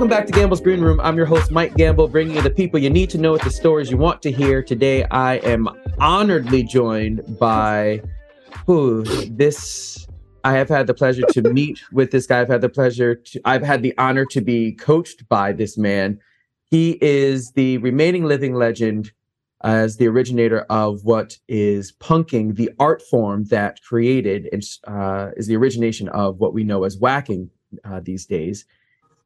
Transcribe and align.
Welcome 0.00 0.16
back 0.16 0.26
to 0.28 0.32
Gamble's 0.32 0.62
Green 0.62 0.80
Room. 0.80 0.98
I'm 0.98 1.14
your 1.18 1.26
host, 1.26 1.50
Mike 1.50 1.76
Gamble, 1.76 2.08
bringing 2.08 2.34
you 2.34 2.40
the 2.40 2.48
people 2.48 2.80
you 2.80 2.88
need 2.88 3.10
to 3.10 3.18
know 3.18 3.32
with 3.32 3.42
the 3.42 3.50
stories 3.50 3.90
you 3.90 3.98
want 3.98 4.22
to 4.22 4.32
hear. 4.32 4.62
Today, 4.62 5.04
I 5.10 5.34
am 5.40 5.68
honoredly 6.00 6.62
joined 6.62 7.38
by 7.38 8.00
who 8.64 9.04
this. 9.28 10.08
I 10.42 10.54
have 10.54 10.70
had 10.70 10.86
the 10.86 10.94
pleasure 10.94 11.26
to 11.32 11.42
meet 11.42 11.82
with 11.92 12.12
this 12.12 12.26
guy. 12.26 12.40
I've 12.40 12.48
had 12.48 12.62
the 12.62 12.70
pleasure 12.70 13.14
to. 13.14 13.42
I've 13.44 13.62
had 13.62 13.82
the 13.82 13.92
honor 13.98 14.24
to 14.30 14.40
be 14.40 14.72
coached 14.72 15.28
by 15.28 15.52
this 15.52 15.76
man. 15.76 16.18
He 16.70 16.96
is 17.02 17.52
the 17.52 17.76
remaining 17.76 18.24
living 18.24 18.54
legend 18.54 19.12
as 19.64 19.98
the 19.98 20.08
originator 20.08 20.60
of 20.70 21.04
what 21.04 21.36
is 21.46 21.92
punking, 22.00 22.56
the 22.56 22.70
art 22.78 23.02
form 23.02 23.44
that 23.50 23.82
created 23.82 24.48
and 24.50 24.62
uh, 24.86 25.32
is 25.36 25.46
the 25.46 25.56
origination 25.56 26.08
of 26.08 26.38
what 26.38 26.54
we 26.54 26.64
know 26.64 26.84
as 26.84 26.96
whacking 26.96 27.50
uh, 27.84 28.00
these 28.02 28.24
days. 28.24 28.64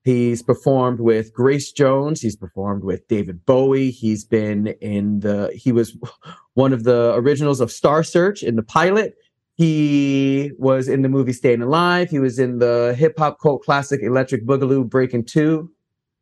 He's 0.04 0.42
performed 0.42 1.00
with 1.00 1.32
Grace 1.32 1.72
Jones. 1.72 2.20
He's 2.20 2.36
performed 2.36 2.84
with 2.84 3.08
David 3.08 3.46
Bowie. 3.46 3.90
He's 3.90 4.22
been 4.22 4.68
in 4.82 5.20
the, 5.20 5.50
he 5.54 5.72
was 5.72 5.96
one 6.54 6.74
of 6.74 6.84
the 6.84 7.14
originals 7.14 7.60
of 7.60 7.72
Star 7.72 8.02
Search 8.02 8.42
in 8.42 8.56
the 8.56 8.62
pilot. 8.62 9.14
He 9.56 10.52
was 10.58 10.88
in 10.88 11.02
the 11.02 11.08
movie 11.08 11.32
Staying 11.32 11.62
Alive. 11.62 12.10
He 12.10 12.18
was 12.18 12.38
in 12.38 12.58
the 12.58 12.94
hip 12.98 13.18
hop 13.18 13.40
cult 13.40 13.62
classic 13.62 14.02
Electric 14.02 14.44
Boogaloo 14.44 14.88
Breaking 14.88 15.24
Two. 15.24 15.70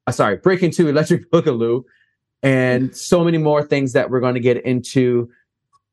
Uh, 0.07 0.13
sorry, 0.13 0.37
Breaking 0.37 0.71
Two 0.71 0.89
Electric 0.89 1.31
Boogaloo. 1.33 1.83
And 2.45 2.95
so 2.95 3.25
many 3.25 3.39
more 3.39 3.63
things 3.63 3.95
that 3.95 4.11
we're 4.11 4.21
going 4.21 4.35
to 4.35 4.41
get 4.41 4.65
into 4.65 5.31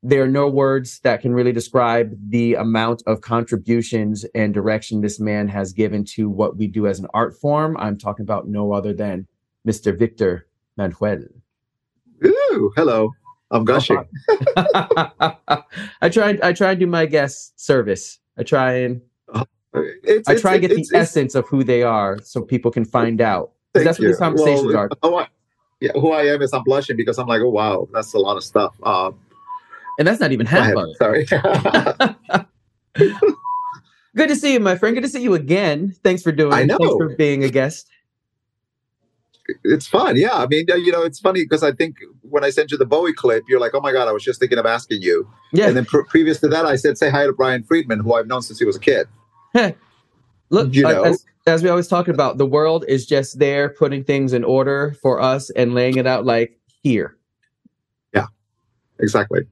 there 0.02 0.24
are 0.24 0.28
no 0.28 0.48
words 0.48 1.00
that 1.02 1.22
can 1.22 1.34
really 1.34 1.52
describe 1.52 2.16
the 2.30 2.56
amount 2.56 3.04
of 3.06 3.22
contributions 3.22 4.26
and 4.34 4.54
direction 4.54 5.02
this 5.02 5.20
man 5.20 5.48
has 5.50 5.74
given 5.74 6.06
to 6.06 6.30
what 6.30 6.56
we 6.56 6.68
do 6.68 6.88
as 6.88 7.00
an 7.00 7.08
art 7.14 7.36
form. 7.36 7.76
I'm 7.78 7.98
talking 7.98 8.24
about 8.24 8.48
no 8.48 8.72
other 8.72 8.94
than 8.94 9.28
Mr. 9.68 9.98
Viktor 9.98 10.48
Manoel. 10.78 11.26
Ooh, 12.26 12.72
hello. 12.76 13.12
I'm 13.52 13.66
gushing. 13.66 14.04
I 14.56 16.10
try. 16.12 16.38
I 16.44 16.54
try 16.54 16.72
and 16.72 16.80
do 16.80 16.88
my 16.88 17.06
guest 17.06 17.60
service. 17.60 18.20
I 18.38 18.44
try 18.44 18.74
and. 18.74 19.02
It's, 19.74 20.28
I 20.28 20.36
try 20.36 20.54
and 20.54 20.62
get 20.62 20.72
the 20.72 20.88
essence 20.94 21.36
of 21.36 21.48
who 21.48 21.64
they 21.64 21.84
are, 21.84 22.20
so 22.24 22.42
people 22.42 22.72
can 22.72 22.86
find 22.86 23.22
out. 23.22 23.52
That's 23.74 24.00
what 24.00 24.08
these 24.08 24.18
conversations 24.18 24.68
well, 24.68 24.78
are. 24.78 24.90
Oh, 25.04 25.16
I, 25.18 25.28
yeah, 25.80 25.92
who 25.94 26.12
I 26.12 26.24
am 26.24 26.42
is 26.42 26.54
I'm 26.54 26.64
blushing 26.64 26.98
because 26.98 27.20
I'm 27.20 27.28
like, 27.28 27.42
oh 27.42 27.50
wow, 27.50 27.88
that's 27.94 28.14
a 28.14 28.20
lot 28.20 28.38
of 28.38 28.44
stuff. 28.44 28.76
Uh, 28.82 29.12
and 30.00 30.08
that's 30.08 30.20
not 30.20 30.32
even 30.32 30.48
half 30.48 30.74
of 30.76 30.88
it. 30.90 30.98
Sorry. 30.98 31.26
Good 34.16 34.30
to 34.30 34.36
see 34.36 34.54
you, 34.54 34.60
my 34.60 34.76
friend. 34.76 34.96
Good 34.96 35.04
to 35.04 35.10
see 35.10 35.22
you 35.22 35.36
again. 35.36 35.94
Thanks 36.04 36.24
for 36.24 36.32
doing. 36.32 36.54
I 36.54 36.64
know. 36.64 36.78
Thanks 36.78 36.96
for 36.96 37.16
being 37.16 37.44
a 37.44 37.50
guest. 37.50 37.88
It's 39.64 39.88
fun, 39.88 40.16
yeah. 40.16 40.36
I 40.36 40.48
mean, 40.48 40.66
you 40.68 40.92
know, 40.92 41.02
it's 41.04 41.20
funny 41.20 41.44
because 41.44 41.64
I 41.64 41.72
think 41.72 41.98
when 42.22 42.44
I 42.44 42.50
sent 42.50 42.72
you 42.72 42.78
the 42.78 42.86
Bowie 42.86 43.14
clip, 43.14 43.44
you're 43.48 43.60
like, 43.60 43.74
"Oh 43.74 43.82
my 43.82 43.92
god, 43.92 44.08
I 44.08 44.12
was 44.12 44.24
just 44.24 44.40
thinking 44.40 44.58
of 44.58 44.66
asking 44.66 45.02
you." 45.02 45.28
Yeah. 45.52 45.68
And 45.68 45.76
then 45.76 45.86
pr- 45.86 46.04
previous 46.04 46.40
to 46.42 46.48
that, 46.50 46.66
I 46.66 46.76
said, 46.76 46.98
"Say 46.98 47.10
hi 47.10 47.26
to 47.26 47.34
Brian 47.34 47.64
Friedman, 47.64 48.00
who 48.00 48.14
I've 48.14 48.28
known 48.28 48.42
since 48.42 48.60
he 48.60 48.66
was 48.66 48.76
a 48.76 48.80
kid." 48.80 49.08
Hey, 49.54 49.76
look, 50.50 50.74
you 50.74 50.84
know? 50.84 51.04
as, 51.04 51.26
as 51.48 51.64
we 51.64 51.70
always 51.70 51.88
talk 51.88 52.08
about, 52.08 52.38
the 52.38 52.46
world 52.46 52.86
is 52.88 53.08
just 53.08 53.40
there 53.40 53.70
putting 53.70 54.04
things 54.04 54.34
in 54.34 54.44
order 54.44 54.96
for 55.02 55.20
us 55.20 55.50
and 55.52 55.74
laying 55.74 55.98
it 55.98 56.06
out 56.06 56.26
like 56.26 56.60
here. 56.84 57.18
Yeah, 58.14 58.28
exactly. 59.00 59.48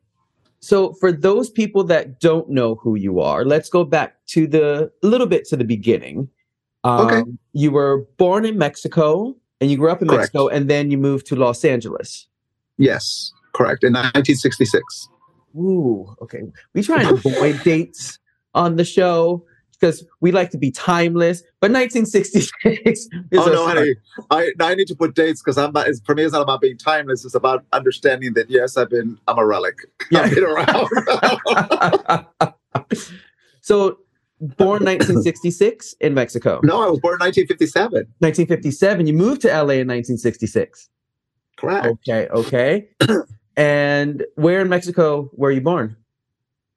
So 0.68 0.92
for 0.96 1.14
those 1.14 1.50
people 1.50 1.86
that 1.86 2.20
don't 2.20 2.50
know 2.50 2.76
who 2.76 2.96
you 2.96 3.22
are, 3.22 3.46
let's 3.46 3.70
go 3.70 3.86
back 3.86 4.18
to 4.36 4.46
the 4.48 4.92
a 5.02 5.08
little 5.08 5.26
bit 5.26 5.46
to 5.46 5.56
the 5.56 5.64
beginning. 5.64 6.28
Um, 6.84 7.08
okay. 7.08 7.32
You 7.54 7.72
were 7.72 8.06
born 8.18 8.44
in 8.44 8.58
Mexico 8.58 9.34
and 9.62 9.72
you 9.72 9.78
grew 9.78 9.90
up 9.90 10.02
in 10.02 10.09
correct. 10.09 10.34
Mexico 10.34 10.50
and 10.50 10.69
then 10.69 10.91
you 10.91 10.97
moved 10.97 11.25
to 11.28 11.38
Los 11.38 11.64
Angeles. 11.64 12.28
Yes, 12.78 13.31
correct. 13.53 13.86
In 13.86 13.94
1966. 13.94 14.84
Ooh, 15.56 16.14
okay. 16.22 16.41
We 16.74 16.84
try 16.84 17.02
and 17.03 17.18
avoid 17.18 17.64
dates 17.64 18.20
on 18.53 18.75
the 18.75 18.84
show 18.84 19.46
because 19.80 20.06
we 20.22 20.32
like 20.32 20.50
to 20.52 20.58
be 20.58 20.72
timeless. 20.72 21.42
But 21.60 21.72
1966 21.72 22.52
is. 22.86 23.10
Oh 23.36 23.46
no, 23.46 23.68
honey, 23.68 23.96
I, 24.32 24.52
I 24.60 24.76
need 24.76 24.88
to 24.88 24.96
put 24.96 25.16
dates 25.16 25.42
because 25.42 25.58
I'm 25.58 25.72
not. 25.72 25.88
For 26.06 26.16
me, 26.16 26.24
it's 26.24 26.34
not 26.34 26.42
about 26.42 26.62
being 26.62 26.78
timeless. 26.78 27.26
It's 27.26 27.36
about 27.36 27.66
understanding 27.74 28.34
that 28.34 28.50
yes, 28.50 28.78
I've 28.78 28.90
been. 28.90 29.18
I'm 29.28 29.38
a 29.38 29.46
relic. 29.46 29.76
Yeah. 30.10 30.22
I've 30.22 30.34
been 30.34 30.46
around. 30.46 30.88
so, 33.62 33.98
born 34.40 34.86
1966 34.86 35.96
in 36.00 36.14
Mexico. 36.14 36.62
No, 36.64 36.82
I 36.82 36.90
was 36.90 37.02
born 37.02 37.20
1957. 37.20 38.08
1957. 38.20 39.06
You 39.06 39.14
moved 39.14 39.42
to 39.42 39.50
LA 39.50 39.82
in 39.84 39.88
1966. 39.88 40.90
Correct. 41.58 41.88
Okay. 41.88 42.28
Okay. 42.30 42.88
and 43.58 44.26
where 44.36 44.62
in 44.62 44.70
Mexico 44.70 45.30
were 45.34 45.52
you 45.52 45.59
born? 45.59 45.98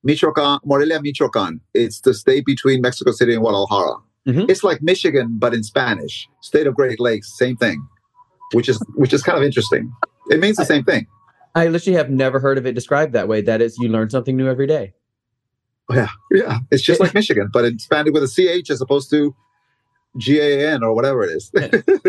Michoacan, 0.03 0.59
Morelia, 0.65 1.01
Michoacan. 1.01 1.61
It's 1.75 2.01
the 2.01 2.15
state 2.15 2.47
between 2.47 2.81
Mexico 2.81 3.13
City 3.13 3.35
and 3.35 3.43
Guadalajara. 3.43 3.97
Mm-hmm. 4.27 4.51
It's 4.51 4.63
like 4.63 4.83
Michigan, 4.83 5.37
but 5.39 5.55
in 5.55 5.63
Spanish. 5.63 6.29
State 6.41 6.67
of 6.67 6.75
Great 6.75 7.01
Lakes, 7.01 7.37
same 7.37 7.57
thing, 7.57 7.87
which 8.53 8.69
is 8.69 8.83
which 8.95 9.13
is 9.13 9.23
kind 9.23 9.39
of 9.39 9.45
interesting. 9.45 9.93
It 10.31 10.41
means 10.41 10.57
the 10.57 10.65
same 10.65 10.85
thing. 10.85 11.07
I 11.55 11.67
literally 11.67 11.97
have 11.97 12.11
never 12.11 12.39
heard 12.39 12.59
of 12.59 12.67
it 12.67 12.75
described 12.75 13.13
that 13.15 13.29
way. 13.29 13.41
That 13.41 13.61
is, 13.61 13.77
you 13.79 13.89
learn 13.89 14.11
something 14.11 14.37
new 14.37 14.49
every 14.49 14.67
day. 14.67 14.93
Yeah, 15.91 16.09
yeah. 16.31 16.59
It's 16.71 16.83
just 16.83 17.01
like 17.01 17.15
Michigan, 17.15 17.51
but 17.53 17.65
it's 17.65 17.75
expanded 17.75 18.15
with 18.15 18.23
a 18.23 18.29
CH 18.29 18.71
as 18.71 18.81
opposed 18.81 19.11
to 19.11 19.35
GAN 20.19 20.85
or 20.85 20.95
whatever 20.95 21.25
it 21.25 21.31
is. 21.31 21.53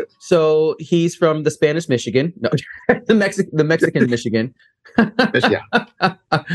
so 0.20 0.76
he's 0.80 1.16
from 1.16 1.44
the 1.44 1.52
Spanish 1.52 1.90
Michigan, 1.90 2.34
no, 2.40 2.50
the 3.08 3.16
Mexican, 3.16 3.56
the 3.56 3.64
Mexican 3.64 4.10
Michigan. 4.10 4.54
yeah. 5.50 5.62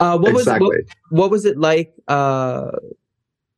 Uh, 0.00 0.16
what 0.16 0.30
exactly. 0.30 0.68
was 0.68 0.78
what, 1.08 1.20
what, 1.20 1.30
was 1.30 1.44
it 1.44 1.58
like? 1.58 1.92
Uh, 2.06 2.70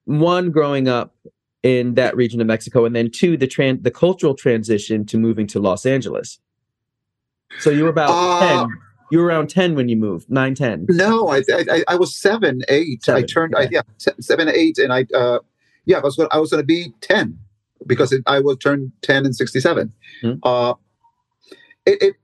one, 0.05 0.51
growing 0.51 0.89
up 0.89 1.15
in 1.63 1.95
that 1.95 2.17
region 2.17 2.41
of 2.41 2.47
Mexico, 2.47 2.85
and 2.85 2.97
then 2.97 3.11
two, 3.11 3.37
the 3.37 3.47
tran- 3.47 3.83
the 3.83 3.91
cultural 3.91 4.35
transition 4.35 5.05
to 5.07 5.19
moving 5.19 5.47
to 5.49 5.61
Los 5.61 5.85
Angeles. 5.85 6.39
So 7.59 7.71
you 7.71 7.85
were 7.85 7.91
about 7.91 8.11
uh, 8.11 8.47
ten. 8.47 8.79
You 9.11 9.19
were 9.19 9.27
around 9.27 9.51
ten 9.51 9.75
when 9.75 9.89
you 9.89 9.97
moved. 9.97 10.31
Nine, 10.31 10.55
ten. 10.55 10.87
No, 10.89 11.29
I 11.29 11.43
I, 11.51 11.85
I 11.89 11.97
was 11.97 12.15
seven, 12.15 12.63
eight. 12.69 13.05
Seven, 13.05 13.23
I 13.23 13.27
turned, 13.27 13.57
I, 13.57 13.69
yeah, 13.71 13.83
seven, 14.21 14.49
eight, 14.49 14.79
and 14.79 14.93
I 14.93 15.07
uh, 15.15 15.41
yeah, 15.85 15.99
I 15.99 16.01
was 16.01 16.17
gonna, 16.17 16.29
I 16.33 16.39
was 16.39 16.51
going 16.51 16.63
to 16.63 16.67
be 16.67 16.93
ten 17.01 17.39
because 17.87 18.13
it, 18.13 18.23
I 18.27 18.41
was 18.41 18.57
turned 18.59 18.93
ten 19.03 19.27
in 19.27 19.33
sixty 19.33 19.61
seven. 19.61 19.93
Hmm. 20.23 20.35
Uh, 20.43 20.75
it, 21.87 22.03
it 22.03 22.17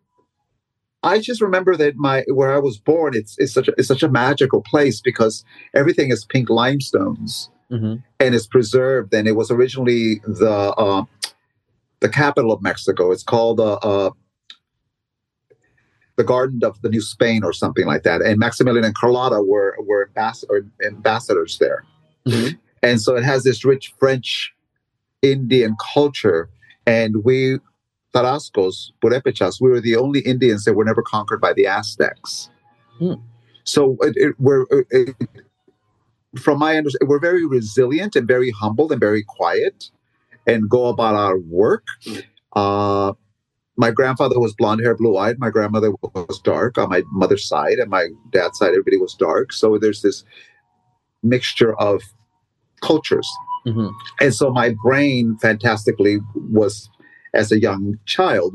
I 1.06 1.20
just 1.20 1.40
remember 1.40 1.76
that 1.76 1.96
my 1.96 2.24
where 2.26 2.52
I 2.52 2.58
was 2.58 2.78
born, 2.78 3.14
it's 3.14 3.38
it's 3.38 3.52
such 3.52 3.68
a, 3.68 3.74
it's 3.78 3.86
such 3.86 4.02
a 4.02 4.08
magical 4.08 4.60
place 4.60 5.00
because 5.00 5.44
everything 5.72 6.10
is 6.10 6.24
pink 6.24 6.50
limestones 6.50 7.48
mm-hmm. 7.70 7.96
and 8.18 8.34
it's 8.34 8.48
preserved. 8.48 9.14
And 9.14 9.28
it 9.28 9.36
was 9.36 9.50
originally 9.50 10.20
the 10.26 10.50
uh, 10.50 11.04
the 12.00 12.08
capital 12.08 12.50
of 12.50 12.60
Mexico. 12.60 13.12
It's 13.12 13.22
called 13.22 13.60
uh, 13.60 13.74
uh, 13.74 14.10
the 16.16 16.24
Garden 16.24 16.64
of 16.64 16.82
the 16.82 16.88
New 16.88 17.00
Spain 17.00 17.44
or 17.44 17.52
something 17.52 17.86
like 17.86 18.02
that. 18.02 18.20
And 18.20 18.40
Maximilian 18.40 18.84
and 18.84 18.94
Carlotta 18.94 19.42
were 19.42 19.76
were 19.78 20.08
ambassador, 20.08 20.66
ambassadors 20.84 21.58
there. 21.58 21.84
Mm-hmm. 22.26 22.56
And 22.82 23.00
so 23.00 23.16
it 23.16 23.22
has 23.22 23.44
this 23.44 23.64
rich 23.64 23.94
French 23.98 24.52
Indian 25.22 25.76
culture. 25.94 26.50
And 26.84 27.24
we 27.24 27.60
Tarascos, 28.16 28.92
Purépechas, 29.02 29.60
we 29.60 29.68
were 29.68 29.80
the 29.80 29.96
only 29.96 30.20
Indians 30.20 30.64
that 30.64 30.72
were 30.74 30.84
never 30.84 31.02
conquered 31.02 31.40
by 31.40 31.52
the 31.52 31.66
Aztecs. 31.66 32.48
Hmm. 32.98 33.14
So 33.64 33.96
it, 34.00 34.14
it, 34.16 34.34
we're, 34.38 34.64
it, 34.70 35.14
from 36.40 36.58
my 36.58 36.76
understanding, 36.76 37.08
we're 37.08 37.20
very 37.20 37.44
resilient 37.44 38.16
and 38.16 38.26
very 38.26 38.50
humble 38.50 38.90
and 38.90 39.00
very 39.00 39.22
quiet 39.22 39.90
and 40.46 40.70
go 40.70 40.86
about 40.86 41.14
our 41.14 41.38
work. 41.38 41.86
Uh, 42.54 43.12
my 43.76 43.90
grandfather 43.90 44.40
was 44.40 44.54
blonde 44.54 44.80
hair, 44.80 44.94
blue 44.94 45.18
eyed. 45.18 45.38
My 45.38 45.50
grandmother 45.50 45.90
was 46.14 46.40
dark 46.40 46.78
on 46.78 46.88
my 46.88 47.02
mother's 47.12 47.46
side, 47.46 47.78
and 47.78 47.90
my 47.90 48.08
dad's 48.30 48.58
side, 48.58 48.70
everybody 48.70 48.96
was 48.96 49.14
dark. 49.14 49.52
So 49.52 49.76
there's 49.76 50.00
this 50.00 50.24
mixture 51.22 51.78
of 51.78 52.00
cultures. 52.80 53.28
Mm-hmm. 53.66 53.88
And 54.20 54.34
so 54.34 54.50
my 54.50 54.74
brain 54.82 55.36
fantastically 55.42 56.18
was 56.34 56.88
as 57.36 57.52
a 57.52 57.60
young 57.60 57.98
child 58.06 58.54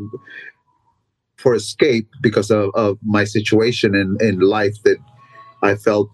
for 1.38 1.56
escape 1.56 2.07
because 2.22 2.51
of, 2.51 2.69
of 2.75 2.98
my 3.04 3.24
situation 3.24 3.95
in, 3.95 4.18
in 4.19 4.39
life 4.39 4.75
that 4.83 4.98
I 5.63 5.75
felt 5.75 6.10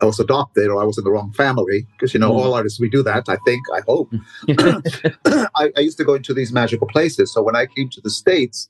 I 0.00 0.06
was 0.06 0.18
adopted 0.20 0.68
or 0.68 0.82
I 0.82 0.84
was 0.84 0.98
in 0.98 1.04
the 1.04 1.10
wrong 1.10 1.32
family. 1.32 1.86
Because, 1.92 2.12
you 2.12 2.20
know, 2.20 2.32
mm. 2.32 2.36
all 2.36 2.54
artists, 2.54 2.80
we 2.80 2.90
do 2.90 3.02
that, 3.04 3.28
I 3.28 3.36
think, 3.44 3.62
I 3.72 3.80
hope. 3.86 4.12
I, 5.56 5.72
I 5.76 5.80
used 5.80 5.98
to 5.98 6.04
go 6.04 6.14
into 6.14 6.34
these 6.34 6.52
magical 6.52 6.86
places. 6.86 7.32
So 7.32 7.42
when 7.42 7.56
I 7.56 7.66
came 7.66 7.88
to 7.90 8.00
the 8.00 8.10
States, 8.10 8.68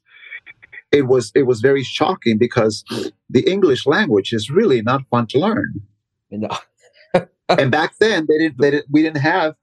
it 0.93 1.09
was 1.09 1.33
it 1.35 1.43
was 1.43 1.61
very 1.61 1.83
shocking 1.83 2.39
because 2.39 2.85
the 3.29 3.41
English 3.51 3.85
language 3.85 4.33
is 4.33 4.49
really 4.49 4.81
not 4.81 5.03
fun 5.11 5.27
to 5.29 5.39
learn. 5.41 5.75
No. 6.31 6.49
and 7.49 7.71
back 7.73 7.95
then 7.99 8.27
they 8.29 8.39
didn't, 8.39 8.59
they 8.61 8.71
didn't 8.71 8.87
we 8.91 9.03
didn't 9.03 9.19
have 9.19 9.57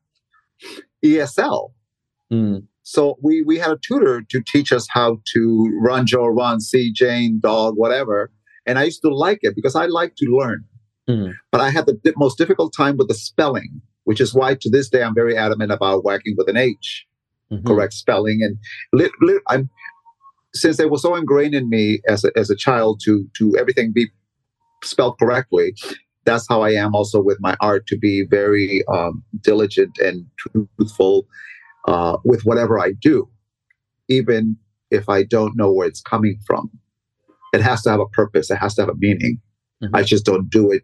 ESL. 1.05 1.71
Mm. 2.31 2.63
So 2.83 3.17
we 3.21 3.43
we 3.43 3.57
had 3.57 3.71
a 3.71 3.79
tutor 3.85 4.23
to 4.29 4.41
teach 4.45 4.71
us 4.71 4.87
how 4.89 5.19
to 5.33 5.79
run 5.81 6.05
Joe 6.05 6.27
run, 6.27 6.59
see 6.59 6.91
Jane, 6.91 7.39
dog, 7.41 7.75
whatever. 7.77 8.31
And 8.65 8.79
I 8.79 8.83
used 8.83 9.01
to 9.03 9.13
like 9.13 9.39
it 9.41 9.55
because 9.55 9.75
I 9.75 9.85
like 9.85 10.15
to 10.17 10.25
learn. 10.25 10.65
Mm-hmm. 11.09 11.31
But 11.51 11.61
I 11.61 11.69
had 11.69 11.85
the 11.85 12.13
most 12.17 12.37
difficult 12.37 12.73
time 12.75 12.97
with 12.97 13.07
the 13.07 13.13
spelling, 13.13 13.81
which 14.03 14.21
is 14.21 14.33
why 14.33 14.55
to 14.55 14.69
this 14.69 14.89
day 14.89 15.03
I'm 15.03 15.15
very 15.15 15.37
adamant 15.37 15.71
about 15.71 16.03
whacking 16.03 16.35
with 16.37 16.47
an 16.47 16.57
H, 16.57 17.05
mm-hmm. 17.51 17.65
correct 17.67 17.93
spelling. 17.93 18.41
And 18.41 19.11
I'm 19.47 19.69
since 20.53 20.79
it 20.79 20.89
was 20.89 21.01
so 21.01 21.15
ingrained 21.15 21.55
in 21.55 21.69
me 21.69 22.01
as 22.07 22.25
a, 22.25 22.31
as 22.35 22.49
a 22.49 22.55
child 22.55 23.01
to 23.05 23.25
to 23.37 23.55
everything 23.57 23.91
be 23.93 24.07
spelled 24.83 25.19
correctly. 25.19 25.75
That's 26.25 26.47
how 26.47 26.61
I 26.61 26.71
am 26.71 26.93
also 26.93 27.21
with 27.21 27.37
my 27.39 27.55
art 27.61 27.87
to 27.87 27.97
be 27.97 28.25
very 28.29 28.83
um, 28.87 29.23
diligent 29.41 29.97
and 29.97 30.25
truthful 30.37 31.25
uh, 31.87 32.17
with 32.23 32.43
whatever 32.43 32.79
I 32.79 32.93
do, 32.93 33.29
even 34.07 34.57
if 34.89 35.09
I 35.09 35.23
don't 35.23 35.55
know 35.55 35.71
where 35.71 35.87
it's 35.87 36.01
coming 36.01 36.39
from. 36.45 36.69
It 37.53 37.61
has 37.61 37.81
to 37.83 37.89
have 37.89 37.99
a 37.99 38.07
purpose, 38.07 38.49
it 38.49 38.57
has 38.57 38.75
to 38.75 38.83
have 38.83 38.89
a 38.89 38.95
meaning. 38.97 39.39
Mm-hmm. 39.83 39.95
I 39.95 40.03
just 40.03 40.25
don't 40.25 40.49
do 40.49 40.71
it 40.71 40.83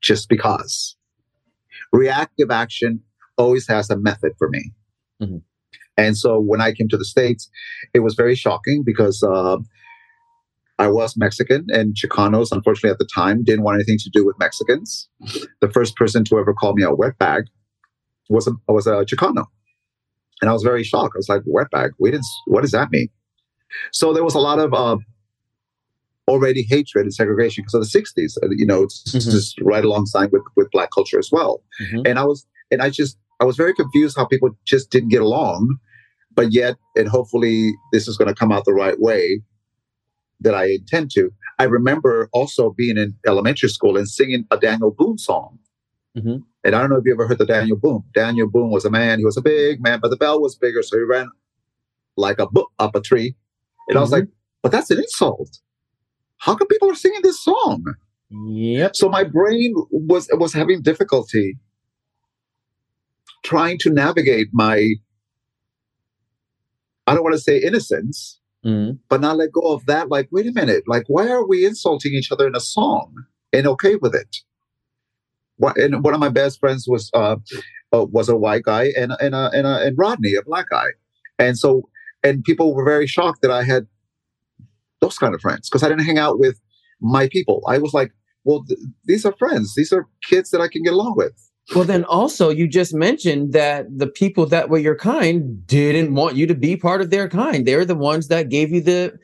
just 0.00 0.28
because. 0.28 0.96
Reactive 1.92 2.50
action 2.50 3.00
always 3.36 3.66
has 3.68 3.90
a 3.90 3.96
method 3.96 4.32
for 4.38 4.48
me. 4.48 4.72
Mm-hmm. 5.22 5.38
And 5.96 6.16
so 6.16 6.40
when 6.40 6.60
I 6.60 6.72
came 6.72 6.88
to 6.88 6.96
the 6.96 7.04
States, 7.04 7.48
it 7.92 8.00
was 8.00 8.14
very 8.14 8.34
shocking 8.34 8.82
because 8.84 9.22
uh, 9.22 9.58
I 10.78 10.88
was 10.88 11.16
Mexican 11.16 11.66
and 11.68 11.94
Chicanos, 11.94 12.50
unfortunately, 12.50 12.90
at 12.90 12.98
the 12.98 13.08
time, 13.14 13.44
didn't 13.44 13.64
want 13.64 13.76
anything 13.76 13.98
to 13.98 14.10
do 14.10 14.26
with 14.26 14.38
Mexicans. 14.38 15.08
The 15.60 15.70
first 15.70 15.96
person 15.96 16.24
to 16.24 16.38
ever 16.38 16.52
call 16.52 16.74
me 16.74 16.82
a 16.82 16.90
wetbag 16.90 17.44
was 18.28 18.46
a, 18.46 18.52
was 18.70 18.86
a 18.86 19.04
Chicano. 19.06 19.46
And 20.44 20.50
I 20.50 20.52
was 20.52 20.62
very 20.62 20.84
shocked. 20.84 21.14
I 21.16 21.20
was 21.20 21.28
like, 21.30 21.40
wetbag? 21.44 21.92
We 21.98 22.10
didn't, 22.10 22.26
what 22.44 22.60
does 22.60 22.72
that 22.72 22.90
mean? 22.90 23.08
So 23.94 24.12
there 24.12 24.22
was 24.22 24.34
a 24.34 24.40
lot 24.40 24.58
of 24.58 24.74
uh, 24.74 24.98
already 26.28 26.66
hatred 26.68 27.06
and 27.06 27.14
segregation 27.14 27.64
because 27.64 27.72
of 27.72 27.90
the 27.90 27.98
60s. 27.98 28.36
Uh, 28.42 28.50
you 28.50 28.66
know, 28.66 28.82
it's 28.82 29.04
mm-hmm. 29.08 29.30
just 29.30 29.58
right 29.62 29.82
alongside 29.82 30.32
with, 30.32 30.42
with 30.54 30.70
Black 30.70 30.90
culture 30.94 31.18
as 31.18 31.30
well. 31.32 31.62
Mm-hmm. 31.80 32.02
And 32.04 32.18
I 32.18 32.24
was, 32.24 32.46
and 32.70 32.82
I 32.82 32.90
just, 32.90 33.16
I 33.40 33.46
was 33.46 33.56
very 33.56 33.72
confused 33.72 34.18
how 34.18 34.26
people 34.26 34.50
just 34.66 34.90
didn't 34.90 35.08
get 35.08 35.22
along. 35.22 35.78
But 36.34 36.52
yet, 36.52 36.76
and 36.94 37.08
hopefully 37.08 37.72
this 37.90 38.06
is 38.06 38.18
going 38.18 38.28
to 38.28 38.34
come 38.34 38.52
out 38.52 38.66
the 38.66 38.74
right 38.74 39.00
way 39.00 39.40
that 40.40 40.54
I 40.54 40.72
intend 40.72 41.10
to. 41.12 41.30
I 41.58 41.64
remember 41.64 42.28
also 42.34 42.74
being 42.76 42.98
in 42.98 43.14
elementary 43.26 43.70
school 43.70 43.96
and 43.96 44.06
singing 44.06 44.44
a 44.50 44.58
Daniel 44.58 44.94
Boone 44.94 45.16
song. 45.16 45.58
Mm-hmm. 46.14 46.42
And 46.64 46.74
I 46.74 46.80
don't 46.80 46.88
know 46.88 46.96
if 46.96 47.04
you 47.04 47.12
ever 47.12 47.28
heard 47.28 47.38
the 47.38 47.46
Daniel 47.46 47.76
Boone. 47.76 48.02
Daniel 48.14 48.48
Boone 48.48 48.70
was 48.70 48.86
a 48.86 48.90
man. 48.90 49.18
He 49.18 49.24
was 49.24 49.36
a 49.36 49.42
big 49.42 49.82
man, 49.82 50.00
but 50.00 50.08
the 50.08 50.16
bell 50.16 50.40
was 50.40 50.56
bigger, 50.56 50.82
so 50.82 50.96
he 50.96 51.04
ran 51.04 51.28
like 52.16 52.38
a 52.38 52.46
book 52.46 52.70
up 52.78 52.94
a 52.94 53.00
tree. 53.00 53.36
And 53.88 53.94
mm-hmm. 53.94 53.98
I 53.98 54.00
was 54.00 54.10
mm-hmm. 54.10 54.20
like, 54.20 54.28
but 54.62 54.72
that's 54.72 54.90
an 54.90 54.98
insult. 54.98 55.58
How 56.38 56.54
come 56.54 56.68
people 56.68 56.90
are 56.90 56.94
singing 56.94 57.20
this 57.22 57.42
song? 57.42 57.84
Yep. 58.30 58.96
So 58.96 59.08
my 59.08 59.24
brain 59.24 59.74
was 59.90 60.28
was 60.32 60.52
having 60.52 60.82
difficulty 60.82 61.58
trying 63.44 63.78
to 63.78 63.90
navigate 63.90 64.48
my 64.52 64.94
I 67.06 67.12
don't 67.12 67.22
want 67.22 67.34
to 67.34 67.40
say 67.40 67.58
innocence, 67.58 68.40
mm-hmm. 68.64 68.96
but 69.10 69.20
not 69.20 69.36
let 69.36 69.52
go 69.52 69.72
of 69.72 69.84
that. 69.86 70.08
Like, 70.08 70.28
wait 70.32 70.46
a 70.46 70.52
minute, 70.52 70.84
like 70.86 71.04
why 71.06 71.28
are 71.28 71.46
we 71.46 71.66
insulting 71.66 72.12
each 72.14 72.32
other 72.32 72.46
in 72.46 72.56
a 72.56 72.60
song 72.60 73.24
and 73.52 73.66
okay 73.66 73.96
with 73.96 74.14
it? 74.14 74.38
And 75.76 76.02
one 76.02 76.14
of 76.14 76.20
my 76.20 76.28
best 76.28 76.60
friends 76.60 76.86
was 76.88 77.10
uh, 77.14 77.36
uh, 77.92 78.06
was 78.06 78.28
a 78.28 78.36
white 78.36 78.62
guy 78.62 78.92
and 78.96 79.12
and 79.20 79.34
uh, 79.34 79.50
and, 79.52 79.66
uh, 79.66 79.80
and 79.82 79.96
Rodney 79.96 80.34
a 80.34 80.42
black 80.42 80.66
guy, 80.70 80.86
and 81.38 81.58
so 81.58 81.88
and 82.22 82.42
people 82.44 82.74
were 82.74 82.84
very 82.84 83.06
shocked 83.06 83.42
that 83.42 83.50
I 83.50 83.62
had 83.62 83.86
those 85.00 85.18
kind 85.18 85.34
of 85.34 85.40
friends 85.40 85.68
because 85.68 85.82
I 85.82 85.88
didn't 85.88 86.04
hang 86.04 86.18
out 86.18 86.38
with 86.38 86.60
my 87.00 87.28
people. 87.28 87.62
I 87.68 87.78
was 87.78 87.92
like, 87.92 88.12
well, 88.44 88.64
th- 88.64 88.78
these 89.04 89.24
are 89.26 89.34
friends. 89.38 89.74
These 89.76 89.92
are 89.92 90.08
kids 90.28 90.50
that 90.50 90.60
I 90.60 90.68
can 90.68 90.82
get 90.82 90.94
along 90.94 91.14
with. 91.16 91.32
Well, 91.74 91.84
then 91.84 92.04
also 92.04 92.50
you 92.50 92.68
just 92.68 92.94
mentioned 92.94 93.52
that 93.52 93.86
the 93.96 94.06
people 94.06 94.46
that 94.46 94.68
were 94.68 94.78
your 94.78 94.96
kind 94.96 95.66
didn't 95.66 96.14
want 96.14 96.36
you 96.36 96.46
to 96.46 96.54
be 96.54 96.76
part 96.76 97.00
of 97.00 97.10
their 97.10 97.28
kind. 97.28 97.66
They're 97.66 97.86
the 97.86 97.94
ones 97.94 98.28
that 98.28 98.48
gave 98.48 98.70
you 98.70 98.80
the. 98.80 99.18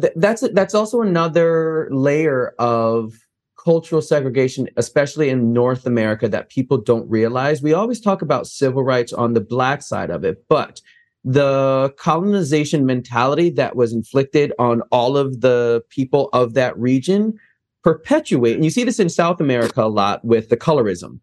Th- 0.00 0.12
that's 0.16 0.46
that's 0.52 0.74
also 0.74 1.00
another 1.00 1.88
layer 1.90 2.54
of 2.58 3.14
cultural 3.62 4.00
segregation, 4.00 4.68
especially 4.76 5.28
in 5.28 5.52
North 5.52 5.86
America, 5.86 6.28
that 6.28 6.48
people 6.48 6.78
don't 6.78 7.08
realize. 7.10 7.62
We 7.62 7.72
always 7.72 8.00
talk 8.00 8.22
about 8.22 8.46
civil 8.46 8.82
rights 8.82 9.12
on 9.12 9.34
the 9.34 9.40
black 9.40 9.82
side 9.82 10.10
of 10.10 10.24
it, 10.24 10.44
but 10.48 10.80
the 11.24 11.92
colonization 11.98 12.86
mentality 12.86 13.50
that 13.50 13.76
was 13.76 13.92
inflicted 13.92 14.52
on 14.58 14.80
all 14.90 15.18
of 15.18 15.42
the 15.42 15.82
people 15.90 16.30
of 16.32 16.54
that 16.54 16.78
region 16.78 17.38
perpetuate. 17.84 18.54
And 18.54 18.64
you 18.64 18.70
see 18.70 18.84
this 18.84 18.98
in 18.98 19.10
South 19.10 19.40
America 19.40 19.82
a 19.82 19.88
lot 19.88 20.24
with 20.24 20.48
the 20.48 20.56
colorism. 20.56 21.20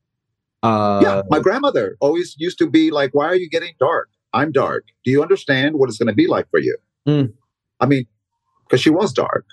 Uh, 0.62 1.00
yeah, 1.04 1.22
my 1.30 1.40
grandmother 1.40 1.98
always 2.00 2.36
used 2.38 2.58
to 2.60 2.70
be 2.70 2.92
like, 2.92 3.12
"Why 3.14 3.26
are 3.26 3.36
you 3.36 3.50
getting 3.50 3.74
dark? 3.80 4.10
I'm 4.34 4.52
dark. 4.52 4.86
Do 5.04 5.12
you 5.12 5.22
understand 5.22 5.76
what 5.76 5.90
it's 5.90 5.98
going 5.98 6.08
to 6.08 6.16
be 6.16 6.28
like 6.28 6.50
for 6.50 6.60
you?" 6.60 6.78
Mm. 7.08 7.34
I 7.80 7.86
mean, 7.86 8.06
because 8.66 8.82
she 8.82 8.90
was 8.90 9.14
dark 9.14 9.46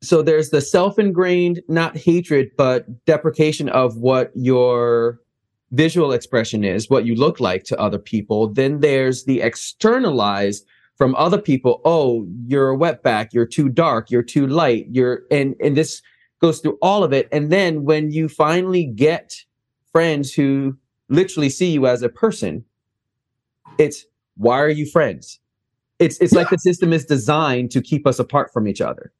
so 0.00 0.22
there's 0.22 0.50
the 0.50 0.60
self-ingrained 0.60 1.60
not 1.68 1.96
hatred 1.96 2.50
but 2.56 3.04
deprecation 3.04 3.68
of 3.68 3.96
what 3.96 4.30
your 4.34 5.20
visual 5.72 6.12
expression 6.12 6.64
is 6.64 6.88
what 6.88 7.04
you 7.04 7.14
look 7.14 7.40
like 7.40 7.64
to 7.64 7.78
other 7.78 7.98
people. 7.98 8.48
Then 8.48 8.80
there's 8.80 9.24
the 9.24 9.40
externalized 9.40 10.64
from 10.96 11.14
other 11.16 11.40
people. 11.40 11.80
Oh 11.84 12.26
you're 12.46 12.72
a 12.72 12.76
wetback. 12.76 13.28
You're 13.32 13.46
too 13.46 13.68
dark. 13.68 14.10
You're 14.10 14.22
too 14.22 14.46
light. 14.46 14.86
You're 14.90 15.22
and 15.30 15.54
and 15.60 15.76
this 15.76 16.00
goes 16.40 16.60
through 16.60 16.78
all 16.80 17.02
of 17.04 17.12
it. 17.12 17.28
And 17.32 17.50
then 17.50 17.84
when 17.84 18.12
you 18.12 18.28
finally 18.28 18.84
get 18.84 19.34
friends 19.92 20.32
who 20.32 20.76
literally 21.08 21.50
see 21.50 21.70
you 21.72 21.86
as 21.86 22.02
a 22.02 22.08
person 22.08 22.64
it's 23.78 24.04
why 24.36 24.60
are 24.60 24.68
you 24.68 24.86
friends? 24.86 25.40
It's 25.98 26.18
it's 26.18 26.32
yeah. 26.32 26.40
like 26.40 26.50
the 26.50 26.58
system 26.58 26.92
is 26.92 27.04
designed 27.04 27.70
to 27.72 27.82
keep 27.82 28.06
us 28.06 28.18
apart 28.18 28.52
from 28.52 28.68
each 28.68 28.80
other 28.80 29.12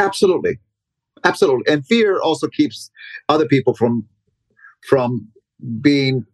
Absolutely. 0.00 0.58
Absolutely. 1.24 1.72
And 1.72 1.86
fear 1.86 2.20
also 2.20 2.48
keeps 2.48 2.90
other 3.28 3.46
people 3.46 3.74
from 3.74 4.06
from 4.88 5.28
being 5.80 6.24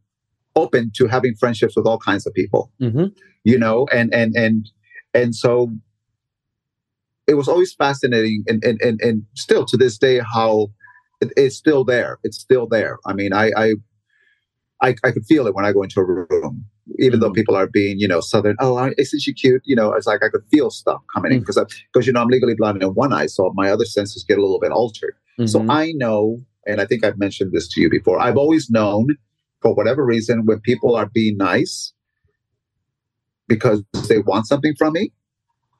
open 0.54 0.92
to 0.94 1.06
having 1.06 1.34
friendships 1.34 1.76
with 1.76 1.86
all 1.86 1.98
kinds 1.98 2.26
of 2.26 2.34
people. 2.34 2.72
Mm-hmm. 2.80 3.06
You 3.44 3.58
know, 3.58 3.86
and 3.92 4.12
and 4.14 4.34
and 4.36 4.68
and 5.14 5.34
so 5.34 5.72
it 7.26 7.34
was 7.34 7.48
always 7.48 7.74
fascinating 7.74 8.44
and 8.46 8.64
and 8.64 8.80
and, 8.80 9.00
and 9.00 9.24
still 9.34 9.64
to 9.66 9.76
this 9.76 9.98
day 9.98 10.20
how 10.34 10.68
it, 11.20 11.32
it's 11.36 11.56
still 11.56 11.84
there. 11.84 12.18
It's 12.22 12.38
still 12.38 12.66
there. 12.66 12.98
I 13.06 13.12
mean, 13.12 13.32
I, 13.32 13.50
I 13.56 13.72
I 14.82 14.94
I 15.04 15.10
could 15.10 15.24
feel 15.26 15.46
it 15.46 15.54
when 15.54 15.64
I 15.64 15.72
go 15.72 15.82
into 15.82 16.00
a 16.00 16.04
room 16.04 16.66
even 16.98 17.20
though 17.20 17.26
mm-hmm. 17.26 17.34
people 17.34 17.56
are 17.56 17.66
being, 17.66 17.98
you 17.98 18.08
know, 18.08 18.20
southern, 18.20 18.56
oh, 18.60 18.90
isn't 18.96 19.20
she 19.20 19.32
cute? 19.32 19.62
You 19.64 19.76
know, 19.76 19.92
it's 19.92 20.06
like 20.06 20.22
I 20.22 20.28
could 20.28 20.44
feel 20.50 20.70
stuff 20.70 21.00
coming 21.14 21.32
in 21.32 21.40
because, 21.40 21.56
mm. 21.56 21.70
because 21.92 22.06
you 22.06 22.12
know, 22.12 22.22
I'm 22.22 22.28
legally 22.28 22.54
blind 22.54 22.82
in 22.82 22.88
one 22.90 23.12
eye, 23.12 23.26
so 23.26 23.52
my 23.54 23.70
other 23.70 23.84
senses 23.84 24.24
get 24.24 24.38
a 24.38 24.40
little 24.40 24.60
bit 24.60 24.72
altered. 24.72 25.14
Mm-hmm. 25.38 25.46
So 25.46 25.66
I 25.68 25.92
know, 25.92 26.40
and 26.66 26.80
I 26.80 26.86
think 26.86 27.04
I've 27.04 27.18
mentioned 27.18 27.52
this 27.52 27.68
to 27.68 27.80
you 27.80 27.90
before. 27.90 28.20
I've 28.20 28.36
always 28.36 28.70
known, 28.70 29.16
for 29.62 29.74
whatever 29.74 30.04
reason, 30.04 30.46
when 30.46 30.60
people 30.60 30.94
are 30.96 31.06
being 31.06 31.36
nice 31.36 31.92
because 33.48 33.82
they 34.08 34.18
want 34.18 34.46
something 34.46 34.74
from 34.78 34.94
me, 34.94 35.12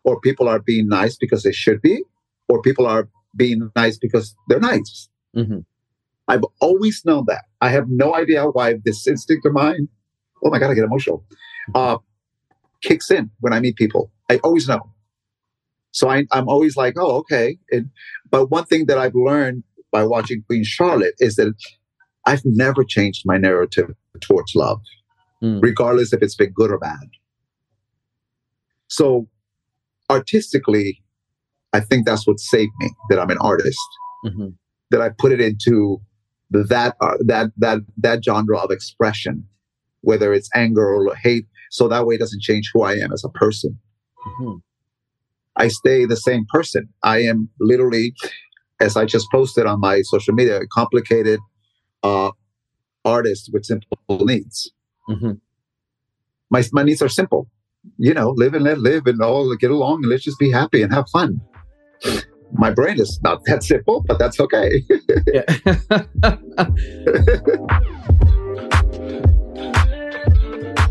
or 0.05 0.21
people 0.21 0.49
are 0.49 0.61
being 0.61 0.89
nice 0.89 1.17
because 1.17 1.43
they 1.43 1.53
should 1.53 1.83
be, 1.83 2.03
or 2.49 2.63
people 2.63 2.87
are 2.87 3.09
being 3.35 3.71
nice 3.75 3.99
because 3.99 4.35
they're 4.49 4.61
nice. 4.61 5.09
Mm-hmm. 5.37 5.61
I've 6.29 6.45
always 6.61 7.03
known 7.05 7.25
that. 7.29 7.45
I 7.61 7.71
have 7.71 7.87
no 7.89 8.15
idea 8.15 8.45
why 8.47 8.75
this 8.85 9.07
instinct 9.07 9.47
of 9.47 9.53
mine 9.53 9.89
oh 10.47 10.51
my 10.51 10.59
God, 10.59 10.71
I 10.71 10.75
get 10.75 10.85
emotional, 10.85 11.25
uh, 11.75 11.99
kicks 12.83 13.11
in 13.11 13.31
when 13.41 13.53
I 13.53 13.61
meet 13.61 13.77
people. 13.77 14.13
I 14.31 14.39
always 14.39 14.69
know. 14.69 14.81
So 15.91 16.09
I, 16.09 16.25
am 16.33 16.49
always 16.49 16.77
like, 16.77 16.95
oh, 16.99 17.17
okay. 17.19 17.59
And, 17.71 17.91
but 18.31 18.51
one 18.51 18.65
thing 18.67 18.87
that 18.87 18.99
I've 18.99 19.15
learned 19.15 19.65
by 19.91 20.05
watching 20.05 20.43
Queen 20.47 20.63
Charlotte 20.63 21.15
is 21.19 21.37
that 21.37 21.55
I've 22.27 22.43
never 22.45 22.85
changed 22.85 23.23
my 23.25 23.39
narrative 23.39 23.95
towards 24.21 24.55
love, 24.55 24.81
mm. 25.43 25.63
regardless 25.63 26.13
if 26.13 26.23
it's 26.23 26.35
been 26.35 26.51
good 26.51 26.71
or 26.71 26.79
bad. 26.79 27.09
So 28.89 29.29
artistically, 30.11 31.03
I 31.73 31.81
think 31.81 32.07
that's 32.07 32.27
what 32.27 32.41
saved 32.41 32.73
me, 32.79 32.91
that 33.09 33.19
I'm 33.19 33.31
an 33.31 33.39
artist, 33.39 33.79
mm-hmm. 34.25 34.49
that 34.91 35.01
I 35.01 35.11
put 35.11 35.33
it 35.33 35.41
into 35.41 36.01
that, 36.51 36.95
uh, 37.01 37.17
that, 37.21 37.53
that, 37.57 37.79
that 37.99 38.25
genre 38.25 38.59
of 38.59 38.71
expression 38.71 39.49
whether 40.07 40.33
it's 40.33 40.49
anger 40.55 40.87
or 40.95 41.15
hate. 41.17 41.47
So 41.71 41.89
that 41.89 42.07
way 42.07 42.15
it 42.15 42.19
doesn't 42.19 42.43
change 42.43 42.71
who 42.73 42.83
I 42.83 42.95
am 42.95 43.13
as 43.13 43.25
a 43.25 43.29
person. 43.29 43.79
Mm-hmm. 44.27 44.57
I 45.57 45.69
stay 45.69 46.07
the 46.07 46.17
same 46.17 46.45
person. 46.49 46.89
I 47.03 47.19
am 47.31 47.49
literally, 47.61 48.15
as 48.81 48.97
I 48.97 49.05
just 49.05 49.27
posted 49.33 49.67
on 49.67 49.81
my 49.81 50.03
social 50.03 50.35
media, 50.35 50.61
a 50.61 50.67
complicated 50.69 51.41
uh, 52.03 52.31
artist 53.05 53.51
with 53.53 53.65
simple 53.65 53.99
needs. 54.09 54.71
Mm-hmm. 55.09 55.33
My, 56.51 56.63
my 56.73 56.83
needs 56.85 57.03
are 57.03 57.09
simple. 57.09 57.49
you 57.99 58.15
know, 58.15 58.31
live 58.31 58.55
and 58.55 58.65
let 58.65 58.79
live 58.79 59.07
and 59.07 59.21
all 59.21 59.55
get 59.57 59.71
along 59.71 60.03
and 60.03 60.11
let's 60.11 60.25
just 60.25 60.39
be 60.39 60.51
happy 60.51 60.83
and 60.83 60.93
have 60.93 61.09
fun. 61.11 61.41
My 62.53 62.71
brain 62.71 63.01
is 63.01 63.19
not 63.23 63.41
that 63.47 63.63
simple, 63.63 64.05
but 64.07 64.19
that's 64.19 64.39
okay. 64.41 64.71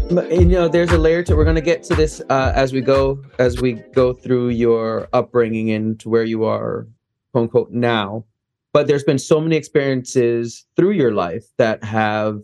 you 0.09 0.45
know 0.45 0.67
there's 0.67 0.91
a 0.91 0.97
layer 0.97 1.23
to 1.23 1.35
we're 1.35 1.43
going 1.43 1.55
to 1.55 1.61
get 1.61 1.81
to 1.81 1.95
this 1.95 2.21
uh, 2.29 2.51
as 2.53 2.71
we 2.71 2.79
go 2.79 3.23
as 3.39 3.59
we 3.59 3.73
go 3.93 4.13
through 4.13 4.49
your 4.49 5.07
upbringing 5.13 5.71
and 5.71 5.99
to 5.99 6.09
where 6.09 6.23
you 6.23 6.43
are 6.43 6.87
quote 7.31 7.43
unquote 7.43 7.71
now. 7.71 8.23
But 8.71 8.85
there's 8.85 9.03
been 9.03 9.17
so 9.17 9.41
many 9.41 9.55
experiences 9.55 10.65
through 10.75 10.91
your 10.91 11.11
life 11.11 11.45
that 11.57 11.83
have 11.83 12.41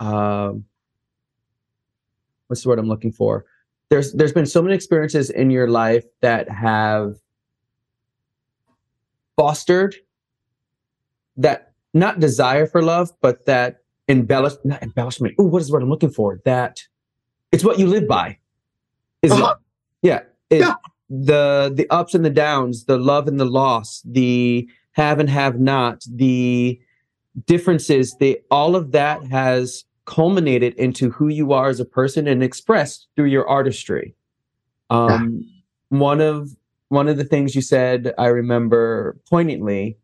um 0.00 0.64
what's 2.48 2.64
the 2.64 2.68
word 2.68 2.80
i'm 2.80 2.88
looking 2.88 3.12
for? 3.12 3.44
There's 3.90 4.12
there's 4.12 4.32
been 4.32 4.46
so 4.46 4.60
many 4.60 4.74
experiences 4.74 5.30
in 5.30 5.50
your 5.50 5.68
life 5.68 6.04
that 6.22 6.50
have 6.50 7.14
fostered 9.36 9.94
that 11.36 11.72
not 11.92 12.18
desire 12.18 12.66
for 12.66 12.82
love 12.82 13.12
but 13.20 13.46
that 13.46 13.83
embellish 14.08 14.54
not 14.64 14.82
embellishment. 14.82 15.34
Oh, 15.38 15.44
what 15.44 15.62
is 15.62 15.70
what 15.70 15.82
I'm 15.82 15.90
looking 15.90 16.10
for? 16.10 16.40
That 16.44 16.82
it's 17.52 17.64
what 17.64 17.78
you 17.78 17.86
live 17.86 18.08
by. 18.08 18.38
Is 19.22 19.32
uh-huh. 19.32 19.54
it? 20.02 20.06
Yeah. 20.06 20.20
It, 20.50 20.60
yeah. 20.60 20.74
The 21.10 21.72
the 21.74 21.88
ups 21.90 22.14
and 22.14 22.24
the 22.24 22.30
downs, 22.30 22.84
the 22.84 22.98
love 22.98 23.28
and 23.28 23.38
the 23.38 23.44
loss, 23.44 24.02
the 24.04 24.68
have 24.92 25.18
and 25.18 25.28
have 25.28 25.58
not, 25.58 26.04
the 26.08 26.80
differences, 27.46 28.16
the 28.18 28.40
all 28.50 28.76
of 28.76 28.92
that 28.92 29.22
has 29.24 29.84
culminated 30.04 30.74
into 30.74 31.10
who 31.10 31.28
you 31.28 31.52
are 31.52 31.68
as 31.68 31.80
a 31.80 31.84
person 31.84 32.28
and 32.28 32.42
expressed 32.42 33.08
through 33.16 33.26
your 33.26 33.48
artistry. 33.48 34.14
Um, 34.90 35.44
yeah. 35.90 35.98
one 35.98 36.20
of 36.20 36.50
one 36.88 37.08
of 37.08 37.16
the 37.16 37.24
things 37.24 37.54
you 37.54 37.62
said 37.62 38.12
I 38.18 38.26
remember 38.26 39.18
poignantly 39.28 39.98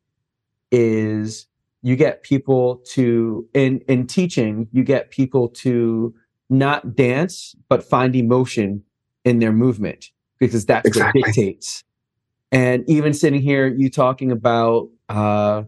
is 0.73 1.47
you 1.83 1.97
get 1.97 2.23
people 2.23 2.83
to 2.93 3.49
in 3.55 3.81
in 3.89 4.07
teaching 4.07 4.69
you 4.73 4.85
get 4.85 5.11
people 5.11 5.49
to 5.49 6.15
not 6.49 6.95
dance 6.95 7.55
but 7.69 7.83
find 7.83 8.15
emotion 8.17 8.83
in 9.25 9.39
their 9.39 9.53
movement 9.53 10.11
because 10.39 10.67
that's 10.67 10.87
exactly. 10.87 11.21
what 11.21 11.27
dictates 11.27 11.85
and 12.53 12.85
even 12.89 13.13
sitting 13.13 13.41
here 13.41 13.67
you 13.67 13.91
talking 13.91 14.33
about 14.33 14.89
uh, 15.09 15.63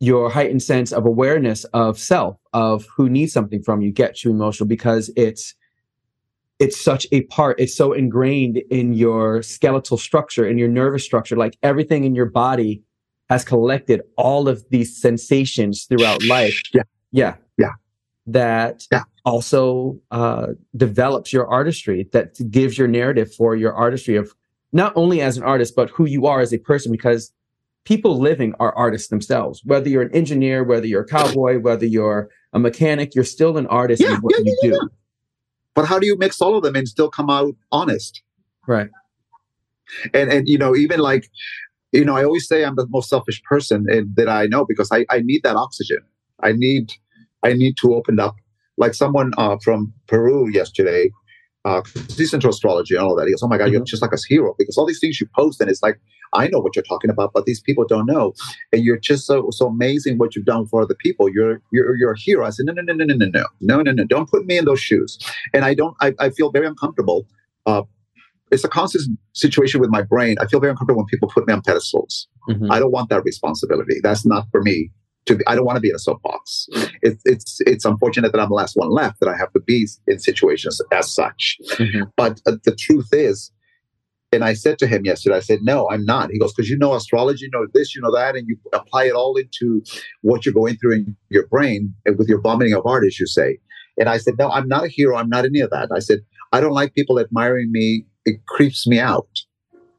your 0.00 0.30
heightened 0.30 0.62
sense 0.62 0.92
of 0.92 1.06
awareness 1.06 1.64
of 1.66 1.98
self 1.98 2.36
of 2.52 2.86
who 2.96 3.08
needs 3.08 3.32
something 3.32 3.62
from 3.62 3.80
you 3.80 3.92
gets 3.92 4.24
you 4.24 4.30
emotional 4.30 4.66
because 4.66 5.10
it's 5.16 5.54
it's 6.58 6.80
such 6.80 7.06
a 7.12 7.22
part 7.22 7.58
it's 7.60 7.74
so 7.74 7.92
ingrained 7.92 8.58
in 8.70 8.92
your 8.92 9.42
skeletal 9.42 9.96
structure 9.96 10.46
in 10.46 10.58
your 10.58 10.68
nervous 10.68 11.04
structure 11.04 11.36
like 11.36 11.56
everything 11.62 12.04
in 12.04 12.14
your 12.14 12.26
body 12.26 12.82
has 13.32 13.44
collected 13.44 14.02
all 14.16 14.48
of 14.48 14.64
these 14.70 14.90
sensations 15.00 15.84
throughout 15.88 16.22
life. 16.26 16.60
Yeah. 16.74 16.82
Yeah. 17.10 17.34
Yeah. 17.56 17.72
That 18.26 18.86
yeah. 18.92 19.04
also 19.24 19.98
uh, 20.10 20.48
develops 20.76 21.32
your 21.32 21.46
artistry, 21.48 22.08
that 22.12 22.28
gives 22.50 22.76
your 22.78 22.88
narrative 22.88 23.34
for 23.34 23.56
your 23.56 23.72
artistry 23.72 24.16
of 24.16 24.32
not 24.72 24.92
only 24.96 25.20
as 25.20 25.36
an 25.36 25.42
artist, 25.42 25.74
but 25.74 25.90
who 25.90 26.06
you 26.06 26.26
are 26.26 26.40
as 26.40 26.52
a 26.52 26.58
person, 26.58 26.92
because 26.92 27.32
people 27.84 28.18
living 28.18 28.54
are 28.60 28.74
artists 28.76 29.08
themselves. 29.08 29.60
Whether 29.64 29.88
you're 29.88 30.02
an 30.02 30.14
engineer, 30.14 30.62
whether 30.64 30.86
you're 30.86 31.02
a 31.02 31.06
cowboy, 31.06 31.58
whether 31.58 31.86
you're 31.86 32.30
a 32.52 32.58
mechanic, 32.58 33.14
you're 33.14 33.24
still 33.24 33.58
an 33.58 33.66
artist 33.66 34.02
yeah, 34.02 34.14
in 34.14 34.20
what 34.20 34.34
yeah, 34.38 34.44
you 34.44 34.58
yeah, 34.62 34.70
do. 34.70 34.90
But 35.74 35.86
how 35.86 35.98
do 35.98 36.06
you 36.06 36.16
mix 36.16 36.40
all 36.40 36.56
of 36.56 36.62
them 36.62 36.76
and 36.76 36.86
still 36.86 37.10
come 37.10 37.30
out 37.30 37.54
honest? 37.70 38.22
Right. 38.66 38.90
And 40.14 40.30
and 40.32 40.48
you 40.48 40.58
know, 40.58 40.74
even 40.76 41.00
like 41.00 41.28
you 41.92 42.04
know, 42.04 42.16
I 42.16 42.24
always 42.24 42.48
say 42.48 42.64
I'm 42.64 42.76
the 42.76 42.86
most 42.88 43.08
selfish 43.08 43.42
person 43.42 43.84
that 44.16 44.28
I 44.28 44.46
know 44.46 44.64
because 44.64 44.88
I, 44.90 45.04
I 45.10 45.20
need 45.20 45.42
that 45.44 45.56
oxygen. 45.56 45.98
I 46.42 46.52
need 46.52 46.92
I 47.42 47.52
need 47.52 47.76
to 47.78 47.94
open 47.94 48.18
up. 48.18 48.36
Like 48.78 48.94
someone 48.94 49.32
uh, 49.36 49.58
from 49.62 49.92
Peru 50.06 50.48
yesterday, 50.48 51.10
uh, 51.64 51.82
he's 52.16 52.32
into 52.32 52.48
astrology 52.48 52.96
and 52.96 53.04
all 53.04 53.14
that. 53.16 53.26
He 53.26 53.32
goes, 53.32 53.42
"Oh 53.42 53.48
my 53.48 53.58
God, 53.58 53.64
mm-hmm. 53.64 53.74
you're 53.74 53.84
just 53.84 54.02
like 54.02 54.12
a 54.12 54.18
hero 54.26 54.54
because 54.58 54.78
all 54.78 54.86
these 54.86 54.98
things 54.98 55.20
you 55.20 55.28
post, 55.36 55.60
and 55.60 55.70
it's 55.70 55.82
like 55.82 56.00
I 56.32 56.48
know 56.48 56.58
what 56.58 56.74
you're 56.74 56.82
talking 56.82 57.10
about, 57.10 57.32
but 57.34 57.44
these 57.44 57.60
people 57.60 57.84
don't 57.86 58.06
know, 58.06 58.32
and 58.72 58.82
you're 58.82 58.98
just 58.98 59.26
so 59.26 59.48
so 59.50 59.66
amazing 59.66 60.18
what 60.18 60.34
you've 60.34 60.46
done 60.46 60.66
for 60.66 60.82
other 60.82 60.94
people. 60.94 61.28
You're 61.28 61.60
you're 61.70 61.94
you're 61.96 62.12
a 62.12 62.18
hero." 62.18 62.46
I 62.46 62.50
said, 62.50 62.66
"No, 62.66 62.72
no, 62.72 62.82
no, 62.82 62.94
no, 62.94 63.04
no, 63.04 63.14
no, 63.14 63.26
no, 63.26 63.46
no, 63.60 63.82
no, 63.82 63.92
no. 63.92 64.04
Don't 64.04 64.30
put 64.30 64.46
me 64.46 64.56
in 64.56 64.64
those 64.64 64.80
shoes." 64.80 65.18
And 65.52 65.64
I 65.64 65.74
don't. 65.74 65.94
I, 66.00 66.14
I 66.18 66.30
feel 66.30 66.50
very 66.50 66.66
uncomfortable 66.66 67.26
uh, 67.66 67.82
it's 68.52 68.64
a 68.64 68.68
constant 68.68 69.18
situation 69.32 69.80
with 69.80 69.90
my 69.90 70.02
brain. 70.02 70.36
I 70.40 70.46
feel 70.46 70.60
very 70.60 70.70
uncomfortable 70.70 71.00
when 71.00 71.06
people 71.06 71.28
put 71.28 71.46
me 71.46 71.54
on 71.54 71.62
pedestals. 71.62 72.28
Mm-hmm. 72.48 72.70
I 72.70 72.78
don't 72.78 72.92
want 72.92 73.08
that 73.08 73.24
responsibility. 73.24 73.96
That's 74.02 74.26
not 74.26 74.46
for 74.52 74.62
me 74.62 74.90
to 75.26 75.36
be. 75.36 75.46
I 75.46 75.54
don't 75.56 75.64
want 75.64 75.76
to 75.76 75.80
be 75.80 75.88
in 75.88 75.96
a 75.96 75.98
soapbox. 75.98 76.68
It, 77.00 77.18
it's 77.24 77.58
it's 77.60 77.84
unfortunate 77.84 78.32
that 78.32 78.40
I'm 78.40 78.50
the 78.50 78.54
last 78.54 78.76
one 78.76 78.90
left 78.90 79.20
that 79.20 79.28
I 79.28 79.36
have 79.36 79.52
to 79.54 79.60
be 79.60 79.88
in 80.06 80.18
situations 80.18 80.80
as 80.92 81.12
such. 81.12 81.56
Mm-hmm. 81.72 82.02
But 82.16 82.40
uh, 82.46 82.56
the 82.64 82.76
truth 82.76 83.08
is, 83.12 83.50
and 84.32 84.44
I 84.44 84.52
said 84.52 84.78
to 84.80 84.86
him 84.86 85.04
yesterday, 85.04 85.36
I 85.36 85.40
said, 85.40 85.60
no, 85.62 85.88
I'm 85.90 86.04
not. 86.04 86.30
He 86.30 86.38
goes, 86.38 86.52
because 86.52 86.68
you 86.68 86.76
know 86.76 86.94
astrology, 86.94 87.44
you 87.44 87.50
know 87.52 87.66
this, 87.72 87.94
you 87.94 88.02
know 88.02 88.12
that, 88.14 88.36
and 88.36 88.46
you 88.46 88.58
apply 88.74 89.04
it 89.04 89.14
all 89.14 89.36
into 89.36 89.82
what 90.20 90.44
you're 90.44 90.54
going 90.54 90.76
through 90.76 90.94
in 90.96 91.16
your 91.30 91.46
brain 91.46 91.94
with 92.18 92.28
your 92.28 92.40
vomiting 92.40 92.74
of 92.74 92.84
art, 92.84 93.04
as 93.06 93.18
you 93.18 93.26
say. 93.26 93.58
And 93.98 94.08
I 94.08 94.18
said, 94.18 94.34
no, 94.38 94.50
I'm 94.50 94.68
not 94.68 94.84
a 94.84 94.88
hero. 94.88 95.16
I'm 95.16 95.28
not 95.28 95.44
any 95.44 95.60
of 95.60 95.70
that. 95.70 95.90
I 95.94 96.00
said, 96.00 96.20
I 96.52 96.60
don't 96.60 96.72
like 96.72 96.94
people 96.94 97.18
admiring 97.18 97.70
me 97.70 98.06
it 98.24 98.44
creeps 98.46 98.86
me 98.86 98.98
out 98.98 99.28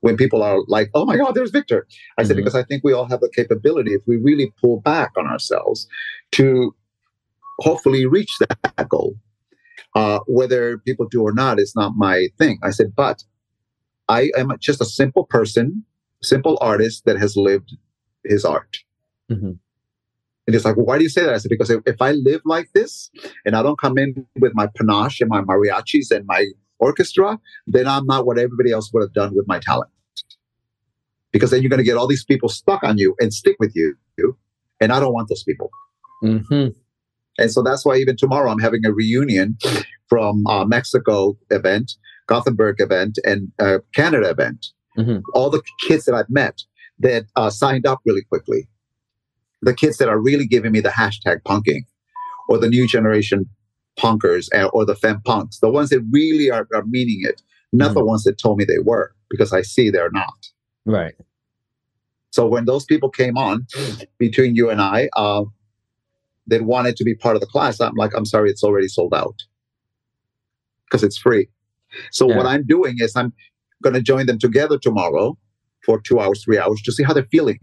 when 0.02 0.18
people 0.18 0.44
are 0.44 0.60
like, 0.68 0.90
"Oh 0.94 1.06
my 1.06 1.18
God, 1.18 1.34
there's 1.36 1.52
Viktor." 1.52 1.88
I 2.18 2.22
mm-hmm. 2.22 2.28
said 2.28 2.38
because 2.38 2.56
I 2.56 2.64
think 2.64 2.84
we 2.84 2.94
all 2.94 3.06
have 3.06 3.22
the 3.22 3.30
capability, 3.30 3.94
if 3.94 4.02
we 4.08 4.18
really 4.18 4.54
pull 4.62 4.82
back 4.82 5.12
on 5.18 5.28
ourselves, 5.28 5.88
to 6.32 6.76
hopefully 7.60 8.06
reach 8.06 8.32
that 8.40 8.90
goal. 8.90 9.16
Uh, 9.96 10.20
whether 10.26 10.80
people 10.80 11.08
do 11.08 11.22
or 11.22 11.32
not 11.32 11.60
is 11.60 11.74
not 11.76 11.94
my 11.96 12.28
thing. 12.40 12.58
I 12.64 12.72
said, 12.72 12.96
but 12.96 13.24
I 14.10 14.32
am 14.36 14.52
just 14.60 14.82
a 14.82 14.86
simple 14.86 15.26
person, 15.26 15.86
simple 16.24 16.58
artist 16.62 17.06
that 17.06 17.20
has 17.20 17.38
lived 17.38 17.78
his 18.26 18.44
art. 18.44 18.78
Mm-hmm. 19.30 19.52
And 20.46 20.56
it's 20.56 20.66
like, 20.66 20.76
well, 20.76 20.86
why 20.86 20.98
do 20.98 21.04
you 21.04 21.10
say 21.10 21.24
that? 21.24 21.34
I 21.34 21.38
said, 21.38 21.50
because 21.50 21.70
if, 21.70 21.82
if 21.86 22.02
I 22.02 22.12
live 22.12 22.42
like 22.44 22.70
this 22.74 23.10
and 23.46 23.56
I 23.56 23.64
don't 23.64 23.80
come 23.80 23.98
in 23.98 24.26
with 24.40 24.54
my 24.56 24.68
panache 24.76 25.22
and 25.22 25.30
my 25.30 25.42
mariachis 25.42 26.12
and 26.12 26.26
my 26.26 26.48
orchestra, 26.84 27.40
then 27.66 27.88
I'm 27.88 28.06
not 28.06 28.26
what 28.26 28.38
everybody 28.38 28.72
else 28.72 28.92
would 28.94 29.02
have 29.02 29.14
done 29.14 29.36
with 29.36 29.48
my 29.48 29.60
talent. 29.60 29.92
Because 31.32 31.50
then 31.50 31.62
you're 31.62 31.70
going 31.70 31.80
to 31.80 31.84
get 31.84 31.98
all 31.98 32.08
these 32.08 32.26
people 32.26 32.50
stuck 32.50 32.84
on 32.84 32.98
you 32.98 33.16
and 33.20 33.34
stick 33.34 33.56
with 33.60 33.74
you. 33.76 33.96
And 34.80 34.92
I 34.92 35.00
don't 35.00 35.14
want 35.14 35.30
those 35.30 35.44
people. 35.44 35.72
Mm-hmm. 36.24 36.68
And 37.38 37.52
so 37.52 37.64
that's 37.64 37.84
why 37.86 37.96
even 37.96 38.16
tomorrow 38.16 38.52
I'm 38.52 38.60
having 38.60 38.86
a 38.86 38.92
reunion 38.92 39.58
from 40.08 40.46
uh, 40.46 40.66
Mexico 40.66 41.38
event, 41.50 41.94
Gothenburg 42.28 42.76
event, 42.80 43.18
and 43.24 43.52
uh, 43.60 43.80
Canada 43.96 44.30
event. 44.30 44.68
Mm-hmm. 44.98 45.20
All 45.34 45.50
the 45.50 45.64
kids 45.88 46.06
that 46.06 46.14
I've 46.14 46.30
met 46.30 46.60
that 47.00 47.26
uh, 47.36 47.50
signed 47.50 47.88
up 47.88 48.00
really 48.06 48.24
quickly. 48.30 48.68
The 49.62 49.74
kids 49.74 49.98
that 49.98 50.10
are 50.10 50.20
really 50.20 50.46
giving 50.46 50.72
me 50.72 50.82
the 50.82 50.90
hashtag 50.90 51.42
punking 51.48 51.84
or 52.48 52.58
the 52.60 52.70
new 52.70 52.88
generation 52.88 53.50
punkers 54.00 54.48
or 54.74 54.86
the 54.86 54.96
femmepunks, 54.96 55.60
the 55.60 55.70
ones 55.70 55.90
that 55.90 56.06
really 56.12 56.50
are, 56.50 56.68
are 56.74 56.86
meaning 56.86 57.22
it, 57.24 57.42
not 57.72 57.88
mm-hmm. 57.88 58.00
the 58.00 58.06
ones 58.06 58.24
that 58.24 58.38
told 58.38 58.58
me 58.58 58.66
they 58.66 58.80
were, 58.80 59.14
because 59.30 59.54
I 59.54 59.62
see 59.62 59.90
they're 59.90 60.12
not. 60.12 60.48
Right. 60.86 61.16
So 62.32 62.48
when 62.48 62.66
those 62.66 62.86
people 62.86 63.10
came 63.10 63.38
on 63.38 63.68
between 64.18 64.56
you 64.56 64.70
and 64.70 64.82
I, 64.82 65.10
uh, 65.16 65.44
they 66.48 66.60
wanted 66.60 66.96
to 66.98 67.04
be 67.04 67.16
part 67.16 67.36
of 67.36 67.42
the 67.42 67.48
class. 67.48 67.80
I'm 67.80 67.96
like, 67.96 68.12
I'm 68.16 68.26
sorry, 68.26 68.50
it's 68.50 68.64
already 68.64 68.88
sold 68.88 69.14
out 69.14 69.36
because 70.86 71.04
it's 71.04 71.18
free. 71.18 71.48
So 72.12 72.28
yeah. 72.28 72.38
what 72.38 72.46
I'm 72.46 72.66
doing 72.66 72.96
is 72.98 73.16
I'm 73.16 73.34
going 73.84 73.94
to 73.94 74.02
join 74.02 74.26
them 74.26 74.40
together 74.40 74.78
tomorrow 74.78 75.38
for 75.86 76.02
two 76.02 76.20
hours, 76.20 76.44
three 76.44 76.58
hours 76.58 76.82
to 76.84 76.92
see 76.92 77.04
how 77.04 77.14
they're 77.14 77.28
feeling. 77.32 77.60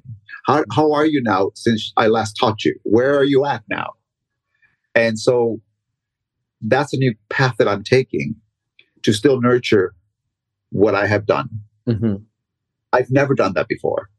How, 0.47 0.65
how 0.73 0.93
are 0.93 1.07
you 1.07 1.23
now 1.23 1.51
since 1.55 1.93
I 1.97 2.07
last 2.07 2.35
taught 2.35 2.65
you? 2.65 2.79
Where 2.85 3.17
are 3.19 3.25
you 3.25 3.45
at 3.45 3.63
now? 3.69 3.95
And 4.95 5.19
so 5.19 5.61
that's 6.61 6.93
a 6.93 6.97
new 6.97 7.15
path 7.29 7.57
that 7.59 7.69
I'm 7.69 7.83
taking 7.83 8.35
to 9.03 9.13
still 9.13 9.41
nurture 9.41 9.95
what 10.71 10.95
I 10.95 11.07
have 11.07 11.27
done. 11.27 11.49
Mm-hmm. 11.89 12.17
I've 12.93 13.11
never 13.11 13.35
done 13.35 13.55
that 13.55 13.69
before. 13.69 14.11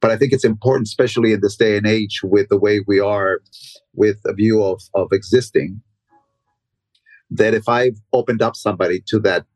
But 0.00 0.10
I 0.10 0.16
think 0.16 0.32
it's 0.32 0.44
important, 0.44 0.88
especially 0.88 1.32
in 1.32 1.40
this 1.40 1.56
day 1.56 1.76
and 1.76 1.86
age 1.86 2.20
with 2.22 2.48
the 2.50 2.58
way 2.58 2.82
we 2.86 3.00
are 3.00 3.40
with 3.94 4.18
a 4.26 4.34
view 4.34 4.62
of, 4.62 4.82
of 4.94 5.08
existing, 5.12 5.80
that 7.30 7.54
if 7.54 7.68
I've 7.68 7.96
opened 8.12 8.42
up 8.42 8.54
somebody 8.54 9.02
to 9.06 9.18
that 9.20 9.46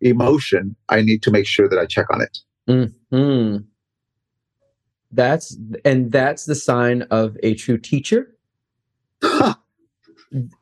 emotion, 0.00 0.74
I 0.88 1.02
need 1.02 1.22
to 1.22 1.30
make 1.30 1.46
sure 1.46 1.68
that 1.68 1.78
I 1.78 1.86
check 1.86 2.06
on 2.12 2.20
it. 2.20 2.38
Mm-hmm. 2.68 3.58
That's 5.12 5.56
and 5.84 6.12
that's 6.12 6.46
the 6.46 6.54
sign 6.54 7.02
of 7.02 7.36
a 7.42 7.54
true 7.54 7.78
teacher. 7.78 8.36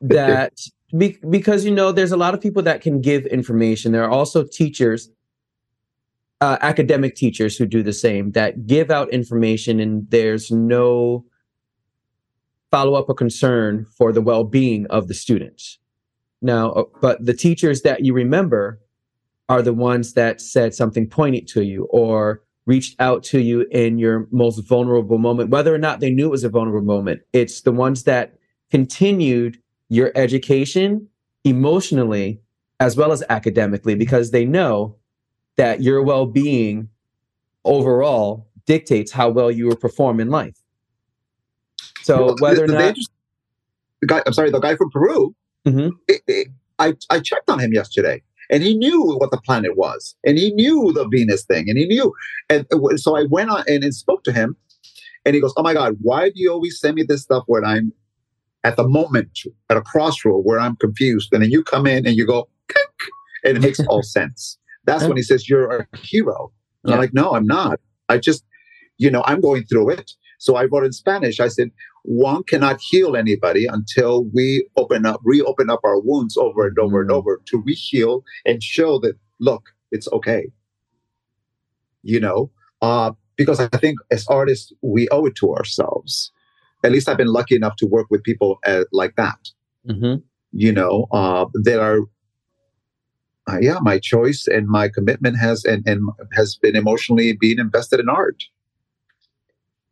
That 0.01 0.59
Be- 0.97 1.19
because 1.29 1.65
you 1.65 1.71
know, 1.71 1.91
there's 1.91 2.11
a 2.11 2.17
lot 2.17 2.33
of 2.33 2.41
people 2.41 2.63
that 2.63 2.81
can 2.81 3.01
give 3.01 3.25
information. 3.27 3.91
There 3.91 4.03
are 4.03 4.09
also 4.09 4.43
teachers, 4.43 5.09
uh, 6.41 6.57
academic 6.61 7.15
teachers 7.15 7.57
who 7.57 7.65
do 7.65 7.83
the 7.83 7.93
same 7.93 8.31
that 8.31 8.65
give 8.65 8.89
out 8.89 9.09
information, 9.09 9.79
and 9.79 10.09
there's 10.09 10.49
no 10.49 11.25
follow 12.71 12.95
up 12.95 13.09
or 13.09 13.15
concern 13.15 13.85
for 13.95 14.11
the 14.11 14.21
well 14.21 14.43
being 14.43 14.87
of 14.87 15.07
the 15.07 15.13
students. 15.13 15.77
Now, 16.41 16.71
uh, 16.71 16.83
but 17.01 17.23
the 17.23 17.33
teachers 17.33 17.81
that 17.83 18.03
you 18.03 18.13
remember 18.13 18.79
are 19.47 19.61
the 19.61 19.73
ones 19.73 20.13
that 20.13 20.41
said 20.41 20.73
something 20.73 21.07
poignant 21.07 21.47
to 21.49 21.63
you 21.63 21.85
or 21.91 22.41
reached 22.65 22.95
out 22.99 23.23
to 23.23 23.39
you 23.39 23.61
in 23.71 23.97
your 23.97 24.27
most 24.31 24.59
vulnerable 24.67 25.17
moment, 25.17 25.49
whether 25.49 25.73
or 25.73 25.79
not 25.79 25.99
they 25.99 26.11
knew 26.11 26.27
it 26.27 26.31
was 26.31 26.43
a 26.43 26.49
vulnerable 26.49 26.85
moment. 26.85 27.21
It's 27.33 27.61
the 27.61 27.71
ones 27.71 28.03
that 28.03 28.38
continued 28.71 29.59
your 29.89 30.11
education 30.15 31.07
emotionally 31.43 32.41
as 32.79 32.95
well 32.95 33.11
as 33.11 33.23
academically 33.29 33.95
because 33.95 34.31
they 34.31 34.45
know 34.45 34.95
that 35.57 35.81
your 35.81 36.03
well 36.03 36.25
being 36.25 36.89
overall 37.65 38.47
dictates 38.65 39.11
how 39.11 39.29
well 39.29 39.51
you 39.51 39.67
will 39.67 39.75
perform 39.75 40.19
in 40.19 40.29
life. 40.29 40.57
So 42.03 42.35
whether 42.39 42.67
the, 42.67 42.73
the 42.73 42.77
or 42.77 42.81
not. 42.87 42.95
The 44.01 44.07
guy, 44.07 44.23
I'm 44.25 44.31
sorry, 44.31 44.49
the 44.49 44.59
guy 44.59 44.77
from 44.77 44.89
Peru, 44.91 45.35
mm-hmm. 45.65 45.89
it, 46.07 46.21
it, 46.27 46.47
I, 46.79 46.93
I 47.09 47.19
checked 47.19 47.49
on 47.49 47.59
him 47.59 47.73
yesterday 47.73 48.21
and 48.49 48.63
he 48.63 48.73
knew 48.75 49.17
what 49.17 49.31
the 49.31 49.41
planet 49.41 49.77
was 49.77 50.15
and 50.23 50.37
he 50.37 50.51
knew 50.51 50.91
the 50.93 51.07
venus 51.07 51.43
thing 51.43 51.69
and 51.69 51.77
he 51.77 51.85
knew 51.85 52.13
and 52.49 52.65
so 52.95 53.15
i 53.15 53.23
went 53.29 53.49
on 53.49 53.63
and, 53.67 53.83
and 53.83 53.93
spoke 53.93 54.23
to 54.23 54.31
him 54.31 54.55
and 55.25 55.35
he 55.35 55.41
goes 55.41 55.53
oh 55.57 55.63
my 55.63 55.73
god 55.73 55.95
why 56.01 56.29
do 56.29 56.35
you 56.35 56.51
always 56.51 56.79
send 56.79 56.95
me 56.95 57.03
this 57.03 57.21
stuff 57.21 57.43
when 57.47 57.63
i'm 57.63 57.93
at 58.63 58.75
the 58.75 58.87
moment 58.87 59.39
at 59.69 59.77
a 59.77 59.81
crossroad 59.81 60.41
where 60.43 60.59
i'm 60.59 60.75
confused 60.77 61.29
and 61.31 61.43
then 61.43 61.51
you 61.51 61.63
come 61.63 61.87
in 61.87 62.05
and 62.05 62.15
you 62.15 62.25
go 62.25 62.47
and 63.43 63.57
it 63.57 63.61
makes 63.61 63.79
all 63.81 64.03
sense 64.17 64.57
that's 64.85 65.03
when 65.05 65.17
he 65.17 65.23
says 65.23 65.49
you're 65.49 65.69
a 65.77 65.97
hero 65.97 66.51
yeah. 66.83 66.93
i'm 66.93 66.99
like 66.99 67.13
no 67.13 67.31
i'm 67.31 67.45
not 67.45 67.79
i 68.09 68.17
just 68.17 68.43
you 68.97 69.09
know 69.09 69.23
i'm 69.25 69.41
going 69.41 69.63
through 69.65 69.89
it 69.89 70.11
so 70.37 70.55
i 70.55 70.65
wrote 70.65 70.83
in 70.83 70.91
spanish 70.91 71.39
i 71.39 71.47
said 71.47 71.71
one 72.03 72.43
cannot 72.43 72.79
heal 72.81 73.15
anybody 73.15 73.65
until 73.65 74.25
we 74.33 74.67
open 74.77 75.05
up, 75.05 75.21
reopen 75.23 75.69
up 75.69 75.81
our 75.83 75.99
wounds 75.99 76.37
over 76.37 76.67
and 76.67 76.77
over 76.79 76.99
mm. 76.99 77.01
and 77.01 77.11
over 77.11 77.41
to 77.45 77.61
re-heal 77.65 78.23
and 78.45 78.63
show 78.63 78.99
that 78.99 79.15
look, 79.39 79.69
it's 79.91 80.07
okay. 80.11 80.47
You 82.03 82.19
know, 82.19 82.51
uh, 82.81 83.11
because 83.35 83.59
I 83.59 83.67
think 83.67 83.99
as 84.11 84.25
artists 84.27 84.73
we 84.81 85.07
owe 85.09 85.25
it 85.25 85.35
to 85.35 85.53
ourselves. 85.53 86.31
At 86.83 86.91
least 86.91 87.09
I've 87.09 87.17
been 87.17 87.33
lucky 87.33 87.55
enough 87.55 87.75
to 87.77 87.85
work 87.85 88.07
with 88.09 88.23
people 88.23 88.59
uh, 88.65 88.85
like 88.91 89.15
that. 89.15 89.39
Mm-hmm. 89.87 90.21
You 90.51 90.71
know, 90.71 91.07
uh, 91.11 91.45
that 91.63 91.79
are 91.79 92.01
uh, 93.49 93.57
yeah, 93.61 93.77
my 93.81 93.97
choice 93.97 94.47
and 94.47 94.67
my 94.67 94.89
commitment 94.89 95.37
has 95.39 95.65
and, 95.65 95.87
and 95.87 96.09
has 96.33 96.55
been 96.55 96.75
emotionally 96.75 97.33
being 97.33 97.59
invested 97.59 97.99
in 97.99 98.09
art. 98.09 98.43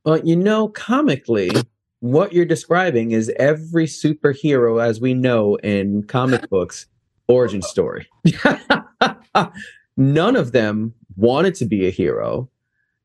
Well, 0.04 0.20
you 0.20 0.36
know, 0.36 0.70
comically, 0.70 1.52
what 2.00 2.34
you're 2.34 2.46
describing 2.46 3.12
is 3.12 3.32
every 3.38 3.86
superhero 3.86 4.84
as 4.84 5.02
we 5.02 5.14
know 5.14 5.56
in 5.58 6.04
comic 6.04 6.50
books 6.50 6.88
origin 7.28 7.62
story. 7.62 8.08
None 9.98 10.36
of 10.36 10.52
them 10.52 10.94
wanted 11.16 11.56
to 11.56 11.66
be 11.66 11.88
a 11.88 11.92
hero. 11.92 12.50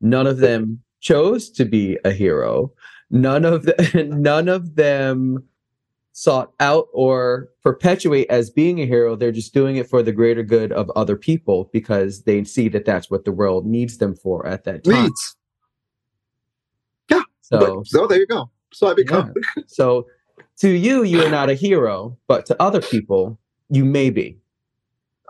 None 0.01 0.27
of 0.27 0.39
them 0.39 0.83
chose 1.01 1.51
to 1.51 1.65
be 1.65 1.99
a 2.05 2.13
hero. 2.13 2.73
None 3.13 3.45
of 3.45 3.65
the, 3.65 4.11
none 4.19 4.49
of 4.49 4.75
them 4.75 5.45
sought 6.13 6.53
out 6.61 6.89
or 6.93 7.49
perpetuate 7.63 8.27
as 8.29 8.51
being 8.51 8.81
a 8.81 8.87
hero. 8.87 9.15
They're 9.15 9.33
just 9.33 9.55
doing 9.55 9.77
it 9.77 9.89
for 9.89 10.03
the 10.03 10.13
greater 10.13 10.43
good 10.43 10.73
of 10.73 10.91
other 10.97 11.17
people 11.17 11.71
because 11.73 12.23
they 12.23 12.43
see 12.45 12.69
that 12.69 12.85
that's 12.85 13.11
what 13.11 13.25
the 13.25 13.33
world 13.33 13.67
needs 13.67 13.99
them 13.99 14.17
for 14.17 14.47
at 14.47 14.65
that 14.65 14.85
time. 14.85 15.05
Needs. 15.05 15.37
Yeah. 17.11 17.23
So, 17.43 17.83
so 17.85 18.07
there 18.07 18.19
you 18.19 18.27
go. 18.27 18.51
So 18.73 18.89
I 18.89 18.95
become. 18.95 19.33
Yeah. 19.57 19.63
so 19.67 20.07
to 20.59 20.71
you, 20.71 21.03
you 21.03 21.23
are 21.23 21.31
not 21.31 21.51
a 21.51 21.55
hero, 21.55 22.17
but 22.27 22.47
to 22.47 22.63
other 22.63 22.81
people, 22.81 23.39
you 23.69 23.85
may 23.85 24.11
be. 24.11 24.39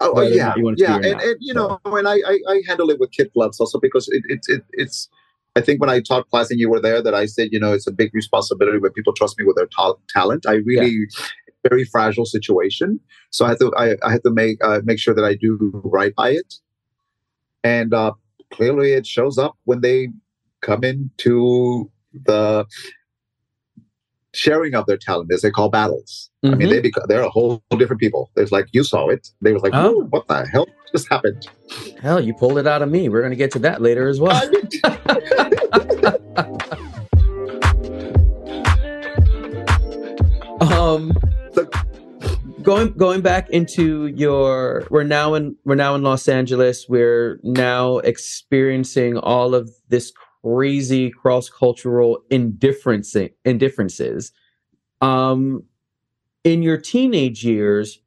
Oh 0.01 0.21
yeah, 0.21 0.55
yeah, 0.77 0.97
and, 0.97 1.21
and 1.21 1.37
you 1.39 1.55
know, 1.55 1.79
and 1.85 2.09
I, 2.09 2.15
I, 2.27 2.39
I 2.49 2.63
handle 2.67 2.91
it 2.91 2.99
with 2.99 3.13
kid 3.13 3.31
gloves 3.35 3.61
also 3.61 3.79
because 3.79 4.09
it, 4.09 4.23
it, 4.29 4.41
it 4.49 4.65
it's. 4.73 5.09
I 5.55 5.61
think 5.61 5.81
when 5.81 5.91
I 5.91 6.01
taught 6.01 6.29
class 6.31 6.51
and 6.51 6.59
you 6.59 6.71
were 6.71 6.81
there, 6.81 7.03
that 7.03 7.15
I 7.15 7.27
said, 7.27 7.49
you 7.53 7.61
know, 7.61 7.73
it's 7.73 7.87
a 7.87 7.93
big 7.93 8.15
responsibility 8.15 8.79
when 8.79 8.93
people 8.93 9.13
trust 9.13 9.39
me 9.39 9.45
with 9.45 9.57
their 9.57 9.67
ta- 9.67 9.95
talent. 10.09 10.47
I 10.47 10.55
really 10.65 11.07
yeah. 11.19 11.27
very 11.69 11.85
fragile 11.85 12.25
situation, 12.25 12.99
so 13.31 13.45
I 13.45 13.51
had 13.51 13.59
to 13.59 13.73
I, 13.77 13.97
I 14.03 14.13
had 14.13 14.23
to 14.25 14.31
make 14.31 14.63
uh, 14.65 14.81
make 14.85 14.99
sure 14.99 15.15
that 15.15 15.25
I 15.25 15.35
do 15.35 15.59
right 15.85 16.15
by 16.15 16.31
it, 16.31 16.55
and 17.63 17.93
uh, 17.93 18.13
clearly 18.51 18.93
it 18.93 19.07
shows 19.07 19.37
up 19.37 19.57
when 19.65 19.83
they 19.83 20.09
come 20.63 20.85
into 20.85 21.91
the 22.13 22.65
sharing 24.35 24.75
of 24.75 24.87
their 24.87 24.97
talent 24.97 25.31
as 25.33 25.43
they 25.43 25.51
call 25.51 25.69
battles. 25.69 26.31
Mm-hmm. 26.45 26.55
I 26.55 26.57
mean, 26.57 26.67
mm-hmm. 26.67 26.75
they 26.75 26.81
become 26.81 27.05
they're 27.09 27.23
a 27.23 27.31
whole 27.31 27.63
different 27.77 28.01
people. 28.01 28.31
There's 28.35 28.53
like 28.53 28.67
you 28.73 28.85
saw 28.85 29.09
it. 29.09 29.29
They 29.41 29.53
was 29.53 29.63
like, 29.63 29.75
oh. 29.75 30.05
what 30.11 30.27
the 30.29 30.47
hell 30.47 30.67
just 30.93 31.09
happened? 31.09 31.47
Hell, 32.01 32.21
you 32.21 32.35
pulled 32.35 32.59
it 32.59 32.67
out 32.67 32.83
of 32.83 32.91
me. 32.91 33.09
We're 33.09 33.23
gonna 33.23 33.37
get 33.37 33.51
to 33.53 33.59
that 33.61 33.83
later 33.83 34.09
as 34.09 34.21
well. 34.21 34.43
um 40.61 41.13
going 42.63 42.93
going 42.93 43.21
back 43.21 43.51
into 43.51 44.07
your 44.07 44.87
we're 44.91 45.03
now 45.03 45.35
in 45.35 45.57
we're 45.65 45.75
now 45.75 45.95
in 45.95 46.03
Los 46.03 46.29
Angeles. 46.29 46.89
We're 46.89 47.41
now 47.43 47.99
experiencing 47.99 49.19
all 49.19 49.55
of 49.55 49.71
this 49.89 50.13
crazy 50.45 51.11
cross 51.11 51.49
cultural 51.49 52.23
indifference 52.31 53.17
indifferences. 53.45 54.33
Um, 55.01 55.65
in 56.45 56.63
your 56.63 56.77
teenage 56.77 57.45
years, 57.45 58.01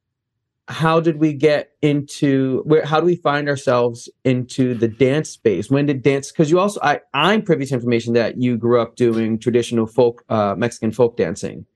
how 0.68 0.98
did 0.98 1.18
we 1.18 1.32
get 1.32 1.72
into 1.80 2.62
where? 2.64 2.84
How 2.84 3.00
do 3.00 3.06
we 3.06 3.16
find 3.16 3.48
ourselves 3.48 4.08
into 4.24 4.74
the 4.74 4.88
dance 4.88 5.30
space? 5.30 5.70
When 5.70 5.86
did 5.86 6.02
dance? 6.02 6.32
Because 6.32 6.50
you 6.50 6.58
also, 6.58 6.80
I, 6.82 7.00
I'm 7.14 7.42
privy 7.42 7.66
to 7.66 7.74
information 7.74 8.14
that 8.14 8.40
you 8.40 8.56
grew 8.56 8.80
up 8.80 8.96
doing 8.96 9.38
traditional 9.38 9.86
folk, 9.86 10.24
uh, 10.28 10.54
Mexican 10.56 10.90
folk 10.90 11.16
dancing. 11.16 11.66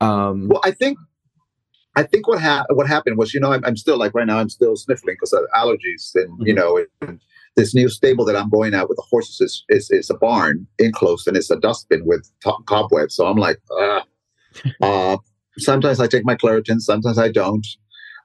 Um, 0.00 0.48
well, 0.48 0.60
I 0.64 0.70
think 0.70 0.98
I 1.96 2.04
think 2.04 2.28
what 2.28 2.40
ha- 2.40 2.64
what 2.70 2.86
happened 2.86 3.18
was, 3.18 3.34
you 3.34 3.40
know, 3.40 3.52
I'm, 3.52 3.64
I'm, 3.64 3.76
still 3.76 3.98
like 3.98 4.14
right 4.14 4.26
now, 4.26 4.38
I'm 4.38 4.48
still 4.48 4.76
sniffling 4.76 5.16
because 5.16 5.32
of 5.32 5.42
allergies, 5.54 6.14
and 6.14 6.30
mm-hmm. 6.30 6.46
you 6.46 6.54
know, 6.54 6.84
and 7.02 7.20
this 7.58 7.74
new 7.74 7.88
stable 7.88 8.24
that 8.24 8.36
I'm 8.36 8.48
going 8.48 8.72
at 8.72 8.88
with 8.88 8.96
the 8.96 9.04
horses 9.10 9.40
is, 9.40 9.64
is, 9.68 9.90
is 9.90 10.10
a 10.10 10.14
barn 10.14 10.64
enclosed 10.78 11.26
and 11.26 11.36
it's 11.36 11.50
a 11.50 11.56
dustbin 11.56 12.02
with 12.06 12.30
cobwebs. 12.66 13.16
So 13.16 13.26
I'm 13.26 13.36
like, 13.36 13.58
uh, 14.80 15.18
sometimes 15.58 15.98
I 15.98 16.06
take 16.06 16.24
my 16.24 16.36
Claritin, 16.36 16.80
sometimes 16.80 17.18
I 17.18 17.30
don't. 17.30 17.66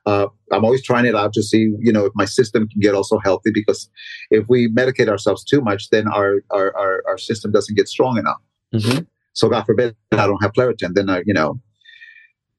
Uh, 0.05 0.27
I'm 0.51 0.63
always 0.65 0.83
trying 0.83 1.05
it 1.05 1.15
out 1.15 1.33
to 1.33 1.41
see, 1.41 1.73
you 1.79 1.91
know, 1.91 2.05
if 2.05 2.11
my 2.13 2.25
system 2.25 2.67
can 2.67 2.79
get 2.79 2.93
also 2.93 3.17
healthy 3.23 3.51
because 3.53 3.89
if 4.29 4.45
we 4.49 4.69
medicate 4.69 5.07
ourselves 5.07 5.43
too 5.43 5.61
much, 5.61 5.89
then 5.89 6.07
our, 6.09 6.43
our, 6.51 6.75
our, 6.77 7.03
our 7.07 7.17
system 7.17 7.51
doesn't 7.51 7.75
get 7.75 7.87
strong 7.87 8.17
enough. 8.17 8.41
Mm-hmm. 8.73 9.03
So 9.31 9.49
God 9.49 9.65
forbid 9.65 9.95
I 10.11 10.27
don't 10.27 10.43
have 10.43 10.53
Claritin, 10.53 10.93
then 10.93 11.09
I, 11.09 11.23
you 11.25 11.33
know, 11.33 11.59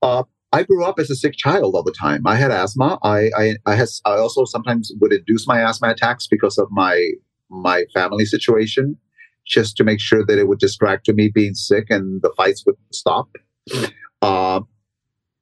uh, 0.03 0.25
I 0.55 0.63
grew 0.63 0.85
up 0.85 1.01
as 1.01 1.11
a 1.11 1.17
sick 1.17 1.35
child 1.37 1.75
all 1.75 1.83
the 1.83 1.99
time. 2.01 2.25
I 2.29 2.37
had 2.37 2.53
asthma. 2.53 2.99
I 3.03 3.31
I, 3.37 3.57
I, 3.67 3.75
has, 3.75 4.01
I 4.05 4.13
also 4.13 4.45
sometimes 4.45 4.93
would 5.01 5.13
induce 5.13 5.49
my 5.49 5.61
asthma 5.69 5.89
attacks 5.89 6.29
because 6.29 6.59
of 6.59 6.69
my 6.71 7.11
my 7.51 7.85
family 7.93 8.25
situation, 8.25 8.97
just 9.45 9.77
to 9.79 9.85
make 9.85 10.01
sure 10.01 10.25
that 10.25 10.39
it 10.39 10.47
would 10.47 10.61
distract 10.61 11.07
to 11.07 11.13
me 11.13 11.29
being 11.29 11.55
sick 11.55 11.87
and 11.91 12.23
the 12.23 12.33
fights 12.37 12.63
would 12.67 12.77
stop. 12.93 13.29
Uh, 14.23 14.61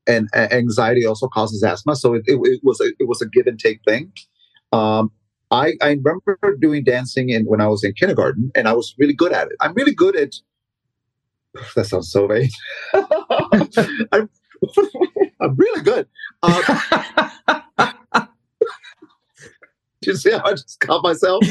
and 0.06 0.28
anxiety 0.34 1.04
also 1.04 1.28
causes 1.28 1.62
asthma, 1.62 1.94
so 1.94 2.14
it, 2.14 2.22
it, 2.26 2.40
it, 2.42 2.60
was 2.62 2.80
a 2.80 2.86
it 2.98 3.06
was 3.06 3.20
a 3.20 3.28
give 3.28 3.46
and 3.46 3.58
take 3.58 3.80
thing. 3.86 4.10
Um, 4.72 5.12
I, 5.50 5.74
I 5.82 5.98
remember 6.02 6.56
doing 6.58 6.84
dancing 6.84 7.28
in 7.28 7.44
when 7.44 7.60
I 7.60 7.66
was 7.66 7.84
in 7.84 7.92
kindergarten, 7.92 8.50
and 8.54 8.66
I 8.66 8.72
was 8.72 8.94
really 8.98 9.14
good 9.14 9.32
at 9.32 9.48
it. 9.48 9.56
I'm 9.60 9.74
really 9.74 9.94
good 9.94 10.16
at. 10.16 10.32
That 11.76 11.84
sounds 11.84 12.10
so 12.10 12.26
vain. 12.26 12.48
I'm 14.10 14.30
I'm 15.40 15.56
really 15.56 15.82
good. 15.82 16.06
Um, 16.42 16.62
you 20.04 20.16
see 20.16 20.30
how 20.32 20.42
I 20.44 20.52
just 20.52 20.80
caught 20.80 21.02
myself? 21.02 21.42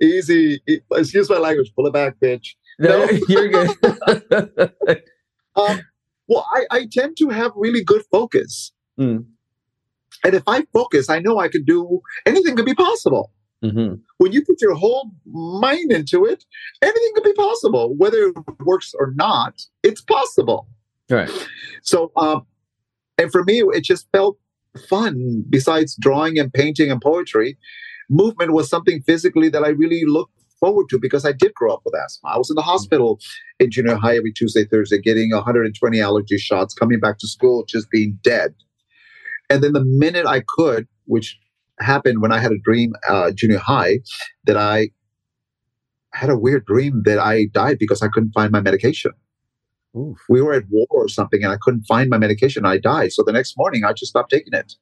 Easy. 0.00 0.60
Excuse 0.92 1.28
my 1.28 1.38
language. 1.38 1.72
Pull 1.74 1.86
it 1.86 1.92
back, 1.92 2.16
bitch. 2.20 2.54
No, 2.78 3.04
no. 3.04 3.18
you're 3.28 3.48
good. 3.48 3.70
um, 5.56 5.80
well, 6.28 6.46
I, 6.52 6.66
I, 6.70 6.86
tend 6.90 7.16
to 7.18 7.28
have 7.28 7.52
really 7.56 7.82
good 7.82 8.02
focus. 8.10 8.72
Mm. 8.98 9.26
And 10.24 10.34
if 10.34 10.42
I 10.46 10.64
focus, 10.72 11.10
I 11.10 11.18
know 11.18 11.38
I 11.38 11.48
can 11.48 11.64
do 11.64 12.00
anything 12.24 12.56
could 12.56 12.66
be 12.66 12.74
possible. 12.74 13.32
Mm-hmm. 13.64 13.96
When 14.18 14.32
you 14.32 14.44
put 14.44 14.60
your 14.62 14.74
whole 14.74 15.10
mind 15.26 15.92
into 15.92 16.24
it, 16.24 16.44
anything 16.80 17.12
could 17.14 17.24
be 17.24 17.32
possible. 17.34 17.94
Whether 17.94 18.28
it 18.28 18.36
works 18.60 18.94
or 18.98 19.12
not, 19.14 19.60
it's 19.82 20.00
possible. 20.00 20.66
Right. 21.10 21.30
So, 21.82 22.12
um, 22.16 22.46
and 23.18 23.30
for 23.32 23.44
me, 23.44 23.62
it 23.72 23.84
just 23.84 24.08
felt 24.12 24.38
fun. 24.88 25.44
Besides 25.48 25.96
drawing 26.00 26.38
and 26.38 26.52
painting 26.52 26.90
and 26.90 27.00
poetry, 27.00 27.58
movement 28.08 28.52
was 28.52 28.68
something 28.68 29.02
physically 29.02 29.48
that 29.50 29.64
I 29.64 29.68
really 29.68 30.04
looked 30.06 30.32
forward 30.58 30.88
to 30.90 30.98
because 30.98 31.24
I 31.24 31.32
did 31.32 31.54
grow 31.54 31.72
up 31.72 31.82
with 31.84 31.94
asthma. 31.94 32.30
I 32.30 32.38
was 32.38 32.50
in 32.50 32.54
the 32.54 32.62
hospital 32.62 33.18
in 33.58 33.70
junior 33.70 33.96
high 33.96 34.16
every 34.16 34.32
Tuesday, 34.32 34.64
Thursday, 34.64 34.98
getting 34.98 35.30
120 35.32 36.00
allergy 36.00 36.38
shots, 36.38 36.74
coming 36.74 37.00
back 37.00 37.18
to 37.18 37.26
school, 37.26 37.64
just 37.66 37.90
being 37.90 38.18
dead. 38.22 38.54
And 39.48 39.64
then 39.64 39.72
the 39.72 39.84
minute 39.84 40.26
I 40.26 40.42
could, 40.46 40.86
which 41.06 41.38
happened 41.80 42.20
when 42.20 42.30
I 42.30 42.38
had 42.38 42.52
a 42.52 42.58
dream, 42.58 42.92
uh, 43.08 43.32
junior 43.32 43.58
high, 43.58 44.00
that 44.44 44.56
I 44.56 44.90
had 46.12 46.30
a 46.30 46.38
weird 46.38 46.66
dream 46.66 47.02
that 47.04 47.18
I 47.18 47.46
died 47.46 47.78
because 47.78 48.02
I 48.02 48.08
couldn't 48.08 48.32
find 48.32 48.52
my 48.52 48.60
medication. 48.60 49.12
Oof. 49.96 50.18
We 50.28 50.40
were 50.40 50.54
at 50.54 50.64
war 50.70 50.86
or 50.90 51.08
something 51.08 51.42
and 51.42 51.52
I 51.52 51.56
couldn't 51.60 51.84
find 51.84 52.08
my 52.08 52.18
medication. 52.18 52.64
I 52.64 52.78
died. 52.78 53.12
So 53.12 53.22
the 53.22 53.32
next 53.32 53.54
morning 53.56 53.84
I 53.84 53.92
just 53.92 54.10
stopped 54.10 54.30
taking 54.30 54.52
it. 54.52 54.74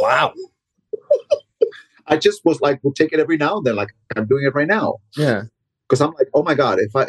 Wow. 0.00 0.32
I 2.06 2.16
just 2.16 2.44
was 2.44 2.60
like, 2.60 2.80
we'll 2.82 2.94
take 2.94 3.12
it 3.12 3.20
every 3.20 3.36
now 3.36 3.58
and 3.58 3.66
then. 3.66 3.76
Like 3.76 3.90
I'm 4.16 4.26
doing 4.26 4.44
it 4.44 4.54
right 4.54 4.66
now. 4.66 4.96
Yeah. 5.16 5.42
Because 5.88 6.00
I'm 6.00 6.12
like, 6.12 6.28
oh 6.34 6.42
my 6.42 6.54
God, 6.54 6.78
if 6.78 6.94
I, 6.94 7.06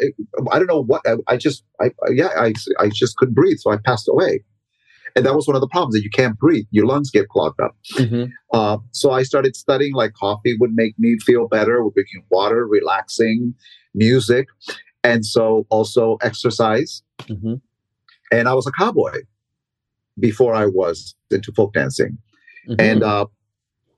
I 0.50 0.58
don't 0.58 0.66
know 0.66 0.82
what, 0.82 1.02
I, 1.06 1.14
I 1.28 1.36
just, 1.36 1.64
I, 1.80 1.90
yeah, 2.10 2.30
I, 2.36 2.52
I 2.78 2.88
just 2.88 3.16
couldn't 3.16 3.34
breathe. 3.34 3.58
So 3.58 3.70
I 3.70 3.76
passed 3.76 4.08
away. 4.08 4.44
And 5.14 5.26
that 5.26 5.34
was 5.34 5.46
one 5.46 5.54
of 5.54 5.60
the 5.60 5.68
problems 5.68 5.94
that 5.94 6.02
you 6.02 6.10
can't 6.10 6.38
breathe. 6.38 6.64
Your 6.70 6.86
lungs 6.86 7.10
get 7.10 7.28
clogged 7.28 7.60
up. 7.60 7.76
Mm-hmm. 7.94 8.30
Uh, 8.52 8.78
so 8.92 9.10
I 9.10 9.22
started 9.24 9.56
studying 9.56 9.94
like 9.94 10.14
coffee 10.14 10.56
would 10.58 10.72
make 10.74 10.98
me 10.98 11.18
feel 11.18 11.48
better, 11.48 11.84
with 11.84 11.94
drinking 11.94 12.24
water, 12.30 12.66
relaxing, 12.66 13.54
music. 13.94 14.48
And 15.04 15.26
so 15.26 15.66
also 15.70 16.16
exercise. 16.22 17.02
Mm-hmm. 17.22 17.54
And 18.30 18.48
I 18.48 18.54
was 18.54 18.66
a 18.66 18.72
cowboy 18.72 19.22
before 20.18 20.54
I 20.54 20.66
was 20.66 21.14
into 21.30 21.52
folk 21.52 21.74
dancing. 21.74 22.18
Mm-hmm. 22.68 22.80
And 22.80 23.02
uh, 23.02 23.26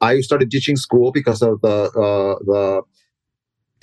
I 0.01 0.21
started 0.21 0.49
ditching 0.49 0.77
school 0.77 1.13
because 1.13 1.43
of 1.43 1.61
the 1.61 1.91
uh, 1.91 2.39
the 2.45 2.83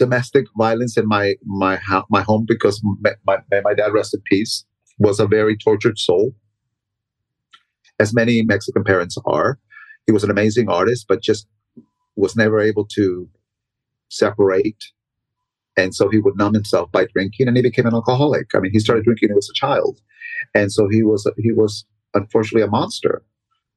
domestic 0.02 0.46
violence 0.58 0.98
in 0.98 1.08
my 1.08 1.36
my 1.46 1.80
my 2.10 2.22
home 2.24 2.46
because 2.48 2.82
my, 3.02 3.12
my, 3.28 3.38
my 3.64 3.74
dad 3.74 3.94
rest 3.94 4.16
in 4.16 4.22
peace 4.26 4.66
was 4.98 5.20
a 5.20 5.28
very 5.28 5.56
tortured 5.56 6.00
soul 6.00 6.34
as 8.00 8.12
many 8.12 8.42
mexican 8.42 8.84
parents 8.84 9.16
are 9.26 9.60
he 10.08 10.12
was 10.12 10.24
an 10.24 10.32
amazing 10.32 10.68
artist 10.70 11.06
but 11.08 11.22
just 11.22 11.48
was 12.16 12.36
never 12.36 12.60
able 12.60 12.86
to 12.86 13.30
separate 14.10 14.84
and 15.78 15.96
so 15.96 16.10
he 16.10 16.20
would 16.20 16.38
numb 16.38 16.54
himself 16.54 16.92
by 16.92 17.06
drinking 17.14 17.48
and 17.48 17.58
he 17.58 17.64
became 17.64 17.86
an 17.86 17.94
alcoholic 17.94 18.48
i 18.56 18.60
mean 18.60 18.72
he 18.72 18.80
started 18.80 19.04
drinking 19.04 19.30
when 19.30 19.34
he 19.34 19.38
was 19.38 19.50
a 19.50 19.60
child 19.60 20.00
and 20.54 20.72
so 20.72 20.88
he 20.90 21.04
was 21.04 21.30
he 21.38 21.52
was 21.52 21.86
unfortunately 22.14 22.62
a 22.62 22.68
monster 22.68 23.24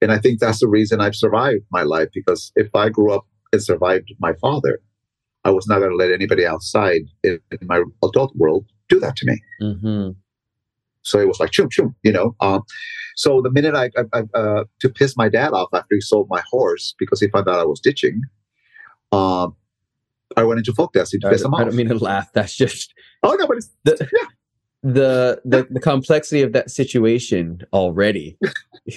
and 0.05 0.13
I 0.13 0.19
think 0.19 0.39
that's 0.39 0.61
the 0.61 0.69
reason 0.69 1.01
I've 1.01 1.17
survived 1.17 1.65
my 1.71 1.83
life 1.83 2.09
because 2.13 2.53
if 2.57 2.69
I 2.75 2.91
grew 2.91 3.11
up 3.11 3.27
and 3.53 3.63
survived 3.63 4.13
my 4.19 4.35
father, 4.35 4.81
I 5.45 5.51
was 5.51 5.67
not 5.67 5.79
going 5.79 5.93
to 5.93 5.97
let 5.97 6.13
anybody 6.13 6.47
outside 6.47 7.03
in, 7.23 7.41
in, 7.51 7.67
my 7.67 7.83
adult 8.03 8.37
world 8.37 8.67
do 8.91 9.01
that 9.01 9.17
to 9.17 9.27
me. 9.27 9.41
Mm-hmm. 9.63 10.11
So 11.03 11.19
it 11.19 11.27
was 11.27 11.41
like, 11.41 11.53
choom, 11.53 11.71
choom, 11.71 11.95
you 12.03 12.13
know. 12.13 12.37
Um, 12.41 12.65
so 13.17 13.41
the 13.41 13.51
minute 13.51 13.75
I, 13.75 13.91
I, 13.97 14.05
I 14.13 14.39
uh, 14.39 14.65
to 14.81 14.91
piss 14.91 15.17
my 15.17 15.31
dad 15.31 15.55
off 15.55 15.69
after 15.73 15.95
he 15.95 16.03
sold 16.03 16.29
my 16.29 16.43
horse 16.51 16.95
because 16.99 17.19
he 17.19 17.29
found 17.29 17.49
out 17.49 17.59
I 17.59 17.65
was 17.65 17.81
ditching, 17.81 18.21
um, 19.11 19.57
I 20.37 20.44
went 20.44 20.59
into 20.59 20.73
folk 20.73 20.92
dancing 20.92 21.20
to 21.20 21.29
I 21.29 21.31
piss 21.31 21.42
him 21.42 21.55
off. 21.55 21.61
I 21.61 21.64
don't 21.64 21.77
mean 21.77 21.88
to 21.88 21.94
laugh. 21.94 22.33
That's 22.33 22.57
just 22.57 22.94
oh 23.23 23.35
no, 23.35 23.47
but 23.47 23.59
it's 23.59 23.70
the, 23.85 24.09
yeah. 24.12 24.29
the 24.83 25.40
the 25.44 25.66
the 25.70 25.81
complexity 25.81 26.42
of 26.42 26.53
that 26.53 26.70
situation 26.70 27.61
already. 27.73 28.38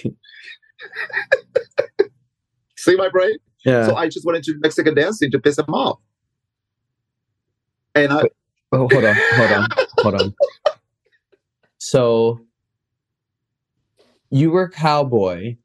See 2.78 2.96
my 2.96 3.10
brain? 3.10 3.38
Yeah. 3.66 3.86
So 3.88 3.96
I 3.96 4.08
just 4.08 4.26
went 4.26 4.38
into 4.38 4.56
Mexican 4.60 4.96
dancing 4.96 5.32
to 5.32 5.40
piss 5.40 5.58
him 5.58 5.74
off. 5.74 6.00
And 7.96 8.14
I. 8.14 8.24
Oh, 8.72 8.88
hold 8.92 9.06
on, 9.06 9.16
hold 9.16 9.52
on, 9.52 9.68
hold 10.00 10.16
on. 10.22 10.36
So 11.78 12.42
you 14.30 14.52
were 14.52 14.70
cowboy. 14.70 15.56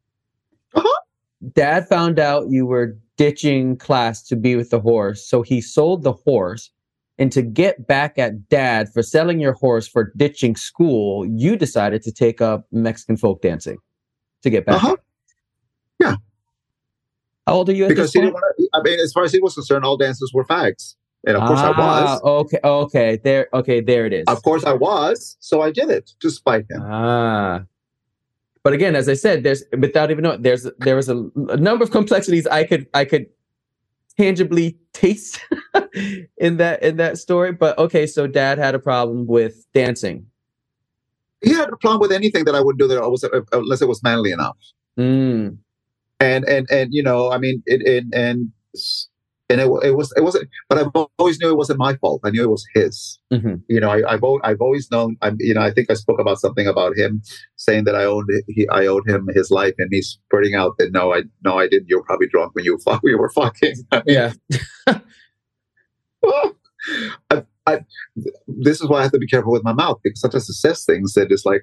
Uh-huh. 0.74 1.00
Dad 1.52 1.88
found 1.88 2.18
out 2.20 2.48
you 2.48 2.64
were 2.64 2.96
ditching 3.22 3.76
class 3.76 4.20
to 4.24 4.34
be 4.34 4.56
with 4.56 4.70
the 4.70 4.80
horse, 4.80 5.24
so 5.24 5.42
he 5.42 5.60
sold 5.60 6.02
the 6.02 6.12
horse. 6.12 6.70
And 7.18 7.30
to 7.32 7.42
get 7.42 7.86
back 7.86 8.18
at 8.18 8.48
dad 8.48 8.88
for 8.92 9.00
selling 9.02 9.38
your 9.38 9.52
horse 9.52 9.86
for 9.86 10.12
ditching 10.16 10.56
school, 10.56 11.24
you 11.26 11.56
decided 11.56 12.02
to 12.02 12.10
take 12.10 12.40
up 12.40 12.66
Mexican 12.72 13.16
folk 13.16 13.42
dancing 13.42 13.76
to 14.42 14.50
get 14.50 14.66
back. 14.66 14.82
Uh-huh. 14.82 14.96
Yeah. 16.00 16.16
How 17.46 17.54
old 17.54 17.68
are 17.68 17.74
you? 17.74 17.86
because 17.86 18.12
he 18.12 18.20
didn't 18.20 18.32
want 18.34 18.56
to. 18.58 18.68
I 18.74 18.82
mean, 18.82 18.98
as 18.98 19.12
far 19.12 19.22
as 19.22 19.32
he 19.32 19.40
was 19.40 19.54
concerned, 19.54 19.84
all 19.84 19.96
dancers 19.96 20.32
were 20.34 20.44
fags, 20.44 20.96
and 21.24 21.36
of 21.36 21.46
course 21.46 21.60
I 21.60 21.70
was. 21.70 22.20
Ah, 22.24 22.26
okay, 22.26 22.58
okay, 22.64 23.20
there, 23.22 23.48
okay, 23.54 23.80
there 23.80 24.06
it 24.06 24.12
is. 24.12 24.24
Of 24.26 24.42
course 24.42 24.64
I 24.64 24.72
was, 24.72 25.36
so 25.38 25.60
I 25.60 25.70
did 25.70 25.90
it 25.90 26.10
to 26.20 26.30
spite 26.30 26.66
him. 26.68 26.82
Ah. 26.82 27.60
But 28.64 28.72
again, 28.72 28.94
as 28.94 29.08
I 29.08 29.14
said, 29.14 29.42
there's 29.42 29.64
without 29.76 30.10
even 30.10 30.22
knowing, 30.22 30.42
there's 30.42 30.68
there 30.78 30.96
was 30.96 31.08
a, 31.08 31.16
a 31.48 31.56
number 31.56 31.82
of 31.82 31.90
complexities 31.90 32.46
I 32.46 32.64
could 32.64 32.86
I 32.94 33.04
could 33.04 33.26
tangibly 34.16 34.78
taste 34.92 35.40
in 36.38 36.58
that 36.58 36.82
in 36.82 36.96
that 36.96 37.18
story. 37.18 37.52
But 37.52 37.76
okay, 37.78 38.06
so 38.06 38.26
dad 38.26 38.58
had 38.58 38.74
a 38.74 38.78
problem 38.78 39.26
with 39.26 39.66
dancing. 39.72 40.26
He 41.42 41.52
had 41.52 41.70
a 41.72 41.76
problem 41.76 42.00
with 42.00 42.12
anything 42.12 42.44
that 42.44 42.54
I 42.54 42.60
would 42.60 42.78
do 42.78 42.86
that 42.86 43.02
I 43.02 43.06
was 43.06 43.24
unless 43.52 43.82
it 43.82 43.88
was 43.88 44.02
manly 44.02 44.30
enough. 44.30 44.56
Mm 44.96 45.58
and 46.22 46.44
and 46.44 46.70
and 46.70 46.94
you 46.94 47.02
know, 47.02 47.30
I 47.32 47.38
mean, 47.38 47.62
it, 47.66 47.82
it 47.82 48.04
and 48.14 48.50
and 49.52 49.60
it, 49.60 49.70
it 49.84 49.92
was 49.96 50.12
it 50.16 50.22
wasn't, 50.22 50.48
but 50.68 50.78
I 50.78 50.84
always 51.18 51.38
knew 51.38 51.50
it 51.50 51.56
wasn't 51.56 51.78
my 51.78 51.94
fault. 51.96 52.22
I 52.24 52.30
knew 52.30 52.42
it 52.42 52.50
was 52.50 52.64
his. 52.74 53.18
Mm-hmm. 53.32 53.56
You 53.68 53.80
know, 53.80 53.90
I, 53.90 53.98
have 54.10 54.24
I've 54.42 54.60
always 54.60 54.90
known. 54.90 55.16
I'm, 55.20 55.36
you 55.40 55.52
know, 55.54 55.60
I 55.60 55.70
think 55.70 55.90
I 55.90 55.94
spoke 55.94 56.18
about 56.18 56.38
something 56.38 56.66
about 56.66 56.96
him 56.96 57.22
saying 57.56 57.84
that 57.84 57.94
I 57.94 58.04
owned 58.04 58.28
he, 58.48 58.66
I 58.68 58.86
owed 58.86 59.08
him 59.08 59.28
his 59.34 59.50
life, 59.50 59.74
and 59.78 59.88
he's 59.92 60.18
spurting 60.26 60.54
out 60.54 60.78
that 60.78 60.92
no, 60.92 61.12
I 61.14 61.24
no, 61.44 61.58
I 61.58 61.68
didn't. 61.68 61.88
You 61.88 61.98
were 61.98 62.04
probably 62.04 62.28
drunk 62.28 62.54
when 62.54 62.64
you 62.64 62.78
fuck, 62.84 63.02
we 63.02 63.14
were 63.14 63.30
fucking. 63.30 63.74
I 63.92 64.02
yeah. 64.06 64.32
I, 67.30 67.44
I, 67.66 67.80
this 68.46 68.80
is 68.80 68.88
why 68.88 69.00
I 69.00 69.02
have 69.02 69.12
to 69.12 69.18
be 69.18 69.26
careful 69.26 69.52
with 69.52 69.64
my 69.64 69.72
mouth 69.72 70.00
because 70.02 70.20
sometimes 70.20 70.48
it 70.48 70.54
says 70.54 70.84
things 70.84 71.12
that 71.12 71.30
is 71.30 71.44
like 71.44 71.62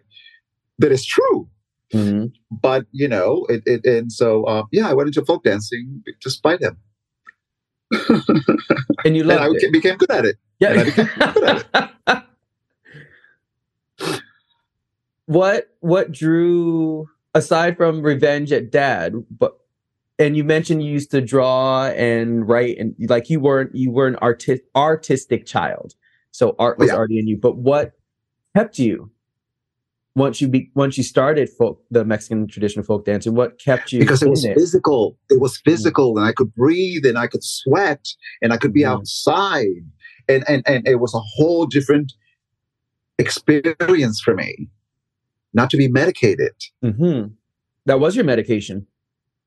that 0.78 0.92
is 0.92 1.06
true 1.06 1.50
Mm-hmm. 1.94 2.26
But 2.52 2.86
you 2.92 3.08
know, 3.08 3.46
it, 3.50 3.64
it 3.66 3.86
and 3.86 4.12
so 4.12 4.44
uh, 4.46 4.64
yeah, 4.72 4.90
I 4.90 4.94
went 4.94 5.08
into 5.08 5.26
folk 5.26 5.44
dancing 5.44 6.04
despite 6.22 6.62
him. 6.62 6.78
and 9.06 9.16
you 9.16 9.24
loved 9.24 9.42
and 9.42 9.56
I 9.56 9.60
it. 9.60 9.72
became 9.72 9.98
good 9.98 10.12
at 10.12 10.26
it. 10.26 10.36
Yeah. 10.60 12.22
what 15.26 15.70
what 15.80 16.12
drew 16.12 17.08
aside 17.34 17.78
from 17.78 18.02
revenge 18.02 18.52
at 18.52 18.72
dad, 18.72 19.14
but 19.30 19.58
and 20.18 20.36
you 20.36 20.44
mentioned 20.44 20.84
you 20.84 20.92
used 20.92 21.12
to 21.12 21.22
draw 21.22 21.86
and 21.88 22.48
write 22.48 22.78
and 22.78 22.96
like 23.08 23.30
you 23.30 23.40
weren't 23.40 23.74
you 23.74 23.92
were 23.92 24.08
an 24.08 24.18
artist 24.18 24.64
artistic 24.76 25.46
child. 25.46 25.96
So 26.32 26.56
art 26.60 26.78
oh, 26.78 26.84
was 26.84 26.90
yeah. 26.90 26.96
already 26.96 27.20
in 27.20 27.28
you. 27.28 27.38
But 27.38 27.58
what 27.58 27.94
kept 28.56 28.78
you 28.80 29.12
once 30.16 30.42
you 30.42 30.48
be 30.48 30.72
once 30.76 30.98
you 30.98 31.04
started 31.04 31.50
folk 31.50 31.82
the 31.92 32.04
Mexican 32.04 32.48
traditional 32.48 32.84
folk 32.84 33.06
dancing, 33.06 33.36
what 33.36 33.60
kept 33.60 33.92
you? 33.92 34.00
Because 34.00 34.22
it 34.22 34.30
was 34.30 34.44
it? 34.44 34.56
physical. 34.56 35.18
It 35.30 35.40
was 35.40 35.58
physical, 35.64 36.12
mm-hmm. 36.12 36.20
and 36.20 36.28
I 36.28 36.34
could 36.34 36.54
breathe, 36.56 37.06
and 37.06 37.18
I 37.18 37.28
could 37.28 37.44
sweat, 37.44 38.06
and 38.42 38.52
I 38.52 38.58
could 38.58 38.74
be 38.74 38.82
mm-hmm. 38.82 39.00
outside, 39.00 39.86
and 40.28 40.44
and 40.48 40.64
and 40.68 40.88
it 40.88 41.00
was 41.00 41.14
a 41.14 41.20
whole 41.20 41.66
different 41.66 42.14
experience 43.18 44.20
for 44.20 44.36
me. 44.36 44.70
Not 45.54 45.70
to 45.72 45.78
be 45.78 45.88
medicated. 45.88 46.54
Mm-hmm. 46.84 47.34
That 47.86 48.00
was 48.00 48.16
your 48.16 48.26
medication. 48.26 48.86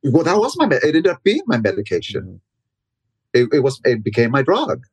Well, 0.05 0.25
that 0.25 0.39
was 0.39 0.57
my. 0.57 0.67
It 0.67 0.83
ended 0.85 1.07
up 1.07 1.23
being 1.23 1.43
my 1.47 1.59
medication. 1.59 2.23
Mm-hmm. 2.23 2.37
It, 3.35 3.49
it 3.53 3.61
was. 3.61 3.81
It 3.85 4.03
became 4.05 4.31
my 4.31 4.43
drug 4.43 4.85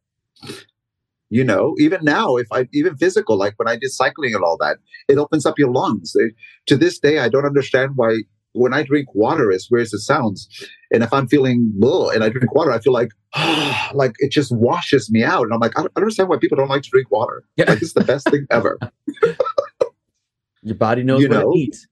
you 1.29 1.43
know 1.43 1.75
even 1.79 2.03
now 2.03 2.35
if 2.35 2.47
i 2.51 2.67
even 2.73 2.97
physical 2.97 3.37
like 3.37 3.53
when 3.57 3.67
i 3.67 3.75
did 3.75 3.91
cycling 3.91 4.33
and 4.33 4.43
all 4.43 4.57
that 4.57 4.77
it 5.07 5.17
opens 5.17 5.45
up 5.45 5.57
your 5.57 5.71
lungs. 5.71 6.13
It, 6.15 6.33
to 6.67 6.75
this 6.75 6.99
day 6.99 7.19
i 7.19 7.29
don't 7.29 7.45
understand 7.45 7.93
why 7.95 8.17
when 8.53 8.73
i 8.73 8.83
drink 8.83 9.13
water 9.13 9.51
as 9.51 9.67
weird 9.69 9.83
as 9.83 9.93
it 9.93 9.99
sounds 9.99 10.47
and 10.91 11.03
if 11.03 11.13
i'm 11.13 11.27
feeling 11.27 11.71
low 11.77 12.09
and 12.09 12.23
i 12.23 12.29
drink 12.29 12.53
water 12.53 12.71
i 12.71 12.79
feel 12.79 12.93
like 12.93 13.09
like 13.93 14.15
it 14.19 14.31
just 14.31 14.51
washes 14.55 15.11
me 15.11 15.23
out. 15.23 15.43
And 15.43 15.53
i'm 15.53 15.59
like 15.59 15.77
i 15.77 15.81
don't 15.81 15.95
understand 15.95 16.29
why 16.29 16.37
people 16.37 16.57
don't 16.57 16.69
like 16.69 16.83
to 16.83 16.89
drink 16.89 17.11
water. 17.11 17.43
Yeah. 17.57 17.65
like 17.69 17.81
it's 17.81 17.93
the 17.93 18.03
best 18.03 18.29
thing 18.29 18.47
ever. 18.49 18.79
Your 20.63 20.75
body 20.75 21.03
knows 21.03 21.21
you 21.21 21.29
what 21.29 21.39
know? 21.39 21.51
it 21.51 21.55
needs. 21.55 21.87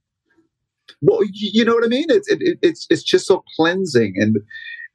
Well 1.02 1.20
you 1.32 1.64
know 1.64 1.76
what 1.76 1.84
i 1.84 1.88
mean? 1.88 2.08
It's 2.10 2.28
it, 2.30 2.58
it's 2.62 2.88
it's 2.90 3.04
just 3.04 3.28
so 3.28 3.44
cleansing 3.56 4.16
and 4.18 4.38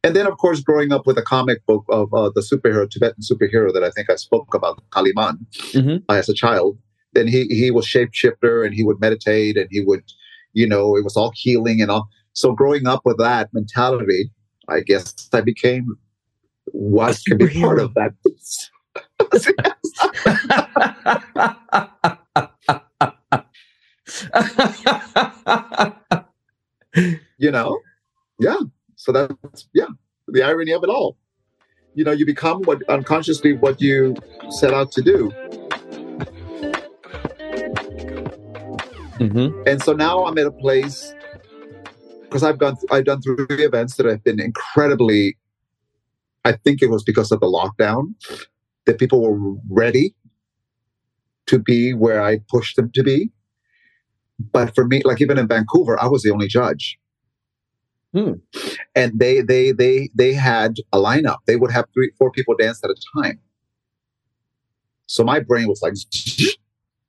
and 0.05 0.17
then, 0.17 0.27
of 0.27 0.37
course, 0.39 0.61
growing 0.61 0.93
up 0.93 1.07
with 1.07 1.17
a 1.17 1.23
comic 1.23 1.65
book 1.67 1.85
of 1.89 2.13
uh, 2.13 2.31
the 2.35 2.41
superhero, 2.41 2.91
Tibetan 2.91 3.23
superhero 3.23 3.73
that 3.73 3.85
I 3.85 3.91
think 3.91 4.11
I 4.11 4.17
spoke 4.17 4.53
about, 4.55 4.83
Kaliman, 4.91 5.39
mm-hmm. 5.73 5.99
as 6.09 6.29
a 6.29 6.35
child, 6.35 6.77
then 7.13 7.29
he 7.29 7.45
he 7.47 7.71
was 7.71 7.87
shapeshifter 7.87 8.67
and 8.67 8.75
he 8.75 8.83
would 8.83 9.01
meditate 9.01 9.57
and 9.57 9.69
he 9.71 9.81
would, 9.81 10.03
you 10.55 10.67
know, 10.67 10.97
it 10.97 11.05
was 11.05 11.17
all 11.17 11.33
healing 11.35 11.81
and 11.81 11.91
all. 11.91 12.09
So 12.33 12.53
growing 12.53 12.87
up 12.87 13.03
with 13.05 13.19
that 13.19 13.51
mentality, 13.53 14.31
I 14.69 14.81
guess 14.81 15.29
I 15.33 15.41
became 15.41 15.87
what 16.67 17.21
can 17.27 17.39
be 17.39 17.61
part 17.61 17.79
of 17.81 17.95
that. 17.95 18.13
you 27.39 27.51
know, 27.51 27.79
yeah. 28.41 28.59
So 29.03 29.11
that's 29.11 29.67
yeah, 29.75 29.89
the 30.29 30.45
irony 30.45 30.71
of 30.71 30.85
it 30.85 30.89
all. 30.89 31.17
You 31.95 32.05
know, 32.05 32.13
you 32.13 32.25
become 32.25 32.63
what 32.63 32.89
unconsciously 32.89 33.53
what 33.53 33.81
you 33.81 34.15
set 34.49 34.73
out 34.73 34.93
to 34.93 35.03
do. 35.03 35.33
Mm-hmm. 39.19 39.63
And 39.67 39.83
so 39.83 39.93
now 39.93 40.25
I'm 40.25 40.39
at 40.39 40.47
a 40.47 40.53
place 40.53 41.13
because 42.23 42.45
I've 42.45 42.59
gone 42.59 42.77
I've 42.93 43.05
done 43.05 43.21
three 43.23 43.65
events 43.65 43.97
that 43.97 44.07
have 44.07 44.23
been 44.23 44.39
incredibly. 44.39 45.37
I 46.45 46.53
think 46.53 46.81
it 46.81 46.89
was 46.89 47.03
because 47.03 47.33
of 47.33 47.41
the 47.41 47.47
lockdown 47.47 48.15
that 48.87 49.01
people 49.01 49.21
were 49.21 49.57
ready 49.69 50.15
to 51.47 51.59
be 51.59 51.93
where 51.93 52.23
I 52.23 52.39
pushed 52.49 52.77
them 52.77 52.93
to 52.95 53.03
be. 53.03 53.33
But 54.39 54.77
for 54.77 54.87
me, 54.87 55.03
like 55.05 55.21
even 55.21 55.39
in 55.39 55.49
Vancouver, 55.49 56.01
I 56.01 56.07
was 56.07 56.23
the 56.23 56.31
only 56.31 56.47
judge. 56.47 57.01
Hmm. 58.15 58.33
And 58.95 59.19
they 59.19 59.41
they 59.41 59.73
they 59.73 60.11
they 60.15 60.35
had 60.35 60.77
a 60.93 60.99
lineup. 60.99 61.39
They 61.47 61.57
would 61.57 61.73
have 61.73 61.87
three, 61.95 62.11
four 62.19 62.31
people 62.31 62.55
dance 62.57 62.83
at 62.85 62.91
a 62.91 62.97
time. 63.17 63.41
So 65.07 65.25
my 65.25 65.41
brain 65.41 65.69
was 65.69 65.83
like, 65.83 65.95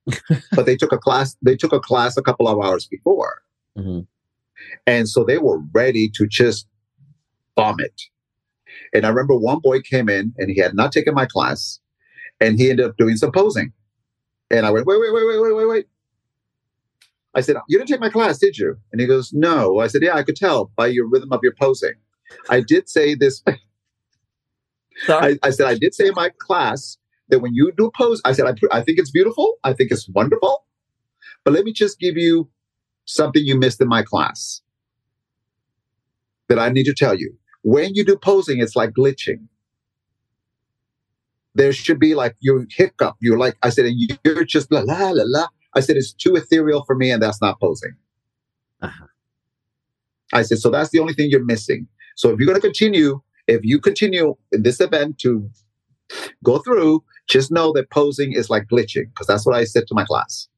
but 0.52 0.66
they 0.66 0.76
took 0.76 0.92
a 0.92 0.98
class. 0.98 1.36
They 1.42 1.56
took 1.56 1.72
a 1.72 1.80
class 1.80 2.16
a 2.16 2.22
couple 2.22 2.48
of 2.48 2.58
hours 2.64 2.86
before, 2.86 3.42
mm-hmm. 3.76 4.00
and 4.86 5.08
so 5.08 5.24
they 5.24 5.38
were 5.38 5.60
ready 5.72 6.10
to 6.16 6.26
just 6.26 6.66
vomit. 7.56 8.00
And 8.92 9.04
I 9.04 9.08
remember 9.08 9.36
one 9.36 9.60
boy 9.60 9.80
came 9.80 10.08
in 10.08 10.34
and 10.38 10.50
he 10.50 10.58
had 10.60 10.74
not 10.74 10.92
taken 10.92 11.14
my 11.14 11.26
class, 11.26 11.80
and 12.40 12.58
he 12.58 12.70
ended 12.70 12.86
up 12.86 12.96
doing 12.96 13.16
some 13.16 13.32
posing. 13.32 13.72
And 14.50 14.66
I 14.66 14.70
went, 14.70 14.86
wait, 14.86 15.00
wait, 15.00 15.12
wait, 15.12 15.26
wait, 15.26 15.40
wait, 15.40 15.56
wait, 15.56 15.68
wait. 15.68 15.86
I 17.34 17.40
said, 17.40 17.56
You 17.68 17.78
didn't 17.78 17.88
take 17.88 18.00
my 18.00 18.10
class, 18.10 18.38
did 18.38 18.56
you? 18.58 18.76
And 18.92 19.00
he 19.00 19.06
goes, 19.06 19.32
No. 19.32 19.80
I 19.80 19.86
said, 19.86 20.02
Yeah, 20.02 20.14
I 20.14 20.22
could 20.22 20.36
tell 20.36 20.70
by 20.76 20.86
your 20.86 21.08
rhythm 21.08 21.32
of 21.32 21.40
your 21.42 21.54
posing. 21.58 21.94
I 22.48 22.60
did 22.60 22.88
say 22.88 23.14
this. 23.14 23.42
I, 25.08 25.38
I, 25.42 25.50
said, 25.50 25.66
I 25.66 25.76
did 25.76 25.94
say 25.94 26.08
in 26.08 26.14
my 26.14 26.30
class 26.38 26.98
that 27.28 27.40
when 27.40 27.54
you 27.54 27.72
do 27.76 27.90
pose, 27.96 28.20
I 28.24 28.32
said, 28.32 28.46
I, 28.46 28.76
I 28.76 28.80
think 28.82 28.98
it's 28.98 29.10
beautiful. 29.10 29.56
I 29.64 29.72
think 29.72 29.90
it's 29.90 30.08
wonderful. 30.08 30.64
But 31.44 31.52
let 31.52 31.64
me 31.64 31.72
just 31.72 31.98
give 31.98 32.16
you 32.16 32.48
something 33.04 33.42
you 33.44 33.58
missed 33.58 33.80
in 33.80 33.88
my 33.88 34.02
class 34.02 34.62
that 36.48 36.58
I 36.58 36.68
need 36.68 36.84
to 36.84 36.94
tell 36.94 37.14
you. 37.14 37.36
When 37.62 37.94
you 37.94 38.04
do 38.04 38.16
posing, 38.16 38.60
it's 38.60 38.76
like 38.76 38.90
glitching. 38.90 39.46
There 41.54 41.72
should 41.72 41.98
be 41.98 42.14
like 42.14 42.36
you 42.40 42.66
hiccup. 42.70 43.16
You're 43.20 43.38
like, 43.38 43.56
I 43.62 43.70
said, 43.70 43.86
and 43.86 44.18
you're 44.24 44.44
just 44.44 44.70
la 44.70 44.80
la 44.80 45.10
la 45.10 45.24
la. 45.26 45.46
I 45.74 45.80
said, 45.80 45.96
it's 45.96 46.12
too 46.12 46.34
ethereal 46.36 46.84
for 46.84 46.94
me, 46.94 47.10
and 47.10 47.22
that's 47.22 47.40
not 47.40 47.60
posing. 47.60 47.94
Uh-huh. 48.80 49.06
I 50.32 50.42
said, 50.42 50.58
so 50.58 50.70
that's 50.70 50.90
the 50.90 50.98
only 50.98 51.14
thing 51.14 51.30
you're 51.30 51.44
missing. 51.44 51.86
So 52.16 52.30
if 52.30 52.38
you're 52.38 52.46
going 52.46 52.60
to 52.60 52.66
continue, 52.66 53.20
if 53.46 53.64
you 53.64 53.80
continue 53.80 54.36
in 54.52 54.62
this 54.62 54.80
event 54.80 55.18
to 55.20 55.48
go 56.42 56.58
through, 56.58 57.02
just 57.28 57.50
know 57.50 57.72
that 57.72 57.90
posing 57.90 58.32
is 58.32 58.50
like 58.50 58.66
glitching, 58.70 59.06
because 59.08 59.26
that's 59.26 59.46
what 59.46 59.56
I 59.56 59.64
said 59.64 59.86
to 59.88 59.94
my 59.94 60.04
class. 60.04 60.48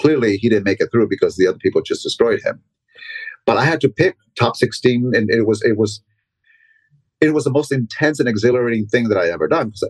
Clearly, 0.00 0.36
he 0.36 0.48
didn't 0.48 0.64
make 0.64 0.80
it 0.80 0.90
through 0.92 1.08
because 1.08 1.36
the 1.36 1.46
other 1.46 1.58
people 1.58 1.82
just 1.82 2.02
destroyed 2.02 2.40
him. 2.42 2.60
But 3.46 3.56
I 3.56 3.64
had 3.64 3.80
to 3.82 3.88
pick 3.88 4.16
top 4.38 4.56
16, 4.56 5.12
and 5.14 5.30
it 5.30 5.46
was 5.46 5.62
it 5.62 5.76
was 5.76 6.02
it 7.20 7.34
was 7.34 7.44
the 7.44 7.50
most 7.50 7.72
intense 7.72 8.20
and 8.20 8.28
exhilarating 8.28 8.86
thing 8.86 9.08
that 9.08 9.18
I 9.18 9.28
ever 9.28 9.48
done. 9.48 9.70
Because 9.70 9.88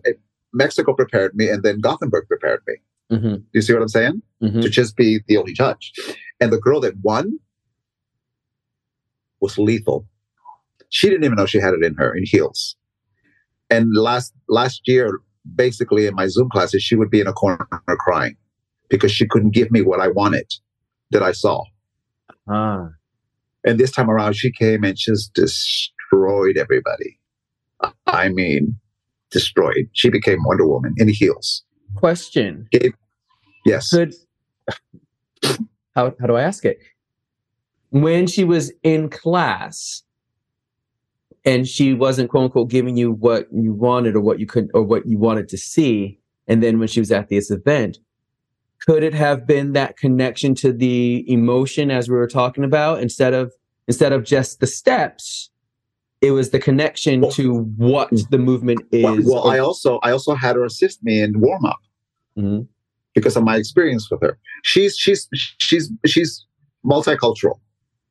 Mexico 0.53 0.95
prepared 0.95 1.35
me, 1.35 1.49
and 1.49 1.63
then 1.63 1.81
Gothenburg 1.81 2.27
prepared 2.29 2.63
me. 2.67 2.75
Mm-hmm. 3.11 3.35
Do 3.35 3.45
you 3.53 3.63
see 3.63 3.73
what 3.73 3.83
I'm 3.83 3.89
saying? 3.89 4.23
Mm-hmm. 4.43 4.61
To 4.61 4.69
just 4.69 4.97
be 4.97 5.21
the 5.27 5.37
only 5.37 5.53
judge. 5.53 5.93
And 6.41 6.53
the 6.53 6.59
girl 6.59 6.81
that 6.81 6.95
won 7.03 7.39
was 9.41 9.59
lethal. 9.59 10.07
She 10.91 11.09
didn't 11.09 11.25
even 11.25 11.37
know 11.37 11.47
she 11.47 11.61
had 11.61 11.75
it 11.75 11.83
in 11.83 11.95
her 11.95 12.15
in 12.15 12.25
heels. 12.27 12.77
And 13.71 13.95
last 13.95 14.33
last 14.49 14.83
year, 14.87 15.21
basically 15.55 16.07
in 16.07 16.15
my 16.15 16.27
Zoom 16.27 16.49
classes, 16.49 16.83
she 16.83 16.97
would 16.97 17.11
be 17.11 17.21
in 17.21 17.27
a 17.27 17.33
corner 17.33 17.67
crying 17.87 18.37
because 18.89 19.13
she 19.13 19.27
couldn't 19.27 19.51
give 19.51 19.71
me 19.71 19.83
what 19.83 20.01
I 20.01 20.09
wanted 20.09 20.51
that 21.11 21.23
I 21.23 21.33
saw. 21.33 21.63
Ah. 22.49 22.89
And 23.65 23.79
this 23.79 23.91
time 23.91 24.11
around, 24.11 24.35
she 24.35 24.51
came 24.51 24.85
and 24.85 24.97
just 24.97 25.35
destroyed 25.35 26.57
everybody. 26.57 27.19
I 28.07 28.29
mean, 28.31 28.77
destroyed. 29.31 29.89
She 29.93 30.09
became 30.09 30.39
Wonder 30.45 30.67
Woman 30.67 30.95
in 30.97 31.09
heels. 31.09 31.65
Question. 31.95 32.69
yes. 33.65 33.91
Could 33.91 34.15
how 35.95 36.15
how 36.21 36.27
do 36.27 36.37
I 36.37 36.43
ask 36.43 36.65
it? 36.65 36.79
When 37.91 38.27
she 38.27 38.45
was 38.45 38.73
in 38.83 39.09
class 39.09 40.03
and 41.45 41.67
she 41.67 41.95
wasn't 41.95 42.31
quote 42.31 42.45
unquote 42.45 42.71
giving 42.71 42.97
you 42.97 43.13
what 43.13 43.47
you 43.53 43.73
wanted 43.73 44.15
or 44.15 44.21
what 44.21 44.39
you 44.39 44.47
could 44.47 44.71
or 44.75 44.83
what 44.83 45.07
you 45.07 45.19
wanted 45.19 45.49
to 45.49 45.59
see, 45.59 46.21
and 46.47 46.63
then 46.63 46.79
when 46.79 46.89
she 46.89 47.01
was 47.01 47.11
at 47.11 47.29
this 47.29 47.51
event, 47.51 47.99
could 48.87 49.03
it 49.03 49.15
have 49.15 49.47
been 49.47 49.73
that 49.73 49.97
connection 49.97 50.55
to 50.57 50.73
the 50.73 51.25
emotion 51.31 51.91
as 51.91 52.09
we 52.09 52.17
were 52.17 52.29
talking 52.29 52.65
about 52.65 53.01
instead 53.01 53.35
of 53.35 53.53
instead 53.87 54.13
of 54.13 54.25
just 54.25 54.61
the 54.61 54.67
steps 54.67 55.51
it 56.21 56.33
was 56.33 56.51
the 56.51 56.59
connection 56.59 57.21
well, 57.21 57.31
to 57.33 57.61
what 57.77 58.11
the 58.31 58.39
movement 58.39 58.81
is. 58.91 59.03
Well, 59.03 59.45
well, 59.45 59.51
I 59.51 59.59
also 59.59 59.99
I 60.03 60.11
also 60.11 60.35
had 60.35 60.57
her 60.57 60.65
assist 60.65 61.03
me 61.03 61.21
in 61.21 61.41
warm 61.41 61.65
up 61.65 61.79
mm-hmm. 62.37 62.63
because 63.15 63.37
of 63.37 63.45
my 63.45 63.57
experience 63.57 64.11
with 64.11 64.21
her. 64.23 64.39
She's 64.63 64.97
she's 64.97 65.29
she's 65.59 65.91
she's 66.07 66.45
multicultural, 66.85 67.61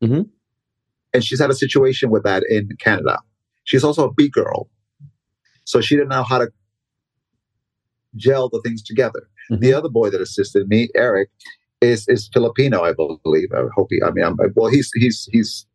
mm-hmm. 0.01 0.21
and 1.13 1.23
she's 1.23 1.39
had 1.39 1.49
a 1.49 1.55
situation 1.55 2.09
with 2.09 2.23
that 2.23 2.43
in 2.49 2.69
Canada. 2.79 3.19
She's 3.65 3.83
also 3.83 4.09
a 4.09 4.13
B 4.13 4.29
girl, 4.29 4.69
so 5.65 5.81
she 5.81 5.95
didn't 5.95 6.09
know 6.09 6.23
how 6.23 6.37
to 6.37 6.47
gel 8.15 8.49
the 8.49 8.61
things 8.61 8.81
together. 8.81 9.27
Mm-hmm. 9.51 9.61
The 9.61 9.73
other 9.73 9.89
boy 9.89 10.09
that 10.11 10.21
assisted 10.21 10.69
me, 10.69 10.89
Eric, 10.95 11.29
is 11.81 12.07
is 12.07 12.29
Filipino, 12.33 12.83
I 12.83 12.93
believe. 12.93 13.49
I 13.53 13.63
hope 13.75 13.87
he. 13.89 14.01
I 14.01 14.11
mean, 14.11 14.23
I'm, 14.23 14.37
well, 14.55 14.71
he's 14.71 14.89
he's 14.95 15.27
he's 15.31 15.65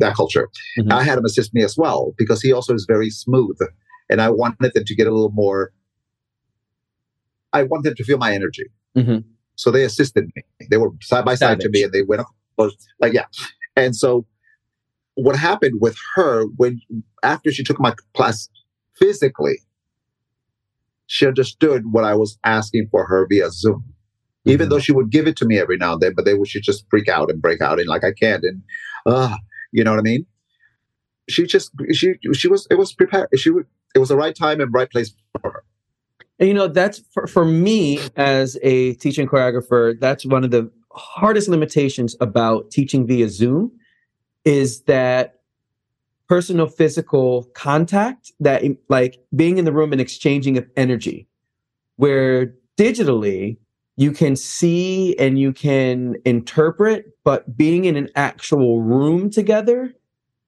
that 0.00 0.14
culture. 0.14 0.48
Mm-hmm. 0.78 0.92
I 0.92 1.02
had 1.02 1.18
him 1.18 1.24
assist 1.24 1.54
me 1.54 1.62
as 1.62 1.76
well 1.76 2.12
because 2.18 2.42
he 2.42 2.52
also 2.52 2.74
is 2.74 2.84
very 2.88 3.10
smooth, 3.10 3.56
and 4.08 4.20
I 4.20 4.30
wanted 4.30 4.72
them 4.74 4.84
to 4.84 4.94
get 4.94 5.06
a 5.06 5.12
little 5.12 5.32
more. 5.32 5.72
I 7.52 7.64
want 7.64 7.84
them 7.84 7.94
to 7.94 8.04
feel 8.04 8.18
my 8.18 8.32
energy, 8.32 8.66
mm-hmm. 8.96 9.18
so 9.56 9.70
they 9.70 9.84
assisted 9.84 10.30
me. 10.34 10.42
They 10.70 10.76
were 10.76 10.90
side 11.00 11.24
by 11.24 11.34
side 11.34 11.60
Savage. 11.60 11.62
to 11.62 11.68
me, 11.70 11.82
and 11.84 11.92
they 11.92 12.02
went 12.02 12.22
like 13.00 13.12
yeah. 13.12 13.26
And 13.76 13.96
so, 13.96 14.26
what 15.14 15.36
happened 15.36 15.80
with 15.80 15.96
her 16.14 16.44
when 16.56 16.80
after 17.22 17.50
she 17.50 17.64
took 17.64 17.80
my 17.80 17.94
class 18.14 18.48
physically, 18.98 19.58
she 21.06 21.26
understood 21.26 21.92
what 21.92 22.04
I 22.04 22.14
was 22.14 22.38
asking 22.44 22.88
for 22.90 23.06
her 23.06 23.26
via 23.28 23.50
Zoom. 23.50 23.84
Even 24.44 24.64
mm-hmm. 24.64 24.70
though 24.70 24.78
she 24.78 24.92
would 24.92 25.10
give 25.10 25.26
it 25.26 25.36
to 25.36 25.44
me 25.44 25.58
every 25.58 25.76
now 25.76 25.94
and 25.94 26.00
then, 26.00 26.14
but 26.14 26.24
they 26.24 26.34
would 26.34 26.48
she 26.48 26.60
just 26.60 26.86
freak 26.88 27.08
out 27.08 27.30
and 27.30 27.42
break 27.42 27.60
out 27.60 27.78
and 27.78 27.88
like 27.88 28.04
I 28.04 28.12
can't 28.12 28.42
and 28.44 28.62
uh 29.06 29.36
you 29.72 29.84
know 29.84 29.90
what 29.90 30.00
I 30.00 30.02
mean? 30.02 30.26
She 31.28 31.46
just 31.46 31.70
she 31.92 32.14
she 32.32 32.48
was 32.48 32.66
it 32.70 32.74
was 32.74 32.92
prepared. 32.92 33.28
She 33.36 33.50
it 33.94 33.98
was 33.98 34.08
the 34.08 34.16
right 34.16 34.34
time 34.34 34.60
and 34.60 34.72
right 34.72 34.90
place 34.90 35.14
for 35.40 35.52
her. 35.52 35.64
And 36.38 36.48
you 36.48 36.54
know 36.54 36.68
that's 36.68 37.00
for, 37.12 37.26
for 37.26 37.44
me 37.44 38.00
as 38.16 38.58
a 38.62 38.94
teaching 38.94 39.28
choreographer. 39.28 39.98
That's 40.00 40.24
one 40.26 40.44
of 40.44 40.50
the 40.50 40.70
hardest 40.92 41.48
limitations 41.48 42.16
about 42.20 42.70
teaching 42.70 43.06
via 43.06 43.28
Zoom 43.28 43.72
is 44.44 44.82
that 44.82 45.40
personal 46.28 46.66
physical 46.66 47.44
contact 47.54 48.32
that 48.40 48.62
like 48.88 49.18
being 49.34 49.58
in 49.58 49.64
the 49.64 49.72
room 49.72 49.92
and 49.92 50.00
exchanging 50.00 50.56
of 50.56 50.66
energy 50.76 51.28
where 51.96 52.54
digitally 52.78 53.58
you 54.00 54.12
can 54.12 54.34
see 54.34 55.14
and 55.18 55.38
you 55.38 55.52
can 55.52 56.16
interpret, 56.24 57.04
but 57.22 57.54
being 57.54 57.84
in 57.84 57.96
an 57.96 58.08
actual 58.16 58.80
room 58.80 59.28
together 59.28 59.92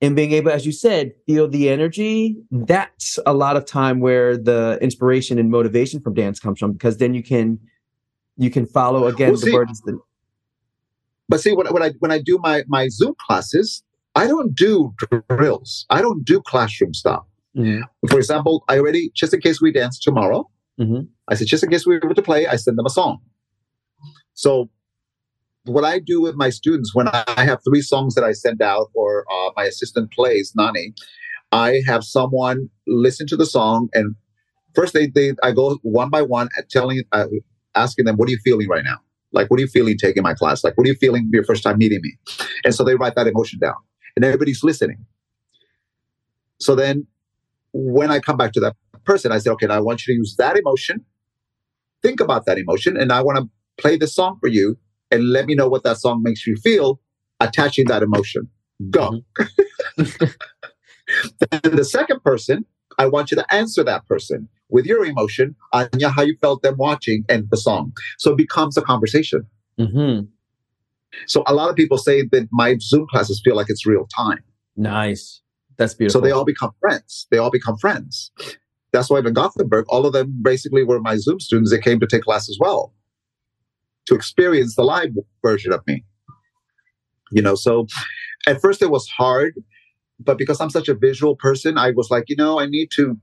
and 0.00 0.16
being 0.16 0.32
able, 0.32 0.50
as 0.50 0.64
you 0.64 0.72
said, 0.72 1.12
feel 1.26 1.46
the 1.46 1.68
energy, 1.68 2.34
that's 2.50 3.18
a 3.26 3.34
lot 3.34 3.58
of 3.58 3.66
time 3.66 4.00
where 4.00 4.38
the 4.38 4.78
inspiration 4.80 5.38
and 5.38 5.50
motivation 5.50 6.00
from 6.00 6.14
dance 6.14 6.40
comes 6.40 6.58
from 6.58 6.72
because 6.72 6.96
then 6.96 7.12
you 7.12 7.22
can 7.22 7.58
you 8.38 8.48
can 8.48 8.64
follow 8.64 9.06
again 9.06 9.32
well, 9.32 9.40
the 9.40 9.52
words 9.52 9.82
that 9.82 10.00
but 11.28 11.42
see 11.42 11.52
when, 11.52 11.66
when 11.66 11.82
I 11.82 11.90
when 11.98 12.10
I 12.10 12.20
do 12.20 12.38
my 12.38 12.64
my 12.68 12.88
Zoom 12.88 13.14
classes, 13.26 13.82
I 14.14 14.26
don't 14.28 14.54
do 14.54 14.94
drills. 15.28 15.84
I 15.90 16.00
don't 16.00 16.24
do 16.24 16.40
classroom 16.40 16.94
stuff. 16.94 17.26
Mm-hmm. 17.54 17.82
For 18.08 18.16
example, 18.16 18.64
I 18.70 18.78
already 18.78 19.10
just 19.14 19.34
in 19.34 19.42
case 19.42 19.60
we 19.60 19.72
dance 19.72 19.98
tomorrow, 20.00 20.48
mm-hmm. 20.80 21.02
I 21.28 21.34
said 21.34 21.48
just 21.48 21.62
in 21.62 21.68
case 21.68 21.84
we 21.84 21.98
were 21.98 22.14
to 22.14 22.22
play, 22.22 22.46
I 22.46 22.56
send 22.56 22.78
them 22.78 22.86
a 22.86 22.90
song 22.90 23.20
So 24.34 24.70
what 25.64 25.84
I 25.84 25.98
do 25.98 26.20
with 26.20 26.34
my 26.34 26.50
students 26.50 26.94
when 26.94 27.08
I 27.08 27.24
have 27.36 27.60
three 27.64 27.82
songs 27.82 28.14
that 28.14 28.24
I 28.24 28.32
send 28.32 28.60
out 28.62 28.90
or 28.94 29.24
uh, 29.30 29.50
my 29.56 29.64
assistant 29.64 30.12
plays, 30.12 30.52
Nani, 30.56 30.92
I 31.52 31.82
have 31.86 32.02
someone 32.02 32.68
listen 32.86 33.26
to 33.28 33.36
the 33.36 33.46
song 33.46 33.88
and 33.94 34.16
first 34.74 34.94
they, 34.94 35.06
they 35.06 35.34
I 35.42 35.52
go 35.52 35.78
one 35.82 36.10
by 36.10 36.22
one 36.22 36.48
telling 36.70 37.02
uh, 37.12 37.26
asking 37.74 38.06
them 38.06 38.16
what 38.16 38.28
are 38.28 38.32
you 38.32 38.40
feeling 38.44 38.68
right 38.68 38.84
now? 38.84 38.96
Like 39.32 39.50
what 39.50 39.58
are 39.58 39.62
you 39.62 39.68
feeling 39.68 39.96
taking 39.96 40.22
my 40.22 40.34
class? 40.34 40.64
Like 40.64 40.76
what 40.76 40.86
are 40.86 40.90
you 40.90 40.96
feeling 40.96 41.28
your 41.32 41.44
first 41.44 41.62
time 41.62 41.78
meeting 41.78 42.00
me? 42.02 42.16
And 42.64 42.74
so 42.74 42.84
they 42.84 42.96
write 42.96 43.14
that 43.14 43.26
emotion 43.26 43.58
down 43.60 43.76
and 44.16 44.24
everybody's 44.24 44.64
listening. 44.64 45.04
So 46.60 46.74
then 46.74 47.06
when 47.72 48.10
I 48.10 48.18
come 48.18 48.36
back 48.36 48.52
to 48.52 48.60
that 48.60 48.76
person 49.04 49.32
I 49.32 49.38
say 49.38 49.50
okay 49.50 49.66
now 49.66 49.76
I 49.76 49.80
want 49.80 50.06
you 50.06 50.14
to 50.14 50.18
use 50.18 50.34
that 50.38 50.56
emotion. 50.56 51.04
Think 52.02 52.20
about 52.20 52.46
that 52.46 52.58
emotion 52.58 52.96
and 52.96 53.12
I 53.12 53.22
want 53.22 53.38
to 53.38 53.48
play 53.78 53.96
the 53.96 54.06
song 54.06 54.38
for 54.40 54.48
you 54.48 54.76
and 55.10 55.30
let 55.30 55.46
me 55.46 55.54
know 55.54 55.68
what 55.68 55.84
that 55.84 55.98
song 55.98 56.22
makes 56.22 56.46
you 56.46 56.56
feel 56.56 57.00
attaching 57.40 57.86
that 57.86 58.02
emotion 58.02 58.48
go 58.90 59.22
mm-hmm. 59.98 60.24
and 61.52 61.78
the 61.78 61.84
second 61.84 62.22
person 62.22 62.64
I 62.98 63.06
want 63.06 63.30
you 63.30 63.36
to 63.36 63.54
answer 63.54 63.84
that 63.84 64.06
person 64.06 64.48
with 64.68 64.86
your 64.86 65.04
emotion 65.04 65.54
on 65.72 65.88
how 66.02 66.22
you 66.22 66.36
felt 66.40 66.62
them 66.62 66.76
watching 66.78 67.24
and 67.28 67.48
the 67.50 67.56
song. 67.56 67.92
So 68.18 68.32
it 68.32 68.38
becomes 68.38 68.76
a 68.76 68.82
conversation. 68.82 69.46
Mm-hmm. 69.78 70.26
So 71.26 71.42
a 71.46 71.54
lot 71.54 71.70
of 71.70 71.76
people 71.76 71.98
say 71.98 72.22
that 72.32 72.48
my 72.52 72.76
Zoom 72.80 73.06
classes 73.10 73.40
feel 73.44 73.56
like 73.56 73.66
it's 73.68 73.86
real 73.86 74.06
time. 74.16 74.42
Nice. 74.76 75.42
That's 75.76 75.94
beautiful. 75.94 76.20
So 76.20 76.24
they 76.24 76.32
all 76.32 76.44
become 76.44 76.72
friends. 76.80 77.26
They 77.30 77.38
all 77.38 77.50
become 77.50 77.76
friends. 77.76 78.30
That's 78.92 79.10
why 79.10 79.18
in 79.18 79.32
Gothenburg, 79.32 79.86
all 79.88 80.06
of 80.06 80.12
them 80.12 80.34
basically 80.42 80.84
were 80.84 81.00
my 81.00 81.16
Zoom 81.16 81.40
students. 81.40 81.70
They 81.70 81.78
came 81.78 82.00
to 82.00 82.06
take 82.06 82.22
class 82.22 82.48
as 82.48 82.58
well 82.60 82.92
to 84.06 84.14
experience 84.14 84.76
the 84.76 84.82
live 84.82 85.10
version 85.42 85.72
of 85.72 85.80
me. 85.86 86.04
You 87.30 87.42
know, 87.42 87.54
so 87.54 87.86
at 88.46 88.60
first 88.60 88.82
it 88.82 88.90
was 88.90 89.08
hard 89.08 89.54
but 90.24 90.38
because 90.38 90.60
I'm 90.60 90.70
such 90.70 90.88
a 90.88 90.94
visual 90.94 91.36
person, 91.36 91.78
I 91.78 91.90
was 91.90 92.10
like, 92.10 92.24
you 92.28 92.36
know, 92.36 92.60
I 92.60 92.66
need 92.66 92.90
to 92.92 93.18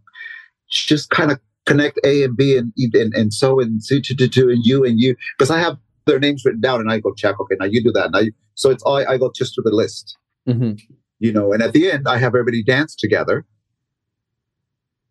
just 0.70 1.10
kind 1.10 1.32
of 1.32 1.40
connect 1.66 2.00
A 2.04 2.24
and 2.24 2.36
B 2.36 2.58
and 2.58 2.74
and, 2.78 3.14
and 3.14 3.34
so 3.34 3.60
and 3.60 3.84
C 3.84 4.02
to, 4.02 4.28
to, 4.28 4.50
and 4.50 4.66
you 4.66 4.84
and 4.84 5.00
you 5.00 5.16
because 5.38 5.52
I 5.52 5.60
have 5.60 5.78
their 6.06 6.20
names 6.20 6.44
written 6.46 6.62
down 6.62 6.80
and 6.80 6.92
I 6.92 7.00
go 7.00 7.14
check. 7.14 7.40
Okay, 7.40 7.56
now 7.60 7.66
you 7.66 7.84
do 7.84 7.92
that. 7.94 8.12
Now 8.12 8.20
you, 8.20 8.32
so 8.56 8.70
it's 8.70 8.84
all 8.84 8.98
I 8.98 9.18
go 9.18 9.32
just 9.34 9.54
to 9.56 9.62
the 9.62 9.72
list. 9.72 10.18
Mm-hmm. 10.48 10.74
You 11.20 11.34
know, 11.34 11.52
and 11.52 11.62
at 11.62 11.74
the 11.74 11.92
end 11.92 12.08
I 12.08 12.18
have 12.18 12.30
everybody 12.30 12.64
dance 12.64 12.96
together 12.96 13.46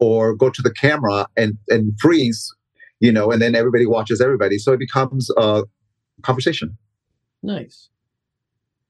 or 0.00 0.34
go 0.34 0.50
to 0.50 0.62
the 0.62 0.72
camera 0.72 1.26
and 1.36 1.58
and 1.68 1.92
freeze. 2.00 2.52
You 3.00 3.12
know, 3.12 3.30
and 3.30 3.40
then 3.40 3.54
everybody 3.54 3.86
watches 3.86 4.20
everybody, 4.20 4.58
so 4.58 4.72
it 4.72 4.78
becomes 4.78 5.30
a 5.36 5.64
conversation. 6.22 6.76
Nice. 7.42 7.88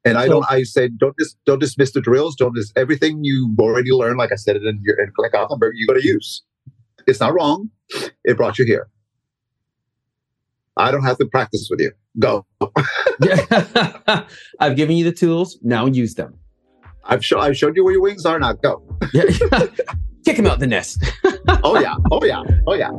And 0.04 0.16
I 0.16 0.26
don't. 0.26 0.44
I 0.50 0.62
say 0.62 0.88
don't 0.88 1.14
dis, 1.18 1.34
don't 1.44 1.58
dismiss 1.58 1.92
the 1.92 2.00
drills. 2.00 2.34
Don't 2.36 2.54
dis 2.54 2.72
everything 2.76 3.20
you 3.22 3.54
already 3.58 3.90
learned. 3.90 4.16
Like 4.18 4.32
I 4.32 4.36
said 4.36 4.56
it 4.56 4.62
in 4.64 4.80
your 4.82 4.98
in 4.98 5.12
Click 5.14 5.32
Gothenburg, 5.32 5.74
you 5.76 5.86
got 5.86 5.94
to 5.94 6.06
use. 6.06 6.42
It's 7.06 7.20
not 7.20 7.34
wrong. 7.34 7.70
It 8.24 8.36
brought 8.36 8.58
you 8.58 8.64
here. 8.64 8.88
I 10.76 10.90
don't 10.90 11.02
have 11.02 11.18
to 11.18 11.26
practice 11.26 11.68
with 11.70 11.80
you. 11.80 11.92
Go. 12.18 12.46
I've 14.60 14.76
given 14.76 14.96
you 14.96 15.04
the 15.04 15.12
tools. 15.12 15.58
Now 15.62 15.86
use 15.86 16.14
them. 16.14 16.38
I've 17.04 17.24
shown 17.24 17.40
I've 17.40 17.56
showed 17.56 17.76
you 17.76 17.84
where 17.84 17.92
your 17.92 18.02
wings 18.02 18.24
are. 18.24 18.38
Now 18.38 18.52
go. 18.52 18.82
Kick 20.24 20.38
him 20.38 20.46
out 20.46 20.60
the 20.60 20.66
nest. 20.66 21.04
oh 21.64 21.80
yeah. 21.80 21.94
Oh 22.10 22.24
yeah. 22.24 22.42
Oh 22.66 22.74
yeah. 22.74 22.90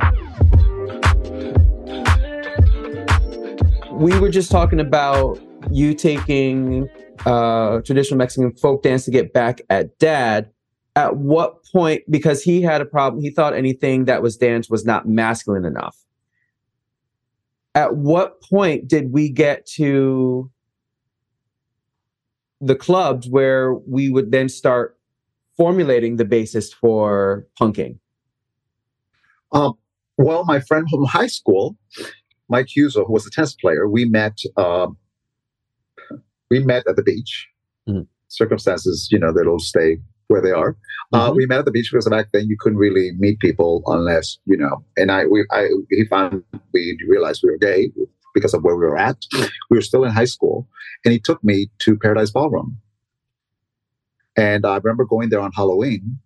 We 4.00 4.18
were 4.18 4.30
just 4.30 4.50
talking 4.50 4.80
about 4.80 5.38
you 5.70 5.92
taking 5.92 6.88
uh, 7.26 7.82
traditional 7.82 8.16
Mexican 8.16 8.50
folk 8.56 8.82
dance 8.82 9.04
to 9.04 9.10
get 9.10 9.34
back 9.34 9.60
at 9.68 9.98
dad. 9.98 10.50
At 10.96 11.18
what 11.18 11.62
point, 11.66 12.04
because 12.10 12.42
he 12.42 12.62
had 12.62 12.80
a 12.80 12.86
problem, 12.86 13.22
he 13.22 13.28
thought 13.28 13.52
anything 13.52 14.06
that 14.06 14.22
was 14.22 14.38
dance 14.38 14.70
was 14.70 14.86
not 14.86 15.06
masculine 15.06 15.66
enough. 15.66 15.98
At 17.74 17.94
what 17.94 18.40
point 18.40 18.88
did 18.88 19.12
we 19.12 19.28
get 19.28 19.66
to 19.74 20.50
the 22.62 22.76
clubs 22.76 23.28
where 23.28 23.74
we 23.74 24.08
would 24.08 24.32
then 24.32 24.48
start 24.48 24.98
formulating 25.58 26.16
the 26.16 26.24
basis 26.24 26.72
for 26.72 27.46
punking? 27.60 27.98
Um, 29.52 29.74
well, 30.16 30.46
my 30.46 30.60
friend 30.60 30.88
from 30.88 31.04
high 31.04 31.26
school, 31.26 31.76
Mike 32.50 32.68
Hughes, 32.74 32.94
who 32.94 33.10
was 33.10 33.26
a 33.26 33.30
tennis 33.30 33.54
player, 33.54 33.88
we 33.88 34.04
met 34.04 34.38
um, 34.56 34.96
we 36.50 36.58
met 36.60 36.86
at 36.88 36.96
the 36.96 37.02
beach. 37.02 37.48
Mm-hmm. 37.88 38.02
Circumstances, 38.28 39.08
you 39.10 39.18
know, 39.18 39.32
that'll 39.32 39.58
stay 39.58 39.98
where 40.28 40.42
they 40.42 40.52
are. 40.52 40.76
Uh, 41.12 41.18
mm-hmm. 41.18 41.30
Uh, 41.30 41.34
we 41.34 41.46
met 41.46 41.58
at 41.60 41.64
the 41.64 41.70
beach 41.70 41.90
because 41.90 42.08
back 42.08 42.26
then 42.32 42.46
you 42.48 42.56
couldn't 42.58 42.78
really 42.78 43.12
meet 43.18 43.38
people 43.40 43.82
unless 43.86 44.38
you 44.46 44.56
know. 44.56 44.84
And 44.96 45.10
I, 45.10 45.26
we, 45.26 45.44
I, 45.50 45.68
he 45.90 46.04
found 46.06 46.42
we 46.72 46.96
realized 47.08 47.42
we 47.42 47.50
were 47.50 47.58
gay 47.58 47.90
because 48.34 48.54
of 48.54 48.62
where 48.62 48.76
we 48.76 48.84
were 48.84 48.98
at. 48.98 49.16
We 49.70 49.76
were 49.76 49.82
still 49.82 50.04
in 50.04 50.12
high 50.12 50.24
school, 50.24 50.68
and 51.04 51.12
he 51.12 51.18
took 51.18 51.42
me 51.42 51.68
to 51.80 51.96
Paradise 51.96 52.30
Ballroom. 52.30 52.78
And 54.36 54.64
I 54.64 54.76
remember 54.76 55.04
going 55.04 55.28
there 55.28 55.40
on 55.40 55.50
Halloween, 55.52 56.18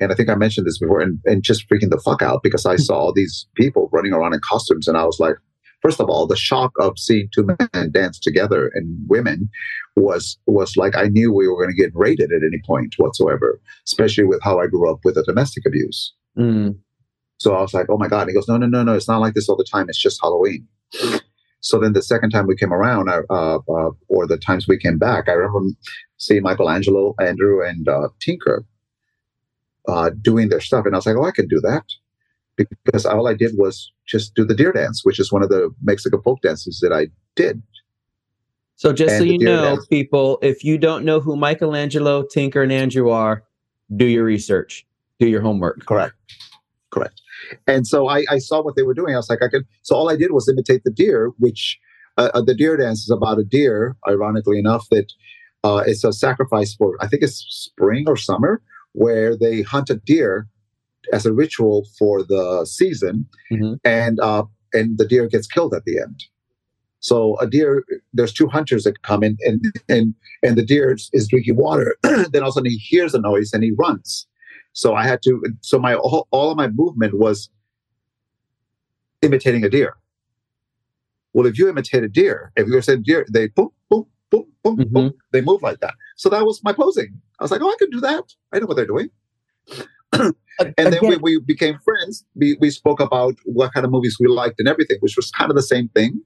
and 0.00 0.10
I 0.10 0.14
think 0.14 0.28
I 0.28 0.34
mentioned 0.34 0.66
this 0.66 0.78
before, 0.78 1.00
and, 1.00 1.20
and 1.24 1.42
just 1.42 1.68
freaking 1.68 1.90
the 1.90 2.00
fuck 2.04 2.22
out 2.22 2.42
because 2.42 2.66
I 2.66 2.76
saw 2.76 3.12
these 3.12 3.46
people 3.54 3.90
running 3.92 4.12
around 4.12 4.34
in 4.34 4.40
costumes, 4.40 4.88
and 4.88 4.96
I 4.96 5.04
was 5.04 5.20
like, 5.20 5.36
first 5.84 6.00
of 6.00 6.08
all, 6.08 6.26
the 6.26 6.36
shock 6.36 6.72
of 6.80 6.98
seeing 6.98 7.28
two 7.32 7.46
men 7.46 7.92
dance 7.92 8.18
together 8.18 8.70
and 8.74 8.98
women 9.06 9.50
was 9.96 10.38
was 10.46 10.76
like 10.76 10.96
I 10.96 11.04
knew 11.08 11.32
we 11.32 11.46
were 11.46 11.56
going 11.56 11.74
to 11.74 11.82
get 11.82 11.92
raided 11.94 12.32
at 12.32 12.42
any 12.42 12.60
point 12.66 12.94
whatsoever, 12.96 13.60
especially 13.86 14.24
with 14.24 14.40
how 14.42 14.58
I 14.58 14.66
grew 14.66 14.90
up 14.90 15.00
with 15.04 15.14
the 15.14 15.22
domestic 15.22 15.64
abuse. 15.66 16.14
Mm. 16.36 16.78
So 17.38 17.54
I 17.54 17.60
was 17.60 17.74
like, 17.74 17.86
oh 17.90 17.98
my 17.98 18.08
God. 18.08 18.22
And 18.22 18.30
he 18.30 18.34
goes, 18.34 18.48
no, 18.48 18.56
no, 18.56 18.66
no, 18.66 18.82
no. 18.82 18.94
It's 18.94 19.08
not 19.08 19.20
like 19.20 19.34
this 19.34 19.48
all 19.48 19.56
the 19.56 19.68
time. 19.70 19.88
It's 19.88 20.00
just 20.00 20.20
Halloween. 20.22 20.66
So 21.60 21.78
then 21.78 21.92
the 21.92 22.02
second 22.02 22.30
time 22.30 22.46
we 22.46 22.56
came 22.56 22.72
around, 22.72 23.08
uh, 23.08 23.22
uh, 23.30 23.90
or 24.08 24.26
the 24.26 24.38
times 24.38 24.68
we 24.68 24.78
came 24.78 24.98
back, 24.98 25.28
I 25.28 25.32
remember 25.32 25.70
seeing 26.16 26.42
Michelangelo, 26.42 27.14
Andrew, 27.20 27.66
and 27.66 27.88
uh, 27.88 28.08
Tinker 28.20 28.64
uh, 29.88 30.10
doing 30.20 30.48
their 30.48 30.60
stuff. 30.60 30.86
And 30.86 30.94
I 30.94 30.98
was 30.98 31.06
like, 31.06 31.16
oh, 31.16 31.24
I 31.24 31.30
can 31.30 31.48
do 31.48 31.60
that 31.60 31.84
because 32.56 33.06
all 33.06 33.26
I 33.28 33.34
did 33.34 33.52
was 33.56 33.92
just 34.06 34.34
do 34.34 34.44
the 34.44 34.54
deer 34.54 34.72
dance, 34.72 35.04
which 35.04 35.18
is 35.18 35.32
one 35.32 35.42
of 35.42 35.48
the 35.48 35.74
Mexican 35.82 36.20
folk 36.22 36.40
dances 36.42 36.80
that 36.80 36.92
I 36.92 37.08
did. 37.34 37.62
So 38.76 38.92
just 38.92 39.14
and 39.14 39.20
so 39.20 39.24
you 39.24 39.38
know, 39.38 39.76
dance. 39.76 39.86
people, 39.86 40.38
if 40.42 40.64
you 40.64 40.78
don't 40.78 41.04
know 41.04 41.20
who 41.20 41.36
Michelangelo, 41.36 42.24
Tinker, 42.24 42.62
and 42.62 42.72
Andrew 42.72 43.10
are, 43.10 43.44
do 43.96 44.04
your 44.04 44.24
research, 44.24 44.86
do 45.18 45.28
your 45.28 45.40
homework. 45.40 45.86
Correct. 45.86 46.14
Correct. 46.90 47.20
And 47.66 47.86
so 47.86 48.08
I, 48.08 48.24
I 48.30 48.38
saw 48.38 48.62
what 48.62 48.76
they 48.76 48.82
were 48.82 48.94
doing. 48.94 49.14
I 49.14 49.18
was 49.18 49.30
like, 49.30 49.42
I 49.42 49.48
could. 49.48 49.64
So 49.82 49.94
all 49.94 50.10
I 50.10 50.16
did 50.16 50.32
was 50.32 50.48
imitate 50.48 50.84
the 50.84 50.90
deer, 50.90 51.32
which 51.38 51.78
uh, 52.16 52.30
uh 52.34 52.40
the 52.40 52.54
deer 52.54 52.76
dance 52.76 53.00
is 53.00 53.10
about 53.10 53.38
a 53.38 53.44
deer. 53.44 53.96
Ironically 54.08 54.58
enough, 54.58 54.88
that 54.90 55.12
uh, 55.62 55.82
it's 55.86 56.04
a 56.04 56.12
sacrifice 56.12 56.74
for 56.74 56.96
I 57.00 57.06
think 57.06 57.22
it's 57.22 57.44
spring 57.48 58.04
or 58.06 58.16
summer, 58.16 58.62
where 58.92 59.36
they 59.36 59.62
hunt 59.62 59.90
a 59.90 59.96
deer 59.96 60.48
as 61.12 61.26
a 61.26 61.32
ritual 61.32 61.86
for 61.98 62.22
the 62.22 62.64
season, 62.64 63.26
mm-hmm. 63.50 63.74
and 63.84 64.20
uh, 64.20 64.44
and 64.72 64.98
the 64.98 65.06
deer 65.06 65.26
gets 65.28 65.46
killed 65.46 65.74
at 65.74 65.84
the 65.84 65.98
end. 65.98 66.24
So 67.00 67.38
a 67.38 67.46
deer, 67.46 67.84
there's 68.14 68.32
two 68.32 68.48
hunters 68.48 68.84
that 68.84 69.02
come 69.02 69.22
in, 69.22 69.36
and 69.42 69.62
and 69.88 70.14
and 70.42 70.56
the 70.56 70.64
deer 70.64 70.96
is 71.12 71.28
drinking 71.28 71.56
water. 71.56 71.96
then 72.02 72.36
all 72.36 72.44
of 72.44 72.48
a 72.48 72.52
sudden 72.52 72.70
he 72.70 72.76
hears 72.76 73.14
a 73.14 73.20
noise 73.20 73.52
and 73.52 73.62
he 73.62 73.72
runs. 73.72 74.26
So 74.72 74.94
I 74.94 75.06
had 75.06 75.22
to. 75.24 75.42
So 75.60 75.78
my 75.78 75.94
all, 75.94 76.26
all 76.30 76.50
of 76.50 76.56
my 76.56 76.68
movement 76.68 77.18
was 77.18 77.50
imitating 79.22 79.64
a 79.64 79.68
deer. 79.68 79.96
Well, 81.34 81.46
if 81.46 81.58
you 81.58 81.68
imitate 81.68 82.04
a 82.04 82.08
deer, 82.08 82.52
if 82.56 82.68
you 82.68 82.80
said 82.80 83.02
deer, 83.02 83.26
they 83.30 83.48
boom, 83.48 83.70
boom, 83.90 84.06
boom, 84.30 84.46
boom, 84.62 84.76
mm-hmm. 84.76 84.94
boom, 84.94 85.12
they 85.32 85.40
move 85.40 85.62
like 85.62 85.80
that. 85.80 85.94
So 86.16 86.28
that 86.30 86.44
was 86.44 86.62
my 86.62 86.72
posing. 86.72 87.20
I 87.38 87.44
was 87.44 87.50
like, 87.50 87.60
oh, 87.60 87.68
I 87.68 87.76
can 87.78 87.90
do 87.90 88.00
that. 88.00 88.24
I 88.52 88.60
know 88.60 88.66
what 88.66 88.76
they're 88.76 88.86
doing. 88.86 89.10
And 90.14 90.92
then 90.92 91.00
we, 91.02 91.16
we 91.16 91.40
became 91.40 91.78
friends. 91.84 92.24
We, 92.34 92.56
we 92.60 92.70
spoke 92.70 93.00
about 93.00 93.34
what 93.44 93.72
kind 93.72 93.84
of 93.84 93.92
movies 93.92 94.16
we 94.20 94.28
liked 94.28 94.56
and 94.58 94.68
everything, 94.68 94.98
which 95.00 95.16
was 95.16 95.30
kind 95.30 95.50
of 95.50 95.56
the 95.56 95.62
same 95.62 95.88
thing. 95.88 96.20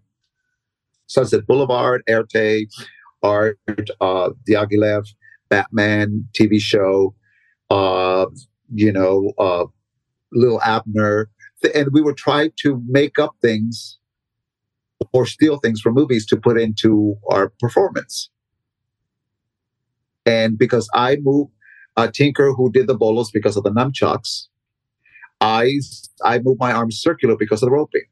Sunset 1.06 1.46
Boulevard, 1.46 2.02
Erte, 2.08 2.66
Art, 3.22 3.58
uh, 4.00 4.30
Diaghilev, 4.48 5.08
Batman 5.48 6.28
TV 6.38 6.60
show, 6.60 7.14
uh, 7.70 8.26
you 8.72 8.92
know, 8.92 9.32
uh, 9.38 9.64
Little 10.32 10.60
Abner. 10.62 11.30
And 11.74 11.88
we 11.92 12.02
would 12.02 12.16
try 12.16 12.50
to 12.62 12.82
make 12.86 13.18
up 13.18 13.34
things 13.42 13.98
or 15.12 15.26
steal 15.26 15.58
things 15.58 15.80
from 15.80 15.94
movies 15.94 16.26
to 16.26 16.36
put 16.36 16.60
into 16.60 17.16
our 17.30 17.52
performance. 17.60 18.30
And 20.26 20.58
because 20.58 20.88
I 20.92 21.16
moved, 21.22 21.52
uh, 21.98 22.08
Tinker, 22.12 22.52
who 22.52 22.70
did 22.70 22.86
the 22.86 22.96
bolos 22.96 23.30
because 23.32 23.56
of 23.56 23.64
the 23.64 23.70
nunchucks, 23.70 24.46
I 25.40 25.80
I 26.24 26.38
move 26.38 26.58
my 26.60 26.72
arms 26.72 26.96
circular 26.96 27.36
because 27.36 27.60
of 27.62 27.66
the 27.66 27.72
roping. 27.72 28.04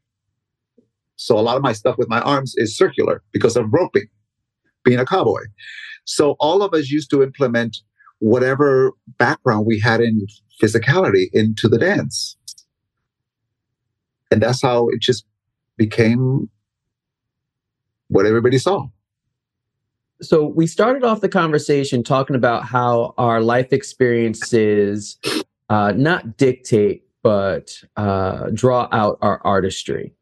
So 1.15 1.39
a 1.39 1.45
lot 1.49 1.57
of 1.57 1.63
my 1.63 1.73
stuff 1.73 1.97
with 1.97 2.09
my 2.09 2.21
arms 2.21 2.55
is 2.57 2.77
circular 2.77 3.23
because 3.33 3.57
of 3.57 3.73
roping, 3.73 4.09
being 4.85 4.99
a 4.99 5.07
cowboy. 5.07 5.43
So 6.05 6.37
all 6.41 6.63
of 6.63 6.75
us 6.75 6.91
used 6.91 7.11
to 7.11 7.23
implement 7.23 7.79
whatever 8.19 8.93
background 9.19 9.67
we 9.67 9.79
had 9.79 10.01
in 10.01 10.27
physicality 10.61 11.29
into 11.33 11.69
the 11.69 11.79
dance. 11.79 12.37
And 14.33 14.43
that's 14.43 14.63
how 14.63 14.89
it 14.89 15.01
just 15.01 15.25
became 15.77 16.51
what 18.09 18.27
everybody 18.27 18.59
saw. 18.59 18.89
So 20.23 20.47
we 20.47 20.67
started 20.67 21.05
off 21.05 21.21
the 21.21 21.29
conversation 21.29 22.03
talking 22.03 22.37
about 22.37 22.65
how 22.65 23.15
our 23.19 23.41
life 23.41 23.73
experiences 23.73 25.19
uh, 25.69 25.93
not 25.95 26.37
dictate, 26.37 27.05
but 27.23 27.83
uh, 27.97 28.51
draw 28.55 28.89
out 28.93 29.19
our 29.21 29.41
artistry. 29.45 30.15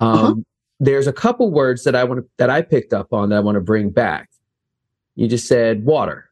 Um, 0.00 0.18
uh-huh. 0.18 0.34
There's 0.80 1.06
a 1.06 1.12
couple 1.12 1.50
words 1.50 1.84
that 1.84 1.94
I 1.94 2.04
want 2.04 2.26
that 2.38 2.50
I 2.50 2.62
picked 2.62 2.92
up 2.92 3.12
on 3.12 3.28
that 3.28 3.36
I 3.36 3.40
want 3.40 3.56
to 3.56 3.60
bring 3.60 3.90
back. 3.90 4.30
You 5.14 5.28
just 5.28 5.46
said 5.46 5.84
water, 5.84 6.30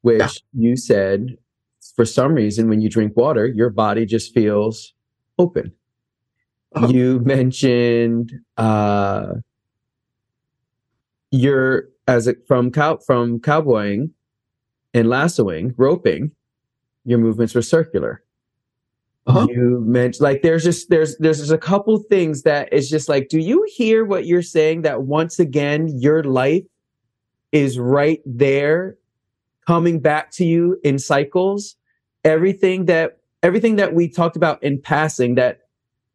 which 0.00 0.20
yeah. 0.20 0.68
you 0.68 0.76
said 0.76 1.36
for 1.94 2.04
some 2.04 2.34
reason 2.34 2.68
when 2.68 2.80
you 2.80 2.88
drink 2.88 3.16
water, 3.16 3.46
your 3.46 3.70
body 3.70 4.06
just 4.06 4.32
feels 4.32 4.94
open. 5.38 5.72
Uh-huh. 6.74 6.88
You 6.88 7.20
mentioned 7.20 8.32
uh, 8.56 9.34
you're 11.36 11.88
as 12.08 12.26
it 12.26 12.46
from 12.46 12.70
cow 12.70 12.98
from 12.98 13.40
cowboying 13.40 14.12
and 14.94 15.08
lassoing, 15.08 15.74
roping, 15.76 16.30
your 17.04 17.18
movements 17.18 17.54
were 17.54 17.62
circular. 17.62 18.22
Uh-huh. 19.26 19.46
You 19.50 19.82
mentioned 19.84 20.22
like 20.22 20.42
there's 20.42 20.62
just 20.62 20.88
there's 20.88 21.16
there's 21.18 21.38
just 21.38 21.50
a 21.50 21.58
couple 21.58 21.98
things 21.98 22.42
that 22.42 22.72
is 22.72 22.88
just 22.88 23.08
like, 23.08 23.28
do 23.28 23.38
you 23.38 23.66
hear 23.74 24.04
what 24.04 24.26
you're 24.26 24.42
saying? 24.42 24.82
That 24.82 25.02
once 25.02 25.38
again, 25.38 25.88
your 25.88 26.22
life 26.22 26.62
is 27.50 27.78
right 27.78 28.20
there 28.24 28.96
coming 29.66 30.00
back 30.00 30.30
to 30.32 30.44
you 30.44 30.78
in 30.84 30.98
cycles. 30.98 31.76
Everything 32.24 32.84
that 32.84 33.18
everything 33.42 33.76
that 33.76 33.94
we 33.94 34.08
talked 34.08 34.36
about 34.36 34.62
in 34.62 34.80
passing 34.80 35.34
that 35.34 35.60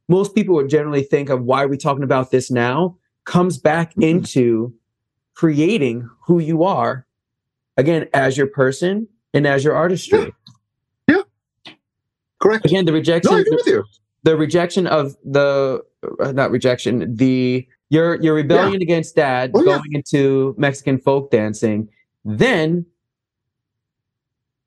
most 0.08 0.34
people 0.34 0.56
would 0.56 0.70
generally 0.70 1.04
think 1.04 1.30
of 1.30 1.44
why 1.44 1.64
are 1.64 1.68
we 1.68 1.78
talking 1.78 2.04
about 2.04 2.32
this 2.32 2.50
now 2.50 2.98
comes 3.26 3.58
back 3.58 3.92
mm-hmm. 3.92 4.04
into 4.04 4.74
creating 5.34 6.10
who 6.26 6.40
you 6.40 6.64
are 6.64 7.06
again 7.78 8.08
as 8.14 8.38
your 8.38 8.48
person 8.48 9.08
and 9.34 9.48
as 9.48 9.64
your 9.64 9.76
artistry. 9.76 10.34
Yeah. 11.08 11.16
yeah. 11.66 11.74
Correct. 12.42 12.66
Again, 12.66 12.86
the 12.86 12.94
rejection. 12.94 13.32
No, 13.32 13.38
I 13.38 13.42
agree 13.42 13.56
with 13.56 13.68
you. 13.68 13.84
The 14.24 14.36
rejection 14.38 14.88
of 14.88 15.16
the 15.24 15.84
uh, 16.20 16.32
not 16.32 16.52
rejection, 16.52 17.16
the 17.16 17.68
your 17.90 18.22
your 18.22 18.36
rebellion 18.36 18.80
yeah. 18.82 18.86
against 18.86 19.16
dad 19.16 19.52
oh, 19.54 19.64
going 19.64 19.82
yeah. 19.90 19.98
into 19.98 20.56
Mexican 20.58 21.00
folk 21.00 21.32
dancing, 21.32 21.90
then 22.24 22.86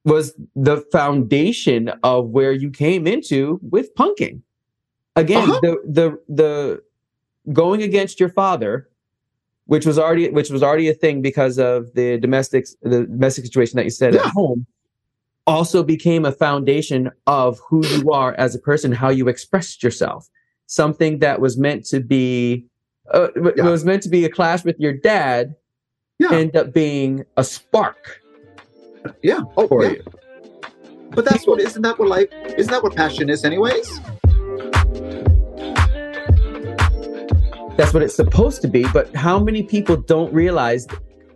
was 0.04 0.34
the 0.54 0.84
foundation 0.92 1.88
of 2.02 2.28
where 2.28 2.52
you 2.52 2.70
came 2.70 3.06
into 3.06 3.58
with 3.62 3.94
punking. 3.94 4.42
Again, 5.16 5.50
uh-huh. 5.50 5.60
the 5.62 5.82
the 5.86 6.18
the 6.28 6.82
going 7.52 7.82
against 7.82 8.18
your 8.18 8.28
father 8.28 8.88
which 9.66 9.86
was 9.86 9.98
already 9.98 10.28
which 10.30 10.50
was 10.50 10.62
already 10.62 10.88
a 10.88 10.94
thing 10.94 11.22
because 11.22 11.58
of 11.58 11.92
the 11.94 12.18
domestic 12.18 12.66
the 12.82 13.04
domestic 13.04 13.44
situation 13.44 13.76
that 13.76 13.84
you 13.84 13.90
said 13.90 14.14
yeah. 14.14 14.20
at 14.20 14.26
home 14.32 14.66
also 15.46 15.82
became 15.82 16.24
a 16.24 16.32
foundation 16.32 17.10
of 17.26 17.60
who 17.68 17.86
you 17.86 18.10
are 18.10 18.34
as 18.34 18.54
a 18.54 18.58
person 18.58 18.92
how 18.92 19.08
you 19.08 19.28
expressed 19.28 19.82
yourself 19.82 20.28
something 20.66 21.18
that 21.18 21.40
was 21.40 21.56
meant 21.56 21.84
to 21.84 22.00
be 22.00 22.66
uh, 23.12 23.28
yeah. 23.56 23.64
was 23.64 23.84
meant 23.84 24.02
to 24.02 24.08
be 24.08 24.24
a 24.24 24.30
clash 24.30 24.64
with 24.64 24.78
your 24.78 24.92
dad 24.92 25.54
yeah. 26.18 26.32
end 26.32 26.56
up 26.56 26.72
being 26.72 27.24
a 27.36 27.44
spark 27.44 28.20
yeah 29.22 29.40
oh 29.56 29.68
for 29.68 29.84
you 29.84 30.02
but 31.10 31.24
that's 31.24 31.46
what 31.46 31.60
isn't 31.60 31.82
that 31.82 31.98
what 31.98 32.08
life 32.08 32.28
isn't 32.56 32.72
that 32.72 32.82
what 32.82 32.94
passion 32.94 33.28
is 33.28 33.44
anyways 33.44 34.00
That's 37.76 37.92
what 37.92 38.04
it's 38.04 38.14
supposed 38.14 38.62
to 38.62 38.68
be. 38.68 38.86
But 38.92 39.12
how 39.16 39.40
many 39.40 39.64
people 39.64 39.96
don't 39.96 40.32
realize, 40.32 40.86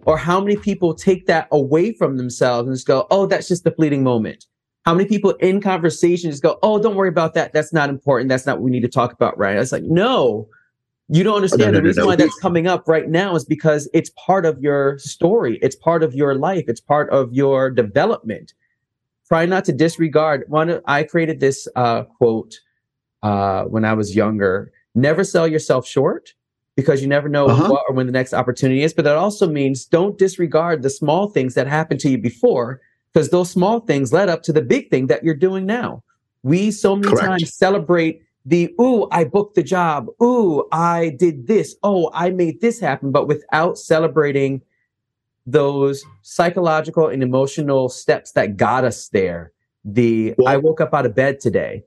or 0.06 0.16
how 0.16 0.40
many 0.40 0.56
people 0.56 0.94
take 0.94 1.26
that 1.26 1.48
away 1.50 1.92
from 1.92 2.16
themselves 2.16 2.68
and 2.68 2.76
just 2.76 2.86
go, 2.86 3.08
oh, 3.10 3.26
that's 3.26 3.48
just 3.48 3.66
a 3.66 3.72
fleeting 3.72 4.04
moment? 4.04 4.46
How 4.84 4.94
many 4.94 5.08
people 5.08 5.32
in 5.40 5.60
conversation 5.60 6.30
just 6.30 6.42
go, 6.42 6.56
oh, 6.62 6.80
don't 6.80 6.94
worry 6.94 7.08
about 7.08 7.34
that. 7.34 7.52
That's 7.52 7.72
not 7.72 7.90
important. 7.90 8.28
That's 8.28 8.46
not 8.46 8.58
what 8.58 8.62
we 8.62 8.70
need 8.70 8.82
to 8.82 8.88
talk 8.88 9.12
about, 9.12 9.36
right? 9.36 9.56
It's 9.56 9.72
like, 9.72 9.82
no, 9.82 10.48
you 11.08 11.24
don't 11.24 11.34
understand. 11.34 11.60
No, 11.60 11.70
no, 11.70 11.76
the 11.78 11.82
reason 11.82 12.02
no, 12.02 12.06
why 12.06 12.16
that's 12.16 12.38
coming 12.38 12.68
up 12.68 12.86
right 12.86 13.08
now 13.08 13.34
is 13.34 13.44
because 13.44 13.88
it's 13.92 14.10
part 14.10 14.46
of 14.46 14.62
your 14.62 14.96
story. 15.00 15.58
It's 15.60 15.74
part 15.74 16.04
of 16.04 16.14
your 16.14 16.36
life. 16.36 16.66
It's 16.68 16.80
part 16.80 17.10
of 17.10 17.32
your 17.32 17.68
development. 17.68 18.54
Try 19.26 19.44
not 19.44 19.64
to 19.64 19.72
disregard. 19.72 20.44
One, 20.46 20.80
I 20.86 21.02
created 21.02 21.40
this 21.40 21.66
uh, 21.74 22.04
quote 22.04 22.54
uh, 23.24 23.64
when 23.64 23.84
I 23.84 23.94
was 23.94 24.14
younger 24.14 24.72
never 25.00 25.24
sell 25.24 25.46
yourself 25.46 25.86
short 25.86 26.34
because 26.76 27.02
you 27.02 27.08
never 27.08 27.28
know 27.28 27.46
uh-huh. 27.46 27.68
what 27.68 27.84
or 27.88 27.94
when 27.94 28.06
the 28.06 28.12
next 28.12 28.32
opportunity 28.32 28.82
is. 28.82 28.94
But 28.94 29.04
that 29.04 29.16
also 29.16 29.48
means 29.48 29.84
don't 29.84 30.18
disregard 30.18 30.82
the 30.82 30.90
small 30.90 31.28
things 31.28 31.54
that 31.54 31.66
happened 31.66 32.00
to 32.00 32.10
you 32.10 32.18
before 32.18 32.80
because 33.12 33.30
those 33.30 33.50
small 33.50 33.80
things 33.80 34.12
led 34.12 34.28
up 34.28 34.42
to 34.44 34.52
the 34.52 34.62
big 34.62 34.90
thing 34.90 35.06
that 35.08 35.24
you're 35.24 35.34
doing 35.34 35.66
now. 35.66 36.02
We 36.42 36.70
so 36.70 36.94
many 36.94 37.08
Correct. 37.08 37.26
times 37.26 37.54
celebrate 37.54 38.22
the, 38.46 38.72
ooh, 38.80 39.08
I 39.10 39.24
booked 39.24 39.56
the 39.56 39.62
job. 39.62 40.06
Ooh, 40.22 40.66
I 40.70 41.16
did 41.18 41.48
this. 41.48 41.74
Oh, 41.82 42.10
I 42.14 42.30
made 42.30 42.60
this 42.60 42.78
happen. 42.78 43.10
But 43.10 43.26
without 43.26 43.76
celebrating 43.76 44.62
those 45.50 46.04
psychological 46.22 47.08
and 47.08 47.22
emotional 47.22 47.88
steps 47.88 48.32
that 48.32 48.56
got 48.56 48.84
us 48.84 49.08
there. 49.08 49.52
The 49.84 50.34
well, 50.36 50.48
I 50.48 50.58
woke 50.58 50.80
up 50.80 50.92
out 50.92 51.06
of 51.06 51.14
bed 51.14 51.40
today. 51.40 51.84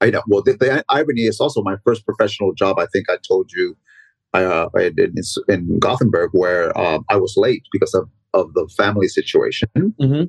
I 0.00 0.10
know. 0.10 0.22
Well, 0.28 0.42
the, 0.42 0.52
the, 0.52 0.84
irony 0.88 1.22
is 1.22 1.40
also 1.40 1.62
my 1.62 1.76
first 1.84 2.04
professional 2.04 2.52
job. 2.54 2.78
I 2.78 2.86
think 2.86 3.10
I 3.10 3.16
told 3.26 3.50
you 3.52 3.76
uh, 4.34 4.68
I 4.76 4.90
did 4.90 5.16
in, 5.16 5.22
in, 5.48 5.78
Gothenburg 5.78 6.30
where 6.32 6.76
um, 6.78 7.04
I 7.08 7.16
was 7.16 7.34
late 7.36 7.64
because 7.72 7.94
of, 7.94 8.08
of 8.34 8.52
the 8.54 8.68
family 8.76 9.08
situation. 9.08 9.68
Mm-hmm. 9.76 10.24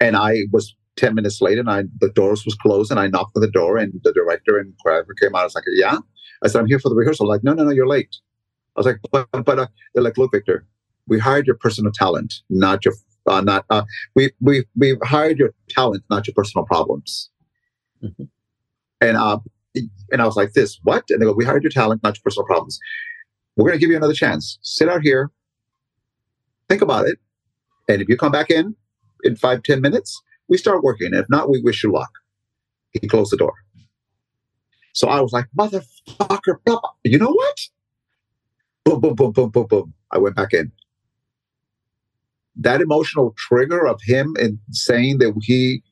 And 0.00 0.16
I 0.16 0.40
was 0.52 0.74
10 0.96 1.14
minutes 1.14 1.40
late 1.40 1.58
and 1.58 1.70
I 1.70 1.84
the 2.00 2.10
doors 2.10 2.44
was 2.44 2.54
closed 2.54 2.90
and 2.90 2.98
I 2.98 3.06
knocked 3.06 3.36
on 3.36 3.42
the 3.42 3.50
door 3.50 3.76
and 3.76 3.92
the 4.02 4.12
director 4.12 4.58
and 4.58 4.72
whoever 4.84 5.14
came 5.14 5.34
out. 5.34 5.42
I 5.42 5.44
was 5.44 5.54
like, 5.54 5.64
yeah. 5.74 5.98
I 6.42 6.48
said, 6.48 6.60
I'm 6.60 6.66
here 6.66 6.78
for 6.78 6.88
the 6.88 6.94
rehearsal. 6.94 7.28
Like, 7.28 7.44
no, 7.44 7.54
no, 7.54 7.64
no, 7.64 7.70
you're 7.70 7.86
late. 7.86 8.16
I 8.76 8.80
was 8.80 8.86
like, 8.86 8.98
but, 9.10 9.28
but 9.32 9.58
uh, 9.58 9.66
they're 9.94 10.02
like, 10.02 10.18
look, 10.18 10.32
Viktor, 10.32 10.66
we 11.06 11.18
hired 11.18 11.46
your 11.46 11.56
personal 11.56 11.92
talent, 11.92 12.34
not 12.50 12.84
your, 12.84 12.94
uh, 13.26 13.40
not, 13.40 13.64
uh, 13.70 13.84
we, 14.14 14.32
we, 14.40 14.64
we 14.76 14.98
hired 15.02 15.38
your 15.38 15.54
talent, 15.70 16.04
not 16.10 16.26
your 16.26 16.34
personal 16.34 16.66
problems. 16.66 17.30
Mm-hmm. 18.02 18.24
And 19.00 19.16
uh, 19.16 19.38
and 20.10 20.22
I 20.22 20.24
was 20.24 20.36
like, 20.36 20.52
this, 20.52 20.78
what? 20.82 21.04
And 21.10 21.20
they 21.20 21.26
go, 21.26 21.32
we 21.32 21.44
hired 21.44 21.62
your 21.62 21.70
talent, 21.70 22.02
not 22.02 22.16
your 22.16 22.22
personal 22.24 22.46
problems. 22.46 22.78
We're 23.56 23.68
going 23.68 23.78
to 23.78 23.80
give 23.80 23.90
you 23.90 23.96
another 23.96 24.14
chance. 24.14 24.58
Sit 24.62 24.88
out 24.88 25.02
here, 25.02 25.30
think 26.68 26.82
about 26.82 27.06
it. 27.06 27.18
And 27.88 28.02
if 28.02 28.08
you 28.08 28.16
come 28.16 28.32
back 28.32 28.50
in 28.50 28.74
in 29.24 29.36
five, 29.36 29.62
ten 29.62 29.80
minutes, 29.80 30.20
we 30.48 30.58
start 30.58 30.82
working. 30.82 31.10
If 31.12 31.26
not, 31.28 31.50
we 31.50 31.60
wish 31.62 31.82
you 31.82 31.92
luck. 31.92 32.10
He 32.92 33.06
closed 33.06 33.32
the 33.32 33.36
door. 33.36 33.54
So 34.92 35.08
I 35.08 35.20
was 35.20 35.32
like, 35.32 35.46
motherfucker, 35.58 36.56
blah, 36.64 36.80
blah. 36.80 36.80
you 37.04 37.18
know 37.18 37.30
what? 37.30 37.60
Boom, 38.84 39.00
boom, 39.00 39.14
boom, 39.14 39.32
boom, 39.32 39.50
boom, 39.50 39.66
boom. 39.66 39.94
I 40.10 40.18
went 40.18 40.36
back 40.36 40.52
in. 40.52 40.72
That 42.56 42.80
emotional 42.80 43.34
trigger 43.36 43.86
of 43.86 44.00
him 44.02 44.34
and 44.40 44.58
saying 44.70 45.18
that 45.18 45.34
he 45.42 45.82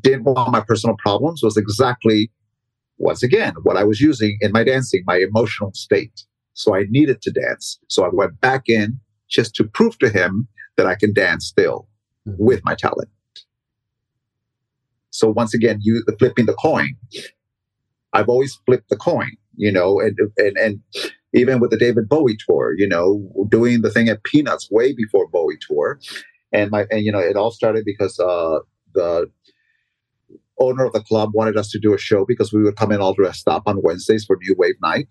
didn't 0.00 0.24
want 0.24 0.52
my 0.52 0.60
personal 0.60 0.96
problems 0.98 1.42
was 1.42 1.56
exactly, 1.56 2.30
once 2.98 3.22
again, 3.22 3.54
what 3.62 3.76
I 3.76 3.84
was 3.84 4.00
using 4.00 4.38
in 4.40 4.52
my 4.52 4.64
dancing, 4.64 5.02
my 5.06 5.16
emotional 5.16 5.72
state. 5.74 6.24
So 6.54 6.74
I 6.74 6.84
needed 6.88 7.22
to 7.22 7.30
dance. 7.30 7.78
So 7.88 8.04
I 8.04 8.08
went 8.12 8.40
back 8.40 8.68
in 8.68 9.00
just 9.28 9.54
to 9.56 9.64
prove 9.64 9.98
to 9.98 10.08
him 10.08 10.48
that 10.76 10.86
I 10.86 10.94
can 10.94 11.12
dance 11.12 11.46
still 11.46 11.88
mm-hmm. 12.26 12.42
with 12.42 12.64
my 12.64 12.74
talent. 12.74 13.08
So 15.10 15.28
once 15.30 15.54
again, 15.54 15.78
you 15.82 16.02
flipping 16.18 16.46
the 16.46 16.54
coin. 16.54 16.96
I've 18.14 18.28
always 18.28 18.58
flipped 18.66 18.88
the 18.88 18.96
coin, 18.96 19.30
you 19.56 19.70
know, 19.70 20.00
and 20.00 20.16
and 20.38 20.56
and 20.56 20.80
even 21.34 21.60
with 21.60 21.70
the 21.70 21.76
David 21.76 22.08
Bowie 22.08 22.36
tour, 22.46 22.74
you 22.76 22.88
know, 22.88 23.22
doing 23.48 23.82
the 23.82 23.90
thing 23.90 24.08
at 24.08 24.22
Peanuts 24.24 24.70
way 24.70 24.92
before 24.92 25.28
Bowie 25.28 25.58
tour, 25.66 25.98
and 26.50 26.70
my 26.70 26.86
and 26.90 27.02
you 27.02 27.12
know, 27.12 27.18
it 27.18 27.36
all 27.36 27.50
started 27.50 27.84
because 27.84 28.18
uh, 28.18 28.58
the 28.94 29.30
owner 30.62 30.84
of 30.84 30.92
the 30.92 31.02
club 31.02 31.30
wanted 31.34 31.56
us 31.56 31.70
to 31.70 31.78
do 31.78 31.94
a 31.94 31.98
show 31.98 32.24
because 32.24 32.52
we 32.52 32.62
would 32.62 32.76
come 32.76 32.92
in 32.92 33.00
all 33.00 33.14
dressed 33.14 33.48
up 33.48 33.64
on 33.66 33.82
Wednesdays 33.82 34.24
for 34.24 34.38
New 34.40 34.54
Wave 34.56 34.76
Night. 34.82 35.08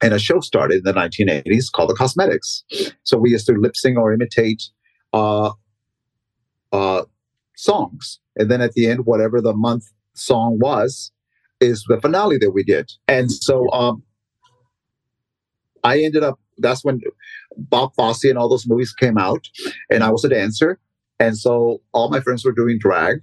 And 0.00 0.12
a 0.12 0.18
show 0.18 0.40
started 0.40 0.78
in 0.78 0.84
the 0.84 0.92
1980s 0.92 1.70
called 1.70 1.90
The 1.90 1.94
Cosmetics. 1.94 2.64
So 3.04 3.18
we 3.18 3.30
used 3.30 3.46
to 3.46 3.52
lip 3.52 3.76
sync 3.76 3.96
or 3.96 4.12
imitate 4.12 4.64
uh, 5.12 5.52
uh, 6.72 7.04
songs. 7.56 8.18
And 8.36 8.50
then 8.50 8.60
at 8.60 8.72
the 8.72 8.86
end, 8.86 9.06
whatever 9.06 9.40
the 9.40 9.54
month 9.54 9.84
song 10.14 10.58
was, 10.58 11.12
is 11.60 11.84
the 11.88 12.00
finale 12.00 12.38
that 12.38 12.50
we 12.50 12.64
did. 12.64 12.90
And 13.06 13.30
so 13.30 13.70
um, 13.70 14.02
I 15.84 16.00
ended 16.00 16.24
up, 16.24 16.40
that's 16.58 16.84
when 16.84 17.00
Bob 17.56 17.94
Fosse 17.94 18.24
and 18.24 18.38
all 18.38 18.48
those 18.48 18.66
movies 18.66 18.92
came 18.92 19.18
out, 19.18 19.48
and 19.90 20.02
I 20.02 20.10
was 20.10 20.24
a 20.24 20.28
dancer. 20.28 20.78
And 21.20 21.38
so 21.38 21.80
all 21.92 22.10
my 22.10 22.20
friends 22.20 22.44
were 22.44 22.52
doing 22.52 22.78
drag. 22.78 23.20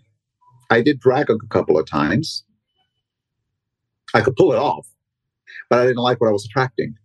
I 0.69 0.81
did 0.81 0.99
drag 0.99 1.29
a 1.29 1.37
couple 1.49 1.77
of 1.77 1.87
times. 1.87 2.43
I 4.13 4.21
could 4.21 4.35
pull 4.35 4.53
it 4.53 4.59
off, 4.59 4.87
but 5.69 5.79
I 5.79 5.83
didn't 5.83 5.97
like 5.97 6.19
what 6.19 6.29
I 6.29 6.31
was 6.33 6.45
attracting. 6.45 6.95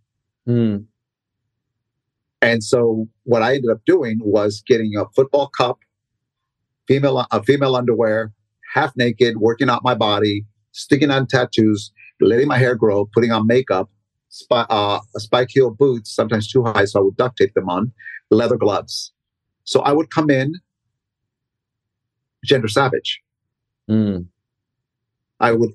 Mm. 0.48 0.86
And 2.42 2.62
so 2.62 3.08
what 3.24 3.42
I 3.42 3.54
ended 3.54 3.70
up 3.70 3.80
doing 3.86 4.18
was 4.22 4.62
getting 4.66 4.96
a 4.96 5.06
football 5.14 5.48
cup, 5.48 5.78
female 6.86 7.26
a 7.30 7.42
female 7.42 7.76
underwear, 7.76 8.32
half 8.74 8.94
naked, 8.96 9.38
working 9.38 9.70
out 9.70 9.82
my 9.82 9.94
body, 9.94 10.44
sticking 10.72 11.10
on 11.10 11.26
tattoos, 11.26 11.90
letting 12.20 12.48
my 12.48 12.58
hair 12.58 12.74
grow, 12.74 13.06
putting 13.14 13.32
on 13.32 13.46
makeup, 13.46 13.90
spy, 14.28 14.66
uh, 14.68 15.00
spike 15.16 15.48
heel 15.50 15.70
boots, 15.70 16.14
sometimes 16.14 16.50
too 16.50 16.64
high, 16.64 16.84
so 16.84 17.00
I 17.00 17.02
would 17.02 17.16
duct 17.16 17.38
tape 17.38 17.54
them 17.54 17.68
on, 17.70 17.92
leather 18.30 18.56
gloves. 18.56 19.12
So 19.64 19.80
I 19.80 19.92
would 19.92 20.10
come 20.10 20.28
in 20.28 20.54
gender 22.44 22.68
savage. 22.68 23.23
Mm. 23.90 24.26
I 25.40 25.52
would. 25.52 25.70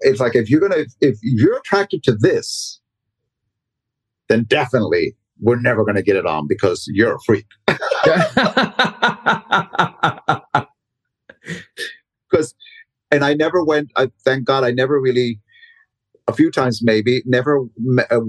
It's 0.00 0.20
like 0.20 0.34
if 0.34 0.48
you're 0.48 0.60
gonna, 0.60 0.84
if 1.00 1.18
you're 1.22 1.58
attracted 1.58 2.02
to 2.04 2.14
this, 2.14 2.80
then 4.28 4.44
definitely 4.44 5.16
we're 5.40 5.60
never 5.60 5.84
gonna 5.84 6.02
get 6.02 6.16
it 6.16 6.26
on 6.26 6.46
because 6.46 6.86
you're 6.92 7.16
a 7.16 7.20
freak. 7.26 7.46
Because, 12.30 12.54
and 13.10 13.24
I 13.24 13.34
never 13.34 13.64
went. 13.64 13.90
I 13.96 14.08
thank 14.24 14.44
God 14.44 14.62
I 14.64 14.70
never 14.70 15.00
really. 15.00 15.40
A 16.28 16.32
few 16.32 16.52
times 16.52 16.78
maybe 16.80 17.24
never 17.26 17.64
me, 17.76 18.04
uh, 18.08 18.20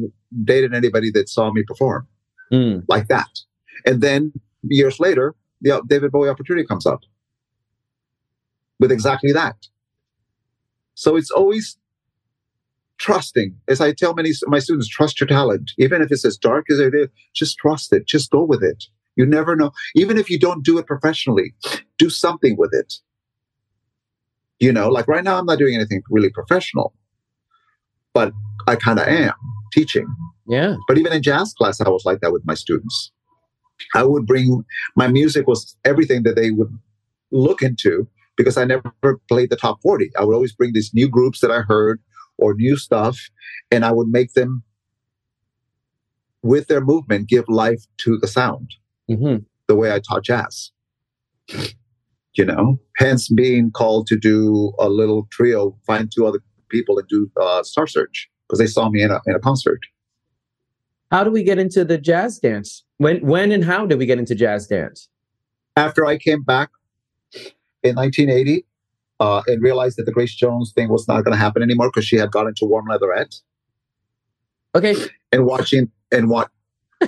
dated 0.44 0.74
anybody 0.74 1.12
that 1.12 1.30
saw 1.30 1.52
me 1.52 1.62
perform 1.68 2.08
Mm. 2.52 2.84
like 2.88 3.08
that, 3.10 3.28
and 3.86 4.02
then 4.02 4.34
years 4.64 5.00
later, 5.00 5.36
the 5.62 5.78
uh, 5.78 5.82
David 5.88 6.12
Bowie 6.12 6.30
opportunity 6.30 6.66
comes 6.66 6.88
up 6.88 7.02
with 8.82 8.92
exactly 8.92 9.32
that. 9.32 9.56
So 10.96 11.16
it's 11.16 11.32
always 11.32 11.78
trusting. 12.98 13.56
As 13.70 13.80
I 13.80 13.94
tell 13.94 14.14
many 14.14 14.32
my 14.48 14.60
students, 14.60 14.90
trust 14.90 15.22
your 15.22 15.28
talent. 15.28 15.72
Even 15.78 16.02
if 16.02 16.12
it's 16.12 16.26
as 16.26 16.36
dark 16.36 16.66
as 16.70 16.80
it 16.80 16.94
is, 16.94 17.08
just 17.34 17.58
trust 17.58 17.94
it. 17.94 18.06
Just 18.06 18.32
go 18.32 18.44
with 18.44 18.64
it. 18.64 18.84
You 19.16 19.26
never 19.26 19.56
know. 19.56 19.72
Even 19.96 20.18
if 20.18 20.30
you 20.30 20.40
don't 20.40 20.66
do 20.66 20.78
it 20.78 20.88
professionally, 20.88 21.54
do 21.98 22.10
something 22.10 22.58
with 22.58 22.74
it. 22.74 22.96
You 24.60 24.74
know, 24.74 24.90
like 24.90 25.08
right 25.08 25.24
now, 25.24 25.38
I'm 25.38 25.46
not 25.46 25.60
doing 25.60 25.76
anything 25.76 26.02
really 26.10 26.30
professional, 26.30 26.94
but 28.14 28.32
I 28.68 28.76
kind 28.76 29.00
of 29.00 29.08
am 29.08 29.34
teaching. 29.74 30.08
Yeah. 30.48 30.76
But 30.88 30.98
even 30.98 31.14
in 31.14 31.24
jazz 31.24 31.54
class, 31.54 31.82
I 31.82 31.90
was 31.90 32.06
like 32.06 32.22
that 32.22 32.32
with 32.32 32.46
my 32.46 32.54
students. 32.56 33.12
I 33.96 34.04
would 34.04 34.28
bring 34.28 34.64
my 34.96 35.08
music 35.08 35.48
was 35.48 35.76
everything 35.84 36.24
that 36.24 36.36
they 36.36 36.52
would 36.52 36.78
look 37.32 37.62
into 37.62 38.08
because 38.38 38.58
I 38.58 38.66
never 38.66 38.92
played 39.28 39.50
the 39.50 39.56
top 39.56 39.82
40. 39.82 40.12
I 40.18 40.24
would 40.24 40.34
always 40.34 40.54
bring 40.54 40.74
these 40.74 40.92
new 40.94 41.10
groups 41.10 41.40
that 41.42 41.52
I 41.52 41.62
heard 41.62 42.02
or 42.38 42.54
new 42.54 42.76
stuff, 42.78 43.20
and 43.70 43.86
I 43.86 43.92
would 43.92 44.08
make 44.08 44.34
them, 44.34 44.64
with 46.42 46.68
their 46.68 46.82
movement, 46.82 47.30
give 47.30 47.46
life 47.48 47.84
to 47.98 48.18
the 48.18 48.28
sound 48.28 48.76
hmm 49.08 49.38
the 49.68 49.76
way 49.76 49.94
I 49.94 50.00
taught 50.00 50.24
jazz. 50.24 50.72
You 52.34 52.44
know, 52.44 52.78
hence 52.98 53.30
being 53.30 53.72
called 53.72 54.08
to 54.08 54.18
do 54.18 54.74
a 54.80 54.90
little 54.90 55.28
trio, 55.32 55.78
find 55.86 56.12
two 56.14 56.26
other 56.26 56.40
people 56.68 56.98
and 56.98 57.08
do 57.08 57.32
uh, 57.40 57.64
Star 57.64 57.88
Search 57.88 58.30
because 58.48 58.60
they 58.60 58.68
saw 58.68 58.90
me 58.90 59.02
in 59.02 59.12
a, 59.12 59.22
in 59.28 59.36
a 59.36 59.40
concert. 59.40 59.80
How 61.10 61.24
do 61.24 61.32
we 61.32 61.44
get 61.44 61.58
into 61.58 61.86
the 61.86 61.98
jazz 61.98 62.40
dance? 62.40 62.84
When, 62.98 63.26
when, 63.26 63.52
and 63.52 63.64
how 63.64 63.86
did 63.86 63.98
we 63.98 64.06
get 64.06 64.20
into 64.20 64.36
jazz 64.36 64.68
dance? 64.68 65.08
after 65.76 66.06
I 66.06 66.18
came 66.18 66.44
back 66.44 66.70
in 67.84 67.96
1980 67.96 68.66
uh, 69.20 69.42
and 69.48 69.62
realized 69.62 69.98
that 69.98 70.04
the 70.06 70.12
Grace 70.12 70.34
Jones 70.36 70.72
thing 70.76 70.90
was 70.90 71.08
not 71.08 71.24
going 71.24 71.34
to 71.34 71.38
happen 71.40 71.62
anymore 71.64 71.90
because 71.90 72.06
she 72.06 72.16
had 72.18 72.32
got 72.32 72.48
into 72.48 72.66
warm 72.66 72.88
leatherette 72.88 73.36
Okay. 74.76 74.96
and 75.32 75.46
watching 75.46 75.92
and 76.12 76.30
what 76.30 76.50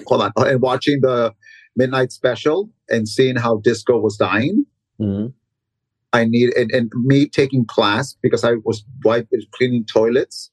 hold 0.08 0.22
on 0.22 0.32
and 0.38 0.62
watching 0.62 1.00
the 1.02 1.34
midnight 1.76 2.12
special 2.12 2.70
and 2.90 3.08
seeing 3.08 3.36
how 3.36 3.58
disco 3.58 3.98
was 4.00 4.18
dying. 4.18 4.66
Mhm. 5.00 5.34
I 6.12 6.26
need 6.26 6.54
and, 6.56 6.70
and 6.72 6.92
me 7.04 7.28
taking 7.28 7.66
class 7.66 8.16
because 8.22 8.44
I 8.44 8.54
was 8.64 8.84
wiping, 9.04 9.42
cleaning 9.52 9.86
toilets 9.86 10.52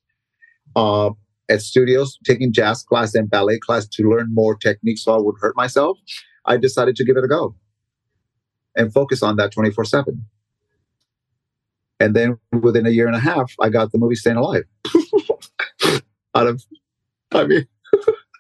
uh, 0.76 1.10
at 1.50 1.60
studios, 1.60 2.18
taking 2.24 2.52
jazz 2.52 2.82
class 2.82 3.14
and 3.14 3.28
ballet 3.28 3.58
class 3.58 3.86
to 3.88 4.08
learn 4.08 4.28
more 4.32 4.54
techniques 4.56 5.02
so 5.04 5.14
I 5.14 5.18
would 5.20 5.34
hurt 5.40 5.56
myself. 5.56 5.98
I 6.46 6.56
decided 6.56 6.96
to 6.96 7.04
give 7.04 7.16
it 7.16 7.24
a 7.24 7.28
go 7.28 7.54
and 8.76 8.92
focus 8.92 9.22
on 9.22 9.36
that 9.36 9.52
24 9.52 9.84
7. 9.84 10.24
And 11.98 12.16
then 12.16 12.38
within 12.52 12.86
a 12.86 12.90
year 12.90 13.06
and 13.06 13.14
a 13.14 13.20
half, 13.20 13.52
I 13.60 13.68
got 13.68 13.92
the 13.92 13.98
movie 13.98 14.14
Staying 14.14 14.36
Alive. 14.36 14.64
Out 16.34 16.46
of, 16.46 16.64
I 17.32 17.46
mean, 17.46 17.66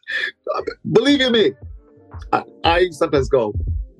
believe 0.92 1.20
you 1.20 1.30
me, 1.30 1.52
I, 2.32 2.42
I 2.64 2.90
sometimes 2.90 3.28
go, 3.28 3.52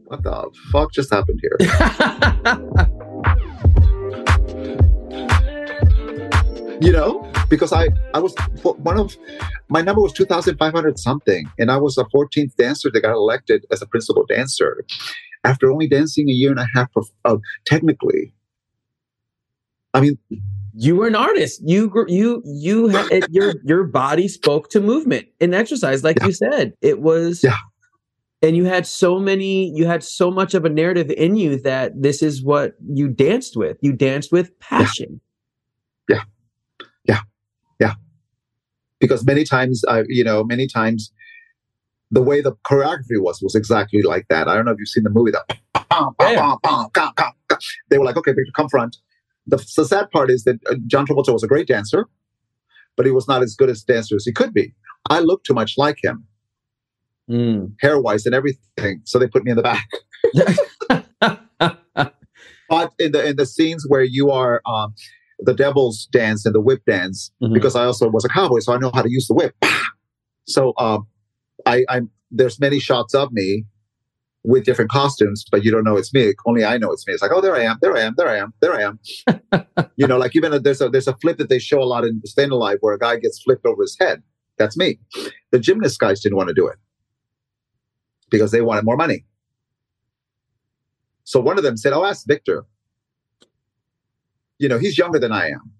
what 0.04 0.22
the 0.22 0.50
fuck 0.72 0.92
just 0.92 1.12
happened 1.12 1.40
here? 1.42 1.56
you 6.80 6.92
know 6.92 7.30
because 7.50 7.72
i 7.72 7.88
i 8.14 8.18
was 8.18 8.34
one 8.62 8.98
of 8.98 9.16
my 9.68 9.82
number 9.82 10.00
was 10.00 10.12
2500 10.14 10.98
something 10.98 11.46
and 11.58 11.70
i 11.70 11.76
was 11.76 11.94
the 11.94 12.04
14th 12.06 12.56
dancer 12.56 12.90
that 12.90 13.02
got 13.02 13.12
elected 13.12 13.66
as 13.70 13.82
a 13.82 13.86
principal 13.86 14.24
dancer 14.26 14.84
after 15.44 15.70
only 15.70 15.88
dancing 15.88 16.28
a 16.28 16.32
year 16.32 16.50
and 16.50 16.60
a 16.60 16.66
half 16.74 16.88
of, 16.96 17.08
of 17.24 17.40
technically 17.64 18.32
i 19.94 20.00
mean 20.00 20.18
you 20.72 20.94
were 20.94 21.08
an 21.08 21.16
artist. 21.16 21.60
You 21.64 21.92
you 22.06 22.42
you 22.46 22.86
had 22.88 23.26
your 23.30 23.54
your 23.64 23.82
body 23.84 24.28
spoke 24.28 24.70
to 24.70 24.80
movement 24.80 25.26
and 25.40 25.52
exercise, 25.52 26.04
like 26.04 26.16
Yeah. 26.20 26.26
you 26.26 26.32
said. 26.32 26.74
It 26.80 27.00
was 27.00 27.42
Yeah. 27.42 27.56
and 28.40 28.56
you 28.56 28.66
had 28.66 28.86
so 28.86 29.18
many. 29.18 29.70
You 29.74 29.86
had 29.86 30.04
so 30.04 30.30
much 30.30 30.54
of 30.54 30.64
a 30.64 30.68
narrative 30.68 31.10
in 31.10 31.34
you 31.36 31.60
that 31.62 32.00
this 32.00 32.22
is 32.22 32.40
what 32.42 32.74
you 32.88 33.08
danced 33.08 33.56
with. 33.56 33.78
You 33.80 33.92
danced 33.92 34.30
with 34.30 34.56
passion. 34.60 35.20
Yeah, 36.08 36.22
yeah, 37.04 37.18
yeah. 37.18 37.20
yeah. 37.80 37.94
Because 39.00 39.24
many 39.26 39.42
times 39.42 39.84
i 39.88 40.04
you 40.06 40.22
know 40.22 40.44
many 40.44 40.68
times 40.68 41.12
the 42.10 42.22
way 42.22 42.40
the 42.40 42.52
choreography 42.68 43.18
was 43.26 43.40
was 43.42 43.54
exactly 43.54 44.02
like 44.02 44.26
that 44.28 44.48
i 44.48 44.54
don't 44.54 44.64
know 44.64 44.72
if 44.72 44.78
you've 44.78 44.88
seen 44.88 45.04
the 45.04 45.10
movie 45.10 45.30
that 45.32 45.44
Yeah. 46.20 46.56
they 47.90 47.98
were 47.98 48.04
like 48.04 48.16
okay 48.16 48.32
Viktor, 48.32 48.52
come 48.54 48.68
front 48.68 48.96
the, 49.46 49.56
the 49.76 49.84
sad 49.84 50.10
part 50.10 50.30
is 50.30 50.44
that 50.44 50.56
uh, 50.70 50.74
john 50.86 51.06
travolta 51.06 51.32
was 51.32 51.42
a 51.42 51.48
great 51.48 51.66
dancer 51.68 52.06
but 52.96 53.06
he 53.06 53.12
was 53.12 53.26
not 53.28 53.42
as 53.42 53.54
good 53.56 53.70
as 53.70 53.82
dancer 53.82 54.16
as 54.16 54.24
he 54.24 54.32
could 54.32 54.52
be 54.52 54.74
i 55.08 55.18
look 55.20 55.44
too 55.44 55.54
much 55.54 55.74
like 55.76 55.98
him 56.02 56.24
Mm. 57.28 57.74
hair 57.80 58.00
wise 58.00 58.26
and 58.26 58.34
everything 58.34 59.02
so 59.04 59.16
they 59.16 59.28
put 59.28 59.44
me 59.44 59.52
in 59.52 59.56
the 59.56 59.62
back 59.62 59.88
but 62.68 62.92
in 62.98 63.12
the 63.12 63.24
in 63.24 63.36
the 63.36 63.46
scenes 63.46 63.84
where 63.88 64.02
you 64.02 64.32
are 64.32 64.60
um 64.66 64.94
the 65.38 65.54
devil's 65.54 66.06
dance 66.06 66.44
and 66.44 66.54
the 66.56 66.60
whip 66.60 66.82
dance 66.86 67.30
Mhm. 67.40 67.54
because 67.54 67.76
I 67.76 67.84
also 67.84 68.10
was 68.10 68.24
a 68.24 68.28
cowboy, 68.28 68.58
so 68.58 68.72
I 68.74 68.78
know 68.78 68.90
how 68.92 69.02
to 69.02 69.10
use 69.10 69.26
the 69.28 69.34
whip. 69.34 69.54
So 70.46 70.72
um, 70.78 71.06
I, 71.66 71.84
I'm 71.88 72.10
there's 72.30 72.60
many 72.60 72.78
shots 72.78 73.14
of 73.14 73.32
me 73.32 73.64
with 74.44 74.64
different 74.64 74.90
costumes, 74.90 75.44
but 75.50 75.64
you 75.64 75.70
don't 75.70 75.84
know 75.84 75.96
it's 75.96 76.14
me. 76.14 76.32
Only 76.46 76.64
I 76.64 76.78
know 76.78 76.92
it's 76.92 77.06
me. 77.06 77.12
It's 77.12 77.22
like, 77.22 77.32
oh, 77.34 77.40
there 77.40 77.54
I 77.54 77.62
am, 77.62 77.78
there 77.82 77.96
I 77.96 78.00
am, 78.00 78.14
there 78.16 78.28
I 78.28 78.38
am, 78.38 78.54
there 78.60 78.74
I 78.74 78.82
am. 78.82 78.98
you 79.96 80.06
know, 80.06 80.16
like 80.16 80.34
even 80.34 80.52
a, 80.52 80.58
there's 80.58 80.80
a 80.80 80.88
there's 80.88 81.08
a 81.08 81.16
flip 81.16 81.38
that 81.38 81.48
they 81.48 81.58
show 81.58 81.82
a 81.82 81.84
lot 81.84 82.04
in 82.04 82.20
Staying 82.24 82.50
Alive 82.50 82.78
where 82.80 82.94
a 82.94 82.98
guy 82.98 83.16
gets 83.16 83.42
flipped 83.42 83.66
over 83.66 83.82
his 83.82 83.96
head. 84.00 84.22
That's 84.58 84.76
me. 84.76 84.98
The 85.50 85.58
gymnast 85.58 85.98
guys 85.98 86.20
didn't 86.20 86.36
want 86.36 86.48
to 86.48 86.54
do 86.54 86.66
it 86.66 86.76
because 88.30 88.50
they 88.50 88.60
wanted 88.60 88.84
more 88.84 88.96
money. 88.96 89.24
So 91.24 91.40
one 91.40 91.58
of 91.58 91.64
them 91.64 91.76
said, 91.76 91.92
"Oh, 91.92 92.04
ask 92.04 92.26
Viktor." 92.26 92.64
You 94.58 94.68
know, 94.68 94.78
he's 94.78 94.98
younger 94.98 95.18
than 95.18 95.32
I 95.32 95.48
am, 95.48 95.72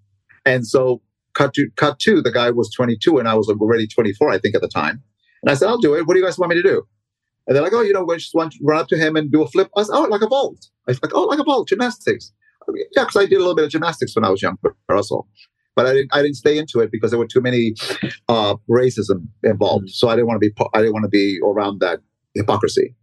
and 0.45 0.65
so 0.65 1.01
cut 1.33 1.53
to 1.53 1.69
cut 1.75 1.99
to 1.99 2.21
the 2.21 2.31
guy 2.31 2.51
was 2.51 2.71
22 2.73 3.17
and 3.17 3.27
I 3.27 3.35
was 3.35 3.49
already 3.49 3.87
24, 3.87 4.31
I 4.31 4.37
think, 4.37 4.55
at 4.55 4.61
the 4.61 4.67
time. 4.67 5.01
And 5.41 5.51
I 5.51 5.55
said, 5.55 5.67
"I'll 5.67 5.77
do 5.77 5.95
it. 5.95 6.05
What 6.05 6.13
do 6.13 6.19
you 6.19 6.25
guys 6.25 6.37
want 6.37 6.51
me 6.51 6.61
to 6.61 6.63
do?" 6.63 6.83
And 7.47 7.55
they're 7.55 7.63
like, 7.63 7.73
"Oh, 7.73 7.81
you 7.81 7.93
know, 7.93 8.03
we 8.03 8.17
just 8.17 8.35
want 8.35 8.53
to 8.53 8.59
run 8.61 8.79
up 8.79 8.87
to 8.89 8.97
him 8.97 9.15
and 9.15 9.31
do 9.31 9.43
a 9.43 9.47
flip." 9.47 9.69
I 9.75 9.83
said, 9.83 9.93
"Oh, 9.95 10.03
like 10.03 10.21
a 10.21 10.27
vault." 10.27 10.69
I 10.87 10.91
was 10.91 11.01
like, 11.01 11.13
"Oh, 11.13 11.23
like 11.23 11.39
a 11.39 11.43
vault, 11.43 11.67
gymnastics." 11.67 12.31
Yeah, 12.95 13.03
because 13.03 13.15
I 13.15 13.25
did 13.25 13.35
a 13.35 13.39
little 13.39 13.55
bit 13.55 13.65
of 13.65 13.71
gymnastics 13.71 14.15
when 14.15 14.23
I 14.23 14.29
was 14.29 14.41
younger, 14.41 14.75
also. 14.89 15.27
But 15.75 15.87
I 15.87 15.93
didn't. 15.93 16.13
I 16.13 16.21
didn't 16.21 16.35
stay 16.35 16.57
into 16.57 16.79
it 16.79 16.91
because 16.91 17.11
there 17.11 17.19
were 17.19 17.27
too 17.27 17.41
many 17.41 17.73
uh, 18.27 18.55
racism 18.69 19.27
involved. 19.43 19.89
So 19.89 20.09
I 20.09 20.15
didn't 20.15 20.27
want 20.27 20.41
to 20.41 20.49
be. 20.49 20.53
I 20.73 20.79
didn't 20.79 20.93
want 20.93 21.03
to 21.03 21.09
be 21.09 21.39
around 21.43 21.79
that 21.79 21.99
hypocrisy. 22.35 22.95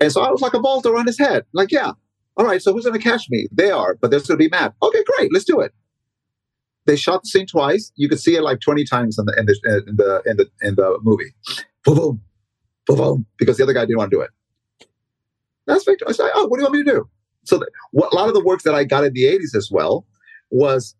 And 0.00 0.10
so 0.10 0.22
I 0.22 0.30
was 0.30 0.40
like 0.40 0.54
a 0.54 0.58
vault 0.58 0.84
around 0.84 1.06
his 1.06 1.18
head. 1.18 1.44
Like, 1.52 1.70
yeah, 1.70 1.92
all 2.36 2.46
right. 2.46 2.60
So 2.60 2.72
who's 2.72 2.84
going 2.84 2.98
to 2.98 3.02
catch 3.02 3.26
me? 3.30 3.46
They 3.52 3.70
are, 3.70 3.96
but 4.00 4.10
there's 4.10 4.26
going 4.26 4.38
to 4.38 4.44
be 4.44 4.48
mad. 4.48 4.72
Okay, 4.82 5.04
great. 5.16 5.32
Let's 5.32 5.44
do 5.44 5.60
it. 5.60 5.72
They 6.86 6.96
shot 6.96 7.22
the 7.22 7.28
scene 7.28 7.46
twice. 7.46 7.92
You 7.96 8.08
could 8.08 8.20
see 8.20 8.34
it 8.34 8.42
like 8.42 8.60
twenty 8.60 8.84
times 8.84 9.18
in 9.18 9.26
the 9.26 9.34
in 9.38 9.46
the 9.46 9.84
in 9.86 9.96
the 9.96 10.22
in 10.26 10.36
the, 10.36 10.50
in 10.62 10.74
the 10.74 10.98
movie. 11.02 11.32
Boom, 11.84 11.96
boom, 11.96 12.20
boom, 12.86 12.96
boom, 12.96 13.26
because 13.38 13.56
the 13.56 13.62
other 13.62 13.72
guy 13.72 13.82
didn't 13.82 13.98
want 13.98 14.10
to 14.10 14.16
do 14.16 14.20
it. 14.20 14.30
That's 15.66 15.84
Viktor. 15.84 16.06
I 16.08 16.12
said, 16.12 16.30
"Oh, 16.34 16.46
what 16.46 16.56
do 16.56 16.62
you 16.62 16.64
want 16.64 16.74
me 16.74 16.84
to 16.84 16.90
do?" 16.90 17.08
So 17.44 17.58
the, 17.58 17.70
what, 17.92 18.12
a 18.12 18.16
lot 18.16 18.28
of 18.28 18.34
the 18.34 18.42
work 18.42 18.62
that 18.62 18.74
I 18.74 18.84
got 18.84 19.04
in 19.04 19.12
the 19.12 19.24
'80s 19.24 19.54
as 19.56 19.70
well 19.70 20.06
was 20.50 20.96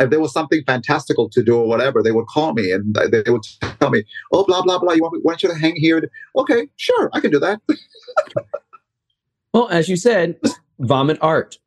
if 0.00 0.10
there 0.10 0.20
was 0.20 0.32
something 0.32 0.62
fantastical 0.66 1.28
to 1.30 1.42
do 1.44 1.56
or 1.56 1.68
whatever, 1.68 2.02
they 2.02 2.10
would 2.10 2.26
call 2.26 2.52
me 2.52 2.72
and 2.72 2.94
they 2.94 3.30
would 3.30 3.44
tell 3.78 3.90
me, 3.90 4.02
"Oh, 4.32 4.44
blah 4.44 4.62
blah 4.62 4.80
blah. 4.80 4.94
You 4.94 5.02
want 5.02 5.14
me, 5.14 5.20
want 5.22 5.44
you 5.44 5.48
to 5.48 5.54
hang 5.54 5.76
here?" 5.76 6.10
Okay, 6.36 6.68
sure, 6.74 7.08
I 7.12 7.20
can 7.20 7.30
do 7.30 7.38
that. 7.38 7.60
well, 9.54 9.68
as 9.68 9.88
you 9.88 9.96
said, 9.96 10.40
vomit 10.80 11.18
art. 11.20 11.58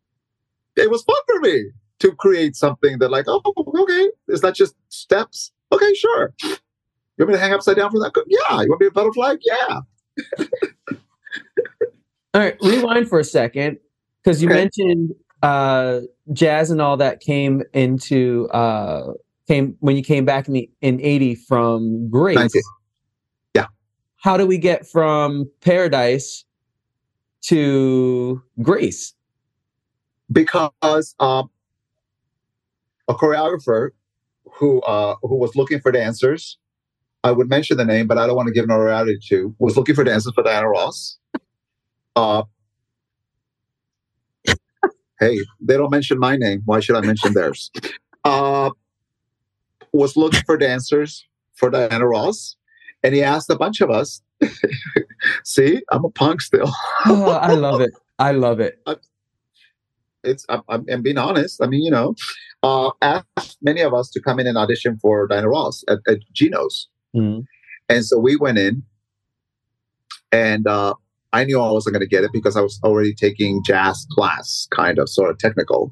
It 0.75 0.91
was 0.91 1.01
fun 1.03 1.15
for 1.27 1.39
me 1.39 1.71
to 1.99 2.11
create 2.13 2.55
something 2.55 2.99
that, 2.99 3.09
like, 3.09 3.25
oh, 3.27 3.41
okay, 3.57 4.09
is 4.27 4.41
that 4.41 4.55
just 4.55 4.75
steps? 4.89 5.51
Okay, 5.71 5.93
sure. 5.93 6.33
You 6.43 7.25
want 7.25 7.29
me 7.29 7.35
to 7.35 7.39
hang 7.39 7.53
upside 7.53 7.77
down 7.77 7.91
for 7.91 7.99
that? 7.99 8.11
Yeah. 8.27 8.61
You 8.61 8.69
want 8.69 8.69
me 8.69 8.73
to 8.73 8.77
be 8.77 8.85
a 8.87 8.91
butterfly? 8.91 9.35
Yeah. 9.41 9.79
all 12.33 12.41
right, 12.41 12.55
rewind 12.61 13.09
for 13.09 13.19
a 13.19 13.23
second 13.23 13.79
because 14.23 14.41
you 14.41 14.49
okay. 14.49 14.57
mentioned 14.57 15.15
uh, 15.41 16.01
jazz 16.33 16.69
and 16.69 16.81
all 16.81 16.97
that 16.97 17.19
came 17.19 17.63
into 17.73 18.47
uh, 18.49 19.13
came 19.47 19.75
when 19.79 19.95
you 19.95 20.03
came 20.03 20.25
back 20.25 20.47
in 20.47 20.53
the 20.53 20.69
in 20.81 21.01
80 21.01 21.35
from 21.35 22.09
Grace. 22.09 22.35
90. 22.35 22.59
Yeah. 23.55 23.67
How 24.17 24.37
do 24.37 24.45
we 24.45 24.57
get 24.57 24.87
from 24.87 25.49
Paradise 25.61 26.45
to 27.43 28.43
Grace? 28.61 29.13
Because 30.31 31.15
um, 31.19 31.49
a 33.07 33.13
choreographer 33.13 33.89
who 34.53 34.81
uh, 34.81 35.15
who 35.21 35.35
was 35.35 35.55
looking 35.55 35.79
for 35.79 35.91
dancers, 35.91 36.57
I 37.23 37.31
would 37.31 37.49
mention 37.49 37.77
the 37.77 37.85
name, 37.85 38.07
but 38.07 38.17
I 38.17 38.27
don't 38.27 38.35
want 38.35 38.47
to 38.47 38.53
give 38.53 38.67
notoriety 38.67 39.19
to, 39.29 39.55
was 39.59 39.75
looking 39.77 39.95
for 39.95 40.03
dancers 40.03 40.33
for 40.33 40.43
Diana 40.43 40.69
Ross. 40.69 41.17
Uh, 42.15 42.43
hey, 45.19 45.39
they 45.59 45.77
don't 45.77 45.91
mention 45.91 46.19
my 46.19 46.35
name. 46.35 46.61
Why 46.65 46.79
should 46.79 46.95
I 46.95 47.01
mention 47.01 47.33
theirs? 47.33 47.71
Uh, 48.23 48.71
was 49.93 50.15
looking 50.15 50.41
for 50.45 50.57
dancers 50.57 51.27
for 51.55 51.69
Diana 51.69 52.07
Ross, 52.07 52.55
and 53.03 53.13
he 53.13 53.23
asked 53.23 53.49
a 53.49 53.55
bunch 53.55 53.81
of 53.81 53.89
us. 53.89 54.21
See, 55.43 55.81
I'm 55.91 56.05
a 56.05 56.09
punk 56.09 56.41
still. 56.41 56.71
oh, 57.05 57.31
I 57.41 57.53
love 57.53 57.81
it. 57.81 57.91
I 58.19 58.31
love 58.31 58.59
it. 58.59 58.79
it's 60.23 60.45
I'm, 60.49 60.61
I'm, 60.69 61.01
being 61.01 61.17
honest. 61.17 61.61
I 61.61 61.67
mean, 61.67 61.83
you 61.83 61.91
know, 61.91 62.15
uh, 62.67 62.91
asked 63.01 63.57
many 63.61 63.81
of 63.81 63.93
us 63.93 64.09
to 64.11 64.21
come 64.21 64.39
in 64.39 64.47
and 64.47 64.57
audition 64.57 64.97
for 65.01 65.27
Diana 65.27 65.49
Ross 65.49 65.83
at, 65.87 65.99
at 66.07 66.19
Geno's, 66.33 66.89
mm-hmm. 67.15 67.41
and 67.89 68.05
so 68.05 68.19
we 68.19 68.35
went 68.35 68.57
in, 68.57 68.83
and 70.31 70.67
uh, 70.67 70.93
I 71.33 71.43
knew 71.43 71.59
I 71.59 71.71
wasn't 71.71 71.93
going 71.93 72.07
to 72.07 72.15
get 72.15 72.23
it 72.23 72.31
because 72.31 72.55
I 72.57 72.61
was 72.61 72.79
already 72.83 73.13
taking 73.13 73.63
jazz 73.63 74.07
class, 74.11 74.67
kind 74.71 74.97
of 74.99 75.09
sort 75.09 75.29
of 75.29 75.37
technical. 75.37 75.91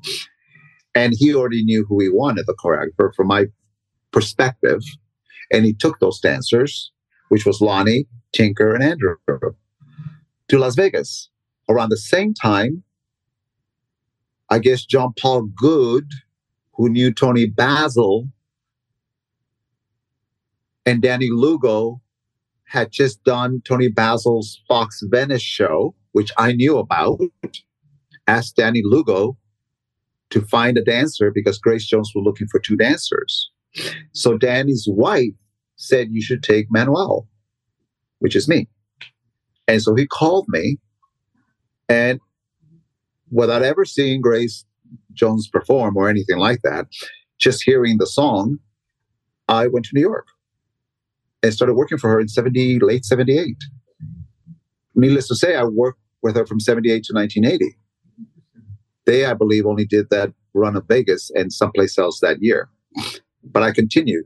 And 0.98 1.14
he 1.16 1.36
already 1.36 1.64
knew 1.64 1.86
who 1.88 2.00
he 2.02 2.10
wanted, 2.10 2.46
the 2.48 2.56
choreographer, 2.64 3.14
from 3.16 3.28
my 3.28 3.46
perspective. 4.12 4.82
And 5.52 5.66
he 5.66 5.74
took 5.74 6.00
those 6.00 6.22
dancers, 6.22 6.92
which 7.28 7.46
was 7.46 7.60
Lonnie, 7.60 8.08
Tinker, 8.32 8.74
and 8.74 8.82
Andrew, 8.82 9.18
to 10.48 10.58
Las 10.58 10.76
Vegas. 10.76 11.30
Around 11.68 11.90
the 11.90 11.98
same 11.98 12.34
time, 12.34 12.84
I 14.50 14.60
guess 14.60 14.86
Jean-Paul 14.86 15.50
Goude, 15.62 16.14
who 16.76 16.90
knew 16.90 17.14
Toni 17.14 17.46
Basil, 17.46 18.30
and 20.86 21.02
Danny 21.02 21.30
Lugo, 21.32 22.02
had 22.66 22.92
just 22.92 23.24
done 23.24 23.62
Toni 23.64 23.88
Basil's 23.88 24.62
Fox 24.68 25.02
Venice 25.04 25.42
show, 25.42 25.96
which 26.12 26.32
I 26.38 26.52
knew 26.52 26.78
about, 26.78 27.20
asked 28.28 28.58
Danny 28.58 28.82
Lugo 28.84 29.38
to 30.32 30.42
find 30.42 30.78
a 30.78 30.84
dancer 30.84 31.32
because 31.34 31.58
Grace 31.60 31.86
Jones 31.86 32.12
was 32.14 32.24
looking 32.26 32.48
for 32.48 32.60
two 32.60 32.76
dancers. 32.76 33.52
So 34.14 34.38
Danny's 34.38 34.88
wife 34.90 35.34
said, 35.76 36.10
You 36.12 36.22
should 36.22 36.44
take 36.44 36.68
Manoel, 36.70 37.28
which 38.20 38.36
is 38.36 38.48
me. 38.48 38.68
And 39.68 39.82
so 39.82 39.96
he 39.96 40.06
called 40.06 40.46
me, 40.50 40.78
and 41.88 42.20
without 43.32 43.64
ever 43.64 43.86
seeing 43.86 44.22
Grace 44.22 44.66
Jones 45.14 45.48
perform 45.48 45.98
or 45.98 46.10
anything 46.10 46.38
like 46.38 46.62
that, 46.64 46.88
just 47.40 47.64
hearing 47.64 47.98
the 47.98 48.08
song, 48.08 48.60
I 49.48 49.68
went 49.68 49.86
to 49.86 49.92
New 49.94 50.02
York 50.02 50.28
and 51.44 51.54
started 51.54 51.76
working 51.76 51.98
for 51.98 52.10
her 52.10 52.20
in 52.20 52.28
70, 52.28 52.80
late 52.80 53.06
78. 53.06 53.56
Needless 54.96 55.28
to 55.28 55.36
say, 55.36 55.56
I 55.56 55.64
worked 55.64 56.00
with 56.22 56.36
her 56.36 56.46
from 56.46 56.60
78 56.60 57.04
to 57.04 57.14
1980. 57.14 57.78
They, 59.06 59.26
I 59.26 59.34
believe, 59.34 59.66
only 59.66 59.86
did 59.86 60.10
that 60.10 60.34
run 60.54 60.76
of 60.76 60.88
Vegas 60.88 61.30
and 61.36 61.54
someplace 61.54 61.98
else 61.98 62.20
that 62.22 62.42
year. 62.42 62.70
But 63.44 63.62
I 63.62 63.72
continued. 63.72 64.26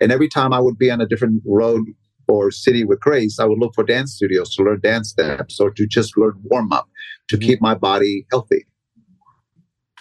And 0.00 0.12
every 0.12 0.28
time 0.28 0.52
I 0.52 0.60
would 0.60 0.78
be 0.78 0.90
on 0.90 1.00
a 1.00 1.06
different 1.06 1.42
road 1.44 1.86
or 2.28 2.50
city 2.50 2.84
with 2.84 3.00
Grace, 3.00 3.38
I 3.38 3.44
would 3.44 3.58
look 3.58 3.74
for 3.74 3.84
dance 3.84 4.14
studios 4.14 4.54
to 4.54 4.62
learn 4.62 4.80
dance 4.80 5.10
steps 5.10 5.58
or 5.58 5.70
to 5.70 5.86
just 5.86 6.16
learn 6.16 6.34
warm 6.44 6.72
up 6.72 6.88
to 7.28 7.36
mm-hmm. 7.36 7.46
keep 7.46 7.60
my 7.60 7.74
body 7.74 8.26
healthy. 8.30 8.66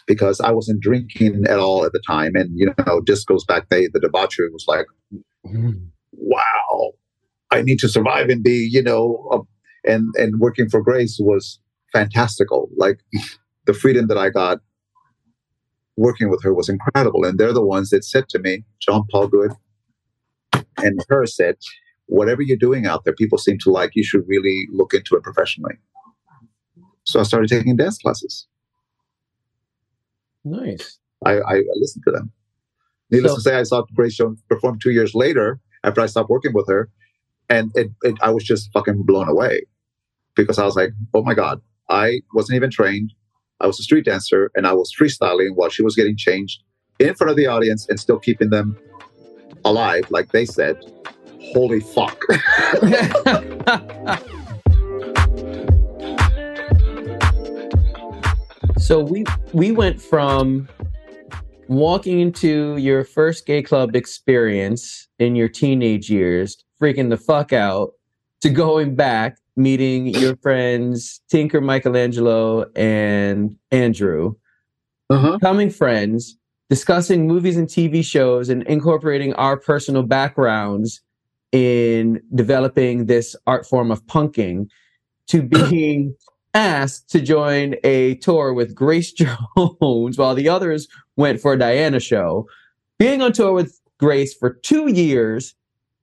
Because 0.06 0.41
I 0.41 0.51
wasn't 0.51 0.82
drinking 0.82 1.45
at 1.47 1.60
all 1.60 1.86
at 1.86 1.93
the 1.93 2.01
time. 2.06 2.36
And, 2.36 2.51
you 2.56 2.74
know, 2.78 3.01
goes 3.01 3.45
back, 3.45 3.70
they, 3.70 3.88
the 3.88 3.99
debauchery 3.99 4.49
was 4.49 4.66
like, 4.68 4.86
wow, 6.12 6.91
I 7.51 7.62
need 7.62 7.80
to 7.80 7.89
survive 7.89 8.30
and 8.30 8.43
be, 8.43 8.68
you 8.72 8.82
know, 8.82 9.28
uh, 9.32 9.39
and 9.89 10.14
and 10.16 10.39
working 10.39 10.70
for 10.70 10.82
Grace 10.82 11.18
was 11.20 11.60
fantastical. 11.91 12.70
Like 12.78 12.99
the 13.66 13.74
freedom 13.74 14.08
that 14.08 14.18
I 14.18 14.30
got 14.30 14.60
working 15.95 16.30
with 16.30 16.41
her 16.43 16.54
was 16.54 16.70
incredible. 16.70 17.24
And 17.24 17.38
they're 17.38 17.54
the 17.54 17.66
ones 17.66 17.91
that 17.91 18.04
said 18.04 18.28
to 18.30 18.39
me, 18.39 18.64
Jean-Paul 18.80 19.30
Goude 19.30 19.56
and 20.78 20.99
her 21.10 21.26
said, 21.26 21.56
whatever 22.08 22.41
you're 22.41 22.58
doing 22.58 22.86
out 22.86 23.04
there, 23.04 23.14
people 23.14 23.38
seem 23.38 23.58
to 23.60 23.70
like, 23.70 23.91
you 23.93 24.04
should 24.04 24.24
really 24.28 24.68
look 24.72 24.93
into 24.93 25.16
it 25.16 25.24
professionally. 25.24 25.76
So 27.04 27.20
I 27.20 27.24
started 27.24 27.49
taking 27.49 27.76
dance 27.76 27.97
classes. 27.97 28.47
Nice. 30.45 30.99
I, 31.25 31.39
I 31.39 31.61
listened 31.75 32.03
to 32.05 32.11
them. 32.11 32.31
Needless 33.11 33.33
so, 33.33 33.35
to 33.37 33.41
say, 33.41 33.55
I 33.55 33.63
saw 33.63 33.83
Grace 33.93 34.15
Jones 34.15 34.41
perform 34.49 34.79
two 34.79 34.91
years 34.91 35.13
later 35.13 35.59
after 35.83 36.01
I 36.01 36.07
stopped 36.07 36.29
working 36.29 36.53
with 36.53 36.67
her. 36.67 36.89
And 37.49 37.71
it, 37.75 37.91
it, 38.01 38.15
I 38.21 38.31
was 38.31 38.43
just 38.43 38.71
fucking 38.73 39.03
blown 39.03 39.27
away 39.27 39.63
because 40.35 40.57
I 40.57 40.65
was 40.65 40.75
like, 40.75 40.91
oh 41.13 41.21
my 41.21 41.33
God, 41.33 41.61
I 41.89 42.21
wasn't 42.33 42.55
even 42.55 42.71
trained. 42.71 43.13
I 43.59 43.67
was 43.67 43.79
a 43.79 43.83
street 43.83 44.05
dancer 44.05 44.49
and 44.55 44.65
I 44.65 44.73
was 44.73 44.93
freestyling 44.99 45.55
while 45.55 45.69
she 45.69 45.83
was 45.83 45.95
getting 45.95 46.17
changed 46.17 46.63
in 46.99 47.13
front 47.13 47.31
of 47.31 47.37
the 47.37 47.47
audience 47.47 47.87
and 47.89 47.99
still 47.99 48.19
keeping 48.19 48.49
them 48.49 48.77
alive, 49.65 50.09
like 50.09 50.31
they 50.31 50.45
said. 50.45 50.77
Holy 51.53 51.81
fuck. 51.81 52.21
so 58.84 58.99
we 58.99 59.23
we 59.53 59.71
went 59.71 60.01
from 60.01 60.67
walking 61.69 62.19
into 62.19 62.75
your 62.75 63.05
first 63.05 63.45
gay 63.45 63.61
club 63.61 63.95
experience 63.95 65.07
in 65.19 65.38
your 65.38 65.47
teenage 65.47 66.09
years, 66.09 66.57
freaking 66.81 67.09
the 67.09 67.15
fuck 67.15 67.53
out, 67.53 67.91
to 68.41 68.49
going 68.49 68.93
back, 68.93 69.38
meeting 69.55 70.07
your 70.07 70.36
friends 70.36 71.21
Tinker, 71.29 71.61
Michelangelo, 71.61 72.65
and 72.75 73.55
Andrew, 73.71 74.36
uh-huh. 75.09 75.38
becoming 75.38 75.69
friends, 75.69 76.38
discussing 76.69 77.25
movies 77.25 77.55
and 77.55 77.69
TV 77.69 78.03
shows, 78.03 78.49
and 78.49 78.63
incorporating 78.63 79.34
our 79.36 79.55
personal 79.55 80.03
backgrounds 80.03 81.01
in 81.53 82.21
developing 82.36 83.05
this 83.05 83.34
art 83.47 83.65
form 83.65 83.91
of 83.91 84.05
punking, 84.07 84.67
to 85.27 85.41
being 85.69 86.13
asked 86.54 87.10
to 87.12 87.20
join 87.20 87.76
a 87.84 88.16
tour 88.16 88.54
with 88.54 88.76
Grace 88.76 89.12
Jones 89.58 90.18
while 90.18 90.36
the 90.36 90.49
others 90.49 90.88
went 91.16 91.41
for 91.41 91.54
a 91.54 91.60
Diana 91.60 91.99
show, 91.99 92.47
being 92.99 93.22
on 93.22 93.34
tour 93.34 93.54
with 93.54 93.80
Grace 93.99 94.34
for 94.34 94.54
two 94.54 94.89
years, 94.91 95.56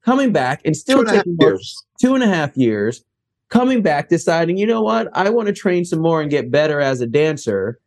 coming 0.05 0.33
back 0.33 0.61
and 0.65 0.77
still 0.77 1.05
two 1.05 1.11
taking 1.11 1.37
years. 1.41 1.85
two 2.01 2.15
and 2.15 2.23
a 2.23 2.27
half 2.27 2.57
years, 2.57 3.05
coming 3.49 3.83
back, 3.83 4.09
deciding, 4.09 4.57
you 4.57 4.67
know 4.67 4.83
what, 4.83 5.09
I 5.13 5.29
want 5.31 5.49
to 5.49 5.53
train 5.53 5.85
some 5.85 6.01
more 6.01 6.23
and 6.23 6.31
get 6.31 6.51
better 6.51 6.81
as 6.81 7.01
a 7.01 7.07
dancer. 7.07 7.79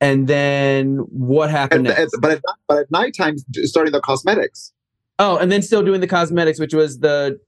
And 0.00 0.28
then 0.28 0.98
what 1.10 1.50
happened 1.50 1.86
and, 1.86 1.96
next? 1.96 2.16
but, 2.20 2.30
at, 2.30 2.42
but 2.66 2.78
at 2.78 2.90
nighttime, 2.90 3.36
starting 3.64 3.92
the 3.92 4.00
cosmetics. 4.00 4.72
Oh, 5.18 5.36
and 5.36 5.52
then 5.52 5.60
still 5.60 5.82
doing 5.82 6.00
the 6.00 6.06
cosmetics, 6.06 6.58
which 6.58 6.72
was 6.72 7.00
the 7.00 7.38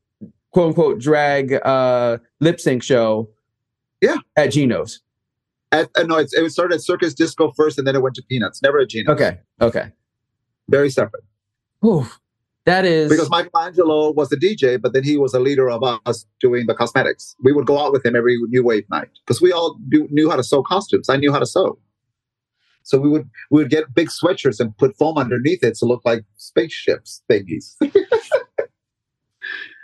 quote 0.51 0.69
unquote 0.69 0.99
drag 0.99 1.55
uh, 1.65 2.19
lip 2.41 2.61
sync 2.61 2.83
show. 2.83 3.31
Yeah. 4.03 4.17
At 4.37 4.53
Geno's. 4.53 5.01
At, 5.71 5.89
uh, 5.97 6.03
no, 6.03 6.19
it 6.19 6.29
started 6.51 6.75
at 6.75 6.83
Circus 6.83 7.15
Disco 7.15 7.53
first, 7.57 7.79
and 7.79 7.87
then 7.87 7.97
it 7.97 8.03
went 8.03 8.15
to 8.17 8.23
Peanuts. 8.29 8.61
Never 8.61 8.81
at 8.81 8.91
Geno's. 8.91 9.15
Okay. 9.15 9.39
Okay. 9.63 9.91
Very 10.69 10.91
separate. 10.91 11.25
Ooh, 11.85 12.07
that 12.65 12.85
is 12.85 13.11
because 13.11 13.31
Michelangelo 13.31 14.13
was 14.13 14.29
the 14.29 14.37
DJ, 14.37 14.81
but 14.81 14.93
then 14.93 15.03
he 15.03 15.17
was 15.17 15.35
a 15.35 15.41
leader 15.41 15.69
of 15.69 15.83
us 16.07 16.27
doing 16.41 16.67
the 16.67 16.75
cosmetics. 16.75 17.35
We 17.43 17.53
would 17.53 17.67
go 17.67 17.79
out 17.79 17.93
with 17.93 18.07
him 18.07 18.15
every 18.15 18.39
New 18.49 18.63
Wave 18.63 18.85
night 18.91 19.09
because 19.27 19.41
we 19.41 19.51
all 19.51 19.77
do, 19.89 20.07
knew 20.11 20.31
how 20.31 20.37
to 20.37 20.45
sew 20.45 20.63
costumes. 20.63 21.09
I 21.09 21.17
knew 21.17 21.33
how 21.33 21.41
to 21.41 21.47
sew. 21.47 21.79
So 22.85 22.99
we 22.99 23.09
would 23.09 23.29
we 23.51 23.63
would 23.63 23.71
get 23.71 23.93
big 23.95 24.09
sweatshirts 24.09 24.61
and 24.61 24.77
put 24.77 24.97
foam 24.97 25.17
underneath 25.17 25.65
it 25.65 25.75
to 25.77 25.87
look 25.87 26.03
like 26.05 26.25
spaceships 26.37 27.23
thingies. 27.31 27.77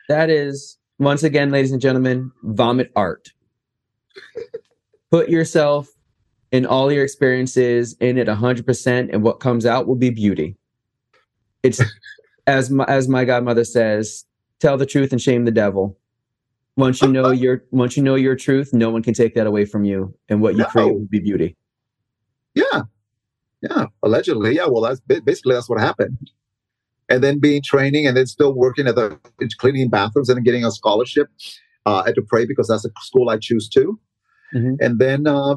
that 0.08 0.30
is 0.30 0.78
once 0.98 1.22
again, 1.22 1.50
ladies 1.50 1.72
and 1.72 1.80
gentlemen, 1.80 2.30
vomit 2.42 2.92
art. 2.94 3.32
Put 5.10 5.28
yourself 5.28 5.88
in 6.52 6.66
all 6.66 6.90
your 6.92 7.04
experiences 7.04 7.94
in 8.00 8.18
it 8.18 8.26
100% 8.26 9.10
and 9.12 9.22
what 9.22 9.40
comes 9.40 9.66
out 9.66 9.86
will 9.86 9.96
be 9.96 10.10
beauty. 10.10 10.56
It's 11.62 11.80
as 12.46 12.70
my, 12.70 12.84
as 12.84 13.08
my 13.08 13.24
godmother 13.24 13.64
says, 13.64 14.24
tell 14.60 14.76
the 14.76 14.86
truth 14.86 15.12
and 15.12 15.20
shame 15.20 15.44
the 15.44 15.50
devil. 15.50 15.98
Once 16.76 17.02
you 17.02 17.08
know 17.08 17.30
your 17.30 17.64
once 17.70 17.96
you 17.96 18.02
know 18.02 18.14
your 18.14 18.36
truth, 18.36 18.70
no 18.72 18.90
one 18.90 19.02
can 19.02 19.14
take 19.14 19.34
that 19.34 19.46
away 19.46 19.64
from 19.64 19.84
you 19.84 20.14
and 20.28 20.40
what 20.40 20.54
you 20.54 20.60
no. 20.60 20.66
create 20.66 20.92
will 20.92 21.06
be 21.10 21.20
beauty. 21.20 21.56
Yeah. 22.54 22.82
Yeah, 23.60 23.86
allegedly. 24.04 24.54
Yeah, 24.54 24.66
well 24.66 24.82
that's 24.82 25.00
basically 25.00 25.54
that's 25.54 25.68
what 25.68 25.80
happened 25.80 26.30
and 27.08 27.22
then 27.22 27.38
being 27.38 27.62
training 27.62 28.06
and 28.06 28.16
then 28.16 28.26
still 28.26 28.52
working 28.52 28.86
at 28.86 28.94
the 28.94 29.18
cleaning 29.58 29.88
bathrooms 29.88 30.28
and 30.28 30.44
getting 30.44 30.64
a 30.64 30.70
scholarship 30.70 31.28
uh, 31.86 32.02
at 32.06 32.14
Dupree 32.14 32.46
because 32.46 32.68
that's 32.68 32.84
a 32.84 32.90
school 33.00 33.30
I 33.30 33.38
choose 33.38 33.68
to. 33.70 33.98
Mm-hmm. 34.54 34.74
And 34.80 34.98
then 34.98 35.26
uh, 35.26 35.56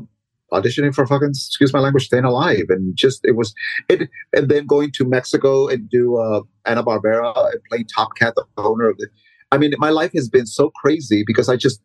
auditioning 0.51 0.93
for 0.93 1.05
fucking 1.07 1.29
excuse 1.29 1.73
my 1.73 1.79
language, 1.79 2.05
staying 2.05 2.25
alive, 2.25 2.65
and 2.69 2.95
just 2.95 3.21
it 3.23 3.35
was 3.35 3.53
it. 3.89 4.09
And 4.33 4.49
then 4.49 4.65
going 4.65 4.91
to 4.93 5.05
Mexico 5.05 5.67
and 5.67 5.89
do 5.89 6.17
uh, 6.17 6.41
Hanna 6.65 6.83
Barbera 6.83 7.51
and 7.51 7.61
playing 7.69 7.87
Top 7.87 8.15
Cat, 8.17 8.35
the 8.35 8.45
owner 8.57 8.89
of 8.89 8.97
the. 8.97 9.07
I 9.51 9.57
mean, 9.57 9.73
my 9.77 9.89
life 9.89 10.11
has 10.15 10.29
been 10.29 10.45
so 10.45 10.71
crazy 10.81 11.23
because 11.25 11.49
I 11.49 11.55
just. 11.55 11.81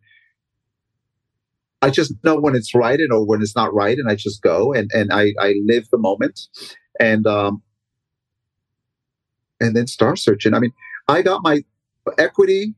I 1.83 1.91
just 1.91 2.15
know 2.25 2.41
when 2.41 2.57
it's 2.57 2.75
right 2.75 2.99
and 2.99 3.13
or 3.13 3.25
when 3.25 3.43
it's 3.43 3.55
not 3.55 3.73
right, 3.73 3.99
and 3.99 4.11
I 4.11 4.15
just 4.15 4.43
go 4.43 4.73
and, 4.73 4.91
and 4.95 5.13
I, 5.13 5.35
I 5.39 5.57
live 5.67 5.87
the 5.93 5.99
moment. 5.99 6.41
And 6.99 7.27
um, 7.27 7.63
and 9.61 9.77
then 9.77 9.87
star 9.87 10.17
searching. 10.17 10.55
I 10.55 10.59
mean, 10.59 10.73
I 11.09 11.23
got 11.23 11.43
my 11.43 11.63
equity, 12.19 12.75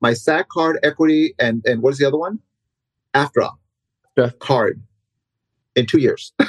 my 0.00 0.12
SAG 0.12 0.48
card, 0.48 0.78
equity, 0.82 1.34
and 1.38 1.62
and 1.66 1.82
what 1.82 1.92
is 1.92 1.98
the 1.98 2.06
other 2.06 2.18
one? 2.18 2.40
AFTRA 3.16 3.50
yeah. 4.16 4.30
card 4.38 4.82
in 5.74 5.86
two 5.86 5.98
years. 5.98 6.32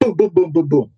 boom, 0.00 0.14
boom, 0.14 0.30
boom, 0.32 0.52
boom, 0.52 0.68
boom. 0.68 0.92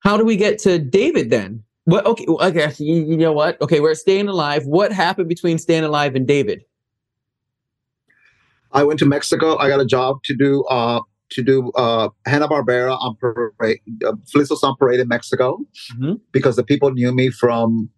How 0.00 0.16
do 0.16 0.24
we 0.24 0.36
get 0.36 0.58
to 0.60 0.78
David 0.78 1.30
then? 1.30 1.64
What? 1.84 2.06
Okay, 2.06 2.26
okay. 2.26 2.72
You, 2.78 3.04
you 3.04 3.16
know 3.16 3.32
what? 3.32 3.60
Okay, 3.60 3.80
we're 3.80 3.94
staying 3.94 4.28
alive. 4.28 4.66
What 4.66 4.92
happened 4.92 5.28
between 5.28 5.58
staying 5.58 5.84
alive 5.84 6.14
and 6.14 6.26
David? 6.26 6.62
I 8.72 8.84
went 8.84 8.98
to 8.98 9.06
Mexico. 9.06 9.56
I 9.56 9.68
got 9.68 9.80
a 9.80 9.86
job 9.86 10.22
to 10.24 10.36
do 10.36 10.64
uh, 10.64 11.00
to 11.30 11.42
do 11.42 11.70
uh, 11.72 12.08
Hanna 12.26 12.48
Barbera 12.48 12.98
on 13.00 13.16
parade, 13.16 13.80
uh, 14.04 14.12
on 14.12 14.76
Parade 14.76 15.00
in 15.00 15.08
Mexico, 15.08 15.58
mm-hmm. 15.94 16.14
because 16.32 16.56
the 16.56 16.64
people 16.64 16.90
knew 16.90 17.12
me 17.12 17.30
from 17.30 17.90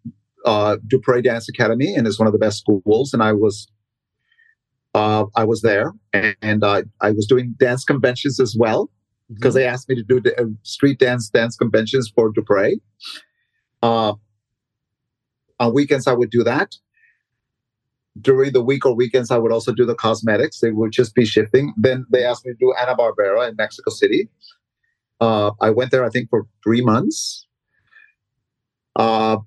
uh, 0.44 0.76
Dupree 0.86 1.22
Dance 1.22 1.48
Academy, 1.48 1.94
and 1.94 2.06
it's 2.06 2.18
one 2.18 2.26
of 2.26 2.32
the 2.32 2.38
best 2.38 2.58
schools. 2.58 3.12
And 3.12 3.22
I 3.22 3.32
was, 3.32 3.68
uh, 4.94 5.24
I 5.36 5.44
was 5.44 5.62
there, 5.62 5.92
and, 6.12 6.36
and 6.42 6.64
uh, 6.64 6.82
I 7.00 7.10
was 7.10 7.26
doing 7.26 7.54
dance 7.58 7.84
conventions 7.84 8.40
as 8.40 8.56
well, 8.58 8.90
because 9.32 9.54
mm-hmm. 9.54 9.60
they 9.60 9.66
asked 9.66 9.88
me 9.88 9.94
to 9.96 10.02
do 10.02 10.20
the, 10.20 10.40
uh, 10.40 10.46
street 10.62 10.98
dance 10.98 11.28
dance 11.28 11.56
conventions 11.56 12.10
for 12.14 12.30
Dupree. 12.30 12.80
Uh, 13.82 14.14
on 15.58 15.74
weekends, 15.74 16.06
I 16.06 16.12
would 16.12 16.30
do 16.30 16.42
that 16.44 16.74
during 18.20 18.52
the 18.52 18.62
week 18.62 18.84
or 18.84 18.94
weekends, 18.94 19.30
I 19.30 19.38
would 19.38 19.52
also 19.52 19.72
do 19.72 19.86
the 19.86 19.94
cosmetics. 19.94 20.60
They 20.60 20.70
would 20.70 20.92
just 20.92 21.14
be 21.14 21.24
shifting. 21.24 21.72
Then 21.76 22.06
they 22.10 22.24
asked 22.24 22.44
me 22.44 22.52
to 22.52 22.58
do 22.58 22.74
Hanna 22.76 22.96
Barbera 22.96 23.48
in 23.48 23.56
Mexico 23.56 23.90
City. 23.90 24.28
Uh, 25.20 25.52
I 25.60 25.70
went 25.70 25.90
there, 25.90 26.04
I 26.04 26.08
think, 26.08 26.30
for 26.30 26.46
three 26.64 26.80
months. 26.80 27.46
Uh, 28.96 29.38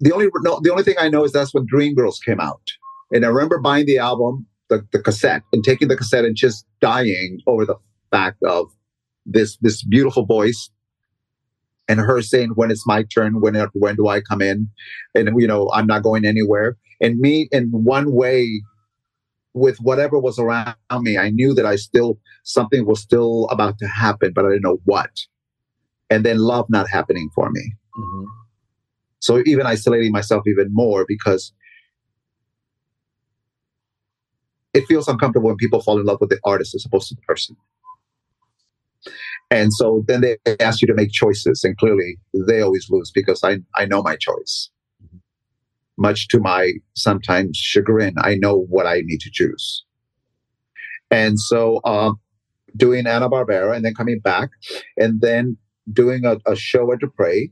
the 0.00 0.12
only 0.12 0.28
no, 0.42 0.60
the 0.60 0.70
only 0.70 0.84
thing 0.84 0.96
I 0.98 1.08
know 1.08 1.24
is 1.24 1.32
that's 1.32 1.54
when 1.54 1.66
Dreamgirls 1.66 2.22
came 2.24 2.40
out, 2.40 2.62
and 3.12 3.24
I 3.24 3.28
remember 3.28 3.58
buying 3.58 3.86
the 3.86 3.98
album, 3.98 4.46
the, 4.68 4.86
the 4.92 4.98
cassette, 4.98 5.42
and 5.52 5.64
taking 5.64 5.88
the 5.88 5.96
cassette 5.96 6.24
and 6.24 6.36
just 6.36 6.66
dying 6.80 7.40
over 7.46 7.64
the 7.64 7.76
fact 8.10 8.42
of 8.42 8.68
this 9.26 9.56
this 9.60 9.82
beautiful 9.82 10.24
voice 10.24 10.70
and 11.88 12.00
her 12.00 12.20
saying 12.22 12.50
when 12.54 12.70
it's 12.70 12.86
my 12.86 13.02
turn 13.02 13.40
when 13.40 13.54
when 13.74 13.96
do 13.96 14.08
i 14.08 14.20
come 14.20 14.42
in? 14.42 14.68
And 15.14 15.40
you 15.40 15.46
know 15.46 15.70
i'm 15.72 15.86
not 15.86 16.02
going 16.02 16.24
anywhere. 16.24 16.76
And 17.00 17.18
me 17.18 17.48
in 17.52 17.68
one 17.70 18.12
way 18.12 18.62
with 19.54 19.78
whatever 19.78 20.18
was 20.18 20.38
around 20.38 20.74
me 21.00 21.18
i 21.18 21.30
knew 21.30 21.54
that 21.54 21.66
i 21.66 21.76
still 21.76 22.18
something 22.44 22.86
was 22.86 23.00
still 23.00 23.46
about 23.50 23.78
to 23.78 23.86
happen 23.86 24.32
but 24.34 24.44
i 24.44 24.48
didn't 24.48 24.62
know 24.62 24.80
what. 24.84 25.10
And 26.10 26.24
then 26.24 26.38
love 26.38 26.66
not 26.70 26.88
happening 26.88 27.28
for 27.34 27.50
me. 27.50 27.74
Mm-hmm. 27.98 28.24
so 29.18 29.42
even 29.44 29.66
isolating 29.66 30.12
myself 30.12 30.44
even 30.46 30.68
more 30.72 31.04
because 31.08 31.52
it 34.78 34.86
feels 34.86 35.08
uncomfortable 35.08 35.48
when 35.48 35.56
people 35.56 35.82
fall 35.82 35.98
in 35.98 36.06
love 36.06 36.20
with 36.20 36.30
the 36.30 36.38
artist 36.44 36.74
as 36.74 36.84
opposed 36.86 37.08
to 37.08 37.14
the 37.14 37.22
person 37.22 37.56
and 39.50 39.72
so 39.72 40.04
then 40.06 40.20
they 40.20 40.36
ask 40.60 40.82
you 40.82 40.86
to 40.86 40.94
make 40.94 41.10
choices 41.10 41.64
and 41.64 41.76
clearly 41.78 42.18
they 42.48 42.60
always 42.60 42.86
lose 42.90 43.10
because 43.10 43.42
i, 43.44 43.58
I 43.76 43.86
know 43.86 44.02
my 44.02 44.16
choice 44.16 44.70
much 45.98 46.28
to 46.28 46.40
my 46.40 46.72
sometimes 46.94 47.58
chagrin, 47.58 48.14
I 48.18 48.36
know 48.36 48.66
what 48.70 48.86
I 48.86 49.02
need 49.04 49.20
to 49.20 49.30
choose. 49.30 49.84
And 51.10 51.38
so, 51.38 51.80
um, 51.84 52.20
doing 52.76 53.06
Hanna 53.06 53.28
Barbera 53.28 53.74
and 53.74 53.84
then 53.84 53.94
coming 53.94 54.20
back 54.20 54.50
and 54.96 55.20
then 55.20 55.56
doing 55.92 56.24
a, 56.24 56.38
a 56.46 56.54
show 56.54 56.92
at 56.92 57.00
Dupree. 57.00 57.50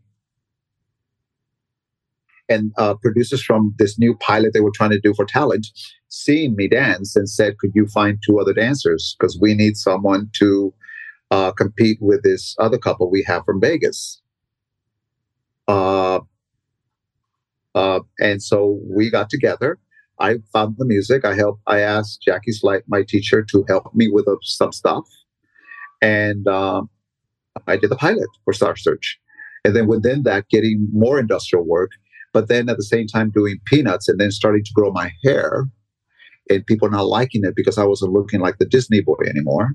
And 2.48 2.72
uh, 2.78 2.94
producers 2.94 3.42
from 3.42 3.74
this 3.78 3.98
new 3.98 4.14
pilot 4.16 4.52
they 4.52 4.60
were 4.60 4.72
trying 4.72 4.90
to 4.90 5.00
do 5.00 5.14
for 5.14 5.24
talent, 5.24 5.66
seeing 6.08 6.54
me 6.54 6.68
dance 6.68 7.16
and 7.16 7.28
said, 7.28 7.58
Could 7.58 7.72
you 7.74 7.86
find 7.88 8.18
two 8.24 8.38
other 8.38 8.52
dancers? 8.52 9.16
Because 9.18 9.38
we 9.40 9.54
need 9.54 9.76
someone 9.76 10.30
to 10.34 10.72
uh, 11.30 11.52
compete 11.52 11.98
with 12.00 12.22
this 12.22 12.54
other 12.58 12.78
couple 12.78 13.10
we 13.10 13.24
have 13.26 13.44
from 13.44 13.60
Vegas. 13.60 14.22
Uh, 15.66 16.20
uh, 17.74 18.00
and 18.20 18.42
so 18.42 18.80
we 18.84 19.10
got 19.10 19.28
together. 19.28 19.78
I 20.18 20.36
found 20.52 20.76
the 20.78 20.86
music. 20.86 21.24
I 21.24 21.34
helped. 21.34 21.60
I 21.66 21.80
asked 21.80 22.22
Jackie 22.22 22.52
Slight, 22.52 22.82
my 22.86 23.02
teacher, 23.02 23.44
to 23.50 23.64
help 23.68 23.94
me 23.94 24.08
with 24.08 24.26
uh, 24.26 24.36
some 24.42 24.72
stuff, 24.72 25.04
and 26.00 26.48
um, 26.48 26.88
I 27.66 27.76
did 27.76 27.90
the 27.90 27.96
pilot 27.96 28.28
for 28.44 28.54
Star 28.54 28.76
Search. 28.76 29.18
And 29.64 29.74
then 29.74 29.88
within 29.88 30.22
that, 30.22 30.48
getting 30.48 30.88
more 30.92 31.18
industrial 31.18 31.66
work, 31.66 31.90
but 32.36 32.48
then 32.48 32.68
at 32.68 32.76
the 32.76 32.82
same 32.82 33.06
time 33.06 33.30
doing 33.30 33.58
peanuts, 33.64 34.08
and 34.08 34.20
then 34.20 34.30
starting 34.30 34.62
to 34.62 34.72
grow 34.74 34.92
my 34.92 35.10
hair, 35.24 35.64
and 36.50 36.66
people 36.66 36.90
not 36.90 37.06
liking 37.06 37.44
it 37.44 37.56
because 37.56 37.78
I 37.78 37.84
wasn't 37.84 38.12
looking 38.12 38.40
like 38.40 38.58
the 38.58 38.66
Disney 38.66 39.00
boy 39.00 39.22
anymore. 39.26 39.70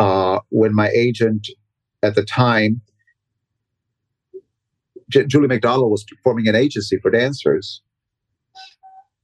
Uh, 0.00 0.40
when 0.48 0.74
my 0.74 0.88
agent 0.88 1.46
at 2.02 2.16
the 2.16 2.24
time 2.24 2.80
J- 5.08 5.26
Julie 5.26 5.46
McDonald 5.46 5.92
was 5.92 6.04
forming 6.24 6.48
an 6.48 6.56
agency 6.56 6.98
for 6.98 7.12
dancers. 7.12 7.80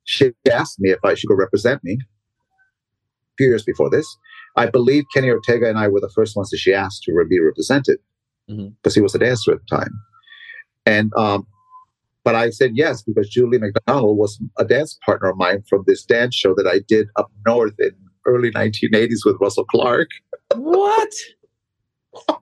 She 0.04 0.30
asked 0.48 0.78
me 0.78 0.90
if 0.90 1.04
I 1.04 1.14
should 1.14 1.26
go 1.26 1.34
represent 1.34 1.82
me. 1.82 1.94
A 1.94 3.34
few 3.36 3.48
years 3.48 3.64
before 3.64 3.90
this, 3.90 4.06
I 4.54 4.66
believe 4.66 5.06
Kenny 5.12 5.28
Ortega 5.30 5.68
and 5.68 5.76
I 5.76 5.88
were 5.88 6.00
the 6.00 6.12
first 6.14 6.36
ones 6.36 6.50
that 6.50 6.59
she 6.59 6.72
asked 6.72 7.02
to 7.02 7.24
be 7.28 7.40
represented 7.40 7.98
because 8.46 8.62
mm-hmm. 8.62 8.90
he 8.94 9.00
was 9.00 9.16
a 9.16 9.18
dancer 9.18 9.50
at 9.50 9.59
the 9.59 9.76
time. 9.76 9.92
And 10.89 11.12
um, 11.16 11.47
but 12.24 12.34
I 12.34 12.49
said 12.49 12.72
yes 12.74 13.03
because 13.03 13.28
Julie 13.28 13.59
McDonald 13.59 14.16
was 14.16 14.41
a 14.59 14.64
dance 14.64 14.99
partner 15.05 15.28
of 15.28 15.36
mine 15.36 15.62
from 15.68 15.84
this 15.86 16.03
dance 16.03 16.34
show 16.34 16.55
that 16.55 16.66
I 16.66 16.80
did 16.89 17.09
up 17.16 17.30
north 17.47 17.74
in 17.78 17.91
early 18.24 18.51
1980s 18.51 19.20
with 19.26 19.36
Russell 19.39 19.66
Clark. 19.66 20.09
What? 20.55 21.12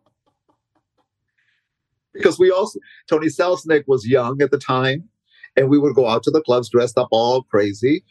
because 2.15 2.39
we 2.39 2.53
also 2.53 2.79
Tony 3.11 3.27
Selznick 3.27 3.83
was 3.89 4.07
young 4.07 4.41
at 4.41 4.53
the 4.53 4.59
time, 4.59 5.09
and 5.57 5.69
we 5.69 5.79
would 5.79 5.97
go 5.97 6.07
out 6.07 6.23
to 6.23 6.31
the 6.31 6.43
clubs 6.43 6.69
dressed 6.69 6.97
up 6.97 7.09
all 7.11 7.43
crazy, 7.43 8.05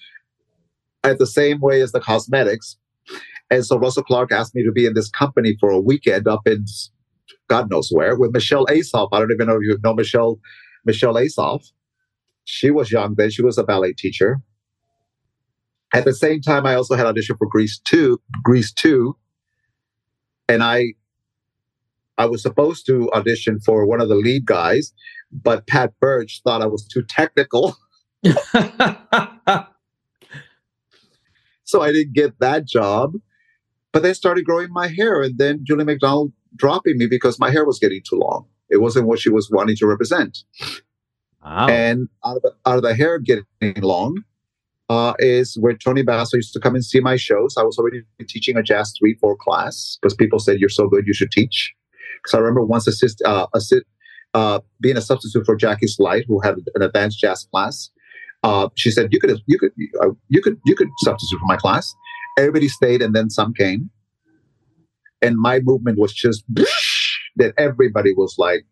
at 1.06 1.18
the 1.18 1.28
same 1.28 1.62
way 1.62 1.82
as 1.82 1.94
the 1.94 2.02
cosmetics. 2.02 2.76
And 3.50 3.66
so 3.66 3.78
Russell 3.78 4.04
Clark 4.04 4.34
asked 4.34 4.54
me 4.54 4.66
to 4.66 4.72
be 4.72 4.86
in 4.86 4.96
this 4.96 5.10
company 5.10 5.56
for 5.62 5.70
a 5.70 5.80
weekend 5.80 6.28
up 6.28 6.46
in 6.46 6.66
God 7.48 7.70
knows 7.70 7.90
where 7.92 8.18
with 8.18 8.34
Michelle 8.34 8.66
Assaf. 8.68 9.10
I 9.12 9.20
don't 9.20 9.32
even 9.32 9.48
know 9.48 9.56
if 9.56 9.62
you 9.64 9.78
know 9.84 9.94
Michelle 9.94 10.40
Michelle 10.86 11.16
Assaf. 11.16 11.64
She 12.46 12.70
was 12.72 12.92
young 12.92 13.16
then. 13.18 13.32
She 13.32 13.42
was 13.42 13.58
a 13.58 13.64
ballet 13.64 13.94
teacher. 13.94 14.40
At 15.94 16.06
the 16.06 16.14
same 16.14 16.42
time, 16.42 16.66
I 16.66 16.76
also 16.76 16.96
had 16.96 17.06
audition 17.06 17.38
for 17.38 17.48
Grease 17.48 17.80
2, 17.86 18.20
Grease 18.44 18.74
2. 18.74 19.16
And 20.50 20.62
I 20.64 20.94
I 22.18 22.26
was 22.26 22.42
supposed 22.42 22.86
to 22.88 23.12
audition 23.14 23.60
for 23.60 23.86
one 23.86 24.02
of 24.02 24.10
the 24.10 24.16
lead 24.16 24.46
guys, 24.46 24.94
but 25.32 25.68
Pat 25.68 25.94
Birch 26.00 26.42
thought 26.44 26.62
I 26.62 26.68
was 26.68 26.88
too 26.88 27.04
technical. 27.04 27.76
so 31.64 31.82
I 31.82 31.92
didn't 31.92 32.14
get 32.14 32.40
that 32.40 32.66
job. 32.66 33.14
But 33.92 34.04
they 34.04 34.14
started 34.14 34.46
growing 34.46 34.72
my 34.72 34.88
hair, 34.88 35.22
and 35.22 35.38
then 35.38 35.62
Julie 35.64 35.86
McDonald 35.86 36.34
dropping 36.56 36.98
me 36.98 37.08
because 37.08 37.40
my 37.40 37.52
hair 37.52 37.66
was 37.66 37.80
getting 37.80 38.02
too 38.08 38.18
long. 38.18 38.46
It 38.70 38.78
wasn't 38.78 39.08
what 39.08 39.20
she 39.20 39.30
was 39.30 39.50
wanting 39.52 39.76
to 39.78 39.88
represent. 39.88 40.40
Wow. 41.44 41.68
And 41.68 42.10
out 42.26 42.38
of, 42.38 42.42
the, 42.42 42.56
out 42.66 42.78
of 42.78 42.84
the 42.84 42.96
hair 42.96 43.20
getting 43.20 43.46
long 43.82 44.24
uh, 44.90 45.14
is 45.20 45.58
where 45.60 45.76
Tony 45.76 46.02
Basso 46.02 46.38
used 46.38 46.54
to 46.54 46.60
come 46.60 46.76
and 46.76 46.84
see 46.84 47.00
my 47.00 47.16
shows. 47.16 47.56
I 47.58 47.64
was 47.64 47.78
already 47.78 48.04
teaching 48.28 48.58
a 48.58 48.64
jazz 48.64 48.94
three 48.98 49.16
four 49.16 49.36
class 49.36 49.98
because 50.02 50.16
people 50.16 50.40
said 50.40 50.60
you're 50.60 50.70
so 50.70 50.88
good 50.88 51.06
you 51.06 51.14
should 51.14 51.32
teach. 51.32 51.74
Because 52.22 52.36
I 52.36 52.40
remember 52.40 52.64
once 52.64 52.88
assist, 52.88 53.22
uh, 53.24 53.48
assist 53.54 53.86
uh, 54.34 54.60
being 54.82 54.98
a 54.98 55.02
substitute 55.02 55.46
for 55.46 55.56
Jackie 55.56 55.88
Slight, 55.88 56.26
who 56.28 56.40
had 56.42 56.56
an 56.76 56.82
advanced 56.82 57.20
jazz 57.20 57.48
class. 57.52 57.90
Uh, 58.44 58.70
she 58.76 58.92
said 58.92 59.08
you 59.12 59.20
could 59.20 59.40
you 59.48 59.58
could 59.58 59.72
uh, 60.02 60.10
you 60.30 60.42
could 60.42 60.60
you 60.66 60.76
could 60.76 60.90
substitute 61.00 61.40
for 61.40 61.46
my 61.48 61.58
class. 61.58 61.94
Everybody 62.38 62.68
stayed, 62.68 63.02
and 63.02 63.16
then 63.16 63.30
some 63.30 63.54
came, 63.54 63.90
and 65.22 65.38
my 65.38 65.60
movement 65.60 66.00
was 66.00 66.14
just 66.14 66.44
that 67.36 67.54
everybody 67.58 68.14
was 68.14 68.36
like, 68.38 68.66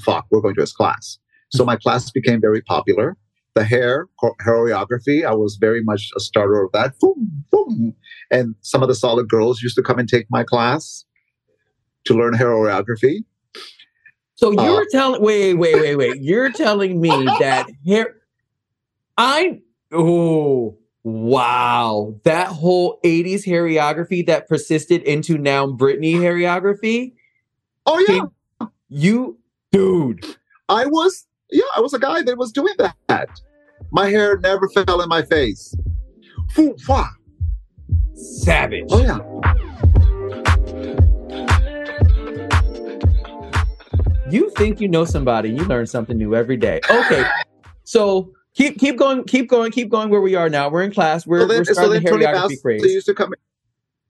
"Fuck, 0.00 0.26
we're 0.30 0.40
going 0.40 0.54
to 0.56 0.62
his 0.62 0.72
class." 0.72 1.18
So 1.50 1.64
my 1.64 1.76
class 1.76 2.10
became 2.10 2.40
very 2.40 2.60
popular. 2.62 3.16
The 3.54 3.64
hair 3.64 4.06
choreography, 4.22 5.26
I 5.26 5.34
was 5.34 5.56
very 5.60 5.82
much 5.82 6.10
a 6.16 6.20
starter 6.20 6.62
of 6.62 6.70
that. 6.72 6.98
Boom, 7.00 7.44
boom. 7.50 7.94
And 8.30 8.54
some 8.60 8.82
of 8.82 8.88
the 8.88 8.94
solid 8.94 9.28
girls 9.28 9.62
used 9.62 9.74
to 9.76 9.82
come 9.82 9.98
and 9.98 10.08
take 10.08 10.26
my 10.30 10.44
class 10.44 11.04
to 12.04 12.14
learn 12.14 12.34
choreography. 12.34 13.24
So 14.34 14.52
you're 14.52 14.82
uh, 14.82 14.92
telling 14.92 15.22
wait, 15.22 15.54
wait, 15.54 15.74
wait, 15.74 15.96
wait. 15.96 16.22
You're 16.22 16.52
telling 16.52 17.00
me 17.00 17.08
that 17.40 17.66
hair 17.84 18.14
I 19.16 19.60
oh 19.92 20.78
wow. 21.08 22.14
That 22.24 22.48
whole 22.48 23.00
80s 23.04 23.46
choreography 23.46 24.26
that 24.26 24.48
persisted 24.48 25.02
into 25.02 25.38
now 25.38 25.66
Britney 25.66 26.14
choreography. 26.14 27.14
Oh 27.86 27.98
yeah. 28.08 28.68
You 28.88 29.38
dude. 29.72 30.24
I 30.68 30.86
was 30.86 31.26
yeah, 31.50 31.64
I 31.76 31.80
was 31.80 31.94
a 31.94 31.98
guy 31.98 32.22
that 32.22 32.36
was 32.36 32.52
doing 32.52 32.74
that. 32.78 33.40
My 33.90 34.10
hair 34.10 34.38
never 34.38 34.68
fell 34.68 35.00
in 35.00 35.08
my 35.08 35.22
face. 35.22 35.74
Foo, 36.50 36.76
Savage. 38.14 38.84
Oh 38.90 39.00
yeah. 39.00 39.18
You 44.30 44.50
think 44.50 44.80
you 44.80 44.88
know 44.88 45.06
somebody, 45.06 45.48
you 45.48 45.64
learn 45.64 45.86
something 45.86 46.18
new 46.18 46.34
every 46.34 46.58
day. 46.58 46.80
Okay. 46.90 47.24
So 47.84 48.34
keep 48.58 48.78
keep 48.78 48.96
going, 48.96 49.24
keep 49.24 49.48
going, 49.48 49.70
keep 49.70 49.88
going 49.88 50.10
where 50.10 50.20
we 50.20 50.34
are 50.34 50.50
now. 50.50 50.68
We're 50.68 50.82
in 50.82 50.92
class. 50.92 51.26
We're, 51.26 51.40
so 51.40 51.46
then, 51.46 51.58
we're 51.58 51.64
starting 51.64 52.06
so 52.06 52.16
the 52.16 52.24
choreography 52.24 52.60
craze. 52.60 52.82
Used 52.82 53.06
to 53.06 53.14
come 53.14 53.32
in. 53.32 53.38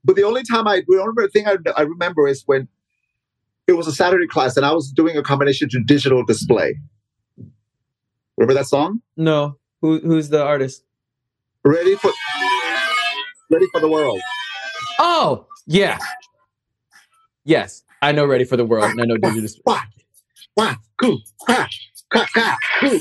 But 0.04 0.16
the 0.16 0.24
only 0.24 0.42
time 0.42 0.66
I 0.66 0.82
the 0.88 1.00
only 1.00 1.28
thing 1.28 1.46
I, 1.46 1.56
I 1.76 1.82
remember 1.82 2.26
is 2.26 2.42
when 2.46 2.66
it 3.66 3.74
was 3.74 3.86
a 3.86 3.92
Saturday 3.92 4.26
class 4.26 4.56
and 4.56 4.64
I 4.64 4.72
was 4.72 4.90
doing 4.90 5.16
a 5.16 5.22
combination 5.22 5.68
to 5.68 5.80
digital 5.84 6.24
display. 6.24 6.76
Remember 8.36 8.54
that 8.54 8.66
song? 8.66 9.02
No. 9.16 9.58
Who 9.82 10.00
who's 10.00 10.30
the 10.30 10.42
artist? 10.42 10.82
Ready 11.64 11.94
for 11.96 12.10
Ready 13.50 13.66
for 13.72 13.80
the 13.80 13.88
World. 13.88 14.20
Oh, 14.98 15.46
yeah. 15.66 15.98
Yes. 17.44 17.82
I 18.00 18.12
know 18.12 18.26
Ready 18.26 18.44
for 18.44 18.56
the 18.56 18.64
World 18.64 18.90
and 18.90 19.00
I 19.00 19.04
know 19.04 19.16
Digital 19.22 19.48
two, 22.80 23.00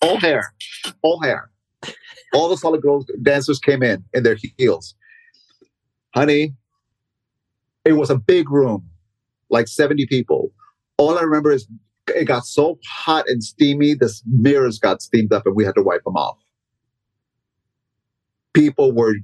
All 0.00 0.18
hair. 0.18 0.52
All 1.02 1.20
hair. 1.22 1.50
All 2.34 2.48
the 2.48 2.56
solid 2.56 2.82
girls 2.82 3.06
dancers 3.22 3.58
came 3.58 3.82
in 3.82 4.04
in 4.12 4.22
their 4.22 4.36
heels. 4.58 4.94
Honey, 6.14 6.54
it 7.84 7.92
was 7.92 8.10
a 8.10 8.16
big 8.16 8.50
room, 8.50 8.88
like 9.50 9.68
70 9.68 10.06
people. 10.06 10.52
All 10.98 11.18
I 11.18 11.22
remember 11.22 11.52
is 11.52 11.68
it 12.08 12.24
got 12.24 12.44
so 12.44 12.78
hot 12.86 13.28
and 13.28 13.42
steamy, 13.42 13.94
the 13.94 14.12
mirrors 14.26 14.78
got 14.78 15.02
steamed 15.02 15.32
up 15.32 15.46
and 15.46 15.56
we 15.56 15.64
had 15.64 15.74
to 15.76 15.82
wipe 15.82 16.04
them 16.04 16.16
off. 16.16 16.38
People 18.54 18.92
were 18.92 19.14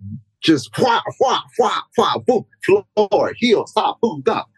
just 0.42 0.70
wha, 0.78 1.00
wha, 1.20 1.40
wha, 1.58 1.80
wha, 1.96 2.18
boom, 2.26 2.44
floor, 2.64 3.32
heels, 3.36 3.70
stop, 3.70 4.00
boom, 4.00 4.22
up. 4.28 4.48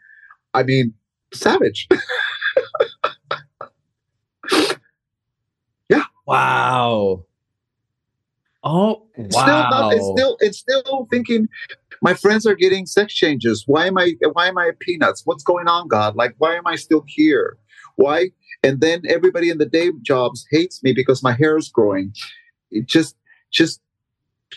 I 0.52 0.62
mean, 0.62 0.94
savage. 1.32 1.88
yeah. 5.88 6.04
Wow. 6.26 7.24
Oh, 8.64 9.06
wow. 9.16 9.30
Still 9.30 9.70
not, 9.70 9.92
it's 9.92 10.06
still, 10.06 10.36
it's 10.40 10.58
still 10.58 11.06
thinking, 11.10 11.48
my 12.02 12.14
friends 12.14 12.46
are 12.46 12.54
getting 12.54 12.84
sex 12.84 13.14
changes. 13.14 13.64
Why 13.66 13.86
am 13.86 13.96
I, 13.96 14.14
why 14.32 14.48
am 14.48 14.58
I 14.58 14.72
peanuts? 14.80 15.22
What's 15.24 15.44
going 15.44 15.68
on, 15.68 15.88
God? 15.88 16.16
Like, 16.16 16.34
why 16.38 16.56
am 16.56 16.66
I 16.66 16.76
still 16.76 17.04
here? 17.06 17.56
Why? 17.96 18.30
And 18.62 18.80
then 18.80 19.02
everybody 19.08 19.50
in 19.50 19.58
the 19.58 19.66
day 19.66 19.90
jobs 20.02 20.46
hates 20.50 20.82
me 20.82 20.92
because 20.92 21.22
my 21.22 21.32
hair 21.32 21.56
is 21.56 21.68
growing. 21.68 22.12
It 22.70 22.86
just, 22.86 23.16
just 23.52 23.80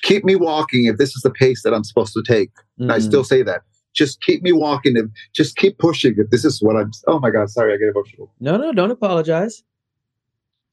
keep 0.02 0.24
me 0.24 0.36
walking 0.36 0.86
if 0.86 0.98
this 0.98 1.16
is 1.16 1.22
the 1.22 1.30
pace 1.32 1.64
that 1.64 1.74
I'm 1.74 1.84
supposed 1.84 2.14
to 2.14 2.24
take. 2.24 2.52
Mm. 2.80 2.92
I 2.92 3.00
still 3.00 3.24
say 3.24 3.44
that. 3.44 3.62
Just 3.94 4.22
keep 4.22 4.44
me 4.44 4.52
walking 4.52 4.98
and 4.98 5.12
just 5.34 5.56
keep 5.56 5.78
pushing 5.78 6.16
if 6.18 6.30
this 6.30 6.46
is 6.46 6.62
what 6.62 6.76
I'm. 6.76 6.92
Oh 7.08 7.20
my 7.20 7.32
God, 7.32 7.50
sorry, 7.50 7.74
I 7.74 7.78
get 7.78 7.90
emotional. 7.90 8.32
No, 8.40 8.56
no, 8.56 8.72
don't 8.72 8.92
apologize. 8.92 9.64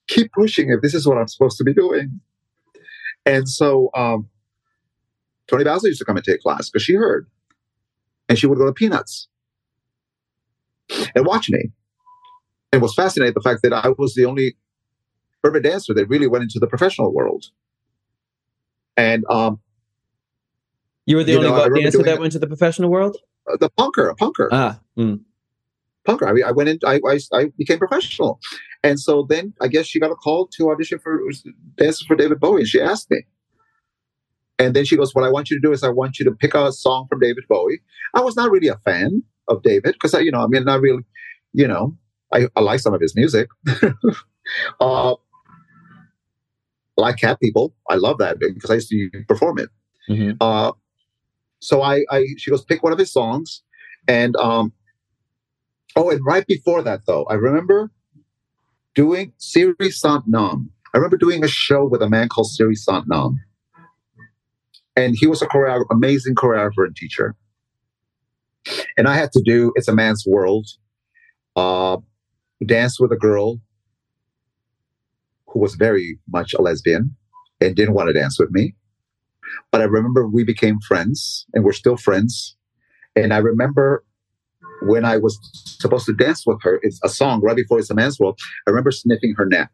Keep 0.09 0.33
pushing 0.33 0.71
if 0.71 0.83
this 0.83 0.95
is 0.95 1.07
what 1.07 1.19
I'm 1.19 1.29
supposed 1.29 1.59
to 1.59 1.65
be 1.65 1.75
doing. 1.75 2.21
And 3.25 3.49
so, 3.49 3.91
um, 3.95 4.29
Toni 5.49 5.65
Basil 5.65 5.89
used 5.89 5.99
to 6.01 6.05
come 6.05 6.17
and 6.17 6.25
take 6.25 6.41
class 6.41 6.71
because 6.71 6.83
she 6.83 6.95
heard, 6.95 7.29
and 8.29 8.39
she 8.39 8.47
would 8.47 8.59
go 8.59 8.67
to 8.67 8.73
Peanuts 8.73 9.29
and 11.15 11.27
watch 11.27 11.49
me 11.51 11.71
and 12.73 12.83
was 12.83 12.95
fascinated 12.95 13.35
the 13.35 13.41
fact 13.41 13.63
that 13.63 13.73
I 13.73 13.89
was 13.97 14.15
the 14.15 14.25
only 14.25 14.57
urban 15.45 15.63
dancer 15.63 15.95
that 15.95 16.07
really 16.07 16.27
went 16.27 16.43
into 16.43 16.59
the 16.59 16.67
professional 16.67 17.13
world. 17.13 17.47
And 18.97 19.25
um, 19.31 19.61
you 21.05 21.17
were 21.17 21.25
the 21.25 21.33
you 21.33 21.39
only 21.39 21.51
know, 21.51 21.69
dancer 21.81 22.03
that 22.03 22.19
went 22.19 22.33
to 22.33 22.39
the 22.39 22.47
professional 22.47 22.91
world. 22.91 23.17
Uh, 23.51 23.57
the 23.57 23.71
punker, 23.71 24.11
a 24.11 24.15
punker. 24.15 24.49
Ah, 24.51 24.81
mm. 24.99 25.21
punker. 26.07 26.29
I, 26.29 26.33
mean, 26.33 26.45
I 26.45 26.53
went 26.53 26.69
in. 26.69 26.79
I, 26.85 27.01
I, 27.07 27.19
I 27.33 27.53
became 27.57 27.79
professional, 27.79 28.41
and 28.87 29.01
so 29.01 29.27
then 29.29 29.53
I 29.61 29.67
guess 29.67 29.87
she 29.87 29.99
got 29.99 30.13
a 30.13 30.15
call 30.15 30.47
to 30.57 30.71
audition 30.71 31.01
for 31.01 31.21
dancing 31.77 32.07
for 32.07 32.15
David 32.15 32.39
Bowie. 32.39 32.61
And 32.61 32.69
she 32.69 32.81
asked 32.81 33.11
me, 33.11 33.23
and 34.61 34.75
then 34.75 34.85
she 34.85 34.97
goes, 34.97 35.13
"What 35.13 35.25
I 35.25 35.29
want 35.29 35.51
you 35.51 35.61
to 35.61 35.67
do 35.67 35.73
is 35.73 35.83
I 35.83 35.89
want 35.89 36.21
you 36.21 36.25
to 36.25 36.31
pick 36.31 36.55
a 36.55 36.71
song 36.71 37.07
from 37.09 37.19
David 37.19 37.45
Bowie." 37.49 37.81
I 38.15 38.21
was 38.21 38.37
not 38.37 38.51
really 38.53 38.69
a 38.69 38.77
fan 38.85 39.25
of 39.49 39.65
David 39.65 39.95
because 39.95 40.15
I, 40.15 40.21
you 40.21 40.31
know, 40.31 40.39
I 40.39 40.47
mean, 40.47 40.65
not 40.65 40.81
really, 40.81 41.03
you 41.53 41.67
know, 41.67 41.97
I, 42.33 42.47
I 42.55 42.61
like 42.61 42.79
some 42.79 42.95
of 42.95 43.01
his 43.01 43.17
music. 43.17 43.49
uh, 44.81 45.15
like 46.97 47.17
Cat 47.19 47.41
People, 47.41 47.75
I 47.91 47.97
love 47.97 48.19
that 48.19 48.39
because 48.39 48.71
I 48.71 48.75
used 48.75 48.89
to 48.91 49.11
perform 49.27 49.59
it. 49.59 49.69
Mm-hmm. 50.09 50.37
Uh, 50.41 50.73
so 51.59 51.83
I, 51.83 52.05
I, 52.11 52.25
she 52.39 52.53
goes 52.53 52.65
pick 52.65 52.85
one 52.85 52.93
of 52.93 53.01
his 53.01 53.13
songs, 53.13 53.63
and 54.07 54.37
um, 54.37 54.73
oh, 55.97 56.11
and 56.11 56.25
right 56.25 56.47
before 56.47 56.83
that 56.83 57.01
though, 57.07 57.25
I 57.25 57.35
remember 57.35 57.91
doing 58.97 59.33
Siri 59.37 59.91
Sant 59.91 60.25
Nam. 60.27 60.71
I 60.93 60.99
remember 60.99 61.19
doing 61.19 61.45
a 61.45 61.49
show 61.49 61.87
with 61.87 62.03
a 62.03 62.09
man 62.09 62.29
called 62.29 62.51
Siri 62.51 62.75
Sant 62.75 63.05
Nam, 63.07 63.39
and 64.97 65.15
he 65.17 65.29
was 65.29 65.43
a 65.43 65.49
amazing 65.91 66.35
choreographer 66.35 66.87
and 66.87 66.97
teacher. 66.97 67.37
And 68.97 69.07
I 69.07 69.15
had 69.15 69.31
to 69.33 69.43
do 69.45 69.73
"It's 69.77 69.87
a 69.87 69.95
Man's 69.95 70.25
World," 70.27 70.67
uh, 71.55 71.99
danced 72.65 72.99
with 72.99 73.13
a 73.13 73.17
girl 73.17 73.61
who 75.47 75.61
was 75.61 75.75
very 75.75 76.19
much 76.29 76.55
a 76.55 76.63
lesbian 76.63 77.15
and 77.61 77.77
didn't 77.77 77.95
want 77.95 78.09
to 78.09 78.13
dance 78.13 78.39
with 78.39 78.51
me. 78.51 78.75
But 79.71 79.81
I 79.81 79.85
remember 79.85 80.27
we 80.27 80.43
became 80.43 80.81
friends 80.81 81.47
and 81.55 81.65
we're 81.65 81.73
still 81.73 81.97
friends. 81.97 82.57
And 83.15 83.33
I 83.33 83.39
remember 83.39 84.05
when 84.83 85.05
I 85.05 85.17
was 85.17 85.39
supposed 85.81 86.07
to 86.07 86.13
dance 86.13 86.47
with 86.47 86.59
her, 86.63 86.79
it's 86.83 87.01
a 87.03 87.09
song 87.09 87.41
right 87.43 87.57
before 87.57 87.79
It's 87.79 87.91
a 87.91 87.95
Man's 87.95 88.19
World. 88.19 88.39
I 88.67 88.71
remember 88.71 88.91
sniffing 88.91 89.35
her 89.37 89.47
neck. 89.47 89.71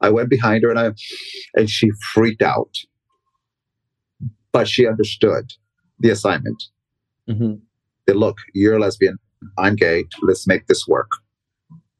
I 0.00 0.10
went 0.10 0.28
behind 0.28 0.62
her 0.62 0.70
and 0.70 0.78
I 0.78 0.92
and 1.54 1.70
she 1.70 1.90
freaked 2.12 2.42
out. 2.42 2.74
But 4.52 4.68
she 4.68 4.86
understood 4.86 5.52
the 5.98 6.10
assignment. 6.10 6.62
Mm-hmm. 7.28 7.54
That 8.06 8.16
look, 8.16 8.38
you're 8.54 8.76
a 8.76 8.78
lesbian. 8.78 9.18
I'm 9.58 9.76
gay. 9.76 10.04
Let's 10.22 10.46
make 10.46 10.66
this 10.66 10.86
work. 10.86 11.10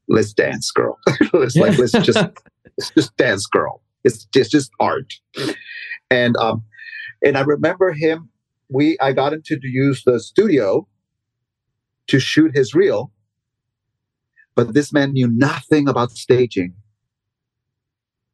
Let's 0.08 0.32
dance, 0.32 0.70
girl. 0.70 0.98
let's 1.32 1.56
like 1.56 1.76
let's 1.78 1.92
just 1.92 2.16
let's 2.78 2.90
just 2.90 3.16
dance, 3.16 3.46
girl. 3.46 3.82
It's 4.04 4.24
just 4.26 4.52
just 4.52 4.70
art. 4.78 5.12
And 6.10 6.36
um, 6.36 6.62
and 7.24 7.36
I 7.36 7.40
remember 7.40 7.92
him 7.92 8.30
we 8.68 8.98
I 9.00 9.12
got 9.12 9.32
him 9.32 9.42
to 9.44 9.58
use 9.62 10.02
the 10.04 10.20
studio 10.20 10.86
to 12.08 12.20
shoot 12.20 12.56
his 12.56 12.74
reel, 12.74 13.12
but 14.54 14.74
this 14.74 14.92
man 14.92 15.12
knew 15.12 15.28
nothing 15.28 15.88
about 15.88 16.12
staging, 16.12 16.74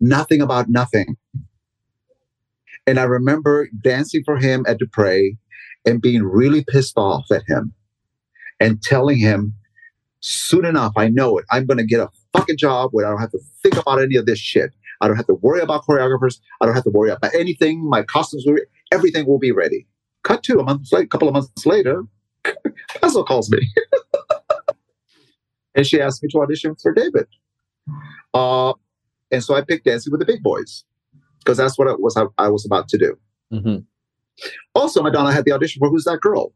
nothing 0.00 0.40
about 0.40 0.68
nothing. 0.68 1.16
And 2.86 2.98
I 2.98 3.04
remember 3.04 3.68
dancing 3.82 4.22
for 4.24 4.36
him 4.36 4.64
at 4.66 4.78
Dupree 4.78 5.36
and 5.84 6.02
being 6.02 6.22
really 6.22 6.64
pissed 6.66 6.96
off 6.96 7.30
at 7.30 7.44
him 7.46 7.74
and 8.58 8.82
telling 8.82 9.18
him, 9.18 9.54
soon 10.20 10.64
enough, 10.64 10.92
I 10.96 11.08
know 11.08 11.38
it. 11.38 11.44
I'm 11.50 11.66
going 11.66 11.78
to 11.78 11.86
get 11.86 12.00
a 12.00 12.08
fucking 12.32 12.56
job 12.56 12.90
where 12.92 13.06
I 13.06 13.10
don't 13.10 13.20
have 13.20 13.30
to 13.32 13.40
think 13.62 13.76
about 13.76 14.00
any 14.00 14.16
of 14.16 14.26
this 14.26 14.38
shit. 14.38 14.72
I 15.00 15.08
don't 15.08 15.16
have 15.16 15.26
to 15.26 15.34
worry 15.34 15.60
about 15.60 15.84
choreographers. 15.84 16.38
I 16.60 16.66
don't 16.66 16.74
have 16.74 16.84
to 16.84 16.90
worry 16.90 17.10
about 17.10 17.34
anything. 17.34 17.88
My 17.88 18.02
costumes 18.02 18.44
will, 18.46 18.54
be, 18.54 18.62
everything 18.92 19.26
will 19.26 19.38
be 19.38 19.52
ready. 19.52 19.86
Cut 20.22 20.42
to 20.44 20.58
a 20.60 20.64
month, 20.64 20.92
a 20.92 21.06
couple 21.06 21.28
of 21.28 21.34
months 21.34 21.66
later, 21.66 22.04
Basil 23.00 23.24
calls 23.24 23.50
me. 23.50 23.58
and 25.74 25.86
she 25.86 26.00
asked 26.00 26.22
me 26.22 26.28
to 26.30 26.40
audition 26.40 26.74
for 26.76 26.92
David. 26.92 27.26
Uh, 28.34 28.72
and 29.30 29.42
so 29.42 29.54
I 29.54 29.62
picked 29.62 29.84
Dancing 29.84 30.10
with 30.10 30.20
the 30.20 30.26
Big 30.26 30.42
Boys 30.42 30.84
because 31.38 31.56
that's 31.56 31.78
what 31.78 31.88
it 31.88 32.00
was 32.00 32.16
I, 32.16 32.24
I 32.38 32.48
was 32.48 32.64
about 32.64 32.88
to 32.88 32.98
do. 32.98 33.18
Mm-hmm. 33.52 33.78
Also, 34.74 35.02
Madonna 35.02 35.32
had 35.32 35.44
the 35.44 35.52
audition 35.52 35.80
for 35.80 35.88
Who's 35.88 36.04
That 36.04 36.20
Girl? 36.20 36.52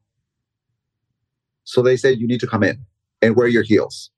So 1.64 1.82
they 1.82 1.96
said, 1.96 2.18
You 2.18 2.26
need 2.26 2.40
to 2.40 2.46
come 2.46 2.62
in 2.62 2.84
and 3.20 3.36
wear 3.36 3.48
your 3.48 3.62
heels. 3.62 4.10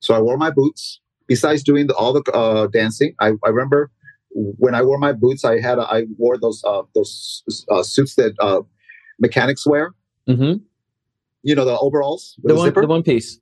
So 0.00 0.14
I 0.14 0.20
wore 0.20 0.36
my 0.36 0.50
boots. 0.50 1.00
Besides 1.26 1.62
doing 1.62 1.86
the, 1.86 1.94
all 1.94 2.12
the 2.12 2.22
uh, 2.32 2.66
dancing, 2.66 3.14
I, 3.18 3.32
I, 3.42 3.48
remember 3.48 3.90
when 4.34 4.74
I 4.74 4.82
wore 4.82 4.98
my 4.98 5.12
boots, 5.12 5.44
I 5.44 5.60
had 5.60 5.78
I 5.78 6.04
wore 6.18 6.36
those 6.36 6.62
uh, 6.64 6.82
those 6.94 7.64
uh, 7.70 7.82
suits 7.82 8.16
that 8.16 8.34
uh, 8.40 8.62
mechanics 9.18 9.66
wear. 9.66 9.94
Mm-hmm. 10.28 10.64
You 11.42 11.54
know 11.54 11.64
the 11.64 11.78
overalls, 11.78 12.38
the, 12.42 12.54
the 12.54 12.58
one, 12.58 12.72
the 12.72 12.86
one 12.86 13.02
piece. 13.02 13.38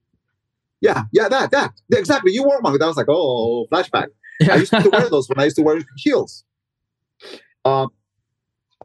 Yeah, 0.80 1.04
yeah, 1.12 1.28
that 1.28 1.50
that 1.52 1.72
exactly. 1.92 2.32
You 2.32 2.44
wore 2.44 2.60
one. 2.60 2.78
That 2.78 2.86
was 2.86 2.96
like, 2.96 3.08
oh, 3.08 3.66
flashback. 3.72 4.08
I 4.50 4.56
used 4.56 4.72
to 4.72 4.90
wear 4.90 5.08
those 5.10 5.28
when 5.28 5.38
I 5.38 5.44
used 5.44 5.56
to 5.56 5.62
wear 5.62 5.80
heels. 5.96 6.44
Um, 7.64 7.88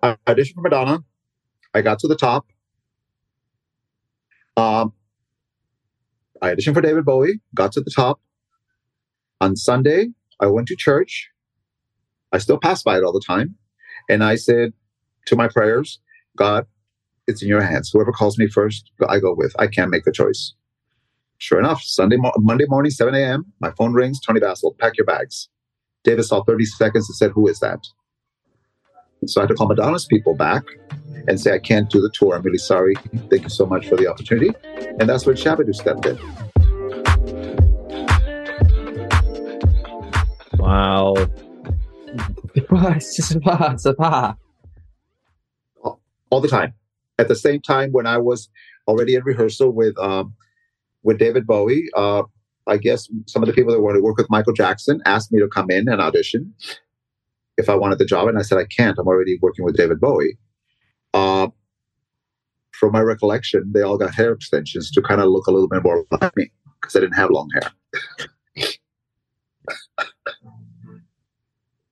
I 0.04 0.16
auditioned 0.28 0.56
for 0.56 0.62
Madonna. 0.62 1.04
I 1.74 1.82
got 1.82 2.00
to 2.00 2.08
the 2.08 2.16
top. 2.16 2.46
Um, 4.56 4.94
I 6.42 6.54
auditioned 6.54 6.74
for 6.74 6.82
David 6.82 7.06
Bowie, 7.06 7.40
got 7.56 7.72
to 7.74 7.82
the 7.82 7.92
top. 7.92 8.20
On 9.42 9.56
Sunday, 9.56 10.10
I 10.40 10.48
went 10.48 10.68
to 10.68 10.76
church. 10.76 11.30
I 12.32 12.38
still 12.40 12.60
pass 12.60 12.84
by 12.84 12.98
it 12.98 13.04
all 13.04 13.14
the 13.14 13.24
time. 13.26 13.56
And 14.10 14.24
I 14.24 14.36
said 14.36 14.74
to 15.28 15.36
my 15.36 15.48
prayers, 15.48 16.00
God, 16.38 16.66
it's 17.28 17.42
in 17.42 17.50
your 17.50 17.62
hands. 17.62 17.90
Whoever 17.92 18.12
calls 18.12 18.38
me 18.38 18.48
first, 18.48 18.92
I 19.08 19.20
go 19.20 19.34
with. 19.36 19.54
I 19.60 19.68
can't 19.68 19.92
make 19.92 20.04
the 20.06 20.12
choice. 20.12 20.54
Sure 21.40 21.60
enough, 21.60 21.82
Sunday, 21.84 22.18
mo- 22.18 22.32
Monday 22.38 22.66
morning, 22.68 22.90
7 22.90 23.14
a.m., 23.14 23.46
my 23.60 23.72
phone 23.78 23.94
rings. 23.94 24.20
Toni 24.20 24.40
Basil, 24.40 24.76
pack 24.80 24.98
your 24.98 25.06
bags. 25.06 25.50
David 26.04 26.24
saw 26.24 26.44
30 26.44 26.66
seconds 26.66 27.10
and 27.10 27.16
said, 27.16 27.32
Who 27.32 27.48
is 27.48 27.60
that? 27.60 27.80
So 29.26 29.42
I 29.42 29.44
had 29.44 29.50
to 29.50 29.56
call 29.56 29.68
Madonna's 29.68 30.06
people 30.06 30.36
back 30.36 30.64
and 31.28 31.40
say, 31.40 31.54
I 31.54 31.60
can't 31.60 31.90
do 31.90 32.02
the 32.02 32.10
tour. 32.14 32.36
I'm 32.36 32.44
really 32.44 32.58
sorry. 32.58 32.96
Thank 33.30 33.44
you 33.44 33.50
so 33.50 33.66
much 33.66 33.88
for 33.88 33.98
the 33.98 34.08
opportunity. 34.08 34.52
And 35.00 35.10
that's 35.10 35.26
when 35.26 35.36
Shabba-Doo 35.36 35.74
stepped 35.74 36.06
in. 36.06 36.18
Wow. 40.60 41.16
All 46.30 46.42
the 46.42 46.48
time. 46.48 46.74
At 47.20 47.28
the 47.28 47.36
same 47.36 47.62
time, 47.62 47.92
when 47.92 48.06
I 48.06 48.18
was 48.18 48.50
already 48.88 49.16
in 49.16 49.24
rehearsal 49.24 49.72
with 49.72 49.98
um, 49.98 50.36
with 51.04 51.18
David 51.18 51.48
Bowie, 51.48 51.88
uh, 51.96 52.24
I 52.68 52.78
guess 52.78 53.08
some 53.28 53.42
of 53.42 53.48
the 53.48 53.54
people 53.54 53.74
that 53.74 53.82
wanted 53.82 54.00
to 54.00 54.04
work 54.04 54.18
with 54.18 54.30
Michael 54.30 54.54
Jackson 54.54 55.02
asked 55.06 55.32
me 55.32 55.40
to 55.40 55.48
come 55.48 55.72
in 55.72 55.88
and 55.88 56.02
audition 56.02 56.54
if 57.58 57.70
I 57.70 57.76
wanted 57.76 57.98
the 57.98 58.06
job, 58.06 58.28
and 58.28 58.38
I 58.38 58.42
said 58.42 58.58
I 58.58 58.66
can't. 58.66 58.98
I'm 59.00 59.08
already 59.08 59.40
working 59.42 59.66
with 59.66 59.76
David 59.76 60.00
Bowie. 60.00 60.38
Uh, 61.14 61.48
from 62.72 62.92
my 62.92 63.02
recollection, 63.02 63.72
they 63.74 63.82
all 63.82 63.98
got 63.98 64.14
hair 64.14 64.32
extensions 64.32 64.92
to 64.92 65.02
kind 65.02 65.20
of 65.20 65.28
look 65.30 65.48
a 65.48 65.52
little 65.52 65.68
bit 65.68 65.84
more 65.84 66.06
like 66.12 66.36
me 66.38 66.52
because 66.80 66.96
I 66.96 67.00
didn't 67.00 67.16
have 67.16 67.32
long 67.32 67.50
hair. 67.54 68.28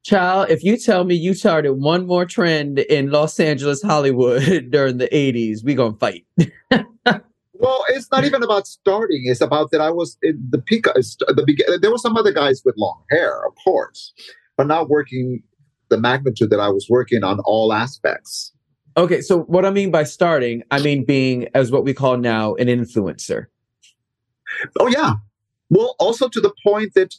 Child, 0.06 0.52
if 0.52 0.64
you 0.64 0.78
tell 0.78 1.04
me 1.04 1.16
you 1.16 1.34
started 1.34 1.74
one 1.74 2.06
more 2.06 2.28
trend 2.28 2.78
in 2.78 3.10
Los 3.10 3.40
Angeles, 3.40 3.82
Hollywood 3.82 4.68
during 4.70 5.00
the 5.00 5.08
80s, 5.08 5.64
we 5.64 5.74
gonna 5.74 5.98
fight. 5.98 6.28
well, 7.54 7.84
it's 7.90 8.12
not 8.12 8.24
even 8.24 8.44
about 8.44 8.68
starting. 8.68 9.24
It's 9.26 9.42
about 9.42 9.72
that 9.72 9.82
I 9.82 9.90
was 9.90 10.16
in 10.22 10.40
the 10.52 10.60
peak. 10.60 10.88
Uh, 10.88 10.94
the 10.94 11.44
beginning. 11.44 11.82
There 11.82 11.90
were 11.90 11.98
some 11.98 12.16
other 12.18 12.32
guys 12.32 12.62
with 12.64 12.76
long 12.78 13.02
hair, 13.10 13.48
of 13.48 13.54
course, 13.64 14.14
but 14.58 14.68
not 14.68 14.90
working 14.90 15.42
the 15.90 15.98
magnitude 15.98 16.52
that 16.52 16.60
I 16.60 16.70
was 16.70 16.86
working 16.88 17.24
on 17.24 17.40
all 17.40 17.74
aspects. 17.74 18.54
Okay, 18.98 19.22
so 19.22 19.40
what 19.46 19.66
I 19.66 19.72
mean 19.72 19.90
by 19.90 20.04
starting, 20.04 20.62
I 20.70 20.82
mean 20.84 21.04
being 21.04 21.48
as 21.56 21.72
what 21.72 21.84
we 21.84 21.96
call 21.96 22.18
now 22.18 22.54
an 22.56 22.68
influencer. 22.68 23.48
Oh 24.80 24.86
yeah. 24.86 25.16
Well, 25.72 25.96
also 25.98 26.30
to 26.30 26.40
the 26.40 26.54
point 26.64 26.94
that 26.94 27.16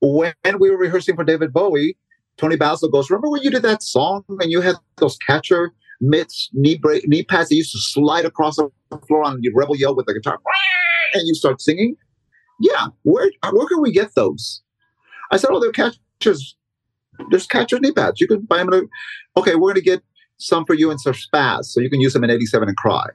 when 0.00 0.34
we 0.60 0.70
were 0.70 0.76
rehearsing 0.76 1.16
for 1.16 1.24
David 1.24 1.52
Bowie, 1.52 1.96
Toni 2.36 2.56
Basil 2.56 2.88
goes, 2.88 3.10
"Remember 3.10 3.30
when 3.30 3.42
you 3.42 3.50
did 3.50 3.62
that 3.62 3.82
song 3.82 4.24
and 4.28 4.50
you 4.50 4.60
had 4.60 4.76
those 4.96 5.16
catcher 5.18 5.72
mitts, 6.00 6.50
knee 6.52 6.76
break, 6.76 7.06
knee 7.08 7.24
pads 7.24 7.48
that 7.48 7.56
used 7.56 7.72
to 7.72 7.78
slide 7.78 8.24
across 8.24 8.56
the 8.56 8.70
floor 9.06 9.24
on 9.24 9.38
your 9.42 9.54
Rebel 9.54 9.76
Yell 9.76 9.94
with 9.94 10.06
the 10.06 10.14
guitar, 10.14 10.40
and 11.14 11.26
you 11.26 11.34
start 11.34 11.60
singing? 11.60 11.96
Yeah, 12.60 12.88
where 13.02 13.30
where 13.52 13.66
can 13.66 13.80
we 13.80 13.92
get 13.92 14.14
those? 14.14 14.62
I 15.30 15.36
said, 15.36 15.50
"Oh, 15.50 15.60
they're 15.60 15.72
catchers. 15.72 16.56
There's 17.30 17.46
catcher 17.46 17.78
knee 17.78 17.92
pads. 17.92 18.20
You 18.20 18.26
can 18.26 18.42
buy 18.42 18.58
them. 18.58 18.88
Okay, 19.36 19.54
we're 19.54 19.72
going 19.72 19.74
to 19.76 19.80
get 19.82 20.02
some 20.38 20.64
for 20.64 20.74
you 20.74 20.90
in 20.90 20.98
Spaz, 20.98 21.66
so 21.66 21.80
you 21.80 21.90
can 21.90 22.00
use 22.00 22.12
them 22.12 22.24
in 22.24 22.30
87 22.30 22.68
and 22.68 22.76
cry. 22.76 23.06